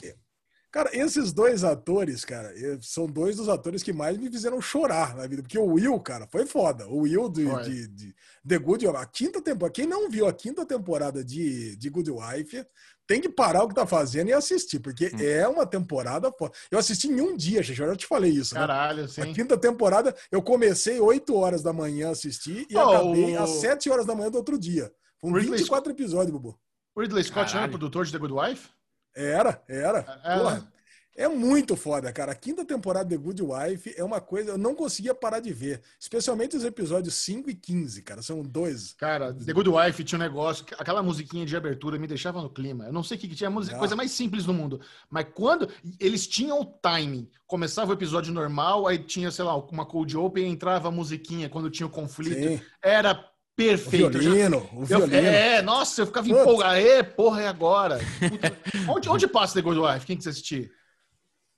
Cara, 0.70 0.90
esses 0.92 1.32
dois 1.32 1.64
atores, 1.64 2.24
cara, 2.26 2.52
eh, 2.54 2.78
são 2.82 3.06
dois 3.06 3.36
dos 3.36 3.48
atores 3.48 3.82
que 3.82 3.92
mais 3.92 4.18
me 4.18 4.30
fizeram 4.30 4.60
chorar 4.60 5.16
na 5.16 5.26
vida. 5.26 5.42
Porque 5.42 5.58
o 5.58 5.64
Will, 5.64 5.98
cara, 6.00 6.26
foi 6.30 6.44
foda. 6.44 6.86
O 6.88 6.98
Will 7.00 7.28
de, 7.30 7.44
de, 7.64 7.88
de 7.88 8.14
The 8.46 8.58
Good 8.58 8.86
Wife, 8.86 8.98
a 8.98 9.06
quinta 9.06 9.40
temporada. 9.40 9.72
Quem 9.72 9.86
não 9.86 10.10
viu 10.10 10.26
a 10.26 10.32
quinta 10.32 10.66
temporada 10.66 11.24
de, 11.24 11.74
de 11.76 11.88
Good 11.88 12.10
Wife, 12.10 12.66
tem 13.06 13.18
que 13.22 13.30
parar 13.30 13.64
o 13.64 13.68
que 13.68 13.74
tá 13.74 13.86
fazendo 13.86 14.28
e 14.28 14.32
assistir, 14.34 14.78
porque 14.80 15.06
Hum. 15.06 15.18
é 15.20 15.48
uma 15.48 15.64
temporada 15.66 16.30
foda. 16.30 16.52
Eu 16.70 16.78
assisti 16.78 17.08
em 17.08 17.18
um 17.20 17.34
dia, 17.34 17.62
gente. 17.62 17.80
Eu 17.80 17.88
já 17.88 17.96
te 17.96 18.06
falei 18.06 18.30
isso, 18.30 18.52
né? 18.54 18.60
Caralho, 18.60 19.04
A 19.04 19.08
sim. 19.08 19.32
quinta 19.32 19.56
temporada, 19.56 20.14
eu 20.30 20.42
comecei 20.42 21.00
8 21.00 21.34
horas 21.34 21.62
da 21.62 21.72
manhã 21.72 22.08
a 22.08 22.12
assistir 22.12 22.66
e 22.68 22.76
Oh, 22.76 22.80
acabei 22.80 23.34
o- 23.38 23.42
às 23.42 23.48
7 23.60 23.88
horas 23.88 24.04
da 24.04 24.14
manhã 24.14 24.30
do 24.30 24.36
outro 24.36 24.58
dia. 24.58 24.92
Foram 25.18 25.34
Ridley 25.36 25.56
24 25.60 25.90
episódios, 25.92 26.30
Bubu. 26.30 26.60
O 26.94 27.00
Ridley 27.00 27.24
Scott 27.24 27.38
não 27.38 27.44
é 27.48 27.52
Caralho. 27.52 27.70
produtor 27.72 28.04
de 28.04 28.12
The 28.12 28.18
Good 28.18 28.34
Wife? 28.34 28.68
Era, 29.14 29.62
era. 29.68 30.20
É, 30.24 30.38
Porra, 30.38 30.54
né? 30.60 30.68
é 31.16 31.26
muito 31.28 31.74
foda, 31.74 32.12
cara. 32.12 32.30
A 32.30 32.34
quinta 32.36 32.64
temporada 32.64 33.08
de 33.08 33.16
Good 33.16 33.42
Wife 33.42 33.92
é 33.96 34.04
uma 34.04 34.20
coisa, 34.20 34.52
eu 34.52 34.58
não 34.58 34.74
conseguia 34.76 35.12
parar 35.14 35.40
de 35.40 35.52
ver. 35.52 35.82
Especialmente 35.98 36.56
os 36.56 36.62
episódios 36.64 37.14
5 37.14 37.50
e 37.50 37.54
15, 37.54 38.02
cara. 38.02 38.22
São 38.22 38.42
dois. 38.42 38.92
Cara, 38.92 39.34
The 39.34 39.52
Good 39.52 39.68
Wife 39.70 40.04
tinha 40.04 40.16
um 40.18 40.22
negócio, 40.22 40.64
que- 40.64 40.74
aquela 40.78 41.02
musiquinha 41.02 41.44
de 41.44 41.56
abertura 41.56 41.98
me 41.98 42.06
deixava 42.06 42.40
no 42.40 42.48
clima. 42.50 42.84
Eu 42.86 42.92
não 42.92 43.02
sei 43.02 43.16
o 43.16 43.20
que, 43.20 43.26
que 43.28 43.34
tinha, 43.34 43.48
a 43.48 43.50
música, 43.50 43.74
Ah. 43.74 43.78
coisa 43.80 43.96
mais 43.96 44.12
simples 44.12 44.44
do 44.44 44.54
mundo. 44.54 44.80
Mas 45.10 45.26
quando 45.34 45.68
eles 45.98 46.24
tinham 46.28 46.60
o 46.60 46.64
timing, 46.64 47.28
começava 47.46 47.90
o 47.90 47.94
episódio 47.94 48.32
normal, 48.32 48.86
aí 48.86 48.98
tinha, 48.98 49.32
sei 49.32 49.44
lá, 49.44 49.56
uma 49.56 49.84
cold 49.86 50.16
open 50.16 50.44
e 50.44 50.48
entrava 50.48 50.86
a 50.86 50.92
musiquinha 50.92 51.48
quando 51.48 51.68
tinha 51.70 51.86
o 51.86 51.90
conflito. 51.90 52.38
Sim. 52.38 52.60
Era 52.80 53.28
perfeito. 53.66 54.16
Eu 54.18 54.22
já- 54.22 54.30
violino, 54.30 54.70
o 54.72 54.80
eu- 54.82 54.86
violino. 54.86 55.16
é, 55.16 55.60
nossa, 55.62 56.00
eu 56.02 56.06
ficava 56.06 56.26
Putz. 56.26 56.40
empolgado. 56.40 56.76
Ê, 56.76 57.02
porra, 57.02 57.42
é 57.42 57.48
agora. 57.48 57.98
Puta, 58.20 58.56
onde, 58.88 59.08
onde 59.08 59.26
passa 59.28 59.54
The 59.54 59.62
Good 59.62 59.80
Wife? 59.80 60.06
Quem 60.06 60.16
que 60.16 60.22
você 60.22 60.28
assistir? 60.30 60.70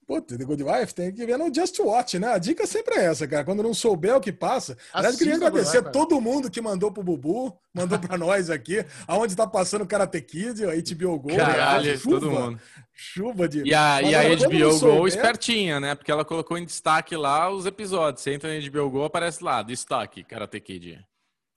Puta, 0.07 0.37
The 0.37 0.45
Good 0.45 0.65
Wife 0.65 0.93
tem 0.93 1.13
que 1.15 1.25
ver 1.25 1.37
no 1.39 1.55
Just 1.55 1.79
Watch, 1.79 2.19
né? 2.19 2.33
A 2.33 2.39
dica 2.39 2.67
sempre 2.67 2.97
é 2.97 3.05
essa, 3.05 3.29
cara. 3.29 3.45
Quando 3.45 3.63
não 3.63 3.73
souber 3.73 4.17
o 4.17 4.21
que 4.21 4.33
passa. 4.33 4.77
Aliás, 4.93 5.15
eu 5.15 5.19
queria 5.21 5.37
agradecer 5.37 5.79
a 5.79 5.83
todo 5.83 6.21
mundo 6.21 6.51
que 6.51 6.61
mandou 6.61 6.91
pro 6.91 7.01
Bubu, 7.05 7.57
mandou 7.73 7.97
pra 7.97 8.17
nós 8.19 8.51
aqui, 8.51 8.85
aonde 9.07 9.37
tá 9.37 9.47
passando 9.47 9.83
o 9.83 9.87
Karate 9.87 10.21
Kid, 10.21 10.65
a 10.65 10.71
HBO 10.75 11.17
Go. 11.21 11.37
Caralho, 11.37 11.97
chuva, 11.97 12.19
todo 12.19 12.29
mundo. 12.33 12.61
Chuva 12.93 13.49
de. 13.49 13.63
E 13.63 13.73
a, 13.73 14.03
e 14.03 14.13
a 14.17 14.23
HBO 14.37 14.51
não 14.59 14.71
Go 14.71 14.73
souber- 14.79 15.07
espertinha, 15.07 15.79
né? 15.79 15.95
Porque 15.95 16.11
ela 16.11 16.25
colocou 16.25 16.59
em 16.59 16.65
destaque 16.65 17.15
lá 17.15 17.49
os 17.49 17.65
episódios. 17.65 18.25
Você 18.25 18.33
entra 18.35 18.53
na 18.53 18.69
HBO 18.69 18.91
Go, 18.91 19.05
aparece 19.05 19.45
lá, 19.45 19.63
destaque, 19.63 20.25
Karate 20.25 20.59
Kid. 20.59 20.99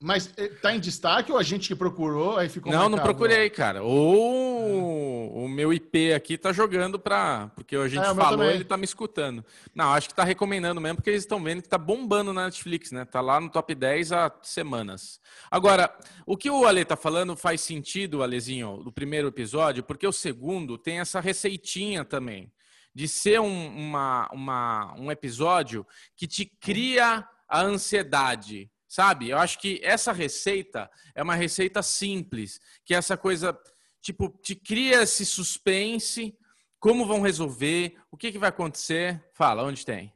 Mas 0.05 0.33
eh, 0.35 0.49
tá 0.61 0.75
em 0.75 0.81
destaque 0.81 1.31
ou 1.31 1.37
a 1.37 1.43
gente 1.43 1.69
que 1.69 1.75
procurou, 1.75 2.37
aí 2.37 2.49
ficou 2.49 2.69
Não, 2.73 2.83
não 2.89 2.97
marcado? 2.97 3.07
procurei, 3.17 3.49
cara. 3.49 3.81
Ou 3.83 5.45
o 5.45 5.47
meu 5.47 5.71
IP 5.73 6.11
aqui 6.13 6.37
tá 6.37 6.51
jogando 6.51 6.99
pra. 6.99 7.49
Porque 7.55 7.73
a 7.75 7.87
gente 7.87 8.05
É, 8.05 8.13
falou, 8.13 8.43
ele 8.43 8.65
tá 8.65 8.75
me 8.75 8.83
escutando. 8.83 9.45
Não, 9.73 9.93
acho 9.93 10.09
que 10.09 10.13
tá 10.15 10.23
recomendando 10.25 10.81
mesmo, 10.81 10.97
porque 10.97 11.09
eles 11.09 11.23
estão 11.23 11.41
vendo 11.41 11.61
que 11.61 11.69
tá 11.69 11.77
bombando 11.77 12.33
na 12.33 12.45
Netflix, 12.45 12.91
né? 12.91 13.05
Tá 13.05 13.21
lá 13.21 13.39
no 13.39 13.49
top 13.49 13.73
10 13.73 14.11
há 14.11 14.29
semanas. 14.41 15.21
Agora, 15.49 15.89
o 16.25 16.35
que 16.35 16.49
o 16.49 16.65
Ale 16.65 16.83
tá 16.83 16.97
falando 16.97 17.35
faz 17.37 17.61
sentido, 17.61 18.21
Alezinho, 18.23 18.81
do 18.83 18.91
primeiro 18.91 19.29
episódio, 19.29 19.83
porque 19.83 20.05
o 20.05 20.11
segundo 20.11 20.77
tem 20.77 20.99
essa 20.99 21.21
receitinha 21.21 22.03
também. 22.03 22.51
De 22.93 23.07
ser 23.07 23.39
um, 23.39 23.67
uma, 23.75 24.29
uma- 24.33 24.95
um 24.99 25.09
episódio 25.11 25.87
que 26.15 26.27
te 26.27 26.45
cria 26.45 27.25
a 27.47 27.61
ansiedade, 27.61 28.69
sabe? 28.93 29.29
Eu 29.29 29.39
acho 29.39 29.57
que 29.57 29.79
essa 29.83 30.11
receita 30.11 30.87
é 31.15 31.23
uma 31.23 31.33
receita 31.33 31.81
simples, 31.81 32.59
que 32.85 32.93
é 32.93 32.97
essa 32.97 33.17
coisa, 33.17 33.57
tipo, 33.99 34.29
te 34.29 34.53
cria 34.53 35.01
esse 35.01 35.25
suspense, 35.25 36.37
como 36.79 37.07
vão 37.07 37.19
resolver, 37.19 37.95
o 38.11 38.17
que, 38.17 38.31
que 38.31 38.37
vai 38.37 38.49
acontecer. 38.49 39.19
Fala, 39.33 39.63
onde 39.63 39.83
tem? 39.83 40.13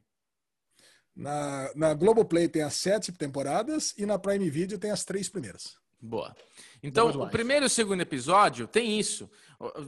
Na, 1.16 1.74
na 1.76 1.94
Globoplay 1.95 2.48
tem 2.48 2.62
as 2.62 2.76
sete 2.76 3.12
temporadas 3.12 3.95
e 3.98 4.06
na 4.06 4.20
Prime 4.20 4.48
Video 4.48 4.78
tem 4.78 4.91
as 4.91 5.04
três 5.04 5.28
primeiras. 5.28 5.76
Boa. 5.99 6.36
Então, 6.84 7.10
o 7.10 7.30
primeiro 7.32 7.66
e 7.66 7.68
o 7.68 7.72
segundo 7.72 8.02
episódio 8.02 8.68
tem 8.68 8.99
isso. 8.99 9.28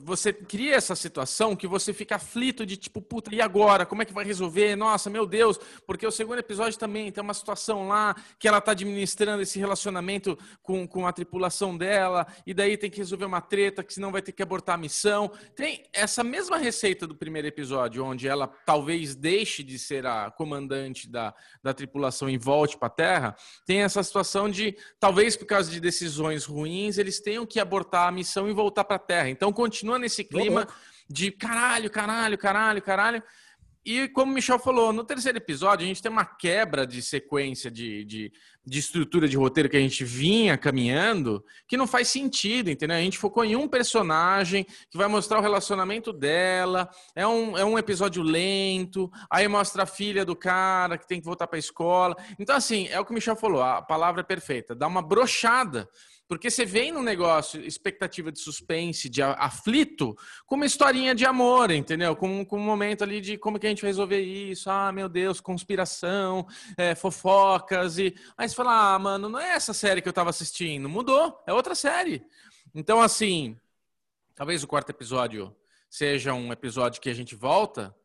Você 0.03 0.33
cria 0.33 0.75
essa 0.75 0.95
situação 0.95 1.55
que 1.55 1.67
você 1.67 1.93
fica 1.93 2.15
aflito 2.15 2.65
de 2.65 2.75
tipo, 2.75 2.99
puta, 2.99 3.33
e 3.33 3.39
agora? 3.39 3.85
Como 3.85 4.01
é 4.01 4.05
que 4.05 4.13
vai 4.13 4.25
resolver? 4.25 4.75
Nossa, 4.75 5.11
meu 5.11 5.27
Deus. 5.27 5.59
Porque 5.85 6.07
o 6.07 6.11
segundo 6.11 6.39
episódio 6.39 6.79
também 6.79 7.11
tem 7.11 7.23
uma 7.23 7.35
situação 7.35 7.87
lá 7.87 8.15
que 8.39 8.47
ela 8.47 8.59
tá 8.59 8.71
administrando 8.71 9.43
esse 9.43 9.59
relacionamento 9.59 10.35
com, 10.63 10.87
com 10.87 11.05
a 11.05 11.13
tripulação 11.13 11.77
dela, 11.77 12.25
e 12.47 12.53
daí 12.53 12.77
tem 12.77 12.89
que 12.89 12.97
resolver 12.97 13.25
uma 13.25 13.41
treta, 13.41 13.83
que 13.83 13.93
senão 13.93 14.11
vai 14.11 14.23
ter 14.23 14.31
que 14.31 14.41
abortar 14.41 14.73
a 14.73 14.77
missão. 14.77 15.31
Tem 15.55 15.87
essa 15.93 16.23
mesma 16.23 16.57
receita 16.57 17.05
do 17.05 17.15
primeiro 17.15 17.47
episódio, 17.47 18.03
onde 18.03 18.27
ela 18.27 18.47
talvez 18.65 19.13
deixe 19.13 19.61
de 19.61 19.77
ser 19.77 20.03
a 20.07 20.31
comandante 20.31 21.07
da, 21.07 21.31
da 21.61 21.75
tripulação 21.75 22.27
e 22.27 22.39
volte 22.39 22.75
para 22.75 22.87
a 22.87 22.91
Terra. 22.91 23.35
Tem 23.67 23.83
essa 23.83 24.01
situação 24.01 24.49
de, 24.49 24.75
talvez 24.99 25.35
por 25.37 25.45
causa 25.45 25.69
de 25.69 25.79
decisões 25.79 26.45
ruins, 26.45 26.97
eles 26.97 27.19
tenham 27.19 27.45
que 27.45 27.59
abortar 27.59 28.07
a 28.07 28.11
missão 28.11 28.49
e 28.49 28.53
voltar 28.53 28.83
para 28.83 28.95
a 28.95 28.99
Terra. 28.99 29.29
Então 29.29 29.53
continua 29.59 29.99
nesse 29.99 30.23
clima 30.23 30.65
de 31.09 31.31
caralho, 31.31 31.89
caralho, 31.89 32.37
caralho, 32.37 32.81
caralho. 32.81 33.23
E 33.85 34.07
como 34.09 34.31
o 34.31 34.35
Michel 34.35 34.57
falou, 34.57 34.93
no 34.93 35.03
terceiro 35.03 35.37
episódio 35.37 35.83
a 35.83 35.87
gente 35.87 36.01
tem 36.01 36.11
uma 36.11 36.23
quebra 36.23 36.87
de 36.87 37.01
sequência 37.01 37.69
de, 37.69 38.05
de, 38.05 38.31
de 38.65 38.79
estrutura 38.79 39.27
de 39.27 39.35
roteiro 39.35 39.67
que 39.67 39.75
a 39.75 39.81
gente 39.81 40.05
vinha 40.05 40.57
caminhando 40.57 41.43
que 41.67 41.75
não 41.75 41.85
faz 41.85 42.07
sentido, 42.07 42.69
entendeu? 42.69 42.95
A 42.95 43.01
gente 43.01 43.17
focou 43.17 43.43
em 43.43 43.57
um 43.57 43.67
personagem 43.67 44.65
que 44.89 44.97
vai 44.97 45.07
mostrar 45.07 45.39
o 45.39 45.41
relacionamento 45.41 46.13
dela, 46.13 46.89
é 47.13 47.27
um, 47.27 47.57
é 47.57 47.65
um 47.65 47.77
episódio 47.77 48.23
lento, 48.23 49.11
aí 49.29 49.45
mostra 49.47 49.83
a 49.83 49.87
filha 49.87 50.23
do 50.23 50.35
cara 50.35 50.97
que 50.97 51.07
tem 51.07 51.19
que 51.19 51.25
voltar 51.25 51.47
para 51.47 51.57
a 51.57 51.59
escola. 51.59 52.15
Então, 52.37 52.55
assim, 52.55 52.87
é 52.89 52.99
o 52.99 53.03
que 53.03 53.11
o 53.11 53.13
Michel 53.13 53.35
falou, 53.35 53.61
a 53.61 53.81
palavra 53.81 54.21
é 54.21 54.23
perfeita, 54.23 54.73
dá 54.73 54.87
uma 54.87 55.01
brochada. 55.01 55.89
Porque 56.29 56.51
você 56.51 56.63
vem 56.63 56.91
num 56.91 57.01
negócio, 57.01 57.59
expectativa 57.59 58.31
de 58.31 58.39
suspense, 58.39 59.09
de 59.09 59.19
aflito, 59.19 60.15
com 60.45 60.57
uma 60.57 60.65
historinha 60.67 61.15
de 61.15 61.25
amor, 61.25 61.71
entendeu? 61.71 62.15
Com, 62.15 62.45
com 62.45 62.55
um 62.55 62.63
momento 62.63 63.03
ali 63.03 63.19
de 63.19 63.35
como 63.35 63.57
que 63.57 63.65
a 63.65 63.69
gente 63.69 63.81
vai 63.81 63.89
resolver 63.89 64.21
isso. 64.21 64.69
Ah, 64.69 64.91
meu 64.91 65.09
Deus, 65.09 65.41
conspiração, 65.41 66.45
é, 66.77 66.93
fofocas. 66.93 67.97
e 67.97 68.13
Aí 68.37 68.47
você 68.47 68.53
fala, 68.53 68.93
ah, 68.93 68.99
mano, 68.99 69.27
não 69.27 69.39
é 69.39 69.53
essa 69.53 69.73
série 69.73 70.03
que 70.03 70.07
eu 70.07 70.13
tava 70.13 70.29
assistindo. 70.29 70.87
Mudou, 70.87 71.35
é 71.47 71.51
outra 71.51 71.73
série. 71.73 72.23
Então, 72.75 73.01
assim, 73.01 73.59
talvez 74.35 74.63
o 74.63 74.67
quarto 74.67 74.91
episódio 74.91 75.55
seja 75.89 76.31
um 76.35 76.51
episódio 76.51 77.01
que 77.01 77.09
a 77.09 77.15
gente 77.15 77.33
volta. 77.33 77.95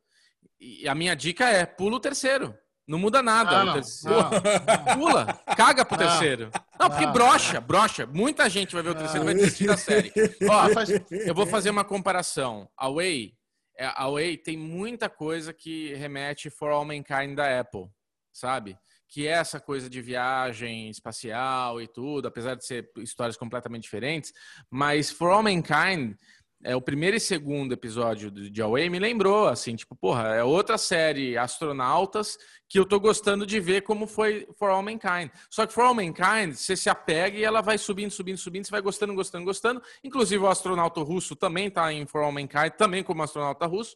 E 0.59 0.89
a 0.89 0.95
minha 0.95 1.15
dica 1.15 1.47
é, 1.51 1.67
pula 1.67 1.97
o 1.97 2.01
terceiro. 2.01 2.59
Não 2.87 2.99
muda 2.99 3.23
nada. 3.23 3.61
Ah, 3.61 3.65
não, 3.65 3.73
terceiro- 3.75 4.19
não. 4.19 4.85
Pula, 4.99 5.27
caga 5.57 5.85
pro 5.85 5.97
terceiro. 5.97 6.51
Não, 6.79 6.91
porque 6.91 7.07
Não. 7.07 7.13
brocha, 7.13 7.61
brocha. 7.61 8.07
Muita 8.07 8.49
gente 8.51 8.75
vai 8.75 8.83
ver 8.83 8.91
o 8.91 8.95
terceiro 8.95 9.23
e 9.23 9.27
vai 9.27 9.35
desistir 9.35 9.67
da 9.67 9.77
série. 9.77 10.13
Ó, 10.49 10.67
eu 11.27 11.35
vou 11.35 11.47
fazer 11.47 11.71
uma 11.71 11.85
comparação. 11.85 12.69
A 12.77 12.91
Way, 12.91 13.35
é, 13.79 13.87
a 13.87 14.09
Way 14.11 14.37
tem 14.37 14.57
muita 14.59 15.09
coisa 15.09 15.53
que 15.55 15.95
remete 15.95 16.51
For 16.51 16.71
All 16.71 16.85
Mankind 16.85 17.35
da 17.35 17.59
Apple, 17.59 17.87
sabe? 18.33 18.77
Que 19.09 19.27
é 19.29 19.31
essa 19.31 19.61
coisa 19.61 19.89
de 19.89 20.03
viagem 20.03 20.91
espacial 20.91 21.81
e 21.81 21.87
tudo, 21.87 22.27
apesar 22.29 22.55
de 22.55 22.67
ser 22.67 22.91
histórias 22.99 23.37
completamente 23.37 23.85
diferentes. 23.85 24.33
Mas 24.71 25.11
For 25.11 25.31
All 25.31 25.43
Mankind 25.43 26.17
é, 26.65 26.75
o 26.75 26.81
primeiro 26.81 27.15
e 27.15 27.21
segundo 27.21 27.73
episódio 27.73 28.31
de 28.31 28.63
Away 28.63 28.89
me 28.89 28.99
lembrou, 28.99 29.47
assim, 29.49 29.77
tipo, 29.77 29.95
porra, 29.95 30.29
é 30.29 30.43
outra 30.43 30.79
série 30.79 31.37
astronautas 31.37 32.39
que 32.67 32.79
eu 32.79 32.87
tô 32.87 32.99
gostando 32.99 33.45
de 33.45 33.61
ver 33.61 33.83
como 33.83 34.07
foi 34.07 34.49
For 34.59 34.71
All 34.71 34.83
Mankind. 34.83 35.31
Só 35.51 35.67
que 35.67 35.75
For 35.75 35.85
All 35.85 35.95
Mankind, 35.95 36.55
você 36.55 36.75
se 36.75 36.89
apega 36.89 37.37
e 37.37 37.45
ela 37.45 37.61
vai 37.61 37.77
subindo, 37.77 38.11
subindo, 38.11 38.39
subindo, 38.39 38.65
você 38.65 38.71
vai 38.71 38.81
gostando, 38.81 39.15
gostando, 39.15 39.45
gostando. 39.45 39.83
Inclusive 40.03 40.43
o 40.43 40.49
astronauta 40.49 41.03
russo 41.03 41.37
também 41.37 41.71
tá 41.71 41.93
em 41.93 42.07
For 42.07 42.23
All 42.23 42.33
Mankind, 42.33 42.73
também 42.79 43.05
como 43.05 43.23
astronauta 43.23 43.67
russo. 43.67 43.95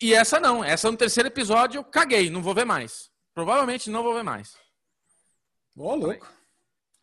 E 0.00 0.14
essa 0.14 0.38
não, 0.38 0.64
essa 0.64 0.88
no 0.88 0.96
terceiro 0.96 1.28
episódio 1.28 1.80
eu 1.80 1.84
caguei, 1.84 2.30
não 2.30 2.42
vou 2.42 2.54
ver 2.54 2.64
mais. 2.64 3.10
Provavelmente 3.34 3.90
não 3.90 4.04
vou 4.04 4.14
ver 4.14 4.22
mais. 4.22 4.54
Ô, 5.76 5.88
oh, 5.88 5.96
louco. 5.96 6.32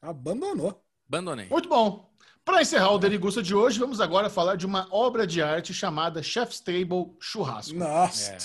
Abandonou. 0.01 0.81
Abandonei. 1.07 1.47
Muito 1.49 1.67
bom. 1.67 2.08
Para 2.49 2.63
encerrar 2.63 2.91
o 2.91 2.97
Derigusta 2.97 3.43
de 3.43 3.53
hoje, 3.53 3.77
vamos 3.77 4.01
agora 4.01 4.27
falar 4.27 4.55
de 4.55 4.65
uma 4.65 4.87
obra 4.89 5.27
de 5.27 5.39
arte 5.39 5.71
chamada 5.71 6.23
Chef's 6.23 6.59
Table 6.59 7.15
Churrasco. 7.19 7.77
Nossa. 7.77 8.31
É. 8.31 8.37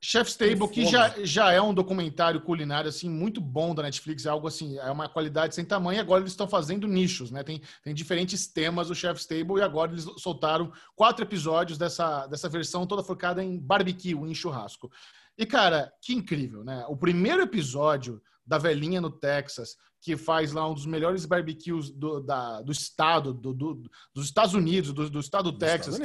Chef's 0.00 0.36
Table, 0.36 0.68
que 0.68 0.86
já, 0.86 1.12
já 1.24 1.52
é 1.52 1.60
um 1.60 1.74
documentário 1.74 2.40
culinário 2.40 2.88
assim 2.88 3.10
muito 3.10 3.40
bom 3.40 3.74
da 3.74 3.82
Netflix, 3.82 4.24
é 4.24 4.28
algo 4.28 4.46
assim, 4.46 4.78
é 4.78 4.88
uma 4.92 5.08
qualidade 5.08 5.56
sem 5.56 5.64
tamanho. 5.64 6.00
Agora 6.00 6.20
eles 6.20 6.30
estão 6.30 6.46
fazendo 6.46 6.86
nichos, 6.86 7.32
né? 7.32 7.42
Tem, 7.42 7.60
tem 7.82 7.92
diferentes 7.92 8.46
temas 8.46 8.86
do 8.86 8.94
Chef's 8.94 9.26
Table 9.26 9.58
e 9.58 9.62
agora 9.62 9.90
eles 9.90 10.06
soltaram 10.18 10.72
quatro 10.94 11.24
episódios 11.24 11.76
dessa, 11.76 12.28
dessa 12.28 12.48
versão 12.48 12.86
toda 12.86 13.02
focada 13.02 13.42
em 13.42 13.58
barbecue, 13.58 14.14
em 14.14 14.34
churrasco. 14.36 14.88
E 15.36 15.44
cara, 15.44 15.92
que 16.00 16.14
incrível, 16.14 16.62
né? 16.62 16.86
O 16.88 16.96
primeiro 16.96 17.42
episódio 17.42 18.22
da 18.48 18.56
velhinha 18.56 19.00
no 19.00 19.10
Texas, 19.10 19.76
que 20.00 20.16
faz 20.16 20.52
lá 20.52 20.66
um 20.68 20.74
dos 20.74 20.86
melhores 20.86 21.26
barbecues 21.26 21.90
do, 21.90 22.20
da, 22.20 22.62
do 22.62 22.72
estado, 22.72 23.34
do, 23.34 23.52
do, 23.52 23.82
dos 24.14 24.24
Estados 24.24 24.54
Unidos, 24.54 24.92
do, 24.92 25.10
do 25.10 25.20
estado 25.20 25.52
do 25.52 25.58
Texas 25.58 25.98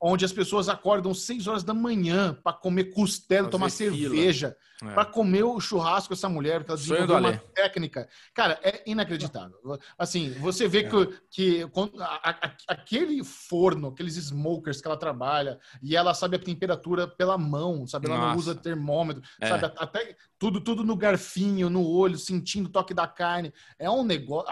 onde 0.00 0.24
as 0.24 0.32
pessoas 0.32 0.68
acordam 0.68 1.14
6 1.14 1.46
horas 1.46 1.64
da 1.64 1.72
manhã 1.72 2.38
para 2.44 2.52
comer 2.52 2.92
costela, 2.92 3.48
tomar 3.48 3.70
cerveja, 3.70 4.56
é. 4.82 4.92
para 4.92 5.06
comer 5.06 5.42
o 5.42 5.58
churrasco 5.58 6.14
dessa 6.14 6.28
mulher, 6.28 6.58
porque 6.58 6.72
ela 6.72 6.78
desenvolveu 6.78 7.16
uma 7.16 7.36
técnica. 7.54 8.08
Cara, 8.34 8.58
é 8.62 8.82
inacreditável. 8.86 9.56
Assim, 9.98 10.30
você 10.32 10.68
vê 10.68 10.80
é. 10.80 10.88
que, 10.88 11.20
que 11.30 11.70
a, 11.98 12.30
a, 12.30 12.52
aquele 12.68 13.24
forno, 13.24 13.88
aqueles 13.88 14.16
smokers 14.16 14.80
que 14.80 14.86
ela 14.86 14.98
trabalha, 14.98 15.58
e 15.82 15.96
ela 15.96 16.12
sabe 16.12 16.36
a 16.36 16.40
temperatura 16.40 17.08
pela 17.08 17.38
mão, 17.38 17.86
sabe? 17.86 18.06
Ela 18.06 18.16
Nossa. 18.16 18.30
não 18.30 18.38
usa 18.38 18.54
termômetro, 18.54 19.22
é. 19.40 19.48
sabe? 19.48 19.72
Até 19.76 20.16
tudo, 20.38 20.60
tudo 20.60 20.84
no 20.84 20.96
garfinho, 20.96 21.70
no 21.70 21.86
olho, 21.86 22.18
sentindo 22.18 22.66
o 22.66 22.72
toque 22.72 22.92
da 22.92 23.06
carne. 23.06 23.52
É 23.78 23.90
um 23.90 24.04
negócio. 24.04 24.48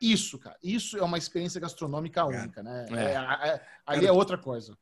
Isso, 0.00 0.38
cara. 0.38 0.56
Isso 0.62 0.96
é 0.96 1.02
uma 1.02 1.18
experiência 1.18 1.60
gastronômica 1.60 2.24
única, 2.24 2.62
né? 2.62 2.86
É. 2.90 2.94
É, 2.94 3.48
é, 3.50 3.60
ali 3.86 4.06
é 4.06 4.12
outra 4.12 4.38
coisa. 4.38 4.76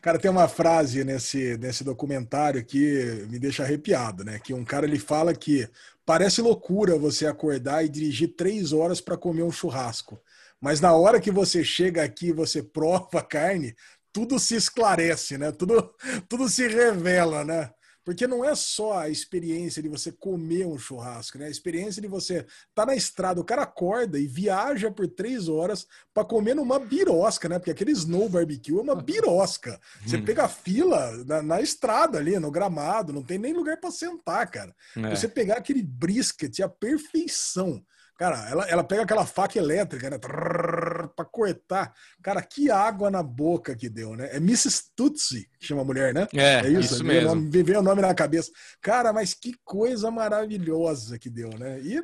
Cara, 0.00 0.18
tem 0.18 0.30
uma 0.30 0.46
frase 0.46 1.04
nesse, 1.04 1.58
nesse 1.58 1.82
documentário 1.82 2.64
que 2.64 3.26
me 3.28 3.38
deixa 3.38 3.64
arrepiado, 3.64 4.24
né? 4.24 4.38
Que 4.38 4.54
um 4.54 4.64
cara 4.64 4.86
ele 4.86 4.98
fala 4.98 5.34
que 5.34 5.68
parece 6.06 6.40
loucura 6.40 6.96
você 6.96 7.26
acordar 7.26 7.84
e 7.84 7.88
dirigir 7.88 8.36
três 8.36 8.72
horas 8.72 9.00
para 9.00 9.16
comer 9.16 9.42
um 9.42 9.50
churrasco, 9.50 10.22
mas 10.60 10.80
na 10.80 10.94
hora 10.94 11.20
que 11.20 11.32
você 11.32 11.64
chega 11.64 12.04
aqui, 12.04 12.32
você 12.32 12.62
prova 12.62 13.18
a 13.18 13.22
carne, 13.22 13.74
tudo 14.12 14.38
se 14.38 14.54
esclarece, 14.54 15.36
né? 15.36 15.50
Tudo, 15.50 15.92
tudo 16.28 16.48
se 16.48 16.68
revela, 16.68 17.44
né? 17.44 17.70
Porque 18.04 18.26
não 18.26 18.44
é 18.44 18.54
só 18.54 18.98
a 18.98 19.08
experiência 19.08 19.82
de 19.82 19.88
você 19.88 20.10
comer 20.10 20.66
um 20.66 20.78
churrasco, 20.78 21.38
né? 21.38 21.46
A 21.46 21.50
experiência 21.50 22.02
de 22.02 22.08
você 22.08 22.38
estar 22.38 22.46
tá 22.74 22.86
na 22.86 22.96
estrada, 22.96 23.40
o 23.40 23.44
cara 23.44 23.62
acorda 23.62 24.18
e 24.18 24.26
viaja 24.26 24.90
por 24.90 25.06
três 25.08 25.48
horas 25.48 25.86
para 26.12 26.24
comer 26.24 26.54
numa 26.54 26.78
birosca, 26.78 27.48
né? 27.48 27.58
Porque 27.58 27.70
aquele 27.70 27.92
snow 27.92 28.28
barbecue 28.28 28.78
é 28.78 28.82
uma 28.82 28.96
birosca. 29.02 29.80
Você 30.04 30.16
hum. 30.16 30.24
pega 30.24 30.44
a 30.44 30.48
fila 30.48 31.24
na, 31.24 31.42
na, 31.42 31.60
estrada 31.60 32.18
ali, 32.18 32.38
no 32.38 32.50
gramado, 32.50 33.12
não 33.12 33.22
tem 33.22 33.38
nem 33.38 33.52
lugar 33.52 33.76
para 33.78 33.90
sentar, 33.90 34.50
cara. 34.50 34.74
É. 34.96 35.10
Você 35.14 35.28
pegar 35.28 35.56
aquele 35.56 35.82
brisket, 35.82 36.60
a 36.60 36.68
perfeição. 36.68 37.82
Cara, 38.22 38.48
ela, 38.48 38.64
ela 38.68 38.84
pega 38.84 39.02
aquela 39.02 39.26
faca 39.26 39.58
elétrica, 39.58 40.08
né? 40.08 40.16
Pra 40.16 41.24
cortar. 41.24 41.92
Cara, 42.22 42.40
que 42.40 42.70
água 42.70 43.10
na 43.10 43.20
boca 43.20 43.74
que 43.74 43.88
deu, 43.88 44.14
né? 44.14 44.28
É 44.30 44.36
Mrs. 44.36 44.92
Tutsi, 44.94 45.50
que 45.58 45.66
chama 45.66 45.82
a 45.82 45.84
mulher, 45.84 46.14
né? 46.14 46.28
É, 46.32 46.60
é 46.60 46.68
isso, 46.68 46.94
isso 46.94 47.04
mesmo. 47.04 47.34
Me 47.34 47.62
veio 47.64 47.80
o 47.80 47.82
nome 47.82 48.00
na 48.00 48.14
cabeça. 48.14 48.52
Cara, 48.80 49.12
mas 49.12 49.34
que 49.34 49.56
coisa 49.64 50.08
maravilhosa 50.08 51.18
que 51.18 51.28
deu, 51.28 51.50
né? 51.58 51.80
E, 51.80 52.00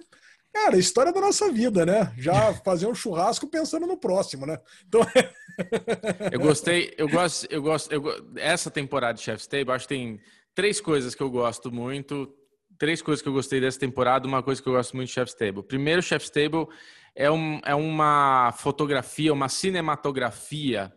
cara, 0.52 0.76
história 0.76 1.12
da 1.12 1.20
nossa 1.20 1.52
vida, 1.52 1.86
né? 1.86 2.12
Já 2.18 2.52
fazer 2.64 2.88
um 2.88 2.94
churrasco 2.96 3.46
pensando 3.46 3.86
no 3.86 3.96
próximo, 3.96 4.44
né? 4.44 4.58
Então. 4.88 5.02
eu 6.32 6.40
gostei, 6.40 6.92
eu 6.98 7.08
gosto, 7.08 7.46
eu 7.48 7.62
gosto, 7.62 7.92
eu, 7.92 8.02
essa 8.34 8.72
temporada 8.72 9.14
de 9.14 9.22
Chef's 9.22 9.46
Table, 9.46 9.70
acho 9.70 9.86
que 9.86 9.94
tem 9.94 10.20
três 10.52 10.80
coisas 10.80 11.14
que 11.14 11.22
eu 11.22 11.30
gosto 11.30 11.70
muito 11.70 12.28
três 12.78 13.02
coisas 13.02 13.20
que 13.20 13.28
eu 13.28 13.32
gostei 13.32 13.60
dessa 13.60 13.78
temporada, 13.78 14.26
uma 14.26 14.42
coisa 14.42 14.62
que 14.62 14.68
eu 14.68 14.72
gosto 14.72 14.94
muito 14.94 15.08
de 15.08 15.14
Chef's 15.14 15.34
Table. 15.34 15.62
Primeiro, 15.62 16.02
Chef's 16.02 16.30
Table 16.30 16.66
é, 17.14 17.30
um, 17.30 17.60
é 17.64 17.74
uma 17.74 18.52
fotografia, 18.52 19.32
uma 19.32 19.48
cinematografia 19.48 20.92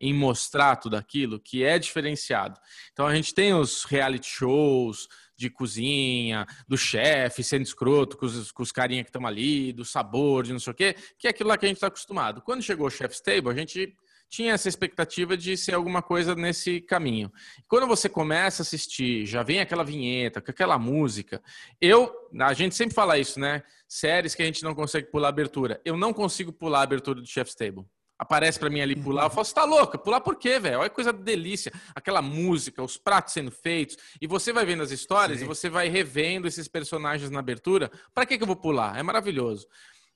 em 0.00 0.12
mostrar 0.12 0.76
tudo 0.76 0.96
aquilo 0.96 1.40
que 1.40 1.64
é 1.64 1.78
diferenciado. 1.78 2.58
Então 2.92 3.06
a 3.06 3.14
gente 3.14 3.34
tem 3.34 3.54
os 3.54 3.84
reality 3.84 4.28
shows 4.28 5.08
de 5.36 5.50
cozinha, 5.50 6.46
do 6.68 6.76
chefe 6.76 7.42
sendo 7.42 7.62
escroto 7.62 8.16
com 8.16 8.26
os, 8.26 8.52
com 8.52 8.62
os 8.62 8.70
carinha 8.70 9.02
que 9.02 9.08
estão 9.08 9.26
ali, 9.26 9.72
do 9.72 9.84
sabor, 9.84 10.44
de 10.44 10.52
não 10.52 10.60
sei 10.60 10.72
o 10.72 10.76
quê, 10.76 10.94
que 11.18 11.26
é 11.26 11.30
aquilo 11.30 11.48
lá 11.48 11.58
que 11.58 11.64
a 11.64 11.68
gente 11.68 11.78
está 11.78 11.88
acostumado. 11.88 12.40
Quando 12.42 12.62
chegou 12.62 12.86
o 12.86 12.90
Chef's 12.90 13.20
Table, 13.20 13.50
a 13.50 13.54
gente 13.54 13.96
tinha 14.34 14.52
essa 14.52 14.68
expectativa 14.68 15.36
de 15.36 15.56
ser 15.56 15.74
alguma 15.74 16.02
coisa 16.02 16.34
nesse 16.34 16.80
caminho. 16.80 17.32
Quando 17.68 17.86
você 17.86 18.08
começa 18.08 18.62
a 18.62 18.64
assistir, 18.64 19.24
já 19.26 19.44
vem 19.44 19.60
aquela 19.60 19.84
vinheta, 19.84 20.40
com 20.40 20.50
aquela 20.50 20.76
música. 20.76 21.40
Eu, 21.80 22.12
a 22.40 22.52
gente 22.52 22.74
sempre 22.74 22.94
fala 22.94 23.16
isso, 23.16 23.38
né? 23.38 23.62
Séries 23.86 24.34
que 24.34 24.42
a 24.42 24.46
gente 24.46 24.64
não 24.64 24.74
consegue 24.74 25.08
pular 25.08 25.28
a 25.28 25.30
abertura. 25.30 25.80
Eu 25.84 25.96
não 25.96 26.12
consigo 26.12 26.52
pular 26.52 26.80
a 26.80 26.82
abertura 26.82 27.20
do 27.20 27.26
Chef's 27.26 27.54
Table. 27.54 27.84
Aparece 28.18 28.58
para 28.58 28.70
mim 28.70 28.80
ali 28.80 28.96
pular, 28.96 29.24
eu 29.24 29.30
falo, 29.30 29.44
você 29.44 29.54
tá 29.54 29.64
louca? 29.64 29.98
Pular 29.98 30.20
por 30.20 30.36
quê, 30.36 30.58
velho? 30.58 30.78
Olha 30.78 30.88
que 30.88 30.94
coisa 30.94 31.12
delícia. 31.12 31.72
Aquela 31.94 32.22
música, 32.22 32.82
os 32.82 32.96
pratos 32.96 33.32
sendo 33.32 33.50
feitos. 33.50 33.96
E 34.20 34.26
você 34.26 34.52
vai 34.52 34.64
vendo 34.64 34.82
as 34.82 34.90
histórias 34.90 35.38
Sim. 35.38 35.44
e 35.44 35.48
você 35.48 35.68
vai 35.68 35.88
revendo 35.88 36.48
esses 36.48 36.66
personagens 36.66 37.30
na 37.30 37.38
abertura. 37.38 37.90
Para 38.12 38.26
que, 38.26 38.36
que 38.36 38.42
eu 38.42 38.46
vou 38.46 38.56
pular? 38.56 38.96
É 38.98 39.02
maravilhoso. 39.02 39.66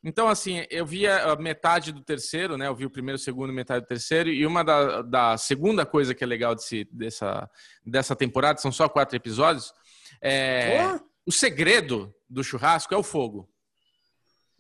Então, 0.03 0.29
assim, 0.29 0.65
eu 0.70 0.87
vi 0.87 1.07
a 1.07 1.35
metade 1.37 1.91
do 1.93 2.01
terceiro, 2.01 2.57
né? 2.57 2.69
Eu 2.69 2.75
vi 2.75 2.87
o 2.87 2.91
primeiro, 2.91 3.19
segundo, 3.19 3.53
metade 3.53 3.85
do 3.85 3.89
terceiro. 3.89 4.29
E 4.31 4.47
uma 4.47 4.62
da, 4.62 5.03
da 5.03 5.37
segunda 5.37 5.85
coisa 5.85 6.15
que 6.15 6.23
é 6.23 6.27
legal 6.27 6.55
desse, 6.55 6.85
dessa, 6.93 7.51
dessa 7.85 8.15
temporada, 8.15 8.61
são 8.61 8.70
só 8.70 8.89
quatro 8.89 9.16
episódios. 9.16 9.73
É, 10.23 10.87
oh. 10.95 11.01
O 11.27 11.33
segredo 11.33 12.15
do 12.31 12.45
churrasco 12.45 12.95
é 12.95 12.97
o 12.97 13.03
fogo. 13.03 13.51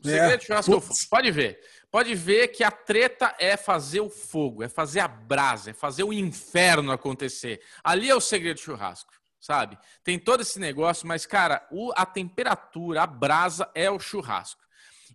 O 0.04 0.08
é. 0.08 0.12
segredo 0.12 0.40
do 0.40 0.44
churrasco 0.44 0.72
Putz. 0.72 0.84
é 0.84 0.84
o 0.84 0.94
fogo. 0.94 1.00
Pode 1.08 1.30
ver. 1.30 1.60
Pode 1.90 2.14
ver 2.14 2.48
que 2.48 2.64
a 2.64 2.70
treta 2.70 3.34
é 3.38 3.56
fazer 3.56 4.00
o 4.00 4.10
fogo, 4.10 4.62
é 4.62 4.68
fazer 4.68 5.00
a 5.00 5.08
brasa, 5.08 5.70
é 5.70 5.72
fazer 5.72 6.02
o 6.02 6.12
inferno 6.12 6.92
acontecer. 6.92 7.62
Ali 7.82 8.10
é 8.10 8.14
o 8.14 8.20
segredo 8.20 8.56
do 8.56 8.62
churrasco 8.62 9.18
sabe? 9.40 9.78
Tem 10.02 10.18
todo 10.18 10.40
esse 10.40 10.58
negócio, 10.58 11.06
mas, 11.06 11.24
cara, 11.24 11.66
o, 11.70 11.92
a 11.96 12.04
temperatura, 12.04 13.02
a 13.02 13.06
brasa 13.06 13.70
é 13.74 13.90
o 13.90 13.98
churrasco. 13.98 14.60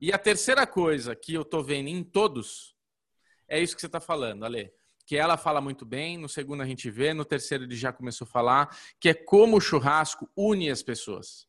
E 0.01 0.11
a 0.11 0.17
terceira 0.17 0.65
coisa 0.65 1.15
que 1.15 1.33
eu 1.33 1.43
tô 1.45 1.61
vendo 1.63 1.87
em 1.87 2.03
todos 2.03 2.75
é 3.47 3.59
isso 3.59 3.75
que 3.75 3.81
você 3.81 3.87
está 3.87 3.99
falando, 3.99 4.45
Ale. 4.45 4.71
Que 5.05 5.17
ela 5.17 5.37
fala 5.37 5.59
muito 5.59 5.85
bem, 5.85 6.17
no 6.17 6.29
segundo 6.29 6.61
a 6.61 6.65
gente 6.65 6.89
vê, 6.89 7.13
no 7.13 7.25
terceiro 7.25 7.65
ele 7.65 7.75
já 7.75 7.91
começou 7.91 8.25
a 8.25 8.29
falar, 8.31 8.77
que 8.99 9.09
é 9.09 9.13
como 9.13 9.57
o 9.57 9.61
churrasco 9.61 10.29
une 10.35 10.69
as 10.69 10.81
pessoas. 10.81 11.47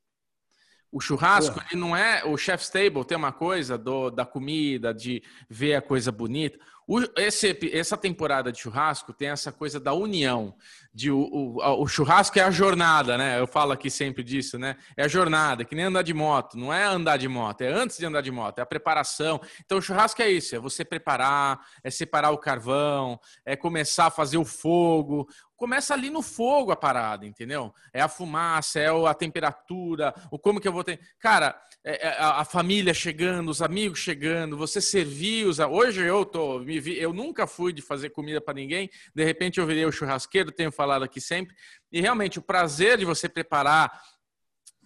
O 0.94 1.00
churrasco, 1.00 1.60
ele 1.68 1.80
não 1.80 1.96
é. 1.96 2.24
O 2.24 2.36
chef's 2.36 2.70
table 2.70 3.04
tem 3.04 3.18
uma 3.18 3.32
coisa 3.32 3.76
do, 3.76 4.10
da 4.10 4.24
comida, 4.24 4.94
de 4.94 5.24
ver 5.50 5.74
a 5.74 5.82
coisa 5.82 6.12
bonita. 6.12 6.56
O, 6.86 7.00
esse, 7.16 7.58
essa 7.72 7.96
temporada 7.96 8.52
de 8.52 8.60
churrasco 8.60 9.12
tem 9.12 9.28
essa 9.28 9.50
coisa 9.50 9.80
da 9.80 9.92
união. 9.92 10.54
De, 10.94 11.10
o, 11.10 11.18
o, 11.18 11.82
o, 11.82 11.88
churrasco 11.88 12.38
é 12.38 12.42
a 12.42 12.50
jornada, 12.52 13.18
né? 13.18 13.40
Eu 13.40 13.46
falo 13.48 13.72
aqui 13.72 13.90
sempre 13.90 14.22
disso, 14.22 14.56
né? 14.56 14.76
É 14.96 15.02
a 15.02 15.08
jornada, 15.08 15.64
que 15.64 15.74
nem 15.74 15.86
andar 15.86 16.02
de 16.02 16.14
moto. 16.14 16.56
Não 16.56 16.72
é 16.72 16.84
andar 16.84 17.16
de 17.16 17.26
moto, 17.26 17.62
é 17.62 17.72
antes 17.72 17.98
de 17.98 18.06
andar 18.06 18.20
de 18.20 18.30
moto, 18.30 18.60
é 18.60 18.62
a 18.62 18.66
preparação. 18.66 19.40
Então, 19.64 19.78
o 19.78 19.82
churrasco 19.82 20.22
é 20.22 20.30
isso: 20.30 20.54
é 20.54 20.60
você 20.60 20.84
preparar, 20.84 21.58
é 21.82 21.90
separar 21.90 22.30
o 22.30 22.38
carvão, 22.38 23.18
é 23.44 23.56
começar 23.56 24.06
a 24.06 24.10
fazer 24.10 24.36
o 24.36 24.44
fogo 24.44 25.26
começa 25.64 25.94
ali 25.94 26.10
no 26.10 26.20
fogo 26.20 26.72
a 26.72 26.76
parada, 26.76 27.24
entendeu? 27.24 27.72
É 27.90 28.02
a 28.02 28.06
fumaça, 28.06 28.78
é 28.78 28.88
a 29.08 29.14
temperatura, 29.14 30.14
o 30.30 30.38
como 30.38 30.60
que 30.60 30.68
eu 30.68 30.72
vou 30.74 30.84
ter. 30.84 31.00
Cara, 31.18 31.58
é, 31.82 32.06
é 32.06 32.16
a, 32.18 32.44
família 32.44 32.92
chegando, 32.92 33.48
os 33.48 33.62
amigos 33.62 33.98
chegando, 33.98 34.58
você 34.58 34.78
servir 34.78 35.46
os. 35.46 35.58
Hoje 35.58 36.02
eu 36.02 36.26
tô 36.26 36.58
me 36.58 36.78
vi, 36.78 37.00
eu 37.00 37.14
nunca 37.14 37.46
fui 37.46 37.72
de 37.72 37.80
fazer 37.80 38.10
comida 38.10 38.42
para 38.42 38.52
ninguém. 38.52 38.90
De 39.14 39.24
repente 39.24 39.58
eu 39.58 39.66
virei 39.66 39.86
o 39.86 39.92
churrasqueiro, 39.92 40.52
tenho 40.52 40.70
falado 40.70 41.02
aqui 41.02 41.18
sempre. 41.18 41.56
E 41.90 41.98
realmente 41.98 42.38
o 42.38 42.42
prazer 42.42 42.98
de 42.98 43.06
você 43.06 43.26
preparar 43.26 44.02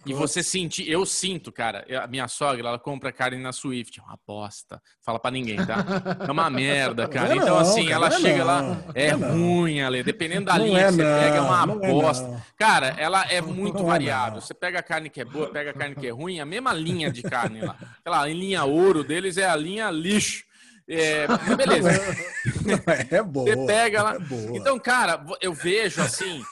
E 0.05 0.13
você 0.13 0.41
sentir, 0.41 0.89
eu 0.89 1.05
sinto, 1.05 1.51
cara, 1.51 1.85
a 2.01 2.07
minha 2.07 2.27
sogra, 2.27 2.67
ela 2.69 2.79
compra 2.79 3.11
carne 3.11 3.37
na 3.37 3.51
Swift, 3.51 3.99
é 3.99 4.03
uma 4.03 4.17
bosta. 4.25 4.81
Fala 5.01 5.19
pra 5.19 5.29
ninguém, 5.29 5.57
tá? 5.65 5.85
É 6.27 6.31
uma 6.31 6.49
merda, 6.49 7.07
cara. 7.09 7.35
Não 7.35 7.41
é 7.41 7.43
então, 7.43 7.57
assim, 7.57 7.83
cara, 7.83 7.95
ela 7.95 8.07
é 8.07 8.11
chega 8.11 8.37
não, 8.39 8.45
lá, 8.45 8.77
é 8.95 9.07
é 9.07 9.17
não. 9.17 9.31
ruim, 9.31 9.81
Ale. 9.81 10.03
Dependendo 10.03 10.45
da 10.45 10.57
linha 10.57 10.79
é 10.79 10.85
que 10.85 10.91
você 10.93 11.03
pega, 11.03 11.35
é 11.37 11.41
uma 11.41 11.85
é 11.85 11.91
bosta. 11.91 12.43
Cara, 12.57 12.87
ela 12.97 13.25
é 13.29 13.41
muito 13.41 13.83
variável. 13.83 14.41
Você 14.41 14.53
pega 14.53 14.79
a 14.79 14.83
carne 14.83 15.09
que 15.09 15.19
é 15.19 15.25
boa, 15.25 15.49
pega 15.49 15.71
a 15.71 15.73
carne 15.73 15.95
que 15.95 16.07
é 16.07 16.11
ruim, 16.11 16.39
a 16.39 16.45
mesma 16.45 16.73
linha 16.73 17.11
de 17.11 17.21
carne 17.21 17.61
lá. 17.61 17.75
Sei 18.01 18.11
lá, 18.11 18.29
em 18.29 18.33
linha 18.33 18.63
ouro 18.63 19.03
deles 19.03 19.37
é 19.37 19.45
a 19.45 19.55
linha 19.55 19.91
lixo. 19.91 20.48
É, 20.89 21.27
mas 21.27 21.55
beleza. 21.55 21.89
É 23.11 23.21
boa. 23.21 23.45
Você 23.45 23.65
pega 23.67 24.01
lá. 24.03 24.15
É 24.15 24.19
boa. 24.19 24.57
Então, 24.57 24.79
cara, 24.79 25.23
eu 25.41 25.53
vejo 25.53 26.01
assim, 26.01 26.43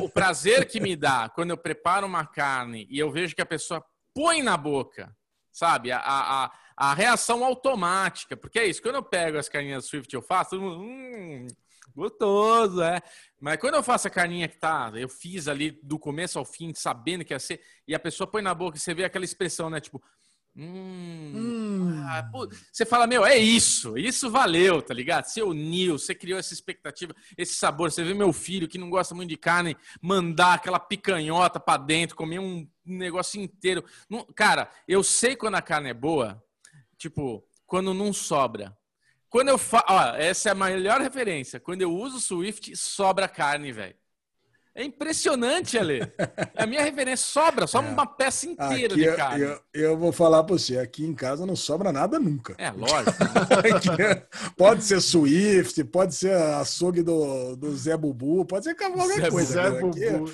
o 0.00 0.08
prazer 0.08 0.66
que 0.66 0.80
me 0.80 0.96
dá 0.96 1.28
quando 1.28 1.50
eu 1.50 1.56
preparo 1.56 2.06
uma 2.06 2.26
carne 2.26 2.86
e 2.90 2.98
eu 2.98 3.10
vejo 3.12 3.34
que 3.34 3.42
a 3.42 3.46
pessoa 3.46 3.84
põe 4.14 4.42
na 4.42 4.56
boca, 4.56 5.14
sabe? 5.52 5.92
A, 5.92 5.98
a, 6.00 6.52
a- 6.76 6.94
reação 6.94 7.44
automática. 7.44 8.36
Porque 8.36 8.58
é 8.58 8.66
isso, 8.66 8.82
quando 8.82 8.96
eu 8.96 9.02
pego 9.02 9.38
as 9.38 9.48
carninhas 9.48 9.84
Swift 9.84 10.12
eu 10.14 10.22
faço, 10.22 10.50
todo 10.50 10.62
mundo. 10.62 10.80
Hum, 10.80 11.46
gostoso, 11.94 12.82
é. 12.82 13.00
Mas 13.40 13.58
quando 13.58 13.74
eu 13.74 13.82
faço 13.82 14.08
a 14.08 14.10
carninha 14.10 14.48
que 14.48 14.58
tá, 14.58 14.90
eu 14.96 15.08
fiz 15.08 15.46
ali 15.48 15.78
do 15.82 15.98
começo 15.98 16.38
ao 16.38 16.44
fim, 16.44 16.72
sabendo 16.74 17.24
que 17.24 17.32
ia 17.34 17.38
ser, 17.38 17.60
e 17.86 17.94
a 17.94 18.00
pessoa 18.00 18.26
põe 18.26 18.42
na 18.42 18.54
boca 18.54 18.76
e 18.76 18.80
você 18.80 18.94
vê 18.94 19.04
aquela 19.04 19.24
expressão, 19.24 19.70
né? 19.70 19.80
Tipo. 19.80 20.02
Hum, 20.58 21.32
Hum. 21.34 22.02
ah, 22.08 22.22
pô, 22.32 22.48
você 22.72 22.86
fala, 22.86 23.06
meu, 23.06 23.26
é 23.26 23.36
isso, 23.36 23.98
isso 23.98 24.30
valeu, 24.30 24.80
tá 24.80 24.94
ligado? 24.94 25.24
Você 25.26 25.42
uniu, 25.42 25.98
você 25.98 26.14
criou 26.14 26.38
essa 26.38 26.54
expectativa, 26.54 27.14
esse 27.36 27.54
sabor. 27.54 27.90
Você 27.92 28.02
vê 28.02 28.14
meu 28.14 28.32
filho 28.32 28.66
que 28.66 28.78
não 28.78 28.88
gosta 28.88 29.14
muito 29.14 29.28
de 29.28 29.36
carne, 29.36 29.76
mandar 30.00 30.54
aquela 30.54 30.80
picanhota 30.80 31.60
pra 31.60 31.76
dentro, 31.76 32.16
comer 32.16 32.38
um 32.38 32.66
negócio 32.86 33.40
inteiro. 33.40 33.84
Não- 34.08 34.24
cara, 34.34 34.70
eu 34.88 35.02
sei 35.02 35.36
quando 35.36 35.56
a 35.56 35.62
carne 35.62 35.90
é 35.90 35.94
boa, 35.94 36.42
tipo, 36.96 37.46
quando 37.66 37.92
não 37.92 38.12
sobra. 38.12 38.74
Quando 39.28 39.48
eu 39.48 39.58
faço, 39.58 39.84
essa 40.16 40.48
é 40.48 40.52
a 40.52 40.54
melhor 40.54 41.00
referência. 41.02 41.60
Quando 41.60 41.82
eu 41.82 41.92
uso 41.94 42.16
o 42.16 42.20
Swift, 42.20 42.74
sobra 42.76 43.28
carne, 43.28 43.72
velho. 43.72 43.94
É 44.78 44.84
impressionante, 44.84 45.78
Ale. 45.78 46.00
É 46.54 46.62
a 46.62 46.66
minha 46.66 46.82
referência 46.82 47.26
sobra, 47.26 47.66
sobra 47.66 47.90
uma 47.90 48.06
peça 48.06 48.46
inteira 48.46 48.92
Aqui, 48.92 49.02
de 49.02 49.04
eu, 49.04 49.16
carne. 49.16 49.42
eu, 49.42 49.60
eu 49.72 49.96
vou 49.98 50.12
falar 50.12 50.44
pra 50.44 50.52
você, 50.58 50.78
aqui 50.78 51.02
em 51.04 51.14
casa 51.14 51.46
não 51.46 51.56
sobra 51.56 51.90
nada 51.90 52.18
nunca. 52.20 52.54
É, 52.58 52.70
lógico. 52.70 53.12
É- 54.02 54.26
pode 54.56 54.84
ser 54.84 55.00
Swift, 55.00 55.82
pode 55.84 56.14
ser 56.14 56.32
açougue 56.36 57.02
do, 57.02 57.56
do 57.56 57.74
Zé 57.74 57.96
Bubu, 57.96 58.44
pode 58.44 58.64
ser 58.66 58.74
qualquer 58.74 59.22
Zé 59.22 59.30
coisa. 59.30 59.52
Zé 59.54 59.66
é- 59.66 59.80
Bubu. 59.80 60.30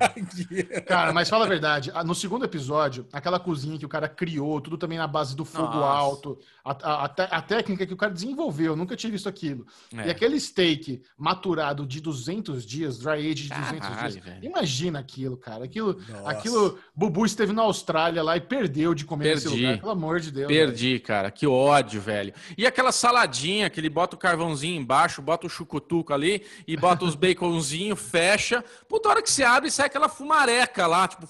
aqui 0.00 0.66
é- 0.72 0.80
Cara, 0.82 1.12
mas 1.12 1.28
fala 1.28 1.44
a 1.44 1.48
verdade. 1.48 1.92
No 2.04 2.14
segundo 2.14 2.44
episódio, 2.44 3.06
aquela 3.12 3.40
cozinha 3.40 3.78
que 3.78 3.86
o 3.86 3.88
cara 3.88 4.08
criou, 4.08 4.60
tudo 4.60 4.78
também 4.78 4.98
na 4.98 5.06
base 5.06 5.34
do 5.34 5.44
fogo 5.44 5.74
Nossa. 5.74 5.86
alto, 5.98 6.38
a, 6.64 6.70
a- 6.70 7.04
a 7.04 7.08
te- 7.08 7.28
a 7.30 7.42
técnica 7.42 7.86
que 7.86 7.94
o 7.94 7.96
cara 7.96 8.12
desenvolveu, 8.12 8.72
eu 8.72 8.76
nunca 8.76 8.94
tinha 8.96 9.10
visto 9.10 9.28
aquilo. 9.28 9.66
É. 9.96 10.06
E 10.06 10.10
aquele 10.10 10.38
steak 10.38 11.02
maturado 11.16 11.86
de 11.86 12.00
200 12.00 12.64
dias, 12.64 12.98
dry 12.98 13.30
age 13.30 13.47
de 13.48 13.54
200 13.60 13.78
Caralho, 13.88 14.12
dias. 14.12 14.24
velho. 14.24 14.44
Imagina 14.44 14.98
aquilo, 14.98 15.36
cara. 15.36 15.64
Aquilo, 15.64 16.00
Nossa. 16.08 16.30
aquilo, 16.30 16.78
Bubu 16.94 17.24
esteve 17.26 17.52
na 17.52 17.62
Austrália 17.62 18.22
lá 18.22 18.36
e 18.36 18.40
perdeu 18.40 18.94
de 18.94 19.04
comer 19.04 19.34
nesse 19.34 19.48
Perdi. 19.48 19.62
lugar. 19.66 19.78
Pelo 19.80 19.92
amor 19.92 20.20
de 20.20 20.30
Deus. 20.30 20.48
velho. 20.48 20.66
Perdi, 20.68 20.98
cara. 21.00 21.30
Que 21.30 21.46
ódio, 21.46 22.00
velho. 22.00 22.32
E 22.56 22.66
aquela 22.66 22.92
saladinha 22.92 23.68
que 23.70 23.80
ele 23.80 23.88
bota 23.90 24.16
o 24.16 24.18
carvãozinho 24.18 24.80
embaixo, 24.80 25.20
bota 25.22 25.46
o 25.46 25.50
chucutuco 25.50 26.12
ali 26.12 26.42
e 26.66 26.76
bota 26.76 27.04
os 27.04 27.14
baconzinhos, 27.16 28.00
fecha. 28.00 28.64
Puta, 28.88 29.08
hora 29.08 29.22
que 29.22 29.30
você 29.30 29.42
abre, 29.42 29.70
sai 29.70 29.86
aquela 29.86 30.08
fumareca 30.08 30.86
lá, 30.86 31.08
tipo. 31.08 31.28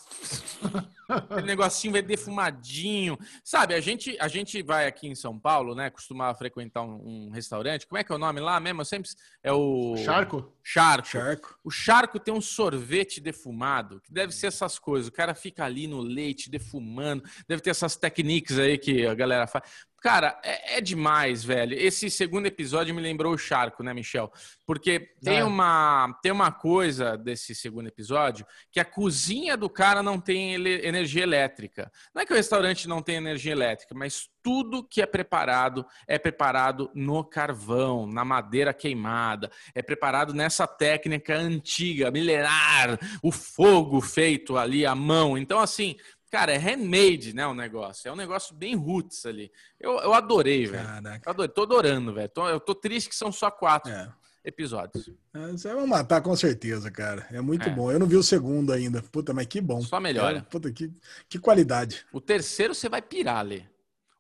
Aquele 1.09 1.47
negocinho 1.47 1.95
vai 1.95 2.03
defumadinho. 2.03 3.17
Sabe, 3.43 3.75
a 3.75 3.81
gente, 3.81 4.17
a 4.21 4.29
gente 4.29 4.63
vai 4.63 4.87
aqui 4.87 5.09
em 5.09 5.15
São 5.15 5.39
Paulo, 5.39 5.75
né? 5.75 5.89
Costumava 5.89 6.37
frequentar 6.37 6.83
um, 6.83 7.29
um 7.29 7.31
restaurante. 7.31 7.87
Como 7.87 7.99
é 7.99 8.05
que 8.05 8.13
é 8.13 8.15
o 8.15 8.19
nome 8.19 8.41
lá 8.41 8.61
mesmo? 8.61 8.83
Eu 8.83 8.85
sempre. 8.85 9.11
É 9.43 9.53
o. 9.53 9.97
Charco? 9.97 10.53
Charco. 10.63 11.09
Charco. 11.09 11.59
O 11.65 11.71
charco 11.71 12.21
tem 12.21 12.35
um 12.35 12.41
sorvete 12.41 13.21
defumado, 13.21 14.01
que 14.03 14.13
deve 14.13 14.33
ser 14.33 14.49
essas 14.49 14.79
coisas. 14.79 15.09
O 15.09 15.13
cara 15.13 15.35
fica 15.35 15.65
ali 15.65 15.87
no 15.87 16.01
leite 16.01 16.51
defumando, 16.51 17.23
deve 17.47 17.63
ter 17.63 17.71
essas 17.71 17.97
técnicas 17.97 18.59
aí 18.59 18.77
que 18.77 19.07
a 19.07 19.15
galera 19.15 19.47
faz. 19.47 19.65
Cara, 20.01 20.41
é, 20.45 20.79
é 20.79 20.81
demais, 20.81 21.43
velho. 21.43 21.75
Esse 21.77 22.09
segundo 22.09 22.47
episódio 22.47 22.95
me 22.95 23.03
lembrou 23.03 23.35
o 23.35 23.39
charco, 23.39 23.83
né, 23.83 23.93
Michel? 23.93 24.33
Porque 24.65 25.01
tem, 25.23 25.39
É. 25.39 25.45
uma, 25.45 26.17
tem 26.23 26.31
uma 26.31 26.53
coisa 26.53 27.17
desse 27.17 27.53
segundo 27.55 27.89
episódio 27.89 28.47
que 28.71 28.79
a 28.79 28.85
cozinha 28.85 29.57
do 29.57 29.69
cara 29.69 30.01
não 30.03 30.21
tem 30.21 30.55
ele- 30.55 30.87
energia 30.87 31.25
elétrica. 31.25 31.91
Não 32.15 32.23
é 32.23 32.27
que 32.27 32.33
o 32.33 32.37
restaurante 32.37 32.87
não 32.87 33.03
tem 33.03 33.17
energia 33.17 33.51
elétrica, 33.53 33.93
mas 33.95 34.29
tudo 34.41 34.85
que 34.87 35.03
é 35.03 35.07
preparado 35.07 35.85
é 36.07 36.17
preparado 36.17 36.91
no 36.95 37.25
carvão, 37.25 38.07
na 38.07 38.25
madeira 38.25 38.73
queimada, 38.73 39.51
é 39.75 39.83
preparado 39.83 40.33
nessa 40.33 40.67
técnica 40.67 41.35
antiga, 41.37 42.11
milenar, 42.11 42.99
o 43.23 43.33
fogo 43.33 44.01
feito 44.01 44.57
ali 44.57 44.87
à 44.87 44.95
mão. 44.95 45.37
Então, 45.37 45.59
assim, 45.59 45.97
cara, 46.31 46.53
é 46.53 46.57
handmade, 46.59 47.33
né, 47.35 47.47
o 47.47 47.55
negócio. 47.55 48.09
É 48.09 48.13
um 48.13 48.17
negócio 48.17 48.55
bem 48.55 48.75
roots 48.75 49.25
ali. 49.27 49.51
Eu, 49.81 49.93
eu 49.99 50.15
adorei, 50.15 50.67
velho. 50.67 50.89
Adorei. 51.27 51.49
Tô 51.53 51.63
adorando, 51.63 52.13
velho. 52.15 52.31
Eu 52.51 52.61
tô 52.61 52.75
triste 52.75 53.09
que 53.09 53.17
são 53.17 53.31
só 53.33 53.51
quatro 53.51 53.91
É. 53.93 54.13
episódios. 54.45 55.11
É, 55.35 55.49
Você 55.53 55.73
vai 55.75 55.87
matar 55.87 56.21
com 56.23 56.35
certeza, 56.37 56.91
cara. 56.91 57.27
É 57.31 57.41
muito 57.41 57.69
É. 57.69 57.71
bom. 57.75 57.91
Eu 57.91 57.99
não 57.99 58.07
vi 58.07 58.17
o 58.17 58.23
segundo 58.23 58.73
ainda. 58.73 59.03
Puta, 59.03 59.33
mas 59.35 59.47
que 59.47 59.61
bom. 59.61 59.81
Só 59.81 59.99
melhora. 60.01 60.39
É, 60.39 60.41
puta, 60.43 60.71
que, 60.73 60.93
que 61.29 61.39
qualidade. 61.39 62.05
O 62.13 62.21
terceiro 62.21 62.75
você 62.75 62.89
vai 62.89 63.03
pirar, 63.03 63.45
Lê. 63.45 63.63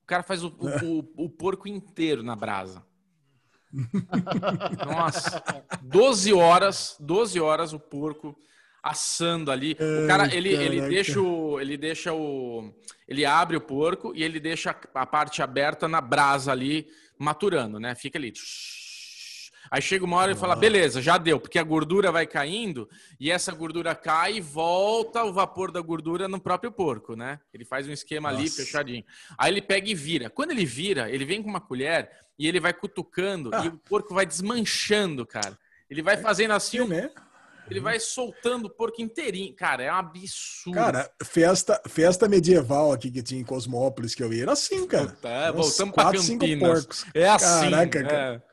O 0.02 0.06
cara 0.06 0.22
faz 0.22 0.42
o, 0.42 0.48
o- 0.58 0.98
o- 1.00 1.24
o 1.24 1.28
porco 1.30 1.68
inteiro 1.68 2.22
na 2.22 2.34
brasa. 2.34 2.82
Nossa, 4.86 5.42
12 5.82 6.32
horas, 6.32 6.96
12 7.00 7.40
horas 7.40 7.72
o 7.72 7.78
porco 7.78 8.34
assando 8.82 9.50
ali. 9.50 9.76
O 10.04 10.06
cara, 10.06 10.34
ele, 10.34 10.50
ele 10.54 10.80
deixa 10.88 11.20
o, 11.20 11.60
ele 11.60 11.76
deixa 11.76 12.12
o, 12.12 12.72
ele 13.06 13.24
abre 13.24 13.56
o 13.56 13.60
porco 13.60 14.12
e 14.14 14.22
ele 14.22 14.40
deixa 14.40 14.74
a 14.94 15.06
parte 15.06 15.42
aberta 15.42 15.88
na 15.88 16.00
brasa 16.00 16.52
ali, 16.52 16.86
maturando, 17.18 17.78
né? 17.80 17.94
Fica 17.94 18.18
ali. 18.18 18.32
Aí 19.70 19.82
chega 19.82 20.04
uma 20.04 20.16
hora 20.16 20.32
e 20.32 20.34
fala, 20.34 20.56
beleza, 20.56 21.02
já 21.02 21.18
deu, 21.18 21.38
porque 21.38 21.58
a 21.58 21.62
gordura 21.62 22.10
vai 22.10 22.26
caindo 22.26 22.88
e 23.20 23.30
essa 23.30 23.52
gordura 23.52 23.94
cai 23.94 24.36
e 24.36 24.40
volta 24.40 25.22
o 25.24 25.32
vapor 25.32 25.70
da 25.70 25.80
gordura 25.80 26.26
no 26.26 26.40
próprio 26.40 26.72
porco, 26.72 27.14
né? 27.14 27.38
Ele 27.52 27.66
faz 27.66 27.86
um 27.86 27.92
esquema 27.92 28.30
ali 28.30 28.44
Nossa. 28.44 28.62
fechadinho. 28.64 29.04
Aí 29.36 29.52
ele 29.52 29.60
pega 29.60 29.90
e 29.90 29.94
vira. 29.94 30.30
Quando 30.30 30.52
ele 30.52 30.64
vira, 30.64 31.10
ele 31.10 31.24
vem 31.26 31.42
com 31.42 31.50
uma 31.50 31.60
colher 31.60 32.10
e 32.38 32.48
ele 32.48 32.60
vai 32.60 32.72
cutucando 32.72 33.50
Ah. 33.52 33.62
e 33.64 33.68
o 33.68 33.72
porco 33.76 34.14
vai 34.14 34.24
desmanchando, 34.24 35.26
cara. 35.26 35.58
Ele 35.90 36.00
vai 36.00 36.16
fazendo 36.16 36.52
assim, 36.52 36.78
Sim, 36.82 36.88
né? 36.88 37.10
Ele 37.70 37.80
vai 37.80 37.98
soltando 38.00 38.66
o 38.66 38.70
porco 38.70 39.02
inteirinho. 39.02 39.54
Cara, 39.54 39.82
é 39.82 39.92
um 39.92 39.96
absurdo. 39.96 40.74
Cara, 40.74 41.10
festa, 41.22 41.80
festa 41.88 42.28
medieval 42.28 42.92
aqui 42.92 43.10
que 43.10 43.22
tinha 43.22 43.40
em 43.40 43.44
Cosmópolis 43.44 44.14
que 44.14 44.22
eu 44.22 44.32
ia, 44.32 44.42
era 44.42 44.52
assim, 44.52 44.86
cara. 44.86 45.08
Puta, 45.08 45.28
é, 45.28 45.52
voltamos 45.52 45.94
pra 45.94 46.04
quatro, 46.04 46.20
cinco 46.20 46.40
Campinas. 46.40 46.68
porcos. 46.68 47.04
É 47.14 47.28
assim. 47.28 47.70
Caraca, 47.70 47.98
é. 47.98 48.02
cara. 48.02 48.44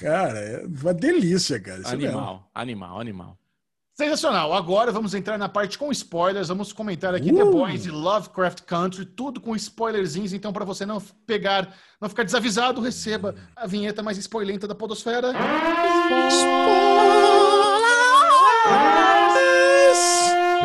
Cara, 0.00 0.38
é 0.38 0.66
uma 0.66 0.94
delícia, 0.94 1.60
cara. 1.60 1.80
Isso 1.80 1.96
mesmo. 1.96 2.18
Animal, 2.18 2.50
animal, 2.54 3.00
animal. 3.00 3.40
Sensacional. 4.00 4.54
Agora 4.54 4.90
vamos 4.90 5.12
entrar 5.12 5.36
na 5.36 5.46
parte 5.46 5.76
com 5.76 5.92
spoilers. 5.92 6.48
Vamos 6.48 6.72
comentar 6.72 7.14
aqui 7.14 7.30
The 7.34 7.44
Uh! 7.44 7.50
Boys 7.50 7.84
e 7.84 7.90
Lovecraft 7.90 8.62
Country, 8.62 9.04
tudo 9.04 9.42
com 9.42 9.54
spoilerzinhos. 9.54 10.32
Então, 10.32 10.54
para 10.54 10.64
você 10.64 10.86
não 10.86 10.98
pegar, 11.26 11.74
não 12.00 12.08
ficar 12.08 12.22
desavisado, 12.22 12.80
receba 12.80 13.34
a 13.54 13.66
vinheta 13.66 14.02
mais 14.02 14.16
spoilenta 14.16 14.66
da 14.66 14.74
Podosfera. 14.74 15.34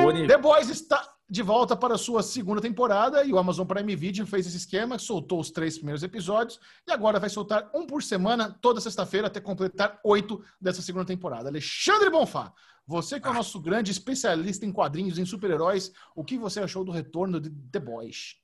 Boni- 0.02 0.28
The 0.28 0.38
Boys 0.38 0.70
está 0.70 1.14
de 1.28 1.42
volta 1.42 1.76
para 1.76 1.96
a 1.96 1.98
sua 1.98 2.22
segunda 2.22 2.62
temporada 2.62 3.24
e 3.24 3.34
o 3.34 3.38
Amazon 3.40 3.66
Prime 3.66 3.96
Video 3.96 4.28
fez 4.28 4.46
esse 4.46 4.58
esquema, 4.58 5.00
soltou 5.00 5.40
os 5.40 5.50
três 5.50 5.76
primeiros 5.78 6.04
episódios 6.04 6.60
e 6.88 6.92
agora 6.92 7.20
vai 7.20 7.30
soltar 7.30 7.70
um 7.74 7.88
por 7.88 8.04
semana 8.04 8.56
toda 8.62 8.80
sexta-feira 8.80 9.28
até 9.28 9.40
completar 9.40 10.00
oito 10.04 10.44
dessa 10.62 10.82
segunda 10.84 11.06
temporada. 11.06 11.50
Alexandre 11.50 12.10
Bonfá, 12.12 12.54
você 12.86 13.20
que 13.20 13.28
é 13.28 13.32
o 13.32 13.34
nosso 13.34 13.60
grande 13.60 13.90
especialista 13.92 14.66
em 14.66 14.72
quadrinhos, 14.72 15.18
em 15.18 15.26
super-heróis, 15.26 15.92
o 16.16 16.24
que 16.24 16.38
você 16.38 16.60
achou 16.60 16.86
do 16.86 16.92
retorno 16.92 17.40
de 17.42 17.50
The 17.50 17.80
Boys? 17.80 18.36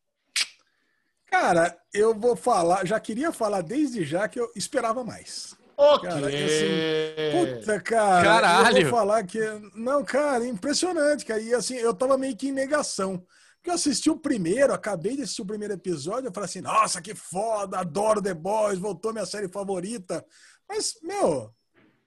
Cara, 1.28 1.78
eu 1.94 2.18
vou 2.18 2.36
falar, 2.36 2.86
já 2.86 3.00
queria 3.00 3.32
falar 3.32 3.62
desde 3.62 4.04
já 4.04 4.28
que 4.28 4.40
eu 4.40 4.52
esperava 4.56 5.04
mais. 5.04 5.56
Ok. 5.84 6.08
Cara, 6.08 6.28
assim, 6.28 7.56
Puta, 7.58 7.82
cara. 7.82 8.24
Caralho. 8.24 8.78
Eu 8.78 8.82
vou 8.84 9.00
falar 9.00 9.24
que. 9.24 9.40
Não, 9.74 10.04
cara, 10.04 10.46
impressionante, 10.46 11.26
cara. 11.26 11.42
E 11.42 11.56
assim, 11.56 11.74
eu 11.76 11.92
tava 11.92 12.20
meio 12.20 12.38
que 12.38 12.50
em 12.50 12.52
negação. 12.52 13.26
Porque 13.56 13.72
eu 13.72 13.76
assisti 13.76 14.10
o 14.10 14.18
primeiro, 14.18 14.74
acabei 14.74 15.16
de 15.16 15.24
assistir 15.24 15.42
o 15.42 15.46
primeiro 15.46 15.74
episódio, 15.74 16.28
eu 16.28 16.34
falei 16.34 16.50
assim, 16.50 16.62
nossa, 16.62 17.00
que 17.00 17.14
foda, 17.14 17.78
adoro 17.78 18.22
The 18.22 18.34
Boys, 18.34 18.80
voltou 18.80 19.14
minha 19.14 19.26
série 19.26 19.48
favorita. 19.48 20.26
Mas, 20.68 20.96
meu, 21.04 21.54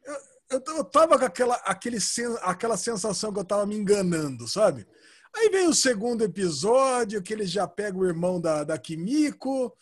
eu, 0.04 0.14
eu, 0.50 0.62
eu 0.76 0.84
tava 0.84 1.16
com 1.16 1.24
aquela, 1.24 1.54
aquele, 1.64 1.98
aquela 2.42 2.76
sensação 2.76 3.32
que 3.32 3.38
eu 3.38 3.44
tava 3.44 3.66
me 3.66 3.76
enganando, 3.76 4.48
sabe? 4.48 4.86
Aí 5.36 5.48
vem 5.48 5.68
o 5.68 5.74
segundo 5.74 6.22
episódio, 6.22 7.22
que 7.22 7.32
eles 7.32 7.50
já 7.50 7.68
pegam 7.68 8.00
o 8.00 8.06
irmão 8.06 8.40
da, 8.40 8.62
da 8.64 8.78
Kimiko. 8.78 9.76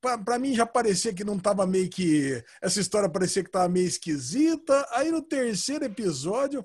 Pra 0.00 0.38
mim 0.38 0.54
já 0.54 0.64
parecia 0.64 1.12
que 1.12 1.24
não 1.24 1.38
tava 1.38 1.66
meio 1.66 1.88
que. 1.90 2.42
Essa 2.62 2.80
história 2.80 3.08
parecia 3.08 3.42
que 3.42 3.50
tava 3.50 3.68
meio 3.68 3.86
esquisita. 3.86 4.86
Aí 4.92 5.10
no 5.10 5.20
terceiro 5.20 5.84
episódio, 5.84 6.64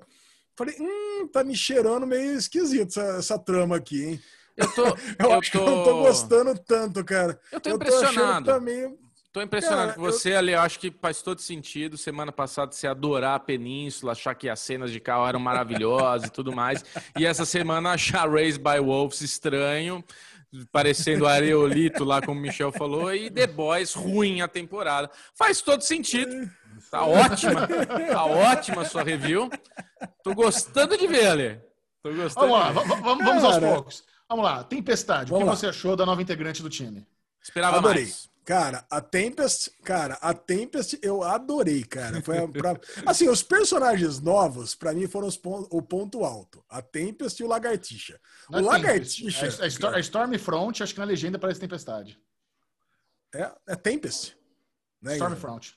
falei, 0.56 0.76
hum, 0.78 1.26
tá 1.32 1.42
me 1.42 1.56
cheirando 1.56 2.06
meio 2.06 2.36
esquisito 2.36 2.88
essa, 3.00 3.16
essa 3.18 3.38
trama 3.38 3.76
aqui, 3.76 4.04
hein? 4.04 4.20
Eu 4.56 4.70
tô. 4.72 4.84
Eu, 5.18 5.30
eu 5.30 5.32
acho 5.32 5.50
que 5.50 5.56
eu 5.56 5.66
não 5.66 5.82
tô 5.82 6.02
gostando 6.02 6.56
tanto, 6.56 7.04
cara. 7.04 7.38
Eu 7.50 7.60
tô 7.60 7.70
impressionado. 7.70 8.44
que 8.46 8.50
tá 8.52 8.60
meio- 8.60 8.96
Tô 9.32 9.42
impressionado 9.42 9.88
Cara, 9.88 9.94
com 9.94 10.00
você, 10.02 10.34
ali. 10.34 10.52
Eu 10.52 10.60
acho 10.60 10.78
que 10.78 10.92
faz 11.02 11.20
todo 11.20 11.40
sentido. 11.40 11.98
Semana 11.98 12.30
passada 12.30 12.70
você 12.70 12.86
adorar 12.86 13.34
a 13.34 13.40
Península, 13.40 14.12
achar 14.12 14.32
que 14.36 14.48
as 14.48 14.60
cenas 14.60 14.92
de 14.92 15.00
carro 15.00 15.26
eram 15.26 15.40
maravilhosas 15.40 16.28
e 16.28 16.30
tudo 16.30 16.52
mais. 16.52 16.84
E 17.18 17.26
essa 17.26 17.44
semana 17.44 17.90
achar 17.94 18.30
Raised 18.30 18.62
by 18.62 18.78
Wolves 18.78 19.22
estranho, 19.22 20.04
parecendo 20.72 21.26
Areolito 21.26 22.04
lá, 22.04 22.20
como 22.20 22.38
o 22.38 22.42
Michel 22.42 22.72
falou, 22.72 23.14
e 23.14 23.30
The 23.30 23.46
Boys 23.46 23.94
ruim 23.94 24.40
a 24.40 24.48
temporada. 24.48 25.10
Faz 25.36 25.60
todo 25.60 25.82
sentido. 25.82 26.50
Tá 26.90 27.04
ótima. 27.04 27.66
Tá 27.66 28.24
ótima 28.24 28.82
a 28.82 28.84
sua 28.84 29.02
review. 29.02 29.48
Tô 30.22 30.34
gostando 30.34 30.96
de 30.96 31.06
ver, 31.06 31.26
Ale. 31.28 31.60
Tô 32.02 32.12
gostando. 32.12 32.48
Vamos 32.48 32.58
lá, 32.60 32.68
de 32.68 32.74
ver. 32.78 32.88
va- 32.88 32.94
va- 32.96 33.14
vamos 33.24 33.44
aos 33.44 33.58
poucos. 33.58 34.04
Vamos 34.28 34.44
lá, 34.44 34.64
Tempestade, 34.64 35.30
o 35.30 35.34
Vamos 35.34 35.44
que 35.44 35.50
lá. 35.50 35.56
você 35.56 35.66
achou 35.68 35.94
da 35.96 36.04
nova 36.06 36.20
integrante 36.22 36.62
do 36.62 36.68
time? 36.70 37.06
Esperava 37.42 37.76
Adorei. 37.78 38.04
mais. 38.04 38.28
Cara, 38.44 38.84
a 38.90 39.00
Tempest, 39.00 39.70
cara, 39.82 40.18
a 40.20 40.34
Tempest 40.34 40.98
eu 41.02 41.22
adorei, 41.22 41.82
cara. 41.82 42.20
Foi 42.20 42.36
a- 42.38 42.46
pra- 42.48 42.78
assim, 43.06 43.26
os 43.28 43.42
personagens 43.42 44.20
novos 44.20 44.74
para 44.74 44.92
mim 44.92 45.06
foram 45.06 45.26
os 45.28 45.36
pon- 45.36 45.66
o 45.70 45.80
ponto 45.80 46.24
alto. 46.24 46.62
A 46.68 46.82
Tempest 46.82 47.40
e 47.40 47.44
o 47.44 47.48
Lagartixa. 47.48 48.20
Não 48.50 48.58
o 48.60 48.62
é 48.62 48.66
Lagartixa 48.66 49.46
A, 49.46 49.92
a, 49.92 49.96
a 49.96 50.00
Stormfront, 50.00 50.82
acho 50.82 50.92
que 50.92 51.00
na 51.00 51.06
legenda 51.06 51.38
parece 51.38 51.58
Tempestade. 51.60 52.18
é, 53.34 53.50
é 53.66 53.74
Tempest. 53.76 54.36
Né? 55.00 55.14
Stormfront. 55.14 55.74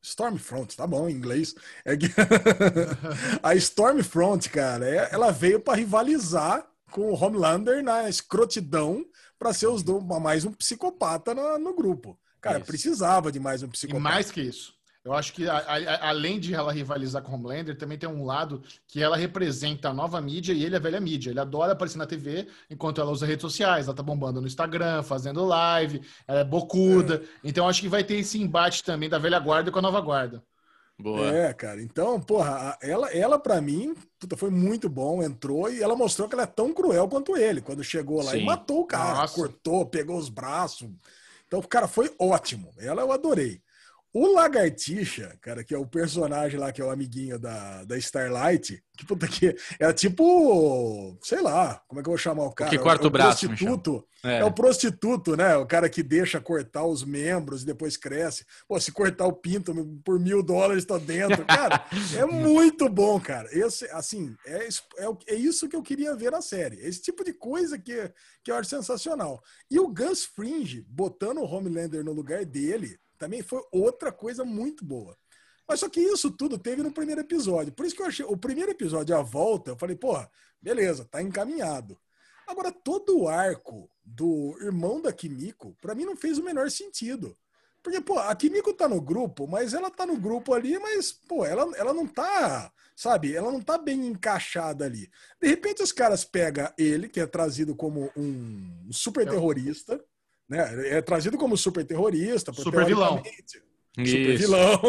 Stormfront, 0.00 0.76
tá 0.76 0.86
bom 0.86 1.08
em 1.08 1.12
inglês. 1.12 1.54
É 1.84 1.94
que- 1.96 2.06
a 3.42 3.54
Stormfront, 3.54 4.48
cara, 4.48 4.88
é- 4.88 5.08
ela 5.12 5.30
veio 5.30 5.60
para 5.60 5.76
rivalizar 5.76 6.66
com 6.90 7.02
o 7.10 7.14
Homelander 7.22 7.82
na 7.84 8.08
escrotidão 8.08 9.04
para 9.38 9.52
ser 9.52 9.66
os 9.68 9.82
do, 9.82 10.00
mais 10.00 10.44
um 10.44 10.52
psicopata 10.52 11.34
no, 11.34 11.58
no 11.58 11.74
grupo. 11.74 12.18
Cara, 12.40 12.58
Isso. 12.58 12.66
precisava 12.66 13.30
de 13.32 13.40
mais 13.40 13.62
um 13.62 13.66
E 13.66 13.70
psicopata. 13.70 14.00
mais 14.02 14.30
que 14.30 14.40
isso. 14.40 14.76
Eu 15.04 15.14
acho 15.14 15.32
que, 15.32 15.48
a- 15.48 15.56
a- 15.58 16.08
além 16.10 16.38
de 16.38 16.52
ela 16.54 16.72
rivalizar 16.72 17.22
com 17.22 17.32
Homelander, 17.34 17.76
também 17.78 17.96
tem 17.96 18.08
um 18.08 18.24
lado 18.24 18.62
que 18.86 19.02
ela 19.02 19.16
representa 19.16 19.88
a 19.88 19.94
nova 19.94 20.20
mídia 20.20 20.52
e 20.52 20.62
ele 20.64 20.76
a 20.76 20.78
velha 20.78 21.00
mídia. 21.00 21.30
Ele 21.30 21.40
adora 21.40 21.72
aparecer 21.72 21.96
na 21.98 22.06
TV 22.06 22.46
enquanto 22.68 23.00
ela 23.00 23.10
usa 23.10 23.24
redes 23.26 23.42
sociais. 23.42 23.86
Ela 23.86 23.96
tá 23.96 24.02
bombando 24.02 24.40
no 24.40 24.46
Instagram, 24.46 25.02
fazendo 25.02 25.44
live, 25.44 26.02
ela 26.26 26.40
é 26.40 26.44
bocuda. 26.44 27.22
Então 27.42 27.64
eu 27.64 27.70
acho 27.70 27.80
que 27.80 27.88
vai 27.88 28.04
ter 28.04 28.16
esse 28.16 28.38
embate 28.40 28.84
também 28.84 29.08
da 29.08 29.18
velha 29.18 29.38
guarda 29.38 29.70
com 29.70 29.78
a 29.78 29.82
nova 29.82 30.00
guarda. 30.00 30.42
Boa. 31.00 31.32
É, 31.32 31.54
cara. 31.54 31.80
Então, 31.80 32.20
porra, 32.20 32.76
ela, 32.82 33.08
ela 33.12 33.38
para 33.38 33.60
mim, 33.60 33.94
puta, 34.18 34.36
foi 34.36 34.50
muito 34.50 34.88
bom. 34.88 35.22
Entrou 35.22 35.70
e 35.70 35.80
ela 35.80 35.94
mostrou 35.94 36.28
que 36.28 36.34
ela 36.34 36.42
é 36.42 36.46
tão 36.46 36.72
cruel 36.74 37.08
quanto 37.08 37.36
ele. 37.36 37.60
Quando 37.60 37.84
chegou 37.84 38.20
lá 38.20 38.32
Sim. 38.32 38.38
e 38.38 38.44
matou 38.44 38.80
o 38.80 38.86
cara, 38.86 39.20
Nossa. 39.20 39.34
cortou, 39.34 39.86
pegou 39.86 40.18
os 40.18 40.28
braços. 40.28 40.90
Então, 41.46 41.62
cara, 41.62 41.86
foi 41.86 42.12
ótimo. 42.18 42.70
Ela 42.78 43.02
eu 43.02 43.12
adorei. 43.12 43.62
O 44.20 44.32
Lagartixa, 44.34 45.36
cara, 45.40 45.62
que 45.62 45.74
é 45.74 45.78
o 45.78 45.86
personagem 45.86 46.58
lá, 46.58 46.72
que 46.72 46.80
é 46.80 46.84
o 46.84 46.90
amiguinho 46.90 47.38
da, 47.38 47.84
da 47.84 47.96
Starlight, 47.98 48.82
que 48.96 49.06
puta 49.06 49.28
que 49.28 49.54
é 49.78 49.92
tipo, 49.92 51.16
sei 51.22 51.40
lá, 51.40 51.80
como 51.86 52.00
é 52.00 52.02
que 52.02 52.08
eu 52.08 52.12
vou 52.12 52.18
chamar 52.18 52.44
o 52.46 52.52
cara? 52.52 52.70
que 52.70 52.78
corta 52.78 53.04
É 53.04 53.06
o 53.06 53.10
braço, 53.10 53.46
prostituto. 53.46 54.04
É. 54.24 54.38
É 54.40 54.44
o 54.44 54.50
prostituto, 54.52 55.36
né? 55.36 55.56
O 55.56 55.64
cara 55.66 55.88
que 55.88 56.02
deixa 56.02 56.40
cortar 56.40 56.84
os 56.84 57.04
membros 57.04 57.62
e 57.62 57.66
depois 57.66 57.96
cresce. 57.96 58.44
Pô, 58.66 58.80
se 58.80 58.90
cortar 58.90 59.26
o 59.26 59.32
pinto 59.32 59.72
por 60.04 60.18
mil 60.18 60.42
dólares, 60.42 60.84
tá 60.84 60.98
dentro. 60.98 61.44
Cara, 61.46 61.84
é 62.18 62.24
muito 62.26 62.88
bom, 62.88 63.20
cara. 63.20 63.48
Esse, 63.56 63.84
assim, 63.92 64.34
é, 64.44 64.66
isso- 64.66 64.82
é, 64.96 65.08
o- 65.08 65.18
é 65.28 65.34
isso 65.36 65.68
que 65.68 65.76
eu 65.76 65.82
queria 65.82 66.16
ver 66.16 66.32
na 66.32 66.42
série. 66.42 66.80
Esse 66.80 67.00
tipo 67.02 67.22
de 67.22 67.32
coisa 67.32 67.78
que, 67.78 68.12
que 68.42 68.50
eu 68.50 68.56
acho 68.56 68.68
sensacional. 68.68 69.40
E 69.70 69.78
o 69.78 69.86
Gus 69.86 70.24
Fringe, 70.24 70.84
botando 70.88 71.38
o 71.38 71.44
Homelander 71.44 72.02
no 72.02 72.12
lugar 72.12 72.44
dele, 72.44 72.98
também 73.18 73.42
foi 73.42 73.62
outra 73.72 74.12
coisa 74.12 74.44
muito 74.44 74.84
boa. 74.84 75.16
Mas 75.68 75.80
só 75.80 75.88
que 75.88 76.00
isso 76.00 76.30
tudo 76.30 76.56
teve 76.56 76.82
no 76.82 76.92
primeiro 76.92 77.20
episódio. 77.20 77.72
Por 77.72 77.84
isso 77.84 77.94
que 77.94 78.00
eu 78.00 78.06
achei. 78.06 78.24
O 78.24 78.36
primeiro 78.36 78.70
episódio, 78.70 79.14
a 79.14 79.22
volta, 79.22 79.72
eu 79.72 79.76
falei, 79.76 79.94
porra, 79.94 80.30
beleza, 80.62 81.04
tá 81.04 81.20
encaminhado. 81.20 81.98
Agora, 82.46 82.72
todo 82.72 83.18
o 83.18 83.28
arco 83.28 83.90
do 84.02 84.56
irmão 84.62 85.02
da 85.02 85.12
Kimiko, 85.12 85.76
pra 85.82 85.94
mim 85.94 86.06
não 86.06 86.16
fez 86.16 86.38
o 86.38 86.42
menor 86.42 86.70
sentido. 86.70 87.36
Porque, 87.82 88.00
pô, 88.00 88.18
a 88.18 88.34
Kimiko 88.34 88.72
tá 88.72 88.88
no 88.88 89.00
grupo, 89.00 89.46
mas 89.46 89.74
ela 89.74 89.90
tá 89.90 90.06
no 90.06 90.16
grupo 90.16 90.54
ali, 90.54 90.78
mas, 90.78 91.12
pô, 91.12 91.44
ela, 91.44 91.70
ela 91.76 91.92
não 91.92 92.06
tá, 92.06 92.72
sabe, 92.96 93.36
ela 93.36 93.52
não 93.52 93.60
tá 93.60 93.78
bem 93.78 94.06
encaixada 94.06 94.84
ali. 94.84 95.10
De 95.40 95.48
repente, 95.48 95.82
os 95.82 95.92
caras 95.92 96.24
pegam 96.24 96.72
ele, 96.76 97.08
que 97.08 97.20
é 97.20 97.26
trazido 97.26 97.76
como 97.76 98.10
um 98.16 98.88
super 98.90 99.28
terrorista, 99.28 100.02
né? 100.48 100.96
É 100.96 101.02
trazido 101.02 101.36
como 101.36 101.56
super 101.56 101.84
terrorista, 101.84 102.52
Super 102.52 102.84
vilão. 102.84 103.22
Super 103.96 104.34
Isso. 104.34 104.46
vilão. 104.46 104.80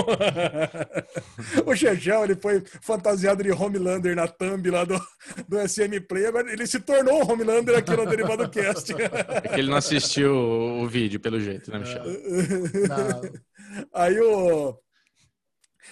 o 1.66 1.76
Chechão, 1.76 2.24
ele 2.24 2.36
foi 2.36 2.62
fantasiado 2.82 3.42
de 3.44 3.52
Homelander 3.52 4.16
na 4.16 4.28
thumb 4.28 4.70
lá 4.70 4.84
do, 4.86 5.00
do 5.48 5.68
SM 5.68 6.00
Play. 6.08 6.28
Agora 6.28 6.52
ele 6.52 6.68
se 6.68 6.80
tornou 6.80 7.24
o 7.24 7.32
Homelander 7.32 7.76
aqui 7.76 7.96
no 7.96 8.06
Derivado 8.06 8.48
Cast. 8.50 8.94
É 8.94 9.48
que 9.48 9.60
ele 9.60 9.70
não 9.70 9.78
assistiu 9.78 10.32
o 10.36 10.88
vídeo, 10.88 11.20
pelo 11.20 11.40
jeito, 11.40 11.72
né, 11.72 11.80
Michel? 11.80 12.04
Aí 13.94 14.20
o. 14.20 14.78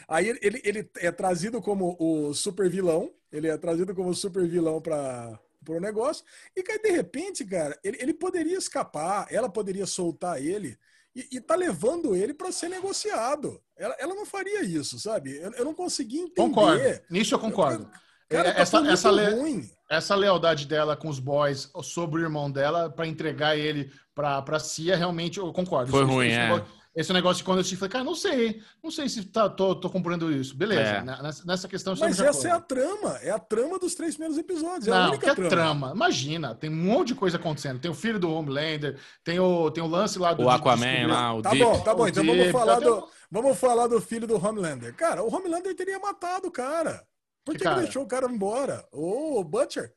Aí 0.07 0.29
ele- 0.29 0.39
ele, 0.41 0.61
ele 0.63 0.89
é 0.97 1.11
trazido 1.11 1.59
como 1.59 1.95
o 1.99 2.33
super 2.33 2.69
vilão. 2.69 3.11
Ele 3.31 3.47
é 3.47 3.57
trazido 3.57 3.95
como 3.95 4.13
super 4.13 4.47
vilão 4.47 4.79
para 4.79 5.39
o 5.75 5.81
negócio. 5.81 6.23
E 6.55 6.63
cara, 6.63 6.79
de 6.81 6.89
repente, 6.91 7.43
cara, 7.45 7.77
ele, 7.83 7.97
ele 7.99 8.13
poderia 8.13 8.57
escapar, 8.57 9.27
ela 9.29 9.49
poderia 9.49 9.85
soltar 9.85 10.41
ele 10.41 10.77
e, 11.15 11.27
e 11.37 11.41
tá 11.41 11.55
levando 11.55 12.15
ele 12.15 12.33
para 12.33 12.51
ser 12.51 12.69
negociado. 12.69 13.61
Ela, 13.75 13.95
ela 13.99 14.15
não 14.15 14.25
faria 14.25 14.61
isso, 14.63 14.99
sabe? 14.99 15.35
Eu, 15.37 15.51
eu 15.53 15.65
não 15.65 15.73
consegui 15.73 16.17
entender. 16.19 16.35
Concordo. 16.35 16.83
Nisso 17.09 17.35
eu 17.35 17.39
concordo. 17.39 17.89
Cara, 18.29 18.53
tá 18.53 18.59
essa, 18.61 18.79
muito 18.81 18.91
essa, 18.93 19.09
le- 19.11 19.29
ruim. 19.29 19.69
essa 19.89 20.13
lealdade 20.15 20.67
dela 20.67 20.97
com 20.97 21.07
os 21.07 21.17
boys 21.19 21.71
sobre 21.81 22.19
o 22.21 22.23
irmão 22.23 22.51
dela 22.51 22.89
pra 22.89 23.07
entregar 23.07 23.55
ele 23.57 23.89
pra, 24.13 24.41
pra 24.41 24.59
Cia, 24.59 24.97
realmente 24.97 25.37
eu 25.39 25.53
concordo. 25.53 25.89
Foi 25.91 26.03
Esse- 26.03 26.11
ruim, 26.11 26.27
esse 26.27 26.37
é. 26.37 26.65
Esse 26.97 27.13
negócio 27.13 27.37
de 27.37 27.43
quando 27.43 27.59
eu 27.59 27.63
te 27.63 27.75
falei, 27.75 27.91
cara, 27.91 28.03
não 28.03 28.15
sei, 28.15 28.59
não 28.83 28.89
sei 28.89 29.07
se 29.07 29.23
tá, 29.25 29.47
tô, 29.47 29.75
tô 29.75 29.87
comprando 29.87 30.31
isso. 30.31 30.57
Beleza, 30.57 30.81
É. 30.81 31.03
né? 31.03 31.19
nessa, 31.21 31.45
nessa 31.45 31.67
questão 31.67 31.93
Mas 31.99 32.19
essa 32.19 32.47
é 32.47 32.51
a 32.51 32.59
trama. 32.59 33.19
É 33.21 33.29
a 33.29 33.37
trama 33.37 33.77
dos 33.77 33.93
três 33.93 34.15
primeiros 34.15 34.35
episódios. 34.35 34.87
É 34.87 34.91
a 34.91 34.95
Não, 35.03 35.09
única 35.11 35.35
que 35.35 35.41
é 35.41 35.47
trama. 35.47 35.91
Imagina, 35.93 36.55
tem 36.55 36.71
um 36.71 36.75
monte 36.75 37.09
de 37.09 37.15
coisa 37.15 37.37
acontecendo. 37.37 37.79
Tem 37.79 37.91
o 37.91 37.93
filho 37.93 38.19
do 38.19 38.31
Homelander, 38.31 38.99
tem 39.23 39.39
o, 39.39 39.69
tem 39.69 39.83
o 39.83 39.87
lance 39.87 40.17
lá 40.17 40.33
do. 40.33 40.41
O 40.43 40.49
Aquaman 40.49 41.05
lá, 41.07 41.35
o 41.35 41.41
Tá 41.43 41.51
Deep. 41.51 41.63
bom, 41.63 41.79
tá 41.81 41.93
bom. 41.93 42.03
O 42.03 42.07
Então 42.07 42.23
vamos 42.25 42.39
Deep, 42.41 42.51
falar, 42.51 42.73
tá 42.73 42.79
do, 42.79 43.07
vamos 43.29 43.57
falar 43.59 43.87
do 43.87 44.01
filho 44.01 44.25
do 44.25 44.43
Homelander. 44.43 44.95
Cara, 44.95 45.23
o 45.23 45.31
Homelander 45.31 45.75
teria 45.75 45.99
matado 45.99 46.47
o 46.47 46.51
cara. 46.51 47.05
Por 47.45 47.51
que, 47.53 47.59
Que 47.59 47.63
que 47.63 47.63
cara? 47.63 47.81
deixou 47.83 48.01
o 48.03 48.07
cara 48.07 48.25
embora? 48.25 48.83
O 48.91 49.43
Butcher. 49.43 49.93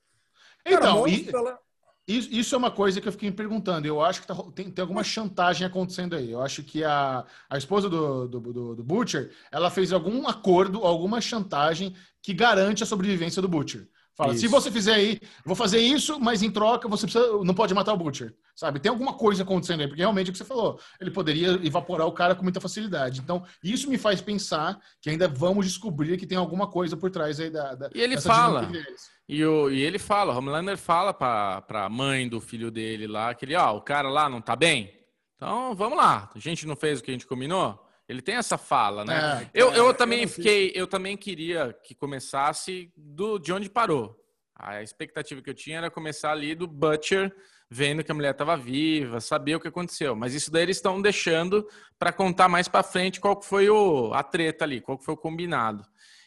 Cara, 0.64 0.76
Então, 0.76 1.08
e- 1.08 1.30
lá. 1.32 1.58
Isso, 2.12 2.54
é 2.54 2.58
uma 2.58 2.70
coisa 2.70 3.00
que 3.00 3.06
eu 3.08 3.12
fiquei 3.12 3.30
me 3.30 3.36
perguntando. 3.36 3.86
Eu 3.86 4.02
acho 4.02 4.20
que 4.22 4.26
tá 4.26 4.34
tem, 4.54 4.70
tem 4.70 4.82
alguma 4.82 5.04
chantagem 5.04 5.66
acontecendo 5.66 6.16
aí. 6.16 6.30
Eu 6.30 6.40
acho 6.42 6.62
que 6.64 6.82
a, 6.82 7.24
a 7.48 7.58
esposa 7.58 7.88
do, 7.88 8.26
do, 8.28 8.40
do- 8.40 8.74
do 8.76 8.84
Butcher, 8.84 9.32
ela 9.52 9.70
fez 9.70 9.92
algum 9.92 10.26
acordo, 10.26 10.84
alguma 10.84 11.20
chantagem 11.20 11.94
que 12.22 12.34
garante 12.34 12.82
a 12.82 12.86
sobrevivência 12.86 13.40
do 13.42 13.48
Butcher. 13.48 13.88
Fala, 14.20 14.36
se 14.36 14.46
você 14.48 14.70
fizer 14.70 14.94
aí, 14.94 15.18
vou 15.46 15.56
fazer 15.56 15.78
isso, 15.78 16.20
mas 16.20 16.42
em 16.42 16.50
troca 16.50 16.86
você 16.86 17.06
precisa, 17.06 17.42
não 17.42 17.54
pode 17.54 17.72
matar 17.72 17.94
o 17.94 17.96
Butcher. 17.96 18.34
Sabe? 18.54 18.78
Tem 18.78 18.90
alguma 18.90 19.14
coisa 19.14 19.42
acontecendo 19.44 19.80
aí, 19.80 19.88
porque 19.88 20.02
realmente 20.02 20.26
é 20.26 20.30
o 20.30 20.32
que 20.32 20.38
você 20.38 20.44
falou. 20.44 20.78
Ele 21.00 21.10
poderia 21.10 21.58
evaporar 21.64 22.06
o 22.06 22.12
cara 22.12 22.34
com 22.34 22.42
muita 22.42 22.60
facilidade. 22.60 23.20
Então, 23.20 23.42
isso 23.64 23.88
me 23.88 23.96
faz 23.96 24.20
pensar 24.20 24.78
que 25.00 25.08
ainda 25.08 25.26
vamos 25.26 25.64
descobrir 25.64 26.18
que 26.18 26.26
tem 26.26 26.36
alguma 26.36 26.66
coisa 26.66 26.98
por 26.98 27.10
trás 27.10 27.40
aí 27.40 27.48
da. 27.48 27.74
da 27.74 27.88
E 27.94 28.00
ele 28.02 28.20
fala. 28.20 28.70
E, 29.26 29.42
o, 29.42 29.70
e 29.70 29.80
ele 29.80 29.98
fala, 29.98 30.34
o 30.34 30.36
Homelander 30.36 30.76
fala 30.76 31.14
pra, 31.14 31.62
pra 31.62 31.88
mãe 31.88 32.28
do 32.28 32.42
filho 32.42 32.70
dele 32.70 33.06
lá, 33.06 33.32
que 33.34 33.46
ele, 33.46 33.56
ó, 33.56 33.74
o 33.74 33.80
cara 33.80 34.10
lá 34.10 34.28
não 34.28 34.42
tá 34.42 34.54
bem? 34.54 34.92
Então, 35.36 35.74
vamos 35.74 35.96
lá. 35.96 36.30
A 36.34 36.38
gente 36.38 36.66
não 36.66 36.76
fez 36.76 37.00
o 37.00 37.02
que 37.02 37.10
a 37.10 37.14
gente 37.14 37.26
combinou? 37.26 37.89
Ele 38.10 38.20
tem 38.20 38.34
essa 38.34 38.58
fala, 38.58 39.04
né? 39.04 39.48
É, 39.54 39.62
eu, 39.62 39.72
eu 39.72 39.86
eu 39.86 39.94
também 39.94 40.26
sei 40.26 40.28
fiquei, 40.28 40.72
eu 40.74 40.86
também 40.88 41.16
queria 41.16 41.72
que 41.84 41.94
começasse 41.94 42.92
do, 42.96 43.38
de 43.38 43.52
onde 43.52 43.70
parou. 43.70 44.16
A 44.52 44.82
expectativa 44.82 45.40
que 45.40 45.48
eu 45.48 45.54
tinha 45.54 45.78
era 45.78 45.90
começar 45.90 46.32
ali 46.32 46.56
do 46.56 46.66
Butcher 46.66 47.32
vendo 47.70 48.02
que 48.02 48.10
a 48.10 48.14
mulher 48.14 48.32
estava 48.32 48.56
viva, 48.56 49.20
saber 49.20 49.54
o 49.54 49.60
que 49.60 49.68
aconteceu. 49.68 50.16
Mas 50.16 50.34
isso 50.34 50.50
daí 50.50 50.64
eles 50.64 50.78
estão 50.78 51.00
deixando 51.00 51.64
para 52.00 52.12
contar 52.12 52.48
mais 52.48 52.66
para 52.66 52.82
frente 52.82 53.20
qual 53.20 53.40
foi 53.40 53.70
o, 53.70 54.12
a 54.12 54.24
treta 54.24 54.64
ali, 54.64 54.80
qual 54.80 54.98
foi 54.98 55.14
o 55.14 55.16
combinado. 55.16 55.84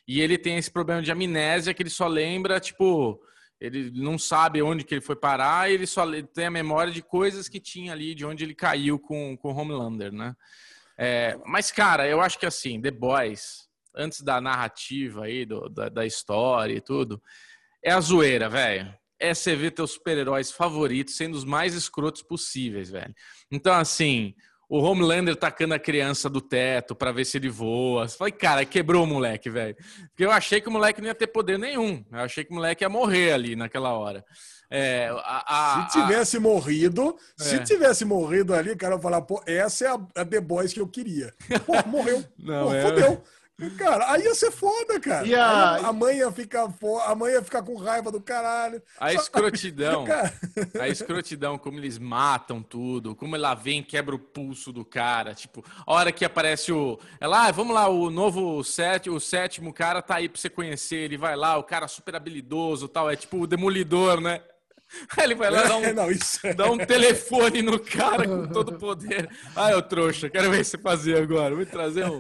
E 0.08 0.22
ele 0.22 0.38
tem 0.38 0.58
esse 0.58 0.72
problema 0.72 1.02
de 1.02 1.12
amnésia 1.12 1.74
que 1.74 1.84
ele 1.84 1.90
só 1.90 2.08
lembra, 2.08 2.62
tipo, 2.62 3.22
Ele 3.60 3.92
não 3.94 4.18
sabe 4.18 4.62
onde 4.62 4.86
que 4.86 4.94
ele 4.96 5.02
foi 5.02 5.18
parar, 5.18 5.70
ele 5.70 5.86
só 5.86 6.06
tem 6.34 6.46
a 6.46 6.52
memória 6.52 6.94
de 6.94 7.02
coisas 7.02 7.50
que 7.50 7.60
tinha 7.60 7.92
ali, 7.92 8.16
de 8.16 8.26
onde 8.26 8.46
ele 8.46 8.56
caiu 8.56 8.98
com, 8.98 9.36
com 9.36 9.52
o 9.52 9.56
Homelander, 9.56 10.14
né? 10.14 10.34
É, 10.98 11.38
mas, 11.46 11.72
cara, 11.72 12.08
eu 12.08 12.22
acho 12.22 12.38
que 12.40 12.46
assim, 12.46 12.82
The 12.82 12.92
Boys, 12.92 13.68
antes 13.96 14.22
da 14.22 14.40
narrativa 14.40 15.26
aí, 15.26 15.46
do, 15.46 15.70
da, 15.70 15.90
da 15.90 16.06
história 16.06 16.74
e 16.74 16.82
tudo, 16.82 17.22
é 17.84 17.92
a 17.92 18.00
zoeira, 18.00 18.50
velho. 18.50 18.94
É 19.20 19.34
você 19.34 19.56
ver 19.56 19.72
teus 19.72 19.92
super-heróis 19.92 20.52
favoritos 20.52 21.16
sendo 21.16 21.36
os 21.36 21.46
mais 21.46 21.74
escrotos 21.74 22.22
possíveis, 22.22 22.90
velho. 22.90 23.14
Então, 23.52 23.74
assim, 23.74 24.34
o 24.74 24.82
Homelander 24.82 25.36
tacando 25.36 25.76
a 25.76 25.80
criança 25.80 26.28
do 26.28 26.42
teto 26.42 26.96
para 26.96 27.12
ver 27.12 27.26
se 27.26 27.38
ele 27.38 27.48
voa. 27.48 28.08
Você 28.08 28.18
fala, 28.18 28.32
cara, 28.32 28.66
quebrou 28.66 29.04
o 29.04 29.08
moleque, 29.08 29.48
velho. 29.48 29.76
Porque 30.10 30.26
eu 30.26 30.32
achei 30.32 30.60
que 30.60 30.68
o 30.68 30.72
moleque 30.72 31.00
não 31.00 31.10
ia 31.10 31.14
ter 31.14 31.28
poder 31.28 31.60
nenhum. 31.60 32.04
Eu 32.12 32.22
achei 32.22 32.44
que 32.44 32.50
o 32.50 32.56
moleque 32.56 32.84
ia 32.84 32.90
morrer 32.90 33.34
ali 33.34 33.56
naquela 33.56 33.94
hora. 33.94 34.26
É, 34.72 35.10
a, 35.16 35.84
a, 35.84 35.90
se 35.90 36.02
tivesse 36.02 36.38
a... 36.38 36.40
morrido, 36.40 37.16
é. 37.40 37.44
se 37.44 37.60
tivesse 37.60 38.04
morrido 38.04 38.52
ali, 38.52 38.72
o 38.72 38.78
cara 38.78 38.96
ia 38.96 39.00
falar, 39.00 39.22
pô, 39.22 39.44
essa 39.46 39.86
é 39.86 39.90
a, 39.90 40.26
The 40.26 40.42
Boys 40.42 40.74
que 40.74 40.82
eu 40.82 40.88
queria. 40.88 41.32
Pô, 41.68 41.74
morreu. 41.88 42.26
Não, 42.36 42.70
pô, 42.70 42.74
é... 42.74 42.82
fodeu. 42.82 43.24
Cara, 43.72 44.12
aí 44.12 44.24
ia 44.24 44.36
ser 44.36 44.52
foda, 44.52 45.00
cara. 45.00 45.26
E 45.26 45.36
a... 45.36 45.78
a 45.78 45.94
mãe 45.94 46.18
ia 46.18 46.32
ficar 46.32 46.70
fo... 46.70 47.00
a 47.00 47.16
mãe 47.16 47.34
ia 47.34 47.44
ficar 47.44 47.62
com 47.64 47.76
raiva 47.76 48.12
do 48.12 48.22
caralho. 48.22 48.82
A 49.00 49.14
escrotidão. 49.14 50.06
a 50.80 50.88
escrotidão, 50.88 51.58
como 51.58 51.80
eles 51.80 51.98
matam 51.98 52.62
tudo, 52.62 53.16
como 53.16 53.36
ela 53.36 53.54
vem 53.54 53.84
quebra 53.84 54.16
o 54.16 54.20
pulso 54.20 54.72
do 54.72 54.86
cara. 54.86 55.34
Tipo, 55.34 55.64
a 55.86 55.94
hora 55.94 56.12
que 56.12 56.26
aparece 56.26 56.72
o. 56.72 57.00
Ela, 57.20 57.48
ah, 57.48 57.52
vamos 57.52 57.74
lá, 57.74 57.88
o 57.88 58.10
novo 58.10 58.64
set, 58.64 59.10
o 59.10 59.20
sétimo 59.20 59.74
cara 59.74 60.02
tá 60.02 60.16
aí 60.16 60.30
pra 60.30 60.40
você 60.40 60.50
conhecer. 60.50 60.98
Ele 60.98 61.18
vai 61.18 61.36
lá, 61.36 61.58
o 61.58 61.64
cara 61.64 61.88
super 61.88 62.16
habilidoso 62.16 62.88
tal. 62.88 63.10
É 63.10 63.16
tipo 63.16 63.42
o 63.42 63.48
demolidor, 63.48 64.22
né? 64.22 64.42
Aí 65.18 65.26
ele 65.26 65.36
vai 65.36 65.50
lá 65.50 65.64
dar 65.64 65.78
um, 65.78 65.82
não, 65.94 66.10
é... 66.10 66.54
dar 66.54 66.72
um 66.72 66.78
telefone 66.78 67.62
no 67.62 67.80
cara 67.80 68.28
com 68.28 68.48
todo 68.48 68.76
o 68.76 68.78
poder. 68.78 69.30
Ah, 69.56 69.72
eu 69.72 69.82
trouxa, 69.82 70.30
quero 70.30 70.52
ver 70.52 70.64
você 70.64 70.78
fazer 70.78 71.18
agora. 71.18 71.56
Vou 71.56 71.66
trazer 71.66 72.06
um, 72.06 72.20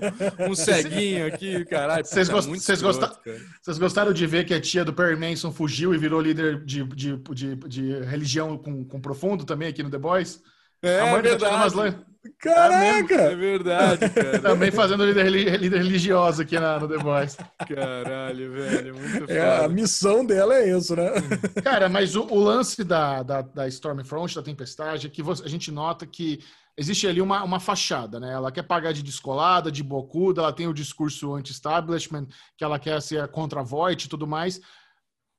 um 0.49 0.55
ceguinho 0.55 1.27
aqui, 1.27 1.63
caralho. 1.65 2.05
Vocês, 2.05 2.29
gost... 2.29 2.49
vocês, 2.49 2.81
gostaram... 2.81 3.15
vocês 3.61 3.77
gostaram 3.77 4.13
de 4.13 4.25
ver 4.25 4.45
que 4.45 4.53
a 4.53 4.61
tia 4.61 4.83
do 4.83 4.93
Perry 4.93 5.15
Manson 5.15 5.51
fugiu 5.51 5.93
e 5.93 5.97
virou 5.97 6.21
líder 6.21 6.63
de, 6.63 6.83
de, 6.83 7.17
de, 7.17 7.55
de 7.55 7.99
religião 8.01 8.57
com, 8.57 8.83
com 8.83 8.99
profundo 8.99 9.45
também 9.45 9.67
aqui 9.67 9.83
no 9.83 9.89
The 9.89 9.97
Boys? 9.97 10.41
É, 10.83 10.99
a 10.99 11.05
mãe 11.05 11.19
é 11.19 11.21
verdade. 11.21 11.95
Caraca! 12.39 13.15
É, 13.15 13.35
verdade, 13.35 14.09
cara. 14.09 14.39
Também 14.39 14.71
fazendo 14.71 15.05
líder, 15.05 15.29
líder 15.29 15.81
religioso 15.81 16.41
aqui 16.41 16.59
na, 16.59 16.79
no 16.79 16.87
The 16.87 16.97
Boys. 16.97 17.37
Caralho, 17.67 18.51
velho. 18.51 18.95
Muito 18.95 19.31
é, 19.31 19.65
a 19.65 19.67
missão 19.67 20.25
dela 20.25 20.55
é 20.55 20.77
isso, 20.77 20.95
né? 20.95 21.09
Cara, 21.63 21.89
mas 21.89 22.15
o, 22.15 22.23
o 22.23 22.39
lance 22.39 22.83
da, 22.83 23.23
da, 23.23 23.41
da 23.41 23.67
Stormfront, 23.67 24.35
da 24.35 24.41
Tempestade, 24.41 25.07
é 25.07 25.09
que 25.09 25.23
você, 25.23 25.43
a 25.43 25.49
gente 25.49 25.71
nota 25.71 26.05
que 26.05 26.39
existe 26.77 27.07
ali 27.07 27.21
uma, 27.21 27.43
uma 27.43 27.59
fachada, 27.59 28.19
né? 28.19 28.33
Ela 28.33 28.51
quer 28.51 28.63
pagar 28.63 28.93
de 28.93 29.03
descolada, 29.03 29.71
de 29.71 29.83
bocuda, 29.83 30.41
ela 30.41 30.53
tem 30.53 30.67
o 30.67 30.73
discurso 30.73 31.33
anti-establishment, 31.33 32.27
que 32.57 32.63
ela 32.63 32.79
quer 32.79 33.01
ser 33.01 33.27
contra 33.29 33.59
a 33.59 33.63
Voight 33.63 34.05
e 34.05 34.09
tudo 34.09 34.25
mais. 34.25 34.59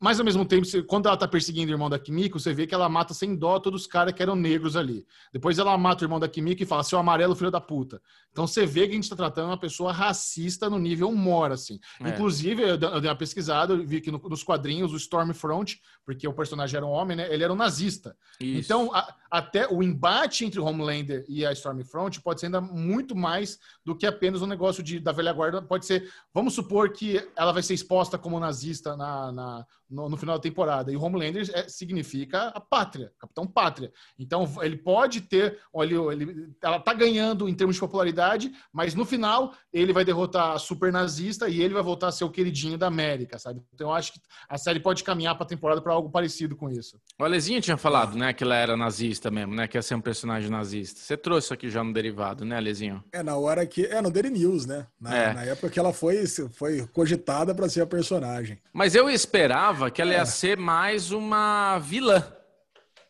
Mas 0.04 0.18
ao 0.18 0.24
mesmo 0.26 0.44
tempo, 0.44 0.66
quando 0.86 1.06
ela 1.06 1.16
tá 1.16 1.26
perseguindo 1.26 1.72
o 1.72 1.74
irmão 1.74 1.88
da 1.88 1.98
Kimiko, 1.98 2.38
você 2.38 2.52
vê 2.52 2.66
que 2.66 2.74
ela 2.74 2.90
mata 2.90 3.14
sem 3.14 3.34
dó 3.34 3.58
todos 3.58 3.80
os 3.80 3.86
caras 3.86 4.12
que 4.12 4.22
eram 4.22 4.36
negros 4.36 4.76
ali. 4.76 5.06
Depois 5.32 5.58
ela 5.58 5.78
mata 5.78 6.02
o 6.02 6.04
irmão 6.04 6.20
da 6.20 6.28
Kimiko 6.28 6.62
e 6.62 6.66
fala, 6.66 6.82
seu 6.82 6.98
amarelo, 6.98 7.34
filho 7.34 7.50
da 7.50 7.58
puta. 7.58 8.02
Então 8.30 8.46
você 8.46 8.66
vê 8.66 8.82
que 8.82 8.92
a 8.92 8.96
gente 8.96 9.08
tá 9.08 9.16
tratando 9.16 9.46
uma 9.46 9.56
pessoa 9.56 9.92
racista 9.92 10.68
no 10.68 10.78
nível 10.78 11.10
mor, 11.10 11.50
assim. 11.52 11.80
É. 12.02 12.10
Inclusive, 12.10 12.62
eu 12.62 12.76
dei 12.76 13.08
uma 13.08 13.16
pesquisada, 13.16 13.74
vi 13.78 13.98
que 14.02 14.10
nos 14.10 14.42
quadrinhos 14.42 14.92
o 14.92 14.96
Stormfront, 14.96 15.80
porque 16.04 16.28
o 16.28 16.34
personagem 16.34 16.76
era 16.76 16.84
um 16.84 16.90
homem, 16.90 17.16
né? 17.16 17.32
Ele 17.32 17.42
era 17.42 17.52
um 17.52 17.56
nazista. 17.56 18.14
Isso. 18.38 18.60
Então, 18.60 18.94
a, 18.94 19.14
até 19.30 19.66
o 19.66 19.82
embate 19.82 20.44
entre 20.44 20.60
o 20.60 20.66
Homelander 20.66 21.24
e 21.26 21.46
a 21.46 21.52
Stormfront 21.52 22.20
pode 22.20 22.40
ser 22.40 22.46
ainda 22.46 22.60
muito 22.60 23.16
mais 23.16 23.58
do 23.82 23.96
que 23.96 24.04
apenas 24.04 24.42
um 24.42 24.46
negócio 24.46 24.82
de, 24.82 25.00
da 25.00 25.12
velha 25.12 25.32
guarda. 25.32 25.62
Pode 25.62 25.86
ser, 25.86 26.12
vamos 26.34 26.52
supor 26.52 26.92
que 26.92 27.26
ela 27.34 27.52
vai 27.52 27.62
ser 27.62 27.72
exposta 27.72 28.18
como 28.18 28.38
nazista 28.38 28.94
na, 28.96 29.32
na 29.32 29.66
no, 29.94 30.08
no, 30.08 30.16
final 30.16 30.36
da 30.36 30.42
temporada. 30.42 30.92
E 30.92 30.96
Homelander 30.96 31.48
é, 31.54 31.68
significa 31.68 32.48
a 32.48 32.60
pátria, 32.60 33.12
Capitão 33.18 33.46
Pátria. 33.46 33.92
Então 34.18 34.50
ele 34.60 34.76
pode 34.76 35.20
ter, 35.20 35.58
olha, 35.72 35.94
ele, 36.12 36.52
ela 36.62 36.80
tá 36.80 36.92
ganhando 36.92 37.48
em 37.48 37.54
termos 37.54 37.76
de 37.76 37.80
popularidade, 37.80 38.52
mas 38.72 38.94
no 38.94 39.04
final 39.04 39.54
ele 39.72 39.92
vai 39.92 40.04
derrotar 40.04 40.52
a 40.52 40.58
super 40.58 40.92
nazista 40.92 41.48
e 41.48 41.62
ele 41.62 41.74
vai 41.74 41.82
voltar 41.82 42.08
a 42.08 42.12
ser 42.12 42.24
o 42.24 42.30
queridinho 42.30 42.76
da 42.76 42.88
América, 42.88 43.38
sabe? 43.38 43.62
Então 43.72 43.88
eu 43.88 43.94
acho 43.94 44.12
que 44.12 44.20
a 44.48 44.58
série 44.58 44.80
pode 44.80 45.04
caminhar 45.04 45.34
para 45.36 45.44
a 45.44 45.48
temporada 45.48 45.80
para 45.80 45.92
algo 45.92 46.10
parecido 46.10 46.56
com 46.56 46.68
isso. 46.68 47.00
O 47.18 47.24
Alezinho 47.24 47.60
tinha 47.60 47.76
falado, 47.76 48.16
né, 48.16 48.32
que 48.32 48.42
ela 48.42 48.56
era 48.56 48.76
nazista 48.76 49.30
mesmo, 49.30 49.54
né, 49.54 49.68
que 49.68 49.78
ia 49.78 49.82
ser 49.82 49.94
um 49.94 50.00
personagem 50.00 50.50
nazista. 50.50 51.00
Você 51.00 51.16
trouxe 51.16 51.46
isso 51.46 51.54
aqui 51.54 51.70
já 51.70 51.84
no 51.84 51.92
derivado, 51.92 52.44
né, 52.44 52.56
Alezinho? 52.56 53.04
É 53.12 53.22
na 53.22 53.36
hora 53.36 53.64
que 53.66 53.86
é 53.86 54.00
no 54.00 54.10
Daily 54.10 54.30
News, 54.30 54.66
né? 54.66 54.86
Na, 55.00 55.16
é. 55.16 55.32
na 55.32 55.44
época 55.44 55.70
que 55.70 55.78
ela 55.78 55.92
foi 55.92 56.24
foi 56.52 56.86
cogitada 56.92 57.54
para 57.54 57.68
ser 57.68 57.82
a 57.82 57.86
personagem. 57.86 58.58
Mas 58.72 58.94
eu 58.94 59.08
esperava 59.08 59.73
que 59.90 60.02
ela 60.02 60.12
ia 60.12 60.20
é. 60.20 60.24
ser 60.24 60.58
mais 60.58 61.10
uma 61.10 61.78
vilã. 61.78 62.22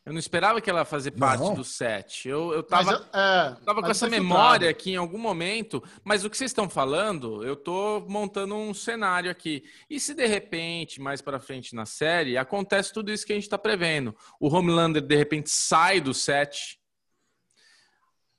Eu 0.05 0.13
não 0.13 0.19
esperava 0.19 0.61
que 0.61 0.69
ela 0.69 0.81
ia 0.81 0.85
fazer 0.85 1.13
parte 1.13 1.41
não. 1.41 1.55
do 1.55 1.65
set. 1.65 2.29
Eu, 2.29 2.53
eu 2.53 2.63
tava, 2.63 2.93
mas, 2.93 3.01
é, 3.01 3.65
tava 3.65 3.83
com 3.83 3.91
essa 3.91 4.07
memória 4.07 4.69
aqui 4.69 4.91
em 4.93 4.97
algum 4.97 5.17
momento, 5.17 5.83
mas 6.05 6.25
o 6.25 6.31
que 6.31 6.37
vocês 6.37 6.51
estão 6.51 6.69
falando, 6.69 7.43
eu 7.43 7.57
tô 7.57 8.05
montando 8.07 8.55
um 8.55 8.75
cenário 8.75 9.31
aqui. 9.31 9.65
E 9.89 9.99
se 9.99 10.13
de 10.13 10.27
repente, 10.27 11.01
mais 11.01 11.23
para 11.23 11.41
frente 11.41 11.75
na 11.75 11.87
série, 11.87 12.37
acontece 12.37 12.93
tudo 12.93 13.11
isso 13.11 13.25
que 13.25 13.33
a 13.33 13.37
gente 13.37 13.45
está 13.45 13.57
prevendo? 13.57 14.15
O 14.39 14.55
Homelander 14.55 15.01
de 15.01 15.17
repente 15.17 15.49
sai 15.49 16.03
do 16.03 16.13
set, 16.13 16.79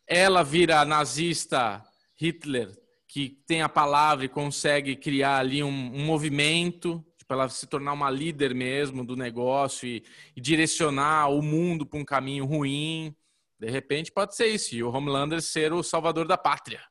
ela 0.07 0.43
vira 0.43 0.85
nazista 0.85 1.83
Hitler, 2.15 2.69
que 3.07 3.29
tem 3.47 3.63
a 3.63 3.69
palavra 3.69 4.25
e 4.25 4.29
consegue 4.29 4.95
criar 4.95 5.39
ali 5.39 5.63
um, 5.63 5.67
um 5.67 6.05
movimento 6.05 7.03
para 7.27 7.37
ela 7.37 7.49
se 7.49 7.67
tornar 7.67 7.93
uma 7.93 8.09
líder 8.09 8.53
mesmo 8.53 9.05
do 9.05 9.15
negócio 9.15 9.87
e, 9.87 10.03
e 10.35 10.41
direcionar 10.41 11.29
o 11.29 11.41
mundo 11.41 11.85
para 11.85 11.99
um 11.99 12.05
caminho 12.05 12.45
ruim. 12.45 13.15
De 13.59 13.69
repente 13.69 14.11
pode 14.11 14.35
ser 14.35 14.47
isso, 14.47 14.75
e 14.75 14.83
o 14.83 14.91
Homelander 14.91 15.41
ser 15.41 15.73
o 15.73 15.81
salvador 15.81 16.27
da 16.27 16.37
pátria. 16.37 16.81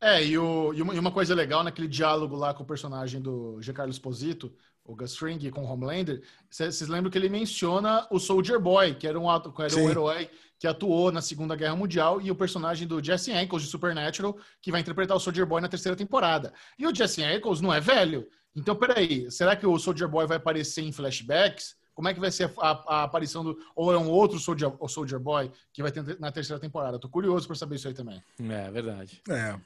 É, 0.00 0.22
e, 0.22 0.36
o, 0.36 0.74
e, 0.74 0.82
uma, 0.82 0.94
e 0.94 0.98
uma 0.98 1.10
coisa 1.10 1.34
legal 1.34 1.64
naquele 1.64 1.88
diálogo 1.88 2.36
lá 2.36 2.52
com 2.52 2.62
o 2.62 2.66
personagem 2.66 3.20
do 3.20 3.60
Giancarlo 3.62 3.90
Esposito, 3.90 4.54
o 4.84 4.94
Gus 4.94 5.16
Fring 5.16 5.50
com 5.50 5.64
o 5.64 5.66
Homelander, 5.66 6.22
vocês 6.50 6.86
lembram 6.88 7.10
que 7.10 7.18
ele 7.18 7.28
menciona 7.28 8.06
o 8.10 8.18
Soldier 8.18 8.60
Boy, 8.60 8.94
que 8.94 9.06
era 9.06 9.18
um, 9.18 9.26
era 9.30 9.76
um 9.76 9.90
herói 9.90 10.30
que 10.58 10.66
atuou 10.66 11.10
na 11.10 11.20
Segunda 11.20 11.56
Guerra 11.56 11.76
Mundial, 11.76 12.20
e 12.20 12.30
o 12.30 12.36
personagem 12.36 12.86
do 12.86 13.02
Jesse 13.02 13.32
Ankles 13.32 13.62
de 13.62 13.68
Supernatural, 13.68 14.36
que 14.60 14.70
vai 14.70 14.80
interpretar 14.80 15.16
o 15.16 15.20
Soldier 15.20 15.46
Boy 15.46 15.60
na 15.60 15.68
terceira 15.68 15.96
temporada. 15.96 16.52
E 16.78 16.86
o 16.86 16.94
Jesse 16.94 17.22
Ankles 17.22 17.60
não 17.60 17.72
é 17.72 17.80
velho, 17.80 18.28
então, 18.56 18.74
peraí, 18.74 19.30
será 19.30 19.54
que 19.54 19.66
o 19.66 19.78
Soldier 19.78 20.08
Boy 20.08 20.26
vai 20.26 20.38
aparecer 20.38 20.82
em 20.82 20.90
flashbacks? 20.90 21.76
Como 21.94 22.08
é 22.08 22.14
que 22.14 22.20
vai 22.20 22.30
ser 22.30 22.52
a, 22.58 22.70
a, 22.70 22.84
a 22.88 23.02
aparição 23.04 23.44
do. 23.44 23.56
Ou 23.74 23.92
é 23.92 23.98
um 23.98 24.08
outro 24.08 24.38
Soldier, 24.38 24.72
o 24.78 24.88
Soldier 24.88 25.20
Boy 25.20 25.50
que 25.72 25.82
vai 25.82 25.90
ter 25.90 26.18
na 26.18 26.32
terceira 26.32 26.60
temporada? 26.60 26.98
Tô 26.98 27.08
curioso 27.08 27.46
para 27.46 27.56
saber 27.56 27.76
isso 27.76 27.88
aí 27.88 27.94
também. 27.94 28.22
É, 28.38 28.70
verdade. 28.70 29.22
É. 29.28 29.56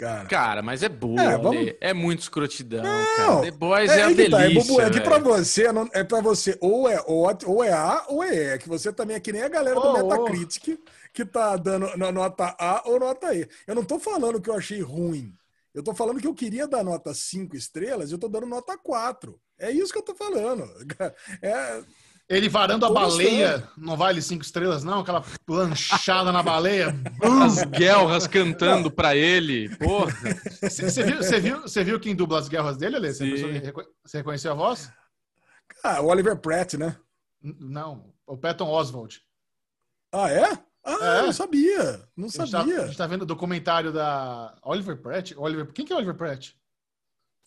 Cara. 0.00 0.24
cara, 0.28 0.62
mas 0.62 0.82
é 0.82 0.88
burro. 0.88 1.20
É, 1.20 1.36
vamos... 1.36 1.74
é 1.78 1.92
muito 1.92 2.20
escrotidão, 2.20 2.82
não, 2.82 3.16
cara. 3.16 3.40
The 3.42 3.50
Boys 3.50 3.90
é, 3.90 3.98
é 3.98 4.02
a 4.04 4.06
delícia. 4.06 4.30
Tá, 4.30 4.44
é, 4.44 4.54
bobo, 4.54 4.80
é 4.80 4.90
que 4.90 5.00
pra 5.02 5.18
você, 5.18 5.72
não, 5.72 5.90
é 5.92 6.02
pra 6.02 6.22
você 6.22 6.56
ou 6.58 6.88
é, 6.88 7.04
ou 7.06 7.62
é 7.62 7.70
A 7.70 8.06
ou 8.08 8.24
é 8.24 8.54
E. 8.54 8.58
Que 8.58 8.66
você 8.66 8.90
também 8.90 9.16
é 9.16 9.20
que 9.20 9.30
nem 9.30 9.42
a 9.42 9.48
galera 9.50 9.78
oh, 9.78 9.82
do 9.82 9.92
Metacritic 9.92 10.80
oh. 10.80 10.90
que 11.12 11.22
tá 11.22 11.54
dando 11.58 11.94
nota 12.12 12.56
A 12.58 12.82
ou 12.86 12.98
nota 12.98 13.34
E. 13.34 13.46
Eu 13.66 13.74
não 13.74 13.84
tô 13.84 13.98
falando 13.98 14.40
que 14.40 14.48
eu 14.48 14.54
achei 14.54 14.80
ruim. 14.80 15.34
Eu 15.74 15.82
tô 15.82 15.94
falando 15.94 16.20
que 16.20 16.26
eu 16.26 16.34
queria 16.34 16.66
dar 16.66 16.82
nota 16.84 17.14
5 17.14 17.56
estrelas, 17.56 18.10
eu 18.10 18.18
tô 18.18 18.28
dando 18.28 18.46
nota 18.46 18.76
4. 18.76 19.40
É 19.58 19.70
isso 19.70 19.92
que 19.92 19.98
eu 19.98 20.04
tô 20.04 20.14
falando. 20.14 20.64
É... 21.42 21.82
Ele 22.28 22.48
varando 22.48 22.86
a 22.86 22.92
baleia, 22.92 23.68
não 23.76 23.96
vale 23.96 24.22
cinco 24.22 24.44
estrelas, 24.44 24.84
não? 24.84 25.00
Aquela 25.00 25.24
planchada 25.44 26.30
na 26.30 26.40
baleia. 26.44 26.94
As 27.20 27.64
guerras 27.64 28.28
cantando 28.28 28.88
para 28.88 29.16
ele. 29.16 29.68
Porra. 29.78 30.12
Você 30.62 31.02
viu, 31.02 31.40
viu, 31.40 31.84
viu 31.84 31.98
quem 31.98 32.14
dubla 32.14 32.38
as 32.38 32.48
guerras 32.48 32.76
dele, 32.76 32.94
Alê? 32.94 33.12
Você 33.12 34.18
reconheceu 34.18 34.52
a 34.52 34.54
voz? 34.54 34.92
Ah, 35.82 36.00
o 36.02 36.06
Oliver 36.06 36.36
Pratt, 36.36 36.74
né? 36.74 36.96
Não, 37.42 38.14
o 38.24 38.36
Patton 38.36 38.68
Oswald. 38.68 39.20
Ah, 40.12 40.30
é? 40.30 40.56
Ah, 40.84 41.18
é. 41.18 41.22
não 41.22 41.32
sabia. 41.32 42.00
Não 42.16 42.28
a 42.28 42.32
tá- 42.32 42.46
sabia. 42.46 42.76
Tá, 42.76 42.82
a 42.82 42.86
gente 42.86 42.98
tá 42.98 43.06
vendo 43.06 43.22
o 43.22 43.26
documentário 43.26 43.92
da 43.92 44.56
Oliver 44.62 44.96
Pratt. 44.96 45.32
Oliver, 45.36 45.66
quem 45.72 45.84
que 45.84 45.92
é 45.92 45.96
Oliver 45.96 46.14
Pratt? 46.14 46.52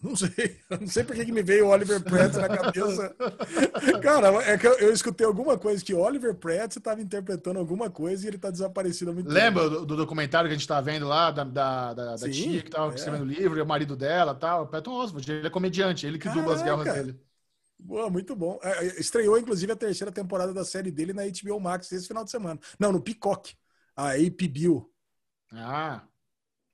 Não 0.04 0.18
sei. 0.18 0.60
Não 0.70 0.88
sei 0.88 1.04
por 1.06 1.16
que 1.16 1.32
me 1.32 1.42
veio 1.42 1.68
o 1.68 1.70
Oliver 1.70 2.04
Pratt 2.04 2.36
na 2.36 2.50
cabeça. 2.50 3.16
Cara, 4.04 4.28
é 4.44 4.58
que 4.58 4.68
eu, 4.68 4.74
eu, 4.80 4.94
escutei 4.94 5.26
alguma 5.26 5.58
coisa 5.58 5.84
que 5.84 5.94
Oliver 5.94 6.36
Pratt 6.36 6.76
estava 6.76 7.02
interpretando 7.02 7.58
alguma 7.58 7.90
coisa 7.90 8.26
e 8.26 8.28
ele 8.28 8.36
está 8.36 8.52
desaparecido 8.52 9.12
há 9.12 9.14
muito 9.14 9.30
Lembra 9.30 9.64
tempo. 9.64 9.74
Lembra 9.74 9.86
do, 9.86 9.96
documentário 9.96 10.50
que 10.50 10.54
a 10.54 10.58
gente 10.58 10.64
estava 10.64 10.82
vendo 10.82 11.08
lá, 11.08 11.32
da, 11.32 11.46
da, 11.46 11.94
da, 11.94 12.16
da 12.18 12.30
tia 12.30 12.62
que 12.62 12.68
estava 12.68 12.92
é. 12.92 12.96
escrevendo 12.96 13.22
o 13.22 13.26
livro, 13.26 13.58
e 13.58 13.62
o 13.62 13.66
marido 13.66 13.96
dela 13.96 14.36
tal? 14.36 14.64
O 14.64 14.68
Patton 14.68 14.92
Oswalt, 14.92 15.26
ele 15.26 15.48
é 15.48 15.50
comediante, 15.50 16.06
ele 16.06 16.18
que 16.18 16.26
Caraca. 16.26 16.42
dubla 16.42 16.56
as 16.56 16.62
guerras 16.62 16.94
dele. 16.94 17.20
Boa, 17.86 18.10
muito 18.10 18.36
bom. 18.36 18.60
É, 18.64 18.86
é, 18.86 19.00
estreou, 19.00 19.38
inclusive, 19.38 19.72
a 19.72 19.76
terceira 19.76 20.12
temporada 20.12 20.54
da 20.54 20.64
série 20.64 20.90
dele 20.90 21.12
na 21.14 21.24
HBO 21.24 21.60
Max 21.60 21.92
esse 21.92 22.08
final 22.08 22.24
de 22.24 22.32
semana. 22.32 22.60
Não, 22.80 22.92
no 22.92 23.02
Peacock. 23.02 23.54
A 23.96 24.14
HBO. 24.18 24.90
Ah. 25.52 26.02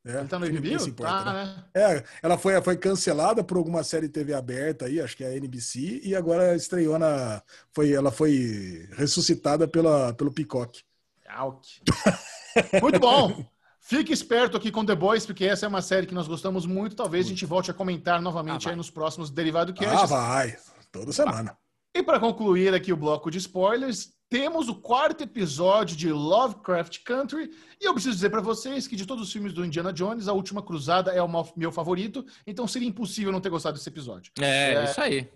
É, 0.06 0.19
Ele 0.19 0.27
tá 0.30 0.40
no 0.40 0.45
HBO? 0.48 0.88
importa, 0.88 1.23
Tá, 1.26 1.34
né? 1.34 1.45
né? 1.45 1.65
É, 1.76 2.03
ela 2.23 2.38
foi, 2.38 2.60
foi 2.61 2.77
cancelada 2.77 3.44
por 3.44 3.57
alguma 3.57 3.84
série 3.84 4.07
TV 4.07 4.34
aberta 4.34 4.86
aí, 4.86 5.02
acho 5.02 5.18
que 5.18 5.23
é 5.23 5.27
a 5.27 5.36
NBC, 5.36 5.99
e 6.03 6.15
agora 6.15 6.56
estreou 6.56 6.98
na. 6.98 7.44
Foi, 7.73 7.91
ela 7.91 8.11
foi 8.11 8.88
ressuscitada 8.94 9.68
pela, 9.68 10.14
pelo 10.14 10.31
Peacock. 10.31 10.81
Auk. 11.27 11.81
Muito 12.81 12.99
bom. 12.99 13.45
Fique 13.81 14.14
esperto 14.14 14.56
aqui 14.56 14.72
com 14.72 14.86
The 14.86 14.95
Boys, 14.95 15.26
porque 15.26 15.45
essa 15.45 15.65
é 15.65 15.69
uma 15.69 15.81
série 15.81 16.06
que 16.07 16.14
nós 16.14 16.27
gostamos 16.27 16.65
muito. 16.65 16.95
Talvez 16.95 17.26
a 17.26 17.30
gente 17.30 17.45
volte 17.45 17.72
a 17.72 17.73
comentar 17.73 18.22
novamente 18.22 18.68
Ah, 18.68 18.72
aí 18.72 18.77
nos 18.77 18.90
próximos 18.91 19.30
Derivado 19.31 19.73
Ah, 19.80 19.84
Casts. 19.84 20.10
vai. 20.10 20.57
Toda 20.91 21.11
semana. 21.11 21.57
E 21.95 22.03
para 22.03 22.20
concluir 22.20 22.74
aqui 22.74 22.94
o 22.94 22.98
bloco 22.98 23.30
de 23.32 23.38
spoilers, 23.40 24.14
temos 24.30 24.70
o 24.70 24.76
quarto 24.76 25.24
episódio 25.24 25.95
de 25.98 26.11
Lovecraft 26.11 26.99
Country. 27.03 27.49
E 27.82 27.86
eu 27.86 27.94
preciso 27.94 28.16
dizer 28.16 28.30
para 28.30 28.41
vocês 28.41 28.88
que 28.88 28.95
de 28.95 29.06
todos 29.06 29.24
os 29.28 29.32
filmes 29.34 29.53
do 29.53 29.66
Indiana 29.66 29.91
Jones, 29.91 30.28
A 30.28 30.34
Última 30.34 30.61
Cruzada 30.61 31.11
é 31.11 31.22
o 31.22 31.28
meu 31.56 31.72
favorito. 31.72 32.26
Então 32.45 32.68
seria 32.68 32.88
impossível 32.88 33.32
não 33.32 33.41
ter 33.41 33.49
gostado 33.49 33.78
desse 33.78 33.90
episódio. 33.90 34.32
É, 34.40 34.74
É. 34.76 34.84
isso 34.86 35.02
aí. 35.02 35.30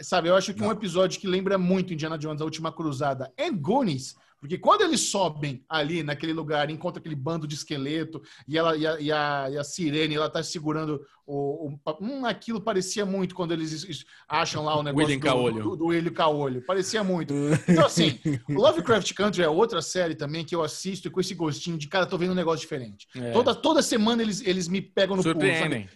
Sabe, 0.00 0.28
eu 0.28 0.36
acho 0.36 0.54
que 0.54 0.62
um 0.62 0.66
Não. 0.66 0.72
episódio 0.72 1.20
que 1.20 1.26
lembra 1.26 1.58
muito 1.58 1.92
Indiana 1.92 2.16
Jones, 2.16 2.40
A 2.40 2.44
Última 2.44 2.70
Cruzada, 2.72 3.32
é 3.36 3.50
Goonies. 3.50 4.14
Porque 4.40 4.56
quando 4.56 4.82
eles 4.82 5.00
sobem 5.00 5.64
ali 5.68 6.02
naquele 6.02 6.32
lugar, 6.32 6.70
encontra 6.70 7.00
aquele 7.00 7.16
bando 7.16 7.46
de 7.46 7.54
esqueleto 7.56 8.22
e, 8.46 8.56
ela, 8.56 8.76
e, 8.76 8.86
a, 8.86 9.00
e, 9.00 9.10
a, 9.12 9.48
e 9.52 9.58
a 9.58 9.64
sirene, 9.64 10.14
ela 10.14 10.30
tá 10.30 10.42
segurando 10.42 11.00
o, 11.26 11.68
o- 11.68 11.78
Hum, 12.00 12.24
aquilo 12.24 12.60
parecia 12.60 13.04
muito 13.04 13.34
quando 13.34 13.52
eles 13.52 13.72
es- 13.72 13.84
es- 13.84 14.04
acham 14.28 14.64
lá 14.64 14.78
o 14.78 14.82
negócio 14.82 15.18
do, 15.18 15.20
Caolho. 15.20 15.62
do, 15.62 15.76
do 15.76 15.86
William 15.86 16.12
Caolho. 16.12 16.62
Parecia 16.62 17.02
muito. 17.02 17.34
Então, 17.68 17.84
assim, 17.86 18.18
o 18.48 18.52
Lovecraft 18.54 19.12
Country 19.14 19.42
é 19.42 19.48
outra 19.48 19.82
série 19.82 20.14
também 20.14 20.44
que 20.44 20.54
eu 20.54 20.62
assisto 20.62 21.08
e 21.08 21.10
com 21.10 21.20
esse 21.20 21.34
gostinho 21.34 21.76
de, 21.76 21.88
cara, 21.88 22.06
tô 22.06 22.16
vendo 22.16 22.32
um 22.32 22.36
negócio 22.36 22.60
diferente. 22.60 23.08
É. 23.16 23.32
Toda, 23.32 23.54
toda 23.54 23.82
semana 23.82 24.22
eles, 24.22 24.40
eles 24.46 24.68
me 24.68 24.80
pegam 24.80 25.16
no? 25.16 25.22
Surpreendem. 25.22 25.88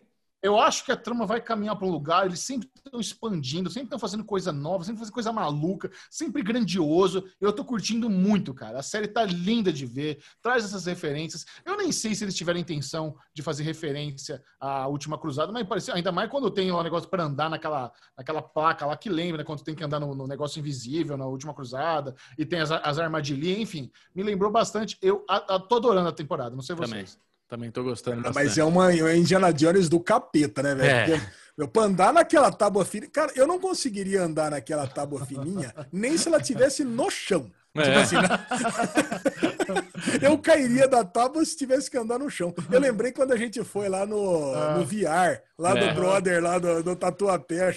Eu 0.42 0.58
acho 0.58 0.84
que 0.84 0.90
a 0.90 0.96
trama 0.96 1.24
vai 1.24 1.40
caminhar 1.40 1.76
para 1.76 1.86
um 1.86 1.90
lugar, 1.90 2.26
eles 2.26 2.40
sempre 2.40 2.68
estão 2.74 2.98
expandindo, 2.98 3.70
sempre 3.70 3.86
estão 3.86 3.98
fazendo 3.98 4.24
coisa 4.24 4.50
nova, 4.52 4.82
sempre 4.82 4.98
fazendo 4.98 5.14
coisa 5.14 5.32
maluca, 5.32 5.90
sempre 6.10 6.42
grandioso. 6.42 7.24
Eu 7.40 7.52
tô 7.52 7.64
curtindo 7.64 8.10
muito, 8.10 8.52
cara. 8.52 8.80
A 8.80 8.82
série 8.82 9.06
tá 9.06 9.24
linda 9.24 9.72
de 9.72 9.86
ver, 9.86 10.22
traz 10.42 10.64
essas 10.64 10.84
referências. 10.86 11.46
Eu 11.64 11.76
nem 11.76 11.92
sei 11.92 12.14
se 12.14 12.24
eles 12.24 12.34
tiveram 12.34 12.58
intenção 12.58 13.16
de 13.32 13.40
fazer 13.40 13.62
referência 13.62 14.42
à 14.58 14.88
Última 14.88 15.16
Cruzada, 15.16 15.52
mas 15.52 15.66
parecia, 15.66 15.94
ainda 15.94 16.10
mais 16.10 16.28
quando 16.28 16.50
tem 16.50 16.72
um 16.72 16.82
negócio 16.82 17.08
para 17.08 17.22
andar 17.22 17.48
naquela, 17.48 17.92
naquela 18.16 18.42
placa 18.42 18.84
lá 18.84 18.96
que 18.96 19.08
lembra, 19.08 19.38
né, 19.38 19.44
quando 19.44 19.62
tem 19.62 19.74
que 19.76 19.84
andar 19.84 20.00
no, 20.00 20.12
no 20.14 20.26
negócio 20.26 20.58
invisível, 20.58 21.16
na 21.16 21.26
Última 21.26 21.54
Cruzada, 21.54 22.14
e 22.36 22.44
tem 22.44 22.60
as, 22.60 22.70
as 22.72 22.98
armadilhas, 22.98 23.58
enfim. 23.58 23.90
Me 24.14 24.22
lembrou 24.24 24.50
bastante. 24.50 24.98
Eu 25.00 25.24
a, 25.28 25.54
a- 25.54 25.60
tô 25.60 25.76
adorando 25.76 26.08
a 26.08 26.12
temporada, 26.12 26.54
não 26.56 26.62
sei 26.62 26.74
vocês. 26.74 26.90
Também. 27.14 27.31
Também 27.52 27.70
tô 27.70 27.84
gostando 27.84 28.22
Mas 28.34 28.56
é 28.56 28.64
uma, 28.64 28.88
uma 28.88 29.14
Indiana 29.14 29.52
Jones 29.52 29.86
do 29.86 30.00
capeta, 30.00 30.62
né, 30.62 30.74
velho? 30.74 30.90
É. 30.90 31.04
Porque, 31.18 31.32
meu, 31.58 31.68
pra 31.68 31.82
andar 31.82 32.10
naquela 32.10 32.50
tábua 32.50 32.82
fininha. 32.82 33.10
Cara, 33.10 33.30
eu 33.36 33.46
não 33.46 33.60
conseguiria 33.60 34.22
andar 34.22 34.50
naquela 34.52 34.86
tábua 34.86 35.26
fininha 35.26 35.70
nem 35.92 36.16
se 36.16 36.28
ela 36.28 36.40
tivesse 36.40 36.82
no 36.82 37.10
chão. 37.10 37.52
Tipo 37.74 37.86
É. 37.86 38.02
assim, 38.02 38.16
né? 38.16 38.22
eu 40.22 40.38
cairia 40.38 40.88
da 40.88 41.04
tábua 41.04 41.44
se 41.44 41.54
tivesse 41.54 41.90
que 41.90 41.98
andar 41.98 42.18
no 42.18 42.30
chão. 42.30 42.54
Eu 42.70 42.80
lembrei 42.80 43.12
quando 43.12 43.32
a 43.32 43.36
gente 43.36 43.62
foi 43.62 43.86
lá 43.86 44.06
no, 44.06 44.54
Ah. 44.54 44.78
no 44.78 44.86
VR, 44.86 45.42
lá 45.58 45.76
É. 45.76 45.88
do 45.88 45.94
brother, 45.94 46.42
lá 46.42 46.58
do, 46.58 46.82
do 46.82 46.96
Tatuapé, 46.96 47.70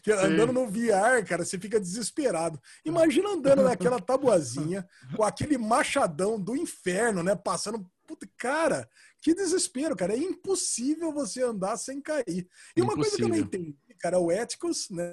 que 0.00 0.12
andando 0.12 0.52
no 0.52 0.68
VR, 0.68 1.24
cara, 1.26 1.44
você 1.44 1.58
fica 1.58 1.80
desesperado. 1.80 2.60
Imagina 2.84 3.30
andando 3.30 3.62
naquela 3.64 4.00
tabuazinha, 4.00 4.86
com 5.16 5.24
aquele 5.24 5.58
machadão 5.58 6.38
do 6.38 6.56
inferno, 6.56 7.24
né? 7.24 7.34
Passando. 7.34 7.84
Puta, 8.06 8.26
cara, 8.38 8.88
que 9.20 9.34
desespero, 9.34 9.96
cara. 9.96 10.14
É 10.14 10.18
impossível 10.18 11.12
você 11.12 11.42
andar 11.42 11.76
sem 11.76 12.00
cair. 12.00 12.48
E 12.76 12.82
uma 12.82 12.94
coisa 12.94 13.16
que 13.16 13.24
eu 13.24 13.28
não 13.28 13.36
Impossível. 13.36 13.60
entendi, 13.60 13.94
cara, 13.98 14.16
é 14.16 14.18
o 14.18 14.30
Eticos, 14.30 14.88
né? 14.90 15.10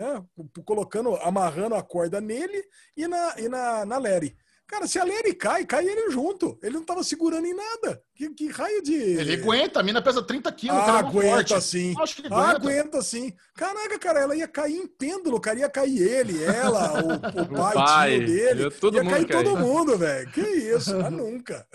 Colocando, 0.66 1.16
amarrando 1.18 1.76
a 1.76 1.84
corda 1.84 2.22
nele 2.22 2.64
e 2.96 3.08
na, 3.08 3.36
e 3.40 3.50
na, 3.50 3.86
na 3.86 3.98
Larry. 3.98 4.38
Cara, 4.68 4.88
se 4.88 4.98
a 4.98 5.04
Larry 5.04 5.36
cai, 5.36 5.64
cai 5.64 5.88
ele 5.88 6.10
junto. 6.10 6.58
Ele 6.64 6.74
não 6.74 6.84
tava 6.84 7.04
segurando 7.04 7.46
em 7.46 7.54
nada. 7.54 8.02
Que, 8.16 8.30
que 8.32 8.48
raio 8.50 8.82
de. 8.82 8.94
Ele 8.96 9.34
aguenta, 9.34 9.80
a 9.80 9.84
mina 9.84 10.02
pesa 10.02 10.24
30 10.24 10.52
quilos, 10.54 10.76
Ah, 10.78 10.88
é 10.96 11.00
aguenta 11.00 11.36
forte. 11.50 11.62
sim. 11.62 11.94
Acho 12.00 12.16
que 12.16 12.28
Ah, 12.32 12.50
aguenta. 12.52 12.56
aguenta 12.58 13.02
sim. 13.04 13.32
Caraca, 13.56 14.00
cara, 14.00 14.22
ela 14.22 14.36
ia 14.36 14.48
cair 14.48 14.76
em 14.78 14.88
pêndulo, 14.88 15.40
cara. 15.40 15.60
Ia 15.60 15.70
cair 15.70 16.02
ele, 16.02 16.44
ela, 16.44 16.94
o, 17.04 17.14
o 17.44 17.56
pai, 17.56 17.74
pai, 17.76 18.18
tio 18.18 18.26
dele. 18.28 18.62
ia 18.64 18.72
todo 18.72 18.96
ia 18.96 19.04
mundo 19.04 19.14
cair 19.14 19.28
cair. 19.28 19.44
todo 19.44 19.58
mundo, 19.58 19.98
velho. 20.00 20.32
Que 20.32 20.42
isso? 20.42 20.96
Ah, 21.00 21.12
nunca. 21.12 21.68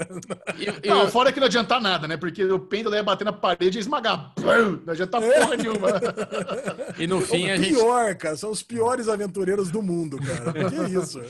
E- 0.59 0.89
Não, 0.89 1.09
fora 1.09 1.31
que 1.33 1.39
não 1.39 1.47
adiantar 1.47 1.81
nada, 1.81 2.09
né? 2.09 2.17
Porque 2.17 2.43
o 2.45 2.59
pêndulo 2.59 2.97
ia 2.97 3.03
bater 3.05 3.25
na 3.25 3.33
parede 3.33 3.79
e 3.79 3.81
esmagar. 3.81 4.35
Não 4.85 4.93
adianta 4.93 5.21
porra 5.21 5.57
nenhuma. 5.57 5.89
E 6.99 7.07
no 7.07 7.21
fim, 7.21 7.49
o 7.49 7.53
a 7.53 7.57
gente, 7.57 7.75
pior, 7.75 8.15
cara. 8.17 8.37
São 8.37 8.51
os 8.51 8.63
piores 8.65 9.09
aventureiros 9.09 9.71
do 9.71 9.81
mundo, 9.81 10.19
cara. 10.19 10.53
Que 10.71 10.93
isso? 10.99 11.23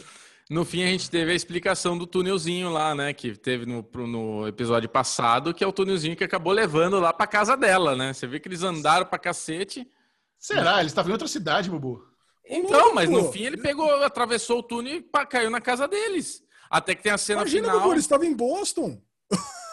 No 0.51 0.65
fim, 0.65 0.83
a 0.83 0.87
gente 0.89 1.09
teve 1.09 1.31
a 1.31 1.35
explicação 1.35 1.97
do 1.97 2.09
túnelzinho 2.09 2.71
lá, 2.71 2.93
né? 2.93 3.13
Que 3.13 3.37
teve 3.37 3.65
no, 3.65 3.89
no 4.05 4.49
episódio 4.49 4.89
passado, 4.89 5.55
que 5.55 5.63
é 5.63 5.67
o 5.67 5.73
túnelzinho 5.73 6.17
que 6.17 6.25
acabou 6.25 6.53
levando 6.53 6.99
lá 6.99 7.13
pra 7.13 7.25
casa 7.25 7.57
dela, 7.57 7.95
né? 7.95 8.13
Você 8.13 8.27
vê 8.27 8.41
que 8.41 8.49
eles 8.49 8.65
andaram 8.65 9.07
pra 9.07 9.17
cacete. 9.17 9.89
Será? 10.37 10.81
Ele 10.81 10.89
estava 10.89 11.09
em 11.09 11.13
outra 11.13 11.29
cidade, 11.29 11.71
Bubu. 11.71 12.05
Então, 12.45 12.93
mas 12.93 13.09
no 13.09 13.31
fim 13.31 13.45
ele 13.45 13.59
pegou, 13.59 13.89
atravessou 14.03 14.59
o 14.59 14.63
túnel 14.65 14.97
e 14.97 15.27
caiu 15.27 15.51
na 15.51 15.61
casa 15.61 15.87
deles. 15.87 16.43
Até 16.69 16.97
que 16.97 17.03
tem 17.05 17.13
a 17.13 17.19
cena 17.19 17.43
Imagina, 17.43 17.69
final. 17.69 17.81
Bubu, 17.81 17.93
ele 17.93 18.01
estava 18.01 18.27
em 18.27 18.35
Boston. 18.35 19.01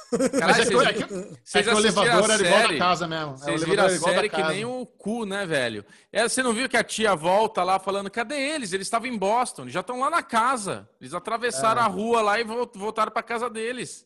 Caralho, 0.10 0.40
Mas 0.48 0.60
é 0.60 0.66
que, 0.66 0.74
vocês- 0.74 0.88
é 0.90 0.94
que- 0.94 1.04
é 1.04 1.08
vocês 1.44 1.68
que 1.68 1.74
o 1.74 1.80
elevador 1.80 2.32
era 2.32 2.48
igual 2.48 2.68
da 2.70 2.78
casa 2.78 3.08
mesmo. 3.08 3.24
É, 3.24 3.34
o 3.34 3.38
Vocês 3.38 3.62
elevador 3.62 3.70
viram 3.70 3.84
a 3.84 3.86
era 3.88 3.96
igual 3.96 4.12
da 4.12 4.16
série 4.18 4.30
que 4.30 4.36
casa. 4.42 4.54
nem 4.54 4.66
o 4.66 4.86
cu, 4.86 5.26
né, 5.26 5.46
velho? 5.46 5.86
É, 6.14 6.24
você 6.30 6.42
não 6.42 6.54
viu 6.54 6.70
que 6.70 6.78
a 6.78 6.84
tia 6.84 7.14
volta 7.16 7.64
lá 7.64 7.78
falando, 7.80 8.10
cadê 8.10 8.36
eles? 8.36 8.72
Eles 8.74 8.88
estavam 8.88 9.08
em 9.08 9.18
Boston, 9.18 9.64
eles 9.64 9.74
já 9.74 9.82
estão 9.82 10.00
lá 10.00 10.10
na 10.10 10.24
casa. 10.24 10.90
Eles 11.02 11.14
atravessaram 11.14 11.82
É. 11.82 11.84
a 11.86 11.88
rua 11.88 12.22
lá 12.22 12.40
e 12.40 12.44
vol- 12.44 12.72
voltaram 12.74 13.12
pra 13.12 13.22
casa 13.24 13.50
deles. 13.50 14.06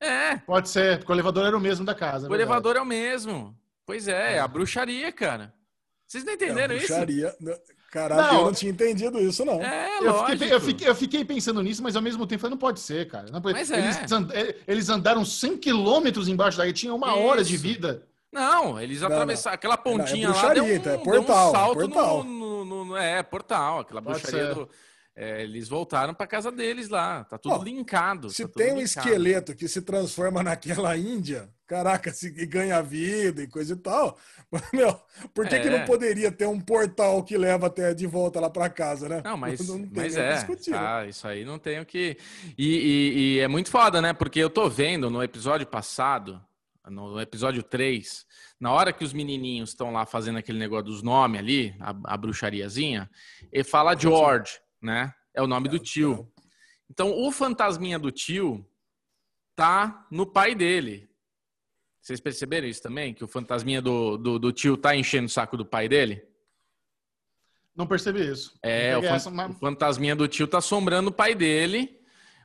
É, 0.00 0.36
Pode 0.38 0.68
ser, 0.68 0.98
porque 0.98 1.12
o 1.12 1.14
elevador 1.14 1.46
era 1.46 1.56
o 1.56 1.60
mesmo 1.60 1.84
da 1.84 1.94
casa. 1.94 2.26
é 2.26 2.28
o 2.28 2.30
verdade. 2.30 2.42
elevador 2.42 2.76
é 2.76 2.80
o 2.80 2.86
mesmo. 2.86 3.56
Pois 3.86 4.06
é, 4.08 4.34
é 4.36 4.38
a 4.40 4.46
bruxaria, 4.48 5.10
cara. 5.12 5.52
Vocês 6.06 6.24
não 6.24 6.32
entenderam 6.32 6.74
É, 6.74 6.78
isso? 6.78 6.86
bruxaria. 6.88 7.34
Caralho, 7.90 8.22
Não. 8.32 8.38
eu 8.40 8.44
não 8.46 8.52
tinha 8.52 8.70
entendido 8.70 9.18
isso, 9.18 9.44
não. 9.46 9.62
É, 9.62 9.98
Eu 10.02 10.26
fiquei, 10.26 10.52
eu, 10.52 10.60
fiquei, 10.60 10.88
eu 10.88 10.94
fiquei 10.94 11.24
pensando 11.24 11.62
nisso, 11.62 11.82
mas 11.82 11.96
ao 11.96 12.02
mesmo 12.02 12.26
tempo 12.26 12.34
eu 12.36 12.40
falei, 12.40 12.50
não 12.50 12.58
pode 12.58 12.80
ser, 12.80 13.08
cara. 13.08 13.30
Não 13.32 13.40
pode- 13.40 13.54
Mas 13.58 13.70
é. 13.70 13.78
eles, 13.78 14.12
and- 14.12 14.28
eh, 14.32 14.56
eles 14.66 14.88
andaram 14.90 15.24
100 15.24 15.56
quilômetros 15.56 16.28
embaixo 16.28 16.58
daí, 16.58 16.72
tinha 16.72 16.94
uma 16.94 17.14
hora 17.16 17.42
de 17.42 17.54
Isso. 17.54 17.62
vida. 17.62 18.02
Não, 18.30 18.78
eles 18.78 19.00
Não, 19.00 19.08
atravessaram 19.08 19.54
aquela 19.54 19.78
pontinha 19.78 20.28
Não, 20.28 20.38
é 20.38 20.42
lá, 20.42 20.52
deu 20.54 20.64
um, 20.64 20.68
então, 20.70 20.92
é 20.92 20.96
deu 20.96 21.04
portal, 21.04 21.48
um 21.48 21.52
salto 21.52 21.78
portal. 21.78 22.24
No, 22.24 22.64
no- 22.64 22.84
no- 22.84 22.96
É, 22.96 23.22
portal, 23.22 23.80
aquela 23.80 24.02
Pode 24.02 24.20
bruxaria 24.20 24.48
ser. 24.48 24.54
do... 24.54 24.68
é, 25.16 25.42
eles 25.44 25.66
voltaram 25.66 26.12
pra 26.12 26.26
casa 26.26 26.52
deles 26.52 26.90
lá, 26.90 27.24
tá 27.24 27.38
tudo 27.38 27.54
Ó, 27.54 27.62
linkado. 27.62 28.28
Se 28.28 28.42
tá 28.42 28.48
tudo 28.48 28.58
tem 28.62 28.74
um 28.74 28.78
linkado. 28.80 28.84
esqueleto 29.08 29.54
que 29.56 29.66
se 29.66 29.80
transforma 29.80 30.42
naquela 30.44 30.94
Índia, 30.94 31.48
caraca, 31.68 32.10
se 32.12 32.28
e 32.28 32.46
ganha 32.46 32.82
vida 32.82 33.42
e 33.42 33.46
coisa 33.46 33.74
e 33.74 33.76
tal, 33.76 34.18
meu, 34.72 34.92
por 35.34 35.46
que, 35.46 35.60
que 35.60 35.68
É. 35.68 35.78
não 35.78 35.84
poderia 35.84 36.32
ter 36.32 36.46
um 36.46 36.58
portal 36.60 37.22
que 37.22 37.36
leva 37.36 37.66
até 37.68 37.92
de 37.94 38.06
volta 38.06 38.40
lá 38.40 38.48
para 38.50 38.68
casa, 38.70 39.08
né? 39.08 39.20
Não, 39.22 39.36
mas, 39.36 39.60
Não 39.68 39.78
tem 39.86 39.90
mas 39.94 40.14
que 40.14 40.20
é, 40.20 40.32
discutir, 40.34 40.70
né? 40.70 40.78
tá, 40.78 41.06
isso 41.06 41.28
aí 41.28 41.44
não 41.44 41.58
tem 41.58 41.78
o 41.78 41.86
que... 41.86 42.16
E, 42.56 42.66
e- 42.66 43.18
e 43.36 43.38
é 43.40 43.46
muito 43.46 43.70
foda, 43.70 44.00
né? 44.02 44.12
Porque 44.14 44.40
eu 44.40 44.50
tô 44.50 44.68
vendo 44.68 45.10
no 45.10 45.22
episódio 45.22 45.66
passado, 45.66 46.42
no 46.86 47.20
episódio 47.20 47.62
3, 47.62 48.26
na 48.58 48.72
hora 48.72 48.92
que 48.92 49.04
os 49.04 49.12
menininhos 49.12 49.68
estão 49.70 49.92
lá 49.92 50.06
fazendo 50.06 50.38
aquele 50.38 50.58
negócio 50.58 50.86
dos 50.86 51.02
nomes 51.02 51.38
ali, 51.38 51.76
a, 51.78 51.94
a 52.14 52.16
bruxariazinha, 52.16 53.10
ele 53.52 53.62
fala 53.62 53.94
George, 53.94 54.52
né? 54.82 55.12
É 55.34 55.42
o 55.42 55.46
nome 55.46 55.68
do 55.68 55.78
tio. 55.78 56.32
Então, 56.90 57.12
o 57.12 57.30
fantasminha 57.30 57.98
do 57.98 58.10
tio 58.10 58.66
tá 59.54 60.06
no 60.10 60.26
pai 60.26 60.54
dele. 60.54 61.07
Vocês 62.08 62.20
perceberam 62.20 62.66
isso 62.66 62.80
também? 62.80 63.12
Que 63.12 63.22
o 63.22 63.28
fantasminha 63.28 63.82
do, 63.82 64.16
do, 64.16 64.38
do 64.38 64.50
tio 64.50 64.78
tá 64.78 64.96
enchendo 64.96 65.26
o 65.26 65.30
saco 65.30 65.58
do 65.58 65.66
pai 65.66 65.90
dele? 65.90 66.22
Não 67.76 67.86
percebi 67.86 68.26
isso. 68.26 68.58
É, 68.62 68.96
o, 68.96 69.02
fan- 69.02 69.08
essa, 69.14 69.30
mas- 69.30 69.50
o 69.50 69.58
fantasminha 69.58 70.16
do 70.16 70.26
tio 70.26 70.48
tá 70.48 70.56
assombrando 70.56 71.10
o 71.10 71.12
pai 71.12 71.34
dele. 71.34 72.00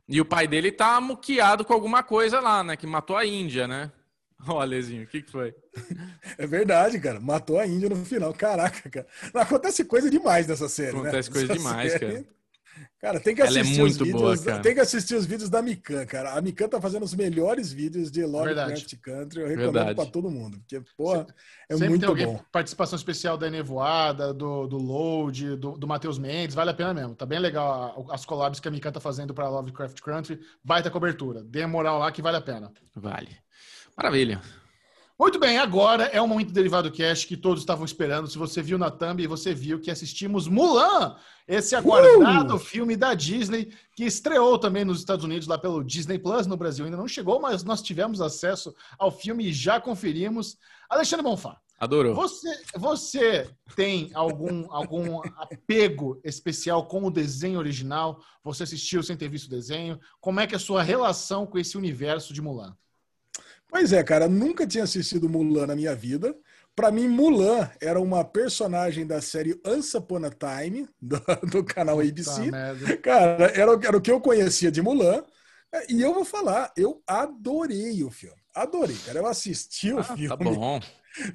E 0.05 0.19
o 0.19 0.25
pai 0.25 0.49
dele 0.49 0.69
tá 0.69 0.99
muqueado 0.99 1.63
com 1.63 1.71
alguma 1.71 2.03
coisa 2.03 2.41
lá, 2.41 2.61
né? 2.61 2.75
Que 2.75 2.85
matou 2.85 3.15
a 3.15 3.25
Índia, 3.25 3.65
né? 3.65 3.89
Ó, 4.45 4.59
Alezinho, 4.59 5.05
o 5.05 5.07
que, 5.07 5.21
que 5.21 5.31
foi? 5.31 5.55
É 6.37 6.45
verdade, 6.45 6.99
cara. 6.99 7.21
Matou 7.21 7.57
a 7.57 7.65
Índia 7.65 7.87
no 7.87 7.95
final. 8.03 8.33
Caraca, 8.33 8.89
cara. 8.89 9.07
Acontece 9.33 9.85
coisa 9.85 10.09
demais 10.09 10.45
nessa 10.45 10.67
série, 10.67 10.91
né? 10.91 10.99
Acontece 11.03 11.31
coisa 11.31 11.45
Essa 11.45 11.53
demais, 11.57 11.91
série- 11.93 12.05
cara. 12.05 12.25
Cara, 12.99 13.19
tem 13.19 13.35
que 13.35 13.41
Ela 13.41 13.57
é 13.57 13.61
assistir 13.61 13.79
muito 13.79 13.91
os 13.91 13.97
vídeos. 13.97 14.21
boa, 14.21 14.37
cara. 14.37 14.61
Tem 14.61 14.73
que 14.73 14.79
assistir 14.79 15.15
os 15.15 15.25
vídeos 15.25 15.49
da 15.49 15.61
Mikan, 15.61 16.05
cara. 16.05 16.33
A 16.37 16.41
Mikan 16.41 16.69
tá 16.69 16.79
fazendo 16.79 17.03
os 17.03 17.13
melhores 17.13 17.71
vídeos 17.73 18.09
de 18.09 18.23
Lovecraft 18.25 18.95
Country. 19.01 19.41
Eu 19.41 19.47
recomendo 19.47 19.73
Verdade. 19.73 19.95
pra 19.95 20.05
todo 20.05 20.31
mundo. 20.31 20.57
Porque, 20.59 20.81
porra, 20.95 21.27
é 21.69 21.73
Sempre 21.73 21.89
muito 21.89 22.01
tem 22.01 22.09
alguém, 22.09 22.25
bom. 22.27 22.39
participação 22.51 22.95
especial 22.95 23.37
da 23.37 23.47
Enevoada, 23.47 24.33
do, 24.33 24.67
do 24.67 24.77
Load, 24.77 25.57
do, 25.57 25.77
do 25.77 25.85
Matheus 25.87 26.17
Mendes, 26.17 26.55
vale 26.55 26.71
a 26.71 26.73
pena 26.73 26.93
mesmo. 26.93 27.13
Tá 27.13 27.25
bem 27.25 27.39
legal 27.39 28.07
a- 28.09 28.15
as 28.15 28.25
collabs 28.25 28.59
que 28.61 28.67
a 28.67 28.71
Mikan 28.71 28.91
tá 28.91 28.99
fazendo 29.01 29.33
pra 29.33 29.49
Lovecraft 29.49 29.99
Country. 30.01 30.39
Baita 30.63 30.89
cobertura. 30.89 31.43
Dê 31.43 31.65
moral 31.65 31.99
lá 31.99 32.11
que 32.11 32.21
vale 32.21 32.37
a 32.37 32.41
pena. 32.41 32.71
Vale. 32.95 33.35
Maravilha. 33.97 34.41
Muito 35.19 35.39
bem, 35.39 35.59
agora 35.59 36.05
é 36.05 36.19
o 36.19 36.27
momento 36.27 36.47
do 36.47 36.53
Derivado 36.53 36.91
Cast 36.91 37.27
que 37.27 37.37
todos 37.37 37.61
estavam 37.61 37.85
esperando. 37.85 38.27
Se 38.27 38.37
você 38.37 38.63
viu 38.63 38.79
na 38.79 38.89
thumb, 38.89 39.27
você 39.27 39.53
viu 39.53 39.79
que 39.79 39.91
assistimos 39.91 40.47
Mulan, 40.47 41.15
esse 41.47 41.75
aguardado 41.75 42.57
filme 42.57 42.97
da 42.97 43.13
Disney, 43.13 43.71
que 43.95 44.05
estreou 44.05 44.57
também 44.57 44.83
nos 44.83 44.97
Estados 44.99 45.23
Unidos 45.23 45.47
lá 45.47 45.55
pelo 45.55 45.83
Disney 45.83 46.17
Plus, 46.17 46.47
no 46.47 46.57
Brasil 46.57 46.85
ainda 46.85 46.97
não 46.97 47.07
chegou, 47.07 47.39
mas 47.39 47.63
nós 47.63 47.81
tivemos 47.81 48.21
acesso 48.21 48.73
ao 48.97 49.11
filme 49.11 49.45
e 49.45 49.53
já 49.53 49.79
conferimos. 49.79 50.57
Alexandre 50.89 51.23
Bonfá, 51.23 51.61
Adorou. 51.79 52.15
você, 52.15 52.63
você 52.75 53.49
tem 53.75 54.09
algum, 54.15 54.65
algum 54.71 55.21
apego 55.37 56.19
especial 56.23 56.87
com 56.87 57.03
o 57.05 57.11
desenho 57.11 57.59
original? 57.59 58.19
Você 58.43 58.63
assistiu 58.63 59.03
sem 59.03 59.15
ter 59.15 59.29
visto 59.29 59.45
o 59.45 59.51
desenho? 59.51 59.99
Como 60.19 60.39
é 60.39 60.47
que 60.47 60.55
é 60.55 60.57
a 60.57 60.59
sua 60.59 60.81
relação 60.81 61.45
com 61.45 61.59
esse 61.59 61.77
universo 61.77 62.33
de 62.33 62.41
Mulan? 62.41 62.75
Pois 63.73 63.91
é, 63.91 64.03
cara, 64.03 64.27
nunca 64.29 64.67
tinha 64.67 64.83
assistido 64.83 65.27
Mulan 65.27 65.65
na 65.67 65.75
minha 65.75 65.95
vida. 65.95 66.35
Pra 66.75 66.91
mim, 66.91 67.07
Mulan 67.07 67.69
era 67.81 67.99
uma 67.99 68.23
personagem 68.23 69.05
da 69.05 69.19
série 69.19 69.59
Once 69.65 69.97
Upon 69.97 70.25
a 70.25 70.29
Time, 70.29 70.87
do, 71.01 71.19
do 71.49 71.63
canal 71.63 71.97
Tá 71.97 72.03
ABC. 72.03 72.51
merda. 72.51 72.97
Cara, 72.97 73.45
era, 73.47 73.71
o- 73.75 73.83
era 73.83 73.97
o 73.97 74.01
que 74.01 74.11
eu 74.11 74.21
conhecia 74.21 74.71
de 74.71 74.79
Mulan. 74.81 75.23
E 75.89 76.01
eu 76.01 76.13
vou 76.13 76.23
falar, 76.23 76.71
eu 76.77 77.01
adorei 77.07 78.03
o 78.03 78.11
filme. 78.11 78.37
Adorei, 78.53 78.95
cara. 79.07 79.19
Eu 79.19 79.25
assisti 79.25 79.91
o 79.91 79.99
Ah, 79.99 80.03
filme. 80.03 80.27
tá 80.27 80.37
bom. 80.37 80.79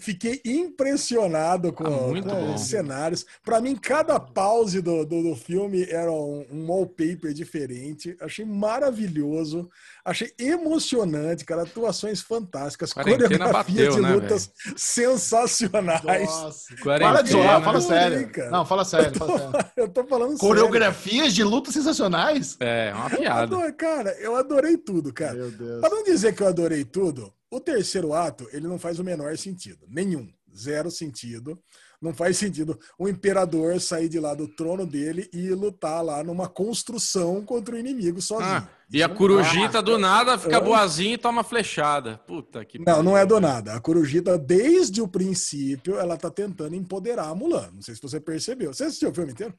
Fiquei 0.00 0.40
impressionado 0.44 1.72
com, 1.72 1.84
Ah, 1.86 1.90
muito 2.08 2.28
com 2.28 2.54
os 2.54 2.62
cenários. 2.62 3.24
Para 3.44 3.60
mim, 3.60 3.76
cada 3.76 4.18
pause 4.18 4.80
do, 4.80 5.04
do, 5.04 5.22
do 5.22 5.36
filme 5.36 5.84
era 5.88 6.10
um, 6.10 6.44
um 6.50 6.66
wallpaper 6.68 7.32
diferente. 7.32 8.16
Achei 8.20 8.44
maravilhoso. 8.44 9.68
Achei 10.04 10.32
emocionante, 10.38 11.44
cara. 11.44 11.62
Atuações 11.62 12.20
fantásticas. 12.20 12.92
Quarentena 12.92 13.28
Coreografia 13.28 13.84
bateu, 13.84 13.94
de 13.96 14.00
né, 14.02 14.12
lutas 14.14 14.50
sensacionais. 14.76 16.02
Nossa. 16.30 16.76
Quarentena. 16.82 17.12
Para 17.12 17.22
de 17.22 17.30
zoar, 17.30 17.62
fala 17.62 17.78
Adorei, 17.78 17.98
sério. 18.00 18.32
cara. 18.32 18.50
Não, 18.50 18.66
fala 18.66 18.84
sério. 18.84 19.14
Fala 19.18 19.38
sério. 19.38 19.70
Eu 19.76 19.88
tô 19.88 20.04
falando 20.04 20.28
sério. 20.30 20.38
Coreografias 20.40 21.34
de 21.34 21.44
luta 21.44 21.70
sensacionais? 21.70 22.56
É, 22.60 22.92
uma 22.94 23.08
Eu 23.10 23.18
piada. 23.18 23.42
adoro- 23.42 23.74
cara, 23.74 24.16
eu 24.20 24.34
adorei 24.36 24.76
tudo, 24.76 25.12
cara. 25.12 25.34
Meu 25.34 25.50
Deus. 25.50 25.80
Para 25.80 25.90
não 25.94 26.02
dizer 26.02 26.34
que 26.34 26.42
eu 26.42 26.48
adorei 26.48 26.84
tudo, 26.84 27.32
o 27.50 27.60
terceiro 27.60 28.12
ato, 28.12 28.48
ele 28.52 28.66
não 28.66 28.78
faz 28.78 28.98
o 28.98 29.04
menor 29.04 29.36
sentido. 29.36 29.86
Nenhum. 29.88 30.28
Zero 30.54 30.90
sentido. 30.90 31.58
Não 32.00 32.14
faz 32.14 32.36
sentido 32.36 32.78
o 32.96 33.08
imperador 33.08 33.80
sair 33.80 34.08
de 34.08 34.20
lá 34.20 34.32
do 34.32 34.46
trono 34.46 34.86
dele 34.86 35.28
e 35.32 35.50
lutar 35.50 36.02
lá 36.04 36.22
numa 36.22 36.48
construção 36.48 37.44
contra 37.44 37.74
o 37.74 37.78
inimigo 37.78 38.22
sozinho. 38.22 38.48
Ah, 38.48 38.68
e 38.90 39.02
a 39.02 39.08
corujita 39.08 39.82
do 39.82 39.98
nada 39.98 40.38
fica 40.38 40.60
boazinha 40.60 41.14
e 41.14 41.18
toma 41.18 41.42
flechada. 41.42 42.18
Puta 42.18 42.64
que 42.64 42.78
Não, 42.78 43.02
não 43.02 43.18
é 43.18 43.26
do 43.26 43.40
nada. 43.40 43.74
A 43.74 43.80
Corujita, 43.80 44.38
desde 44.38 45.02
o 45.02 45.08
princípio, 45.08 45.98
ela 45.98 46.16
tá 46.16 46.30
tentando 46.30 46.76
empoderar 46.76 47.28
a 47.28 47.34
Mulan. 47.34 47.70
Não 47.72 47.82
sei 47.82 47.96
se 47.96 48.02
você 48.02 48.20
percebeu. 48.20 48.72
Você 48.72 48.84
assistiu 48.84 49.10
o 49.10 49.14
filme 49.14 49.32
inteiro? 49.32 49.54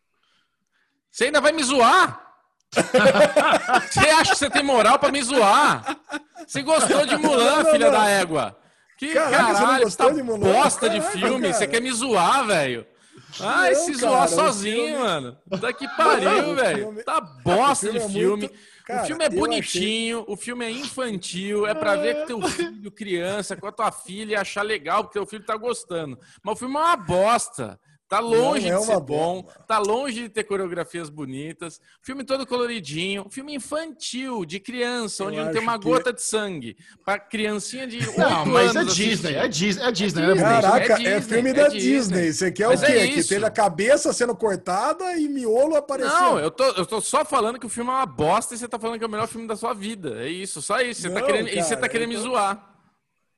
Você 1.11 1.25
ainda 1.25 1.41
vai 1.41 1.51
me 1.51 1.63
zoar? 1.63 2.28
Você 3.91 3.99
acha 4.09 4.31
que 4.31 4.37
você 4.37 4.49
tem 4.49 4.63
moral 4.63 4.99
pra 4.99 5.11
me 5.11 5.21
zoar? 5.21 5.97
Você 6.47 6.61
gostou 6.61 7.05
de 7.05 7.17
Mulan, 7.17 7.43
Não, 7.57 7.63
não, 7.63 7.71
filha 7.71 7.91
não. 7.91 7.99
da 7.99 8.09
égua? 8.09 8.57
Que 8.97 9.13
Caraca, 9.13 9.45
você 9.53 9.53
caralho, 9.63 9.83
gostou 9.83 10.05
essa 10.07 10.15
de 10.15 10.23
Mulan? 10.23 10.39
bosta 10.53 10.89
de 10.89 10.99
Caraca, 10.99 11.17
filme. 11.19 11.41
cara. 11.41 11.53
Você 11.53 11.67
quer 11.67 11.81
me 11.81 11.91
zoar, 11.91 12.45
velho? 12.45 12.85
Ai, 13.41 13.73
Não, 13.73 13.79
se 13.85 13.93
zoar 13.95 14.27
sozinho, 14.27 14.87
filme- 14.87 14.97
mano. 14.99 15.37
Tá 15.61 15.71
que 15.73 15.87
pariu, 15.95 16.55
velho. 16.55 16.77
filme- 16.79 17.03
Tá 17.03 17.21
bosta 17.21 17.91
de 17.91 17.99
filme 17.99 18.05
é 18.05 18.19
filme. 18.19 18.37
muito- 18.47 18.69
Cara, 18.85 19.03
o 19.03 19.05
filme 19.05 19.23
é 19.23 19.27
eu 19.27 19.29
achei- 19.29 19.39
bonitinho, 19.39 20.25
o 20.27 20.35
filme 20.35 20.65
é 20.65 20.71
infantil, 20.71 21.67
é 21.67 21.75
pra 21.75 21.95
ver 21.95 22.15
com 22.21 22.25
teu 22.25 22.41
filho, 22.49 22.91
criança, 22.91 23.55
com 23.55 23.67
a 23.67 23.71
tua 23.71 23.91
filha 23.91 24.31
e 24.33 24.35
achar 24.35 24.63
legal, 24.63 25.03
porque 25.03 25.19
teu 25.19 25.27
filho 25.27 25.45
tá 25.45 25.55
gostando. 25.55 26.17
Mas 26.43 26.53
o 26.53 26.57
filme 26.57 26.75
é 26.75 26.79
uma 26.79 26.97
bosta. 26.97 27.79
Tá 28.09 28.19
longe 28.19 28.67
é 28.67 28.75
de 28.75 28.83
ser 28.85 28.99
bom, 28.99 29.47
tá 29.67 29.77
longe 29.77 30.23
de 30.23 30.29
ter 30.29 30.43
coreografias 30.43 31.09
bonitas. 31.11 31.79
Filme 32.01 32.23
todo 32.23 32.43
coloridinho, 32.47 33.27
filme 33.29 33.53
infantil, 33.53 34.43
de 34.45 34.59
criança, 34.59 35.21
Eu 35.23 35.27
onde 35.27 35.37
não 35.37 35.51
tem 35.51 35.61
uma 35.61 35.77
que- 35.77 35.85
gota 35.87 36.11
de 36.11 36.19
sangue. 36.23 36.75
Pra 37.05 37.19
criancinha 37.19 37.85
de 37.85 37.97
8 37.99 38.17
Não, 38.19 38.45
mas 38.47 38.75
é 38.75 38.79
anos 38.79 38.95
Disney, 38.95 39.35
é 39.35 39.47
Disney, 39.47 39.83
é 39.85 39.91
Disney, 39.91 40.21
né, 40.23 40.33
Disney. 40.33 40.43
Bruno? 40.49 40.61
Caraca, 40.61 40.93
é 40.93 41.05
é, 41.05 41.19
Disney, 41.19 41.21
filme 41.21 41.49
é 41.51 41.53
da 41.53 41.67
Disney. 41.67 41.79
Disney. 41.79 42.33
Você 42.33 42.51
quer 42.51 42.67
Mas 42.67 42.81
o 42.81 42.85
quê? 42.87 42.91
é 42.93 43.07
que 43.09 43.23
teve 43.23 43.45
a 43.45 43.51
cabeça 43.51 44.11
sendo 44.11 44.35
cortada 44.35 45.15
e 45.15 45.29
miolo 45.29 45.75
aparecendo. 45.75 46.13
Não, 46.19 46.39
eu 46.39 46.49
tô, 46.49 46.63
eu 46.63 46.87
tô 46.87 46.99
só 46.99 47.23
falando 47.23 47.59
que 47.59 47.65
o 47.67 47.69
filme 47.69 47.91
é 47.91 47.93
uma 47.93 48.05
bosta 48.07 48.55
e 48.55 48.57
você 48.57 48.67
tá 48.67 48.79
falando 48.79 48.97
que 48.97 49.03
é 49.03 49.07
o 49.07 49.11
melhor 49.11 49.27
filme 49.27 49.45
da 49.47 49.55
sua 49.55 49.73
vida. 49.75 50.19
É 50.23 50.27
isso, 50.27 50.63
só 50.63 50.81
isso. 50.81 51.03
Você 51.03 51.09
tá 51.11 51.19
Não, 51.19 51.27
querendo, 51.27 51.47
e 51.49 51.61
você 51.61 51.69
cara, 51.69 51.81
tá 51.81 51.89
querendo 51.89 52.09
me 52.09 52.15
tô- 52.15 52.21
zoar. 52.23 52.65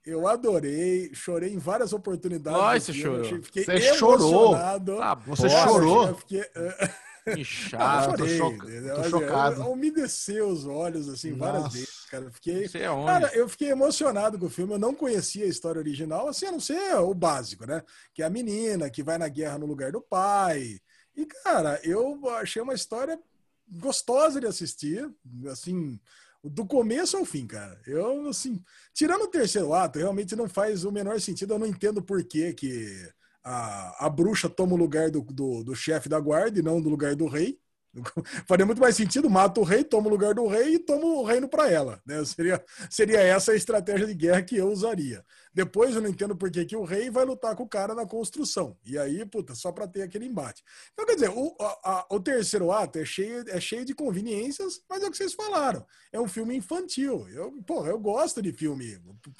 Eu 0.05 0.27
adorei, 0.27 1.11
chorei 1.13 1.53
em 1.53 1.57
várias 1.59 1.93
oportunidades. 1.93 2.85
Você 2.85 2.93
chorou. 2.93 3.23
Fiquei 3.43 3.63
Você 3.65 3.79
chorou? 3.95 4.29
emocionado. 4.53 4.97
Tá, 4.97 5.15
Você 5.15 5.49
chorou? 5.49 6.07
eu 6.07 6.15
fiquei, 6.17 6.41
eh, 6.41 6.89
Que 7.35 7.41
eu 7.41 7.43
chato. 7.45 8.17
tô 8.17 8.27
choca- 8.27 8.65
tô 8.95 9.03
chocado. 9.09 9.61
eu- 9.61 9.71
Umedeceu 9.71 10.47
os 10.49 10.65
olhos, 10.65 11.07
assim, 11.07 11.33
várias 11.37 11.63
Nossa. 11.65 11.77
vezes, 11.77 12.05
cara. 12.09 12.31
Fiquei, 12.31 12.65
é? 12.65 12.67
Cara, 12.69 13.31
eu 13.35 13.47
fiquei 13.47 13.69
emocionado 13.69 14.39
com 14.39 14.47
o 14.47 14.49
filme. 14.49 14.73
Eu 14.73 14.79
não 14.79 14.95
conhecia 14.95 15.45
a 15.45 15.47
história 15.47 15.77
original, 15.77 16.27
assim, 16.27 16.47
a 16.47 16.51
não 16.51 16.59
ser 16.59 16.95
o 16.95 17.13
básico, 17.13 17.67
né? 17.67 17.83
Que 18.11 18.23
é 18.23 18.25
a 18.25 18.29
menina 18.29 18.89
que 18.89 19.03
vai 19.03 19.19
na 19.19 19.27
guerra 19.27 19.59
no 19.59 19.67
lugar 19.67 19.91
do 19.91 20.01
pai. 20.01 20.79
E, 21.15 21.25
cara, 21.27 21.79
eu 21.83 22.27
achei 22.39 22.59
uma 22.59 22.73
história 22.73 23.19
gostosa 23.69 24.39
de 24.41 24.47
assistir, 24.47 25.07
assim, 25.47 25.99
do 26.43 26.65
começo 26.65 27.17
ao 27.17 27.25
fim, 27.25 27.45
cara. 27.45 27.79
Eu, 27.85 28.27
assim, 28.29 28.61
tirando 28.93 29.23
o 29.23 29.27
terceiro 29.27 29.73
ato, 29.73 29.99
realmente 29.99 30.35
não 30.35 30.49
faz 30.49 30.83
o 30.83 30.91
menor 30.91 31.19
sentido. 31.19 31.53
Eu 31.53 31.59
não 31.59 31.67
entendo 31.67 32.01
por 32.01 32.23
que 32.23 32.53
que 32.53 33.09
a, 33.43 34.05
a 34.05 34.09
bruxa 34.09 34.49
toma 34.49 34.73
o 34.73 34.77
lugar 34.77 35.09
do, 35.11 35.21
do, 35.21 35.63
do 35.63 35.75
chefe 35.75 36.09
da 36.09 36.19
guarda 36.19 36.59
e 36.59 36.63
não 36.63 36.81
do 36.81 36.89
lugar 36.89 37.15
do 37.15 37.27
rei. 37.27 37.59
Faria 38.47 38.65
muito 38.65 38.81
mais 38.81 38.95
sentido, 38.95 39.29
mata 39.29 39.59
o 39.59 39.63
rei, 39.63 39.83
toma 39.83 40.07
o 40.07 40.09
lugar 40.09 40.33
do 40.33 40.47
rei 40.47 40.75
e 40.75 40.79
toma 40.79 41.05
o 41.05 41.23
reino 41.23 41.47
para 41.47 41.69
ela. 41.69 42.01
Né? 42.05 42.23
Seria, 42.25 42.63
seria 42.89 43.19
essa 43.19 43.51
a 43.51 43.55
estratégia 43.55 44.07
de 44.07 44.13
guerra 44.13 44.41
que 44.41 44.55
eu 44.55 44.69
usaria. 44.71 45.23
Depois 45.53 45.93
eu 45.95 46.01
não 46.01 46.09
entendo 46.09 46.35
por 46.35 46.49
que, 46.49 46.63
que 46.65 46.75
o 46.75 46.83
rei 46.83 47.09
vai 47.09 47.25
lutar 47.25 47.55
com 47.55 47.63
o 47.63 47.67
cara 47.67 47.93
na 47.93 48.05
construção. 48.05 48.77
E 48.85 48.97
aí, 48.97 49.25
puta, 49.25 49.53
só 49.53 49.71
para 49.71 49.87
ter 49.87 50.01
aquele 50.01 50.25
embate. 50.25 50.63
Então, 50.93 51.05
quer 51.05 51.15
dizer, 51.15 51.29
o, 51.29 51.55
a- 51.59 51.79
a- 51.83 52.05
o 52.09 52.19
terceiro 52.19 52.71
ato 52.71 52.99
é 52.99 53.05
cheio, 53.05 53.43
é 53.49 53.59
cheio 53.59 53.83
de 53.83 53.93
conveniências, 53.93 54.81
mas 54.89 55.03
é 55.03 55.07
o 55.07 55.11
que 55.11 55.17
vocês 55.17 55.33
falaram. 55.33 55.85
É 56.11 56.19
um 56.19 56.27
filme 56.27 56.55
infantil. 56.55 57.27
Eu, 57.29 57.51
porra, 57.65 57.89
eu 57.89 57.99
gosto 57.99 58.41
de 58.41 58.51
filme. 58.53 58.97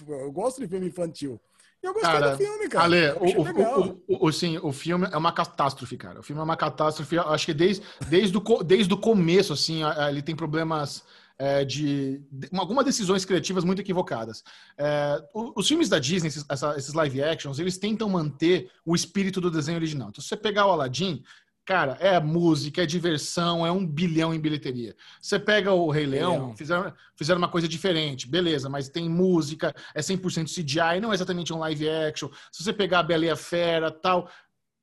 Eu 0.08 0.32
gosto 0.32 0.60
de 0.60 0.68
filme 0.68 0.88
infantil. 0.88 1.40
E 1.84 1.88
eu 1.88 1.94
gostei 1.94 2.12
Cara, 2.12 2.32
do 2.32 2.38
filme, 2.38 2.70
cara. 2.70 2.86
Ale, 2.86 3.12
o, 3.20 4.06
o, 4.08 4.28
o, 4.28 4.32
sim, 4.32 4.58
o 4.60 4.72
filme 4.72 5.08
é 5.12 5.18
uma 5.18 5.32
catástrofe, 5.34 5.98
cara. 5.98 6.20
O 6.20 6.24
filme 6.24 6.40
é 6.40 6.44
uma 6.44 6.56
catástrofe. 6.58 7.18
Acho 7.18 7.46
que 7.48 7.54
desde, 7.56 7.82
desde, 8.08 8.38
o, 8.38 8.42
desde 8.64 8.94
o 8.94 8.98
começo, 8.98 9.52
assim, 9.54 9.82
ele 10.08 10.22
tem 10.22 10.36
problemas 10.36 11.04
é, 11.42 11.66
de, 11.66 12.22
de 12.32 12.48
algumas 12.56 12.86
decisões 12.86 13.26
criativas 13.26 13.64
muito 13.64 13.80
equivocadas. 13.82 14.44
É, 14.78 15.18
os 15.34 15.68
filmes 15.68 15.90
da 15.90 15.98
Disney, 15.98 16.28
esses, 16.28 16.46
essa- 16.48 16.76
esses 16.78 16.94
live 16.94 17.24
actions, 17.24 17.58
eles 17.58 17.80
tentam 17.80 18.08
manter 18.08 18.70
o 18.86 18.94
espírito 18.96 19.42
do 19.42 19.50
desenho 19.50 19.78
original. 19.80 20.10
Então, 20.10 20.22
se 20.22 20.28
você 20.30 20.38
pegar 20.38 20.68
o 20.68 20.72
Aladdin, 20.72 21.24
cara, 21.66 21.94
é 22.00 22.20
música, 22.20 22.84
é 22.84 22.86
diversão, 22.86 23.66
é 23.66 23.72
um 23.72 23.84
bilhão 23.88 24.32
em 24.36 24.40
bilheteria. 24.40 24.96
Você 25.20 25.40
pega 25.40 25.72
o 25.74 25.90
Rei 25.90 26.06
Leão, 26.06 26.32
Leão. 26.34 26.56
fizeram, 26.58 26.94
fizeram 27.16 27.40
uma 27.40 27.50
coisa 27.50 27.68
diferente, 27.68 28.28
beleza, 28.28 28.70
mas 28.70 28.88
tem 28.90 29.10
música, 29.10 29.74
é 29.96 30.02
100% 30.02 30.48
CGI, 30.48 31.00
não 31.02 31.12
é 31.12 31.16
exatamente 31.16 31.52
um 31.52 31.58
live 31.60 31.90
action. 31.90 32.30
Se 32.52 32.64
você 32.64 32.72
pegar 32.72 33.00
a 33.00 33.04
Bela 33.04 33.26
e 33.26 33.30
a 33.32 33.36
Fera, 33.36 33.90
tal. 33.90 34.30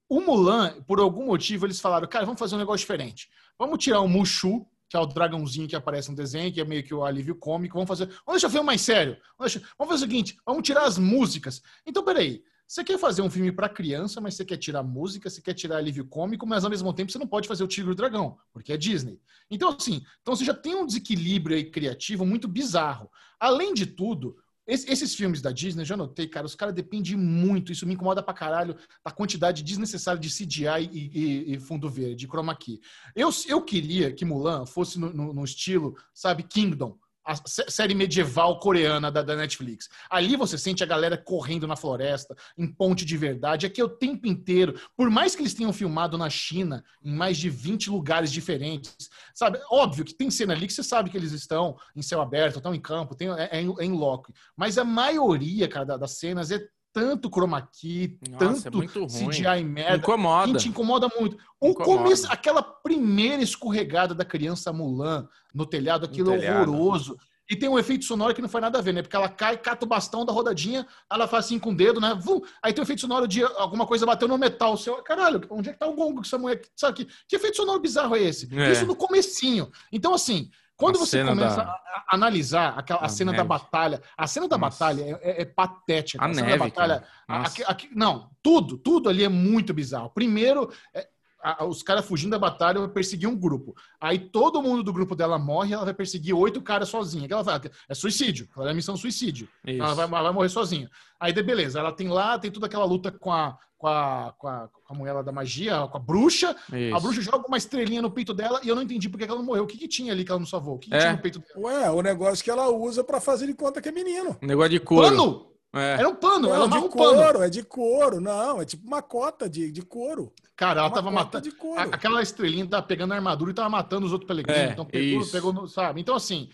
O 0.09 0.21
Mulan, 0.23 0.81
por 0.89 0.99
algum 0.99 1.27
motivo, 1.27 1.67
eles 1.67 1.81
falaram, 1.81 2.09
cara, 2.09 2.25
vamos 2.25 2.39
fazer 2.41 2.55
um 2.57 2.59
negócio 2.59 2.81
diferente. 2.81 3.29
Vamos 3.59 3.79
tirar 3.85 4.01
o 4.01 4.09
Mushu, 4.09 4.67
que 4.89 4.97
é 4.97 5.01
o 5.01 5.07
dragãozinho 5.07 5.69
que 5.69 5.77
aparece 5.77 6.11
no 6.11 6.17
desenho, 6.17 6.53
que 6.53 6.61
é 6.61 6.65
meio 6.65 6.83
que 6.83 6.95
o 6.95 7.05
alívio 7.05 7.35
cômico. 7.37 7.75
Vamos 7.75 7.89
fazer. 7.89 8.07
Vamos 8.07 8.41
deixar 8.41 8.49
o 8.49 8.51
filme 8.51 8.67
mais 8.67 8.81
sério. 8.81 9.17
Vamos, 9.39 9.53
deixar- 9.53 9.69
vamos 9.79 9.93
fazer 9.93 10.05
o 10.05 10.09
seguinte: 10.09 10.37
vamos 10.47 10.63
tirar 10.63 10.85
as 10.85 10.99
músicas. 10.99 11.63
Então, 11.87 12.05
peraí. 12.05 12.43
Você 12.71 12.85
quer 12.85 12.99
fazer 12.99 13.23
um 13.23 13.31
filme 13.31 13.51
para 13.51 13.67
criança, 13.67 14.21
mas 14.21 14.35
você 14.35 14.45
quer 14.45 14.59
tirar 14.59 14.83
música, 14.83 15.31
você 15.31 15.41
quer 15.41 15.55
tirar 15.55 15.79
alívio 15.79 16.07
cômico, 16.07 16.47
mas 16.47 16.65
ao 16.65 16.71
mesmo 16.71 16.93
tempo 16.93 17.11
você 17.11 17.19
não 17.19 17.27
pode 17.27 17.49
fazer 17.49 17.65
o 17.65 17.67
Tigre 17.67 17.89
e 17.89 17.93
o 17.93 17.97
Dragão, 17.97 18.37
porque 18.53 18.75
é 18.75 18.77
Disney. 18.77 19.19
Então, 19.51 19.71
assim, 19.71 20.03
então 20.21 20.37
você 20.37 20.45
já 20.45 20.53
tem 20.53 20.75
um 20.75 20.85
desequilíbrio 20.85 21.71
criativo 21.71 22.27
muito 22.27 22.47
bizarro. 22.47 23.11
Além 23.41 23.73
de 23.73 23.87
tudo, 23.87 24.37
esses 24.69 25.15
filmes 25.15 25.41
da 25.41 25.51
Disney, 25.51 25.85
já 25.85 25.97
notei, 25.97 26.29
cara, 26.29 26.45
os 26.47 26.55
caras 26.55 26.75
dependem 26.75 27.17
muito, 27.17 27.73
isso 27.73 27.87
me 27.87 27.95
incomoda 27.95 28.23
pra 28.23 28.35
caralho, 28.35 28.77
da 29.05 29.11
quantidade 29.11 29.63
desnecessária 29.63 30.21
de 30.21 30.29
CGI 30.29 30.89
e, 30.93 31.11
e- 31.19 31.55
e 31.55 31.59
fundo 31.59 31.89
verde, 31.89 32.17
de 32.17 32.27
chroma 32.29 32.55
key. 32.55 32.81
Eu, 33.17 33.31
eu 33.49 33.63
queria 33.63 34.13
que 34.13 34.25
Mulan 34.25 34.67
fosse 34.67 34.99
no, 35.01 35.13
no- 35.13 35.33
no 35.33 35.45
estilo, 35.45 35.97
sabe, 36.13 36.43
Kingdom, 36.43 36.99
a 37.29 37.37
sé- 37.47 37.67
série 37.69 37.95
medieval 37.95 38.59
coreana 38.59 39.11
da, 39.11 39.21
da 39.23 39.37
Netflix. 39.37 39.89
Ali 40.09 40.35
você 40.35 40.57
sente 40.57 40.83
a 40.83 40.87
galera 40.87 41.19
correndo 41.19 41.67
na 41.67 41.77
floresta, 41.77 42.35
em 42.57 42.67
ponte 42.67 43.05
de 43.05 43.17
verdade. 43.17 43.67
Aqui 43.67 43.81
é 43.81 43.85
o 43.85 43.89
tempo 43.89 44.27
inteiro. 44.27 44.81
Por 44.97 45.11
mais 45.11 45.35
que 45.37 45.43
eles 45.43 45.53
tenham 45.53 45.73
filmado 45.73 46.17
na 46.17 46.31
China, 46.31 46.83
em 47.05 47.15
mais 47.15 47.37
de 47.37 47.51
20 47.51 47.91
lugares 47.91 48.33
diferentes, 48.33 48.97
sabe? 49.35 49.61
Óbvio 49.71 50.05
que 50.05 50.15
tem 50.15 50.31
cena 50.31 50.55
ali 50.55 50.67
que 50.67 50.73
você 50.73 50.83
sabe 50.83 51.11
que 51.11 51.17
eles 51.17 51.33
estão 51.33 51.77
em 51.95 52.01
céu 52.03 52.21
aberto, 52.23 52.57
estão 52.57 52.75
em 52.75 52.81
campo, 52.81 53.15
tem, 53.15 53.29
é, 53.31 53.49
é 53.53 53.61
em, 53.61 53.75
é 53.79 53.85
em 53.85 53.93
loco. 53.93 54.33
Mas 54.57 54.79
a 54.79 54.85
maioria, 54.85 55.69
cara, 55.69 55.85
da- 55.85 55.97
das 55.99 56.13
cenas 56.19 56.51
é 56.51 56.67
tanto 57.01 57.31
chroma 57.31 57.63
key, 57.63 58.19
Nossa, 58.31 58.69
é 58.69 58.71
tanto 58.71 58.79
ruim. 58.79 59.29
CGI 59.29 59.65
merda, 59.65 59.97
Incomoda. 59.99 60.53
que 60.53 60.59
te 60.59 60.69
incomoda 60.69 61.09
muito. 61.19 61.37
O 61.61 61.69
Incomoda. 61.71 62.03
começo, 62.03 62.27
aquela 62.31 62.63
primeira 62.63 63.43
escorregada 63.43 64.15
da 64.15 64.25
criança 64.25 64.73
Mulan 64.73 65.29
no 65.55 65.67
telhado, 65.67 66.05
aquilo 66.05 66.33
é 66.33 66.39
telhado. 66.39 66.73
horroroso. 66.73 67.17
E 67.51 67.57
tem 67.57 67.67
um 67.67 67.79
efeito 67.79 68.05
sonoro 68.05 68.35
que 68.35 68.43
não 68.43 68.49
faz 68.49 68.61
nada 68.61 68.79
a 68.79 68.83
ver, 68.83 68.93
né? 68.93 69.01
Porque 69.01 69.17
ela 69.17 69.29
cai, 69.29 69.57
cata 69.57 69.87
o 69.87 69.89
bastão 69.89 70.23
da 70.23 70.31
rodadinha, 70.35 70.87
ela 71.11 71.27
faz 71.27 71.47
assim 71.47 71.59
com 71.59 71.71
o 71.71 71.75
dedo, 71.75 71.99
né? 71.99 72.15
Vum! 72.21 72.43
aí 72.63 72.75
tem 72.75 72.83
um 72.83 72.85
efeito 72.85 73.01
sonoro 73.01 73.27
de 73.27 73.43
alguma 73.43 73.87
coisa 73.87 74.05
bateu 74.05 74.29
no 74.29 74.37
metal. 74.37 74.77
Seu, 74.77 74.97
caralho, 75.03 75.41
onde 75.49 75.71
é 75.71 75.73
que 75.73 75.79
tá 75.79 75.87
o 75.87 75.95
gongo 75.95 76.21
que 76.21 76.27
essa 76.27 76.37
mulher. 76.37 76.61
Sabe 76.77 77.05
que, 77.07 77.13
que 77.27 77.37
efeito 77.37 77.57
sonoro 77.57 77.81
bizarro 77.81 78.15
é 78.17 78.23
esse? 78.23 78.55
É. 78.55 78.73
Isso 78.73 78.85
no 78.85 78.95
comecinho. 78.95 79.71
Então, 79.91 80.13
assim, 80.13 80.51
quando 80.79 80.97
A 80.97 80.99
você 81.01 81.23
começa 81.25 81.57
da- 81.57 81.63
a, 81.65 82.05
a 82.07 82.15
analisar 82.15 82.79
aquela, 82.79 83.01
a 83.01 83.07
A 83.07 83.09
cena 83.09 83.33
da 83.33 83.39
neve. 83.39 83.49
batalha, 83.49 84.01
a 84.17 84.27
cena 84.27 84.49
da 84.49 84.57
Nossa. 84.57 84.85
batalha 84.87 85.19
é, 85.23 85.31
é- 85.31 85.43
é 85.43 85.45
patética. 85.45 86.25
A 86.25 86.33
cena 86.33 86.47
neve, 86.47 86.59
da 86.59 86.65
batalha, 86.65 87.05
a- 87.29 87.77
não, 87.95 88.31
tudo, 88.43 88.79
tudo 88.79 89.09
ali 89.11 89.25
é 89.25 89.29
muito 89.29 89.75
bizarro. 89.75 90.09
Primeiro, 90.11 90.73
é, 90.95 91.07
a- 91.43 91.65
os 91.65 91.83
caras 91.83 92.05
fugindo 92.05 92.31
da 92.33 92.39
batalha 92.39 92.81
vai 92.81 92.89
perseguir 92.89 93.29
um 93.29 93.37
grupo. 93.37 93.75
Aí 94.01 94.19
todo 94.19 94.63
mundo 94.63 94.83
do 94.83 94.93
grupo 94.93 95.15
dela 95.15 95.39
morre, 95.39 95.73
ela 95.75 95.85
vai 95.85 95.95
perseguir 95.95 96.35
oito 96.35 96.61
caras 96.63 96.89
sozinha. 96.89 97.27
Que 97.27 97.33
ela 97.35 97.45
fala, 97.45 97.61
é 97.89 97.95
suicídio, 97.95 98.49
ela 98.57 98.71
é 98.71 98.75
missão 98.75 98.97
suicídio. 98.97 99.49
Isso. 99.67 99.83
Ela 99.83 99.95
vai, 99.95 100.07
ela 100.07 100.23
vai 100.23 100.33
morrer 100.33 100.49
sozinha. 100.49 100.89
Aí, 101.21 101.33
de- 101.33 101.43
beleza, 101.43 101.79
ela 101.79 101.93
tem 101.93 102.09
lá, 102.09 102.39
tem 102.39 102.51
toda 102.51 102.67
aquela 102.67 102.85
luta 102.85 103.11
com 103.13 103.33
a, 103.33 103.57
com 103.77 103.87
a, 103.87 104.35
com 104.37 104.49
a, 104.49 104.69
com 104.69 104.95
a 104.95 104.97
mulher 104.97 105.13
lá 105.13 105.23
da 105.23 105.31
magia, 105.33 105.87
com 105.87 105.97
a 105.97 106.01
bruxa. 106.01 106.57
A 106.73 106.79
Isso. 106.79 107.01
bruxa 107.01 107.21
joga 107.21 107.47
uma 107.47 107.57
estrelinha 107.57 108.03
no 108.03 108.11
peito 108.11 108.35
dela 108.35 108.61
e 108.65 108.69
eu 108.69 108.75
não 108.75 108.83
entendi 108.83 109.09
por 109.09 109.19
que 109.19 109.25
que 109.25 109.31
ela 109.31 109.39
não 109.41 109.47
morreu. 109.47 109.65
O 109.65 109.67
que, 109.67 109.79
que 109.79 109.87
tinha 109.89 110.13
ali 110.13 110.25
que 110.25 110.31
ela 110.33 110.41
não 110.41 110.47
salvou? 110.47 110.75
O 110.75 110.79
que, 110.79 110.91
que 110.91 110.97
É. 110.97 110.99
tinha 111.01 111.13
no 111.13 111.19
peito 111.19 111.39
dela? 111.39 111.61
Ué, 111.61 111.91
o 111.91 112.03
negócio 112.03 112.43
que 112.45 112.51
ela 112.51 112.69
usa 112.69 113.05
pra 113.05 113.21
fazer 113.21 113.47
de 113.47 113.55
conta 113.55 113.81
que 113.81 113.89
é 113.89 113.93
menino. 113.93 114.37
Um 114.43 114.47
negócio 114.47 114.71
de 114.71 114.81
couro. 114.81 115.09
Pano! 115.09 115.49
É. 115.75 115.95
Era 115.99 116.09
um 116.09 116.15
pano, 116.15 116.49
Não, 116.49 116.55
ela 116.55 116.65
é 116.65 116.69
de 116.69 116.75
um 116.79 116.89
pano. 116.89 117.23
couro, 117.23 117.43
é 117.43 117.51
de 117.51 117.63
couro. 117.63 118.21
Não, 118.21 118.61
é 118.63 118.65
tipo 118.65 118.87
uma 118.87 119.03
cota 119.03 119.49
de, 119.49 119.71
de 119.71 119.83
couro. 119.83 120.33
Cara, 120.57 120.81
ela 120.81 120.89
Uma 120.89 120.95
tava 120.95 121.11
matando. 121.11 121.49
Aquela 121.93 122.21
estrelinha 122.21 122.67
tava 122.67 122.83
pegando 122.83 123.13
a 123.13 123.17
armadura 123.17 123.53
e 123.53 123.55
tava 123.55 123.69
matando 123.69 124.07
os 124.07 124.13
outros 124.13 124.27
peregrinos. 124.27 124.61
É, 124.63 124.73
então 124.73 124.85
pegou, 124.85 125.21
isso. 125.23 125.31
pegou 125.31 125.53
no, 125.53 125.69
sabe? 125.69 126.01
Então, 126.01 126.17
assim, 126.17 126.49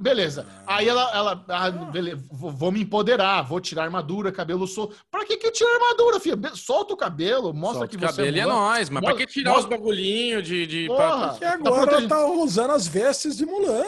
beleza. 0.00 0.44
Aí 0.66 0.88
ela, 0.88 1.08
ela 1.14 1.44
ah, 1.48 1.70
beleza, 1.70 2.20
vou, 2.32 2.50
vou 2.50 2.72
me 2.72 2.80
empoderar, 2.82 3.42
vou 3.42 3.60
tirar 3.60 3.82
a 3.82 3.84
armadura, 3.84 4.32
cabelo 4.32 4.66
solto. 4.66 4.96
Pra 5.08 5.24
que 5.24 5.36
que 5.36 5.52
tira 5.52 5.70
a 5.70 5.74
armadura, 5.74 6.18
filha? 6.18 6.36
Solta 6.54 6.94
o 6.94 6.96
cabelo, 6.96 7.54
mostra 7.54 7.80
Solta 7.80 7.88
que 7.88 7.96
o 7.96 8.00
você 8.00 8.06
cabelo 8.06 8.36
e 8.36 8.40
é 8.40 8.46
nóis, 8.46 8.90
mas 8.90 9.00
pra 9.04 9.10
Mostra- 9.10 9.26
que 9.26 9.32
tirar 9.32 9.50
mostra- 9.52 9.68
os 9.72 9.78
bagulhinhos 9.78 10.42
de. 10.42 10.66
de 10.66 10.86
Porra! 10.88 11.34
Que 11.34 11.40
Tá 11.40 11.52
agora 11.52 11.92
ela 11.92 12.08
tá 12.08 12.26
usando 12.26 12.70
as 12.72 12.88
vestes 12.88 13.36
de 13.36 13.46
Mulan. 13.46 13.84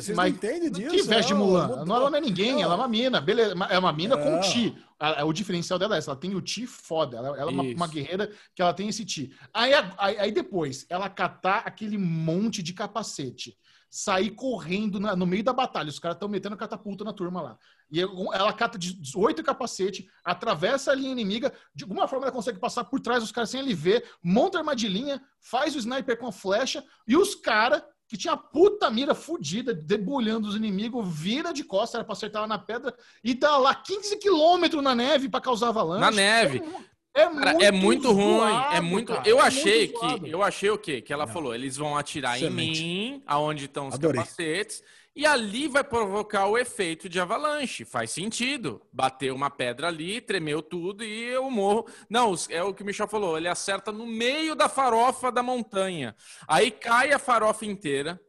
Vocês 0.00 0.16
Mas 0.16 0.16
não 0.16 0.26
entendem 0.28 0.70
disso. 0.70 0.94
Que 0.96 1.02
veste 1.02 1.26
de 1.28 1.34
não, 1.34 1.44
Mulan? 1.44 1.84
Não, 1.84 1.96
ela 1.96 2.08
não 2.10 2.16
é 2.16 2.20
ninguém, 2.22 2.62
ela 2.62 2.72
é 2.72 2.76
uma 2.78 2.88
mina. 2.88 3.20
Beleza, 3.20 3.54
é 3.68 3.78
uma 3.78 3.92
mina 3.92 4.16
com 4.16 4.29
Não. 4.36 4.40
ti. 4.40 4.76
A- 4.98 5.22
a- 5.22 5.24
O 5.24 5.32
diferencial 5.32 5.78
dela 5.78 5.94
é 5.94 5.98
essa, 5.98 6.10
ela 6.10 6.20
tem 6.20 6.34
o 6.34 6.40
ti 6.40 6.66
foda. 6.66 7.16
Ela, 7.16 7.28
ela 7.28 7.50
é 7.50 7.54
uma, 7.54 7.62
uma 7.76 7.86
guerreira 7.88 8.30
que 8.54 8.60
ela 8.62 8.72
tem 8.74 8.88
esse 8.88 9.04
ti. 9.04 9.34
Aí, 9.52 9.72
aí, 9.98 10.18
aí 10.18 10.32
depois, 10.32 10.86
ela 10.88 11.08
catar 11.08 11.58
aquele 11.66 11.96
monte 11.96 12.62
de 12.62 12.72
capacete. 12.72 13.56
Sair 13.92 14.30
correndo 14.30 15.00
na- 15.00 15.16
no 15.16 15.26
meio 15.26 15.42
da 15.42 15.52
batalha. 15.52 15.88
Os 15.88 15.98
caras 15.98 16.14
estão 16.16 16.28
metendo 16.28 16.56
catapulta 16.56 17.02
na 17.02 17.12
turma 17.12 17.42
lá. 17.42 17.58
E 17.90 18.00
ela 18.00 18.52
cata 18.52 18.78
18 18.78 19.42
capacete, 19.42 20.08
atravessa 20.24 20.92
a 20.92 20.94
linha 20.94 21.10
inimiga. 21.10 21.52
De 21.74 21.82
alguma 21.82 22.06
forma 22.06 22.26
ela 22.26 22.32
consegue 22.32 22.60
passar 22.60 22.84
por 22.84 23.00
trás 23.00 23.20
dos 23.20 23.32
caras 23.32 23.50
sem 23.50 23.58
ele 23.60 23.74
ver. 23.74 24.08
Monta 24.22 24.58
a 24.58 24.60
armadilhinha, 24.60 25.20
faz 25.40 25.74
o 25.74 25.78
sniper 25.78 26.16
com 26.18 26.28
a 26.28 26.32
flecha. 26.32 26.84
E 27.08 27.16
os 27.16 27.34
caras 27.34 27.82
que 28.10 28.16
tinha 28.16 28.32
a 28.34 28.36
puta 28.36 28.90
mira 28.90 29.14
fudida, 29.14 29.72
debulhando 29.72 30.48
os 30.48 30.56
inimigos, 30.56 31.06
vira 31.16 31.52
de 31.52 31.62
costas, 31.62 31.94
era 31.94 32.04
pra 32.04 32.12
acertar 32.14 32.42
lá 32.42 32.48
na 32.48 32.58
pedra, 32.58 32.92
e 33.22 33.36
tá 33.36 33.56
lá 33.56 33.72
15 33.72 34.16
quilômetros 34.16 34.82
na 34.82 34.96
neve 34.96 35.28
pra 35.28 35.40
causar 35.40 35.68
avalanche. 35.68 36.00
Na 36.00 36.10
neve. 36.10 36.60
É, 37.14 37.24
Cara, 37.26 37.52
muito, 37.52 37.62
é 37.64 37.70
muito 37.70 38.12
ruim, 38.12 38.46
é 38.46 38.50
zoado, 38.50 38.82
muito. 38.82 39.12
cara, 39.12 39.28
eu 39.28 39.38
é 39.38 39.42
achei 39.42 39.86
muito 39.86 39.98
zoado. 40.00 40.24
que, 40.24 40.30
eu 40.30 40.42
achei 40.42 40.70
o 40.70 40.78
quê? 40.78 41.00
Que 41.00 41.12
ela 41.12 41.26
Não. 41.26 41.32
falou, 41.32 41.54
eles 41.54 41.76
vão 41.76 41.96
atirar 41.96 42.36
Excelente. 42.36 42.82
em 42.82 43.10
mim, 43.12 43.22
aonde 43.26 43.66
estão 43.66 43.86
os 43.88 43.94
Adorei. 43.94 44.20
capacetes, 44.20 44.82
e 45.14 45.26
ali 45.26 45.66
vai 45.66 45.82
provocar 45.82 46.46
o 46.46 46.56
efeito 46.56 47.08
de 47.08 47.20
avalanche. 47.20 47.84
Faz 47.84 48.10
sentido. 48.10 48.80
Bateu 48.92 49.34
uma 49.34 49.50
pedra 49.50 49.88
ali, 49.88 50.20
tremeu 50.20 50.62
tudo 50.62 51.04
e 51.04 51.24
eu 51.24 51.50
morro. 51.50 51.86
Não, 52.08 52.34
é 52.48 52.62
o 52.62 52.72
que 52.72 52.82
o 52.82 52.86
Michel 52.86 53.08
falou, 53.08 53.36
ele 53.36 53.48
acerta 53.48 53.90
no 53.90 54.06
meio 54.06 54.54
da 54.54 54.68
farofa 54.68 55.32
da 55.32 55.42
montanha. 55.42 56.14
Aí 56.46 56.70
cai 56.70 57.12
a 57.12 57.18
farofa 57.18 57.66
inteira, 57.66 58.20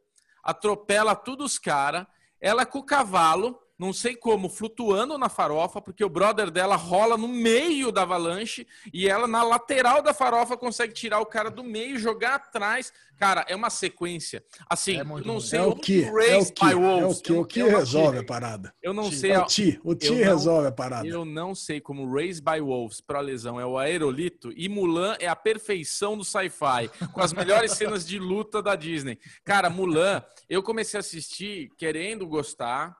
atropela 0.42 1.14
todos 1.14 1.52
os 1.52 1.58
caras, 1.58 2.06
ela 2.40 2.66
com 2.66 2.80
o 2.80 2.84
cavalo, 2.84 3.61
não 3.82 3.92
sei 3.92 4.16
como, 4.16 4.48
flutuando 4.48 5.18
na 5.18 5.28
farofa, 5.28 5.80
porque 5.82 6.04
o 6.04 6.08
brother 6.08 6.50
dela 6.50 6.76
rola 6.76 7.16
no 7.18 7.28
meio 7.28 7.92
da 7.92 8.02
avalanche 8.02 8.66
e 8.92 9.08
ela 9.08 9.26
na 9.26 9.42
lateral 9.42 10.00
da 10.02 10.14
farofa 10.14 10.56
consegue 10.56 10.94
tirar 10.94 11.20
o 11.20 11.26
cara 11.26 11.50
do 11.50 11.62
meio, 11.64 11.98
jogar 11.98 12.36
atrás. 12.36 12.92
Cara, 13.18 13.44
é 13.48 13.54
uma 13.54 13.70
sequência. 13.70 14.42
Assim, 14.68 14.96
É 14.98 15.00
eu 15.02 15.04
não 15.24 15.38
sei 15.40 15.58
É 15.58 15.62
o 15.62 15.76
que, 15.76 16.02
é 16.04 16.08
o 16.38 16.44
que, 16.52 16.64
é 16.64 16.74
o 16.76 17.14
que, 17.14 17.32
o 17.32 17.44
que 17.44 17.60
eu, 17.60 17.70
não- 17.70 17.78
resolve 17.78 18.18
a 18.18 18.24
parada. 18.24 18.74
eu 18.82 18.92
não 18.92 19.10
Ti. 19.10 19.16
sei 19.16 19.30
É 19.32 19.34
a- 19.36 19.42
o 19.42 19.46
Ti, 19.46 19.80
o 19.84 19.94
Ti 19.94 20.06
eu 20.06 20.14
não- 20.14 20.24
resolve 20.24 20.66
a 20.68 20.72
parada. 20.72 21.06
eu 21.06 21.24
não 21.24 21.54
sei 21.54 21.80
como 21.80 22.10
Raised 22.12 22.42
by 22.42 22.60
Wolves 22.60 23.00
para 23.00 23.20
lesão 23.20 23.60
é 23.60 23.66
o 23.66 23.78
aerolito 23.78 24.52
e 24.56 24.68
Mulan 24.68 25.16
é 25.20 25.28
a 25.28 25.36
perfeição 25.36 26.16
do 26.16 26.24
sci-fi, 26.24 26.88
com 27.12 27.20
as 27.20 27.32
melhores 27.32 27.72
cenas 28.00 28.06
de 28.06 28.18
luta 28.18 28.62
da 28.62 28.74
Disney. 28.74 29.18
Cara, 29.44 29.68
Mulan, 29.70 30.22
eu 30.48 30.62
comecei 30.62 30.98
a 30.98 31.00
assistir 31.00 31.70
querendo 31.76 32.26
gostar, 32.26 32.96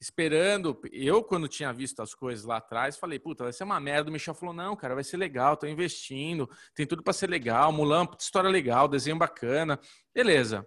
esperando. 0.00 0.78
Eu, 0.92 1.22
quando 1.22 1.48
tinha 1.48 1.72
visto 1.72 2.00
as 2.00 2.14
coisas 2.14 2.44
lá 2.44 2.58
atrás, 2.58 2.96
falei, 2.96 3.18
puta, 3.18 3.44
vai 3.44 3.52
ser 3.52 3.64
uma 3.64 3.80
merda. 3.80 4.10
O 4.10 4.12
Michel 4.12 4.34
falou, 4.34 4.54
não, 4.54 4.76
cara, 4.76 4.94
vai 4.94 5.04
ser 5.04 5.16
legal, 5.16 5.56
tô 5.56 5.66
investindo, 5.66 6.48
tem 6.74 6.86
tudo 6.86 7.02
para 7.02 7.12
ser 7.12 7.28
legal. 7.28 7.72
Mulan, 7.72 8.06
história 8.18 8.50
legal, 8.50 8.88
desenho 8.88 9.16
bacana. 9.18 9.78
Beleza. 10.14 10.66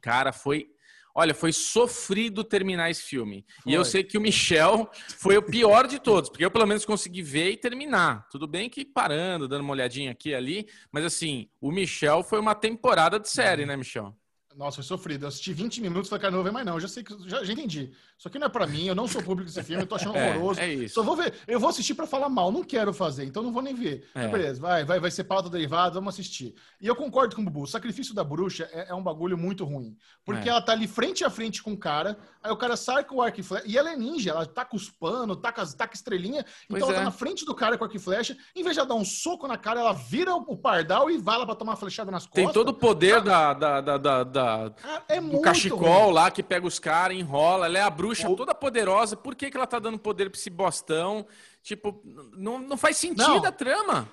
Cara, 0.00 0.32
foi. 0.32 0.68
Olha, 1.14 1.34
foi 1.34 1.52
sofrido 1.52 2.42
terminar 2.42 2.90
esse 2.90 3.02
filme. 3.02 3.44
E 3.66 3.74
eu 3.74 3.84
Foi. 3.84 3.90
sei 3.90 4.02
que 4.02 4.16
o 4.16 4.20
Michel 4.20 4.90
foi 5.18 5.36
o 5.36 5.42
pior 5.42 5.86
de 5.86 5.98
todos, 5.98 6.30
porque 6.30 6.42
eu 6.42 6.50
pelo 6.50 6.66
menos 6.66 6.86
consegui 6.86 7.20
ver 7.22 7.50
e 7.50 7.56
terminar. 7.58 8.26
Tudo 8.30 8.46
bem 8.46 8.70
que 8.70 8.82
parando, 8.82 9.46
dando 9.46 9.60
uma 9.60 9.74
olhadinha 9.74 10.10
aqui 10.10 10.30
e 10.30 10.34
ali, 10.34 10.66
mas 10.90 11.04
assim, 11.04 11.50
o 11.60 11.70
Michel 11.70 12.22
foi 12.24 12.40
uma 12.40 12.54
temporada 12.54 13.20
de 13.20 13.28
série, 13.28 13.66
né, 13.66 13.76
Michel? 13.76 14.16
Nossa, 14.56 14.76
foi 14.76 14.84
sofrido. 14.84 15.24
Eu 15.24 15.28
assisti 15.28 15.52
20 15.52 15.80
minutos 15.80 16.08
e 16.08 16.10
falei, 16.10 16.20
cara, 16.22 16.30
não 16.32 16.38
vou 16.38 16.44
ver 16.44 16.52
mais 16.52 16.64
não. 16.66 16.74
Eu 16.74 16.80
já 16.80 16.88
sei 16.88 17.02
que 17.02 17.14
já, 17.28 17.42
já 17.44 17.52
entendi. 17.52 17.90
Isso 18.18 18.28
aqui 18.28 18.38
não 18.38 18.46
é 18.46 18.50
pra 18.50 18.66
mim, 18.66 18.84
eu 18.86 18.94
não 18.94 19.08
sou 19.08 19.22
público 19.22 19.48
desse 19.50 19.62
filme, 19.64 19.82
eu 19.82 19.86
tô 19.86 19.96
achando 19.96 20.16
É, 20.16 20.30
horroroso. 20.36 20.60
é 20.60 20.72
isso. 20.72 20.94
Só 20.94 21.02
vou 21.02 21.16
ver. 21.16 21.34
Eu 21.48 21.58
vou 21.58 21.68
assistir 21.70 21.94
pra 21.94 22.06
falar 22.06 22.28
mal, 22.28 22.52
não 22.52 22.62
quero 22.62 22.92
fazer, 22.92 23.24
então 23.24 23.42
não 23.42 23.52
vou 23.52 23.62
nem 23.62 23.74
ver. 23.74 24.08
É. 24.14 24.28
Beleza, 24.28 24.60
vai, 24.60 24.84
vai, 24.84 25.00
vai 25.00 25.10
ser 25.10 25.24
pauta 25.24 25.48
derivada, 25.50 25.94
vamos 25.94 26.14
assistir. 26.14 26.54
E 26.80 26.86
eu 26.86 26.94
concordo 26.94 27.34
com 27.34 27.42
o 27.42 27.44
Bubu, 27.44 27.62
o 27.62 27.66
sacrifício 27.66 28.14
da 28.14 28.22
bruxa 28.22 28.68
é, 28.72 28.90
é 28.90 28.94
um 28.94 29.02
bagulho 29.02 29.36
muito 29.36 29.64
ruim. 29.64 29.96
Porque 30.24 30.48
É. 30.48 30.52
ela 30.52 30.62
tá 30.62 30.72
ali 30.72 30.86
frente 30.86 31.24
a 31.24 31.30
frente 31.30 31.62
com 31.62 31.72
o 31.72 31.76
cara, 31.76 32.16
aí 32.42 32.52
o 32.52 32.56
cara 32.56 32.76
sai 32.76 33.02
com 33.04 33.16
o 33.16 33.22
arco 33.22 33.40
e 33.40 33.42
flecha, 33.42 33.66
e 33.66 33.76
ela 33.76 33.92
é 33.92 33.96
ninja, 33.96 34.30
ela 34.30 34.46
tá 34.46 34.64
com 34.64 34.76
os 34.76 34.88
panos, 34.88 35.38
tá 35.38 35.50
com, 35.52 35.64
tá 35.66 35.88
com 35.88 35.94
estrelinha, 35.94 36.44
Pois 36.68 36.80
então 36.82 36.88
ela 36.90 36.96
é. 36.96 36.98
tá 37.00 37.04
na 37.04 37.10
frente 37.10 37.44
do 37.44 37.54
cara 37.54 37.76
com 37.76 37.84
arco 37.84 37.96
e 37.96 38.00
flecha, 38.00 38.36
em 38.54 38.62
vez 38.62 38.74
de 38.74 38.80
ela 38.80 38.88
dar 38.88 38.94
um 38.94 39.04
soco 39.04 39.48
na 39.48 39.56
cara, 39.58 39.80
ela 39.80 39.92
vira 39.92 40.32
o, 40.34 40.42
o 40.46 40.56
pardal 40.56 41.10
e 41.10 41.18
vai 41.18 41.38
lá 41.38 41.44
pra 41.46 41.54
tomar 41.56 41.72
uma 41.72 41.76
flechada 41.76 42.10
nas 42.10 42.24
costas. 42.24 42.44
Tem 42.44 42.52
todo 42.52 42.68
o 42.68 42.74
poder 42.74 43.20
da, 43.20 43.52
da, 43.52 43.80
da, 43.80 43.96
da- 43.98 44.24
da- 44.42 44.70
Cara, 44.70 45.04
é 45.08 45.20
do 45.20 45.40
cachecol 45.40 46.04
ruim. 46.04 46.12
lá 46.14 46.30
que 46.30 46.42
pega 46.42 46.66
os 46.66 46.78
caras, 46.78 47.16
enrola. 47.16 47.66
Ela 47.66 47.78
é 47.78 47.82
a 47.82 47.90
bruxa 47.90 48.28
O- 48.28 48.36
toda 48.36 48.54
poderosa. 48.54 49.16
Por 49.16 49.34
que, 49.34 49.50
que 49.50 49.56
ela 49.56 49.66
tá 49.66 49.78
dando 49.78 49.98
poder 49.98 50.30
pra 50.30 50.38
esse 50.38 50.50
bostão? 50.50 51.26
Tipo, 51.62 52.02
não, 52.36 52.58
não 52.58 52.76
faz 52.76 52.96
sentido 52.96 53.26
Não. 53.26 53.44
a 53.44 53.52
trama. 53.52 54.08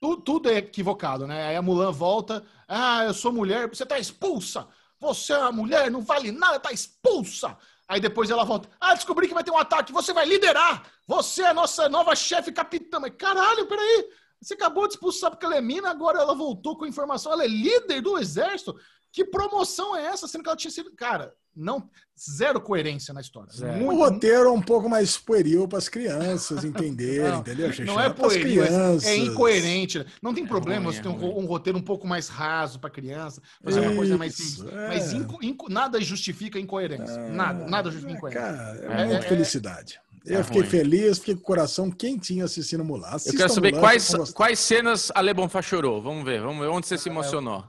Tu- 0.00 0.16
tudo 0.18 0.48
é 0.50 0.56
equivocado, 0.58 1.26
né? 1.26 1.48
Aí 1.48 1.56
a 1.56 1.62
Mulan 1.62 1.92
volta. 1.92 2.44
Ah, 2.68 3.04
eu 3.04 3.14
sou 3.14 3.32
mulher, 3.32 3.68
você 3.68 3.84
tá 3.84 3.98
expulsa. 3.98 4.66
Você 4.98 5.32
é 5.32 5.38
uma 5.38 5.52
mulher, 5.52 5.90
não 5.90 6.00
vale 6.02 6.30
nada, 6.30 6.58
tá 6.60 6.72
expulsa. 6.72 7.56
Aí 7.88 8.00
depois 8.00 8.30
ela 8.30 8.44
volta. 8.44 8.68
Ah, 8.80 8.94
descobri 8.94 9.26
que 9.28 9.34
vai 9.34 9.42
ter 9.42 9.50
um 9.50 9.58
ataque, 9.58 9.92
você 9.92 10.12
vai 10.12 10.24
liderar. 10.24 10.84
Você 11.06 11.42
é 11.42 11.48
a 11.48 11.54
nossa 11.54 11.88
nova 11.88 12.14
chefe 12.14 12.52
capitã. 12.52 13.00
Mas 13.00 13.12
caralho, 13.18 13.66
peraí. 13.66 14.08
Você 14.40 14.54
acabou 14.54 14.86
de 14.86 14.94
expulsar 14.94 15.30
porque 15.30 15.44
ela 15.44 15.56
é 15.56 15.60
mina, 15.60 15.90
agora 15.90 16.18
ela 16.20 16.34
voltou 16.34 16.76
com 16.78 16.86
informação. 16.86 17.32
Ela 17.32 17.44
é 17.44 17.48
líder 17.48 18.00
do 18.00 18.16
exército. 18.16 18.74
Que 19.12 19.24
promoção 19.24 19.96
é 19.96 20.06
essa? 20.06 20.26
Sendo 20.28 20.42
que 20.42 20.48
ela 20.48 20.56
tinha 20.56 20.70
sido. 20.70 20.90
Cara, 20.96 21.34
Não, 21.54 21.90
zero 22.16 22.60
coerência 22.60 23.12
na 23.12 23.20
história. 23.20 23.50
Zero. 23.52 23.72
O 23.72 23.86
Muito, 23.86 23.98
roteiro 23.98 24.44
é 24.46 24.50
um 24.52 24.62
pouco 24.62 24.88
mais 24.88 25.18
pueril 25.18 25.66
para 25.66 25.78
as 25.78 25.88
crianças 25.88 26.64
entenderem, 26.64 27.28
Não, 27.28 27.40
entendeu? 27.40 27.68
Não 27.84 28.00
é 28.00 28.08
Pras 28.08 28.28
pueril, 28.34 28.62
é- 28.62 28.66
crianças. 28.68 29.04
é 29.08 29.16
incoerente. 29.16 30.06
Não 30.22 30.32
tem 30.32 30.46
problema 30.46 30.84
ruim, 30.84 30.92
você 30.94 31.00
é 31.00 31.02
ter 31.02 31.08
um, 31.08 31.38
um 31.40 31.46
roteiro 31.46 31.76
um 31.76 31.82
pouco 31.82 32.06
mais 32.06 32.28
raso 32.28 32.78
para 32.78 32.88
criança, 32.88 33.42
fazer 33.64 33.80
uma 33.80 33.96
coisa 33.96 34.16
mais 34.16 34.34
simples. 34.36 34.72
é. 34.72 34.88
Mas 34.88 35.12
inco- 35.12 35.38
inco- 35.44 35.68
nada 35.68 36.00
justifica 36.00 36.56
incoerência. 36.58 37.18
Nada, 37.30 37.66
nada 37.66 37.90
justifica 37.90 38.16
incoerência. 38.18 38.40
Cara, 38.46 38.78
é, 38.80 39.02
É, 39.02 39.04
muita 39.06 39.24
é- 39.24 39.28
felicidade. 39.28 40.00
Eu 40.24 40.40
é 40.40 40.44
fiquei 40.44 40.60
ruim. 40.60 40.70
feliz, 40.70 41.18
fiquei 41.18 41.34
com 41.34 41.40
o 41.40 41.44
coração 41.44 41.90
quentinho 41.90 42.44
assistindo 42.44 42.84
Mulan. 42.84 43.08
Eu 43.08 43.14
Assistam 43.16 43.36
quero 43.38 43.52
saber 43.52 43.70
Mulan, 43.72 43.80
quais, 43.80 44.14
quais 44.34 44.58
cenas 44.60 45.10
Ale 45.16 45.34
Bonfá 45.34 45.60
chorou. 45.60 46.00
Vamos 46.00 46.24
ver, 46.24 46.40
vamos 46.40 46.60
ver 46.60 46.68
onde 46.68 46.86
você 46.86 46.96
se 46.96 47.08
emocionou. 47.08 47.64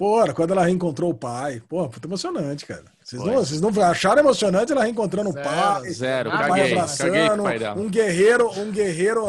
Porra, 0.00 0.32
quando 0.32 0.52
ela 0.52 0.64
reencontrou 0.64 1.10
o 1.10 1.14
pai. 1.14 1.60
Porra, 1.68 1.90
puta 1.90 2.08
emocionante, 2.08 2.64
cara. 2.64 2.84
Vocês 3.04 3.20
Foi. 3.20 3.30
não, 3.30 3.44
vocês 3.44 3.60
não 3.60 3.68
acharam 3.84 4.20
emocionante 4.20 4.72
ela 4.72 4.82
reencontrando 4.82 5.28
o 5.28 5.32
Zero, 5.34 5.46
pai? 5.46 5.90
Zero, 5.90 6.30
o 6.30 6.32
pai 6.32 6.48
caguei, 6.48 6.72
abraçando, 6.72 7.06
caguei 7.12 7.28
o 7.28 7.42
pai 7.42 7.58
dela. 7.58 7.78
um 7.78 7.90
guerreiro, 7.90 8.50
um 8.58 8.70
guerreiro 8.70 9.26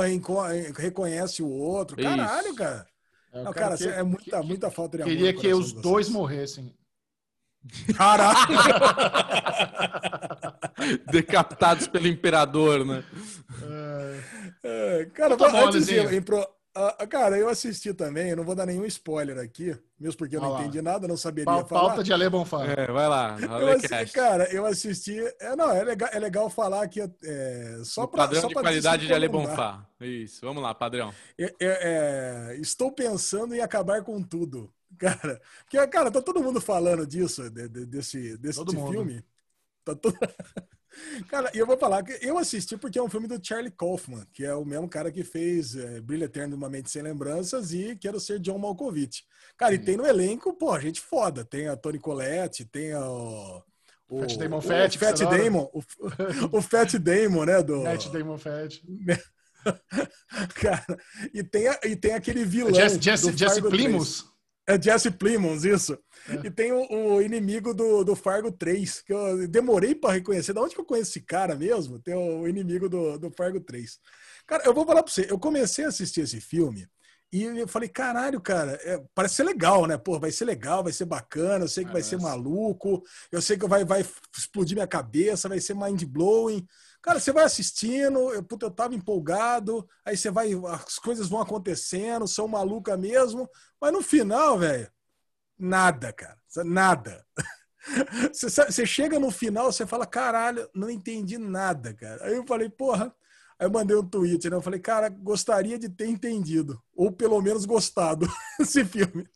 reconhece 0.77 1.43
o 1.43 1.49
outro. 1.49 1.97
Caralho, 2.01 2.45
Isso. 2.47 2.55
cara. 2.55 2.87
É, 3.33 3.43
Não, 3.43 3.51
cara, 3.51 3.75
que- 3.75 3.83
é 3.85 4.01
muita, 4.01 4.41
muita 4.43 4.71
falta 4.71 4.95
de 4.95 5.03
amor. 5.03 5.13
Queria 5.13 5.33
que 5.33 5.53
os 5.53 5.73
dois 5.73 6.07
morressem. 6.07 6.73
Caralho! 7.97 8.47
Decapitados 11.11 11.85
pelo 11.87 12.07
imperador, 12.07 12.85
né? 12.85 13.03
É, 14.63 15.07
cara, 15.13 15.35
Tá 15.35 15.49
bom, 15.49 15.67
antes 15.67 15.85
de 15.85 15.95
Lezinho. 15.95 16.09
eu 16.11 16.17
ir 16.17 16.21
pro- 16.21 16.47
ah, 16.73 17.07
cara, 17.07 17.37
eu 17.37 17.49
assisti 17.49 17.93
também, 17.93 18.29
eu 18.29 18.37
não 18.37 18.43
vou 18.43 18.55
dar 18.55 18.65
nenhum 18.65 18.85
spoiler 18.85 19.37
aqui, 19.37 19.77
mesmo 19.99 20.17
porque 20.17 20.35
eu 20.37 20.41
não 20.41 20.59
entendi 20.59 20.81
nada, 20.81 21.07
não 21.07 21.17
saberia 21.17 21.45
Fal- 21.45 21.67
falar. 21.67 21.87
Falta 21.89 22.03
de 22.03 22.13
Ale 22.13 22.29
Bonfá. 22.29 22.65
É, 22.65 22.87
vai 22.91 23.07
lá, 23.07 23.37
Eu 23.41 23.51
Alecast. 23.53 23.93
assi- 23.95 24.13
cara, 24.13 24.53
eu 24.53 24.65
assisti. 24.65 25.17
É, 25.39 25.55
não, 25.55 25.69
é 25.71 25.83
legal, 25.83 26.09
é 26.13 26.19
legal 26.19 26.49
falar 26.49 26.87
que 26.87 27.01
é, 27.01 27.81
só 27.83 28.07
para 28.07 28.23
padrão 28.23 28.41
só 28.41 28.47
de 28.47 28.53
pra 28.53 28.63
qualidade 28.63 29.05
de 29.07 29.13
Ale. 29.13 29.27
Bonfá. 29.27 29.85
Isso, 29.99 30.39
vamos 30.45 30.63
lá, 30.63 30.73
padrão. 30.73 31.13
É, 31.37 31.45
é, 31.45 31.51
é, 32.53 32.57
estou 32.59 32.91
pensando 32.91 33.53
em 33.53 33.59
acabar 33.61 34.01
com 34.03 34.21
tudo. 34.23 34.73
Cara, 34.97 35.41
porque, 35.63 35.87
cara, 35.87 36.11
tá 36.11 36.21
todo 36.21 36.43
mundo 36.43 36.59
falando 36.59 37.07
disso, 37.07 37.49
de- 37.49 37.69
de- 37.69 37.85
desse, 37.85 38.37
desse 38.37 38.59
Todo 38.59 38.73
mundo. 38.73 38.91
filme. 38.91 39.23
Tá 39.85 39.95
todo... 39.95 40.17
Cara, 41.29 41.49
e 41.53 41.57
eu 41.57 41.65
vou 41.65 41.77
falar 41.77 42.03
que 42.03 42.17
eu 42.25 42.37
assisti 42.37 42.75
porque 42.77 42.99
é 42.99 43.03
um 43.03 43.09
filme 43.09 43.27
do 43.27 43.39
Charlie 43.41 43.71
Kaufman, 43.71 44.25
que 44.33 44.43
é 44.43 44.53
o 44.53 44.65
mesmo 44.65 44.89
cara 44.89 45.11
que 45.11 45.23
fez 45.23 45.75
é, 45.75 46.01
Brilho 46.01 46.25
Eterno 46.25 46.49
de 46.49 46.55
Uma 46.55 46.69
Mente 46.69 46.91
Sem 46.91 47.01
Lembranças 47.01 47.71
e 47.73 47.95
Quero 47.95 48.19
Ser 48.19 48.39
John 48.39 48.57
Malkovich. 48.57 49.23
Cara, 49.57 49.73
e 49.73 49.79
tem 49.79 49.95
no 49.95 50.05
elenco, 50.05 50.53
pô, 50.53 50.77
gente 50.79 50.99
foda. 50.99 51.45
Tem 51.45 51.67
a 51.67 51.75
Toni 51.77 51.99
Collette, 51.99 52.65
tem 52.65 52.93
o... 52.95 53.61
o 54.09 54.19
Fat 54.19 54.37
Damon 54.37 54.57
o 54.57 54.61
Fat 54.61 54.97
você 54.97 55.05
adora. 55.23 55.43
Damon, 55.43 55.69
o, 55.73 55.81
o 56.57 56.61
Fat 56.61 56.93
Damon, 56.99 57.45
né, 57.45 57.63
do... 57.63 57.83
Matt 57.83 58.07
Damon 58.09 58.37
Fett. 58.37 58.83
Cara, 60.55 60.85
e 61.33 61.43
tem, 61.43 61.67
a- 61.67 61.79
e 61.85 61.95
tem 61.95 62.13
aquele 62.13 62.43
vilão 62.43 62.73
Jesse, 62.73 62.99
Jesse, 62.99 63.31
Jesse 63.31 63.55
Fargo 63.61 63.69
3. 63.69 63.83
Plymouth. 63.83 64.30
É 64.71 64.81
Jesse 64.81 65.11
Plimons, 65.11 65.63
isso. 65.63 65.97
É. 66.27 66.47
E 66.47 66.51
tem 66.51 66.71
o, 66.71 67.15
o 67.15 67.21
inimigo 67.21 67.73
do, 67.73 68.03
do 68.03 68.15
Fargo 68.15 68.51
3, 68.51 69.01
que 69.01 69.13
eu 69.13 69.47
demorei 69.47 69.93
pra 69.95 70.13
reconhecer. 70.13 70.53
Da 70.53 70.61
onde 70.61 70.73
que 70.75 70.81
eu 70.81 70.85
conheço 70.85 71.11
esse 71.11 71.21
cara 71.21 71.55
mesmo? 71.55 71.99
Tem 71.99 72.13
o, 72.13 72.47
inimigo 72.47 72.87
do, 72.87 73.17
do 73.17 73.31
Fargo 73.31 73.59
3. 73.59 73.99
Cara, 74.47 74.63
eu 74.65 74.73
vou 74.73 74.85
falar 74.85 75.03
pra 75.03 75.11
você, 75.11 75.27
eu 75.29 75.39
comecei 75.39 75.85
a 75.85 75.89
assistir 75.89 76.21
esse 76.21 76.39
filme 76.39 76.87
e 77.31 77.43
eu 77.43 77.67
falei, 77.67 77.87
caralho, 77.87 78.41
cara, 78.41 78.73
é, 78.83 79.01
parece 79.15 79.35
ser 79.35 79.43
legal, 79.43 79.87
né? 79.87 79.97
Pô, 79.97 80.19
vai 80.19 80.31
ser 80.31 80.43
legal, 80.43 80.83
vai 80.83 80.91
ser 80.91 81.05
bacana, 81.05 81.63
eu 81.63 81.69
sei 81.69 81.85
que 81.85 81.93
vai 81.93 82.03
ser 82.03 82.19
maluco, 82.19 83.01
eu 83.31 83.41
sei 83.41 83.57
que 83.57 83.65
vai, 83.65 83.85
vai 83.85 84.05
explodir 84.37 84.75
minha 84.75 84.87
cabeça, 84.87 85.47
vai 85.47 85.61
ser 85.61 85.73
mind-blowing. 85.73 86.67
Cara, 87.01 87.19
você 87.19 87.31
vai 87.31 87.43
assistindo, 87.43 88.31
eu, 88.31 88.43
puta, 88.43 88.67
eu 88.67 88.71
tava 88.71 88.93
empolgado, 88.93 89.87
aí 90.05 90.15
você 90.15 90.29
vai, 90.29 90.51
as 90.85 90.99
coisas 90.99 91.27
vão 91.27 91.41
acontecendo, 91.41 92.27
são 92.27 92.47
maluca 92.47 92.95
mesmo, 92.95 93.49
mas 93.79 93.91
no 93.91 94.03
final, 94.03 94.59
velho, 94.59 94.89
nada, 95.57 96.13
cara, 96.13 96.37
nada. 96.65 97.25
Você, 98.31 98.47
você 98.47 98.85
chega 98.85 99.19
no 99.19 99.31
final, 99.31 99.71
você 99.71 99.87
fala, 99.87 100.05
caralho, 100.05 100.69
não 100.73 100.87
entendi 100.87 101.39
nada, 101.39 101.91
cara. 101.95 102.23
Aí 102.25 102.35
eu 102.35 102.45
falei, 102.45 102.69
porra. 102.69 103.11
Aí 103.57 103.65
eu 103.65 103.71
mandei 103.71 103.97
um 103.97 104.07
tweet, 104.07 104.49
né? 104.49 104.55
Eu 104.55 104.61
falei, 104.61 104.79
cara, 104.79 105.09
gostaria 105.09 105.79
de 105.79 105.89
ter 105.89 106.05
entendido, 106.07 106.81
ou 106.95 107.11
pelo 107.11 107.41
menos 107.41 107.65
gostado 107.65 108.27
desse 108.59 108.85
filme. 108.85 109.27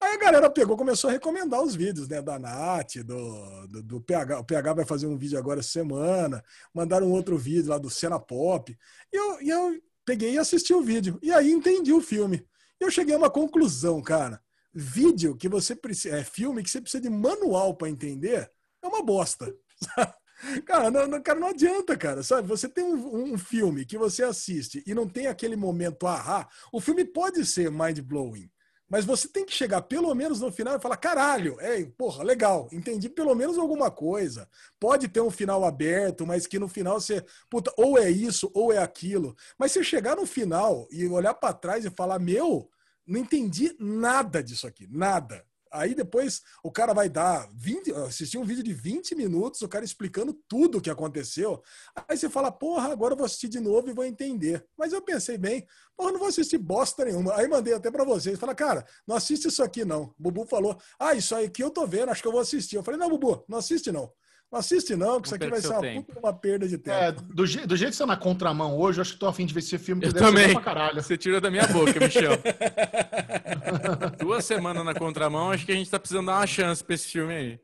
Aí 0.00 0.14
a 0.14 0.18
galera 0.18 0.50
pegou, 0.50 0.76
começou 0.76 1.08
a 1.10 1.12
recomendar 1.12 1.62
os 1.62 1.74
vídeos, 1.74 2.08
né? 2.08 2.20
Da 2.22 2.38
Nath, 2.38 2.96
do, 3.04 3.66
do, 3.68 3.82
do 3.82 4.00
PH. 4.00 4.38
O 4.40 4.44
PH 4.44 4.72
vai 4.74 4.84
fazer 4.84 5.06
um 5.06 5.16
vídeo 5.16 5.38
agora 5.38 5.62
semana. 5.62 6.42
Mandaram 6.74 7.10
outro 7.10 7.36
vídeo 7.38 7.70
lá 7.70 7.78
do 7.78 7.90
Cena 7.90 8.18
Pop. 8.18 8.76
E 9.12 9.16
eu, 9.16 9.40
e 9.42 9.48
eu 9.50 9.80
peguei 10.04 10.32
e 10.34 10.38
assisti 10.38 10.72
o 10.74 10.82
vídeo. 10.82 11.18
E 11.22 11.32
aí 11.32 11.50
entendi 11.50 11.92
o 11.92 12.00
filme. 12.00 12.46
Eu 12.78 12.90
cheguei 12.90 13.14
a 13.14 13.18
uma 13.18 13.30
conclusão, 13.30 14.00
cara. 14.02 14.40
Vídeo 14.72 15.36
que 15.36 15.48
você 15.48 15.74
precisa. 15.74 16.16
É 16.16 16.24
filme 16.24 16.62
que 16.62 16.70
você 16.70 16.80
precisa 16.80 17.02
de 17.02 17.10
manual 17.10 17.74
para 17.74 17.88
entender 17.88 18.50
é 18.82 18.86
uma 18.86 19.02
bosta. 19.02 19.52
Cara 20.64 20.90
não, 20.90 21.06
não- 21.06 21.22
cara, 21.22 21.38
não 21.38 21.48
adianta, 21.48 21.96
cara, 21.96 22.22
sabe? 22.22 22.48
Você 22.48 22.68
tem 22.68 22.82
um, 22.82 23.34
um 23.34 23.38
filme 23.38 23.84
que 23.84 23.98
você 23.98 24.22
assiste 24.22 24.82
e 24.86 24.94
não 24.94 25.06
tem 25.06 25.26
aquele 25.26 25.54
momento 25.54 26.06
ahá, 26.06 26.48
o 26.72 26.80
filme 26.80 27.04
pode 27.04 27.44
ser 27.44 27.70
mind-blowing, 27.70 28.50
mas 28.90 29.04
você 29.04 29.28
tem 29.28 29.46
que 29.46 29.52
chegar 29.52 29.82
pelo 29.82 30.12
menos 30.14 30.40
no 30.40 30.50
final 30.50 30.76
e 30.76 30.80
falar, 30.80 30.96
caralho, 30.96 31.56
é, 31.60 31.84
porra, 31.96 32.24
legal, 32.24 32.68
entendi 32.72 33.08
pelo 33.08 33.34
menos 33.36 33.56
alguma 33.56 33.88
coisa. 33.88 34.48
Pode 34.80 35.06
ter 35.06 35.20
um 35.20 35.30
final 35.30 35.64
aberto, 35.64 36.26
mas 36.26 36.46
que 36.46 36.58
no 36.58 36.66
final 36.66 37.00
você, 37.00 37.24
puta, 37.48 37.72
ou 37.76 37.96
é 37.96 38.10
isso 38.10 38.50
ou 38.52 38.72
é 38.72 38.78
aquilo. 38.78 39.36
Mas 39.56 39.70
se 39.70 39.84
chegar 39.84 40.16
no 40.16 40.26
final 40.26 40.88
e 40.90 41.06
olhar 41.06 41.34
para 41.34 41.54
trás 41.54 41.84
e 41.84 41.90
falar, 41.90 42.18
meu, 42.18 42.68
não 43.06 43.20
entendi 43.20 43.76
nada 43.78 44.42
disso 44.42 44.66
aqui, 44.66 44.88
nada. 44.90 45.44
Aí 45.72 45.94
depois 45.94 46.42
o 46.62 46.70
cara 46.70 46.92
vai 46.92 47.08
dar 47.08 47.48
20, 47.54 47.92
assistir 47.92 48.38
um 48.38 48.44
vídeo 48.44 48.62
de 48.64 48.72
20 48.72 49.14
minutos, 49.14 49.62
o 49.62 49.68
cara 49.68 49.84
explicando 49.84 50.32
tudo 50.48 50.78
o 50.78 50.80
que 50.80 50.90
aconteceu. 50.90 51.62
Aí 52.08 52.16
você 52.16 52.28
fala, 52.28 52.50
porra, 52.50 52.92
agora 52.92 53.12
eu 53.14 53.16
vou 53.16 53.26
assistir 53.26 53.48
de 53.48 53.60
novo 53.60 53.88
e 53.88 53.92
vou 53.92 54.04
entender. 54.04 54.64
Mas 54.76 54.92
eu 54.92 55.00
pensei 55.00 55.38
bem, 55.38 55.66
porra, 55.96 56.12
não 56.12 56.18
vou 56.18 56.28
assistir 56.28 56.58
bosta 56.58 57.04
nenhuma. 57.04 57.34
Aí 57.36 57.46
mandei 57.48 57.74
até 57.74 57.90
pra 57.90 58.04
vocês, 58.04 58.38
fala, 58.38 58.54
cara, 58.54 58.84
não 59.06 59.14
assiste 59.16 59.46
isso 59.48 59.62
aqui 59.62 59.84
não. 59.84 60.02
O 60.02 60.14
Bubu 60.18 60.44
falou, 60.46 60.76
ah, 60.98 61.14
isso 61.14 61.34
aí 61.34 61.48
que 61.48 61.62
eu 61.62 61.70
tô 61.70 61.86
vendo, 61.86 62.10
acho 62.10 62.22
que 62.22 62.28
eu 62.28 62.32
vou 62.32 62.40
assistir. 62.40 62.76
Eu 62.76 62.82
falei, 62.82 62.98
não, 62.98 63.08
Bubu, 63.08 63.44
não 63.48 63.58
assiste 63.58 63.92
não. 63.92 64.10
Não 64.52 64.58
assiste 64.58 64.96
não, 64.96 65.20
que 65.20 65.28
isso 65.28 65.34
aqui 65.36 65.46
vai 65.46 65.60
ser 65.60 65.68
uma, 65.68 66.04
uma 66.18 66.32
perda 66.32 66.66
de 66.66 66.76
tempo. 66.76 66.96
É, 66.96 67.12
do, 67.12 67.46
je- 67.46 67.64
do 67.64 67.76
jeito 67.76 67.90
que 67.92 67.96
você 67.96 68.02
tá 68.02 68.06
na 68.08 68.16
contramão 68.16 68.76
hoje, 68.76 68.98
eu 68.98 69.02
acho 69.02 69.12
que 69.12 69.18
tô 69.20 69.28
afim 69.28 69.46
de 69.46 69.54
ver 69.54 69.60
esse 69.60 69.78
filme, 69.78 70.00
que 70.02 70.08
Eu 70.08 70.12
deve 70.12 70.26
ser 70.26 70.32
também. 70.32 70.52
pra 70.52 70.60
caralho. 70.60 71.00
Você 71.00 71.16
tirou 71.16 71.40
da 71.40 71.48
minha 71.52 71.64
boca, 71.68 71.92
Michel. 72.00 72.32
Duas 74.18 74.44
semanas 74.44 74.84
na 74.84 74.94
contramão, 74.94 75.50
acho 75.50 75.64
que 75.66 75.72
a 75.72 75.74
gente 75.74 75.90
tá 75.90 75.98
precisando 75.98 76.26
dar 76.26 76.38
uma 76.38 76.46
chance 76.46 76.82
pra 76.82 76.94
esse 76.94 77.08
filme 77.08 77.32
aí. 77.34 77.60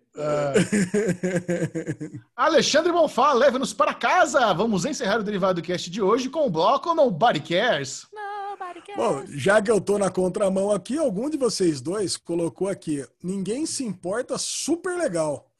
Alexandre 2.34 2.92
Bonfá, 2.92 3.32
leve-nos 3.32 3.72
para 3.72 3.94
casa. 3.94 4.52
Vamos 4.54 4.84
encerrar 4.84 5.20
o 5.20 5.22
Derivado 5.22 5.62
Cast 5.62 5.90
de 5.90 6.00
hoje 6.02 6.28
com 6.28 6.46
o 6.46 6.50
bloco 6.50 6.94
Nobody 6.94 7.40
Cares. 7.40 8.06
Nobody 8.12 8.80
cares. 8.80 8.96
Bom, 8.96 9.22
já 9.28 9.60
que 9.60 9.70
eu 9.70 9.80
tô 9.80 9.98
na 9.98 10.10
contramão 10.10 10.70
aqui, 10.72 10.96
algum 10.98 11.28
de 11.28 11.36
vocês 11.36 11.80
dois 11.80 12.16
colocou 12.16 12.68
aqui, 12.68 13.04
ninguém 13.22 13.66
se 13.66 13.84
importa, 13.84 14.38
super 14.38 14.96
legal. 14.96 15.50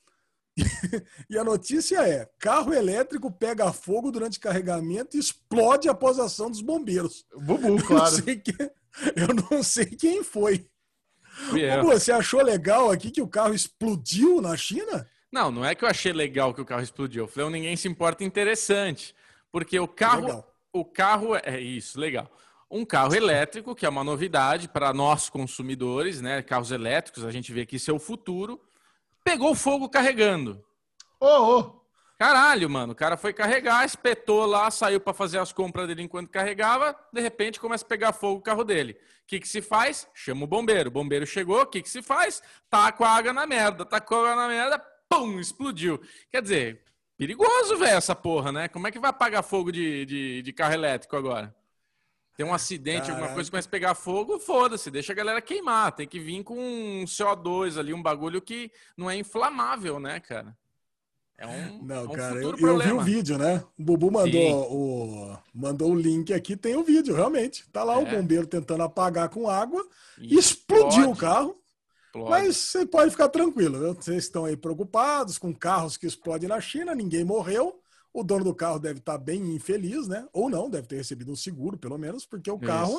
e 1.29 1.37
a 1.37 1.45
notícia 1.45 1.99
é: 2.09 2.27
carro 2.39 2.73
elétrico 2.73 3.31
pega 3.31 3.71
fogo 3.75 4.11
durante 4.11 4.41
carregamento 4.41 5.15
e 5.17 5.21
explode 5.21 5.87
após 5.87 6.19
a 6.19 6.25
ação 6.25 6.51
dos 6.51 6.63
bombeiros. 6.63 7.27
Bubu, 7.35 7.61
Eu, 7.69 7.75
não 7.75 7.77
claro. 7.79 8.07
sei 8.11 8.37
que- 8.37 8.71
eu 9.17 9.29
não 9.51 9.63
sei 9.63 9.87
quem 9.87 10.23
foi. 10.23 10.69
Eu. 11.53 11.83
Bubu, 11.83 11.93
você 11.93 12.13
achou 12.13 12.43
legal 12.43 12.91
aqui 12.91 13.11
que 13.11 13.21
o 13.21 13.29
carro 13.29 13.55
explodiu 13.55 14.41
na 14.41 14.57
China? 14.57 15.07
Não, 15.31 15.51
não 15.51 15.65
é 15.65 15.75
que 15.75 15.85
eu 15.85 15.89
achei 15.89 16.13
legal 16.13 16.55
que 16.55 16.61
o 16.61 16.65
carro 16.65 16.83
explodiu. 16.83 17.25
Eu 17.25 17.29
falei, 17.29 17.47
"Oh, 17.47 17.51
ninguém 17.51 17.77
se 17.77 17.89
importa 17.89 18.25
interessante. 18.25 19.15
Porque 19.53 19.79
o 19.79 19.89
carro. 19.89 20.27
Legal. 20.27 20.55
O 20.73 20.85
carro 20.85 21.37
é 21.37 21.43
é 21.45 21.61
isso, 21.61 21.99
legal. 21.99 22.31
Um 22.71 22.85
carro 22.85 23.15
elétrico, 23.15 23.75
que 23.75 23.87
é 23.87 23.89
uma 23.89 24.03
novidade 24.03 24.69
para 24.69 24.93
nós 24.93 25.31
consumidores, 25.31 26.21
né? 26.21 26.43
Carros 26.43 26.73
elétricos, 26.73 27.25
a 27.25 27.31
gente 27.31 27.53
vê 27.53 27.65
que 27.65 27.77
isso 27.77 27.91
é 27.91 27.95
o 27.95 27.99
futuro. 27.99 28.61
Pegou 29.23 29.55
fogo 29.55 29.89
carregando. 29.89 30.65
Ô, 31.21 31.27
ô. 31.27 31.86
Caralho, 32.19 32.71
mano. 32.71 32.93
O 32.93 32.97
cara 32.97 33.17
foi 33.17 33.33
carregar, 33.33 33.85
espetou 33.85 34.47
lá, 34.47 34.71
saiu 34.71 34.99
para 34.99 35.13
fazer 35.13 35.39
as 35.39 35.53
compras 35.53 35.87
dele 35.87 36.03
enquanto 36.03 36.31
carregava. 36.31 36.97
De 37.13 37.21
repente 37.21 37.61
começa 37.61 37.85
a 37.85 37.89
pegar 37.89 38.13
fogo 38.13 38.41
o 38.41 38.43
carro 38.43 38.65
dele. 38.65 38.93
O 38.93 39.27
que, 39.27 39.41
que 39.41 39.49
se 39.49 39.61
faz? 39.61 40.09
Chama 40.15 40.45
o 40.45 40.47
bombeiro. 40.47 40.89
O 40.89 40.93
bombeiro 40.93 41.27
chegou, 41.27 41.61
o 41.61 41.67
que, 41.67 41.83
que 41.83 41.91
se 41.91 42.03
faz? 42.03 42.43
Taca 42.71 43.05
a 43.05 43.17
água 43.17 43.33
na 43.33 43.47
merda. 43.47 43.85
Tacou 43.85 44.25
a 44.25 44.33
água 44.33 44.43
na 44.43 44.49
merda, 44.49 44.79
pum, 45.09 45.39
explodiu. 45.39 46.01
Quer 46.31 46.41
dizer, 46.41 46.83
perigoso, 47.19 47.77
velho, 47.77 47.99
essa 47.99 48.15
porra, 48.15 48.51
né? 48.51 48.69
Como 48.69 48.87
é 48.87 48.91
que 48.91 48.99
vai 48.99 49.11
apagar 49.11 49.43
fogo 49.43 49.71
de, 49.71 50.07
de, 50.07 50.43
de 50.43 50.53
carro 50.55 50.73
elétrico 50.73 51.17
agora? 51.17 51.55
Tem 52.35 52.47
um 52.47 52.55
acidente, 52.55 53.11
alguma 53.11 53.21
Caraca. 53.21 53.35
coisa 53.35 53.51
começa 53.51 53.69
a 53.69 53.71
pegar 53.71 53.95
fogo, 53.95 54.39
foda-se, 54.39 54.91
deixa 54.91 55.13
a 55.13 55.17
galera 55.17 55.41
queimar. 55.43 55.93
Tem 55.93 56.07
que 56.07 56.21
vir 56.21 56.43
com 56.45 56.59
um 56.59 57.05
CO2 57.05 57.79
ali, 57.79 57.93
um 57.93 58.03
bagulho 58.03 58.41
que 58.41 58.71
não 58.97 59.11
é 59.11 59.17
inflamável, 59.17 59.99
né, 59.99 60.21
cara? 60.21 60.57
É 61.39 61.47
um, 61.47 61.83
Não, 61.83 61.97
é 61.97 62.01
um 62.03 62.09
cara, 62.09 62.37
eu, 62.43 62.57
eu 62.57 62.79
vi 62.79 62.93
o 62.93 63.01
vídeo, 63.03 63.37
né? 63.37 63.63
O 63.79 63.83
Bubu 63.85 64.11
mandou 64.11 64.73
o, 64.73 65.39
mandou 65.55 65.91
o 65.91 65.95
link 65.95 66.33
aqui, 66.33 66.57
tem 66.57 66.77
o 66.77 66.83
vídeo, 66.83 67.15
realmente. 67.15 67.65
Tá 67.71 67.85
lá 67.85 67.99
o 67.99 68.07
É. 68.07 68.17
bombeiro 68.17 68.47
tentando 68.47 68.83
apagar 68.83 69.29
com 69.29 69.49
água, 69.49 69.87
E 70.19 70.39
explodiu 70.39 70.87
o 71.11 71.13
explode, 71.13 71.21
carro. 71.21 71.57
explode. 72.07 72.31
Mas 72.31 72.57
você 72.57 72.87
pode 72.87 73.11
ficar 73.11 73.29
tranquilo, 73.29 73.79
viu? 73.79 73.95
Vocês 73.95 74.25
estão 74.25 74.47
aí 74.47 74.57
preocupados 74.57 75.37
com 75.37 75.53
carros 75.55 75.99
que 75.99 76.07
explodem 76.07 76.49
na 76.49 76.59
China, 76.61 76.95
ninguém 76.95 77.23
morreu. 77.23 77.81
O 78.15 78.25
dono 78.25 78.45
do 78.45 78.55
carro 78.55 78.79
deve 78.79 78.99
estar 79.01 79.19
bem 79.19 79.55
infeliz, 79.55 80.09
né? 80.09 80.27
Ou 80.33 80.49
não, 80.49 80.71
deve 80.71 80.87
ter 80.87 80.97
recebido 80.97 81.31
um 81.31 81.37
seguro, 81.37 81.77
pelo 81.77 81.99
menos, 81.99 82.25
porque 82.25 82.51
o 82.51 82.59
carro 82.59 82.99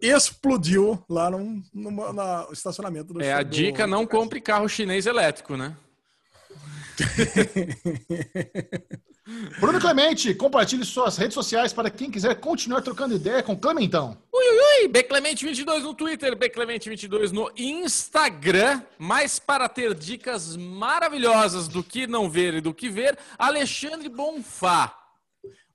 explodiu 0.00 1.00
lá 1.08 1.30
no, 1.30 1.62
no, 1.72 1.90
no 2.12 2.52
estacionamento 2.52 3.14
do 3.14 3.22
É 3.22 3.32
a 3.32 3.42
dica, 3.44 3.86
não 3.86 4.02
do- 4.02 4.08
compre 4.08 4.40
carro 4.40 4.68
chinês 4.68 5.06
elétrico, 5.06 5.56
né? 5.56 5.76
Bruno 9.60 9.80
Clemente, 9.80 10.34
compartilhe 10.34 10.84
suas 10.84 11.16
redes 11.16 11.34
sociais 11.34 11.72
para 11.72 11.90
quem 11.90 12.10
quiser 12.10 12.34
continuar 12.40 12.82
trocando 12.82 13.14
ideia 13.14 13.42
com 13.42 13.56
Clementão. 13.56 14.18
Ui, 14.32 14.44
ui, 14.44 14.82
ui, 14.82 14.88
Beclemente22 14.88 15.80
no 15.80 15.94
Twitter, 15.94 16.36
Beclemente22 16.36 17.30
no 17.30 17.50
Instagram. 17.56 18.82
Mas 18.98 19.38
para 19.38 19.68
ter 19.68 19.94
dicas 19.94 20.56
maravilhosas 20.56 21.68
do 21.68 21.84
que 21.84 22.06
não 22.06 22.28
ver 22.28 22.54
e 22.54 22.60
do 22.60 22.74
que 22.74 22.88
ver, 22.88 23.16
Alexandre 23.38 24.08
Bonfá. 24.08 24.98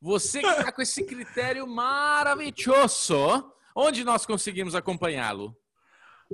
Você 0.01 0.41
que 0.41 0.47
está 0.47 0.71
com 0.71 0.81
esse 0.81 1.03
critério 1.05 1.65
maravilhoso, 1.65 3.51
onde 3.75 4.03
nós 4.03 4.25
conseguimos 4.25 4.75
acompanhá-lo? 4.75 5.55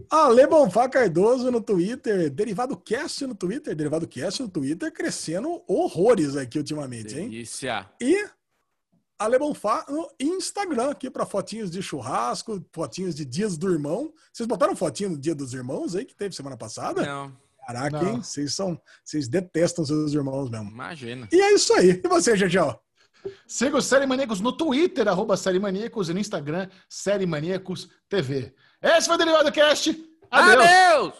Ale 0.09 0.47
Bonfá 0.47 0.89
Cardoso 0.89 1.51
no 1.51 1.61
Twitter, 1.61 2.29
Derivado 2.29 2.75
Cast 2.75 3.25
no 3.27 3.35
Twitter, 3.35 3.75
Derivado 3.75 4.07
Cast 4.07 4.41
no 4.41 4.49
Twitter, 4.49 4.91
crescendo 4.91 5.63
horrores 5.67 6.35
aqui 6.35 6.57
ultimamente, 6.57 7.17
hein? 7.17 7.29
Delícia. 7.29 7.89
E 8.01 8.25
Ale 9.19 9.37
Bonfá 9.37 9.85
no 9.87 10.09
Instagram 10.19 10.89
aqui 10.89 11.09
para 11.09 11.25
fotinhos 11.25 11.69
de 11.69 11.81
churrasco, 11.81 12.63
fotinhos 12.71 13.13
de 13.15 13.23
dias 13.23 13.55
do 13.55 13.71
irmão. 13.71 14.11
Vocês 14.31 14.47
botaram 14.47 14.75
fotinho 14.75 15.11
no 15.11 15.17
dia 15.17 15.35
dos 15.35 15.53
irmãos 15.53 15.95
aí 15.95 16.05
que 16.05 16.15
teve 16.15 16.35
semana 16.35 16.57
passada? 16.57 17.05
Não, 17.05 17.37
Caraca, 17.65 18.01
Não. 18.01 18.09
hein? 18.15 18.21
Vocês 18.23 18.53
são, 18.53 18.79
vocês 19.05 19.27
detestam 19.29 19.85
seus 19.85 20.13
irmãos 20.13 20.49
mesmo. 20.49 20.69
imagina. 20.69 21.29
E 21.31 21.39
é 21.39 21.53
isso 21.53 21.71
aí. 21.73 22.01
E 22.03 22.07
você, 22.07 22.35
Gegel? 22.35 22.77
Siga 23.47 23.77
o 23.77 23.81
Série 23.81 24.05
Maníacos 24.05 24.41
no 24.41 24.51
Twitter, 24.51 25.07
arroba 25.07 25.37
Série 25.37 25.59
Maníacos, 25.59 26.09
e 26.09 26.13
no 26.13 26.19
Instagram, 26.19 26.67
Série 26.89 27.25
Maníacos 27.25 27.87
TV. 28.09 28.53
Esse 28.83 29.07
foi 29.07 29.15
o 29.15 29.17
Derivado 29.17 29.51
Cast. 29.51 29.89
Adeus. 30.29 30.65
Adeus! 30.65 31.13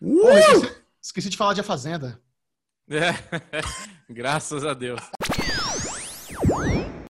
Pô, 0.00 0.30
esqueci, 0.30 0.76
esqueci 1.02 1.28
de 1.28 1.36
falar 1.36 1.52
de 1.52 1.60
A 1.60 1.64
Fazenda. 1.64 2.20
É. 2.90 3.12
Graças 4.08 4.64
a 4.64 4.72
Deus. 4.72 4.98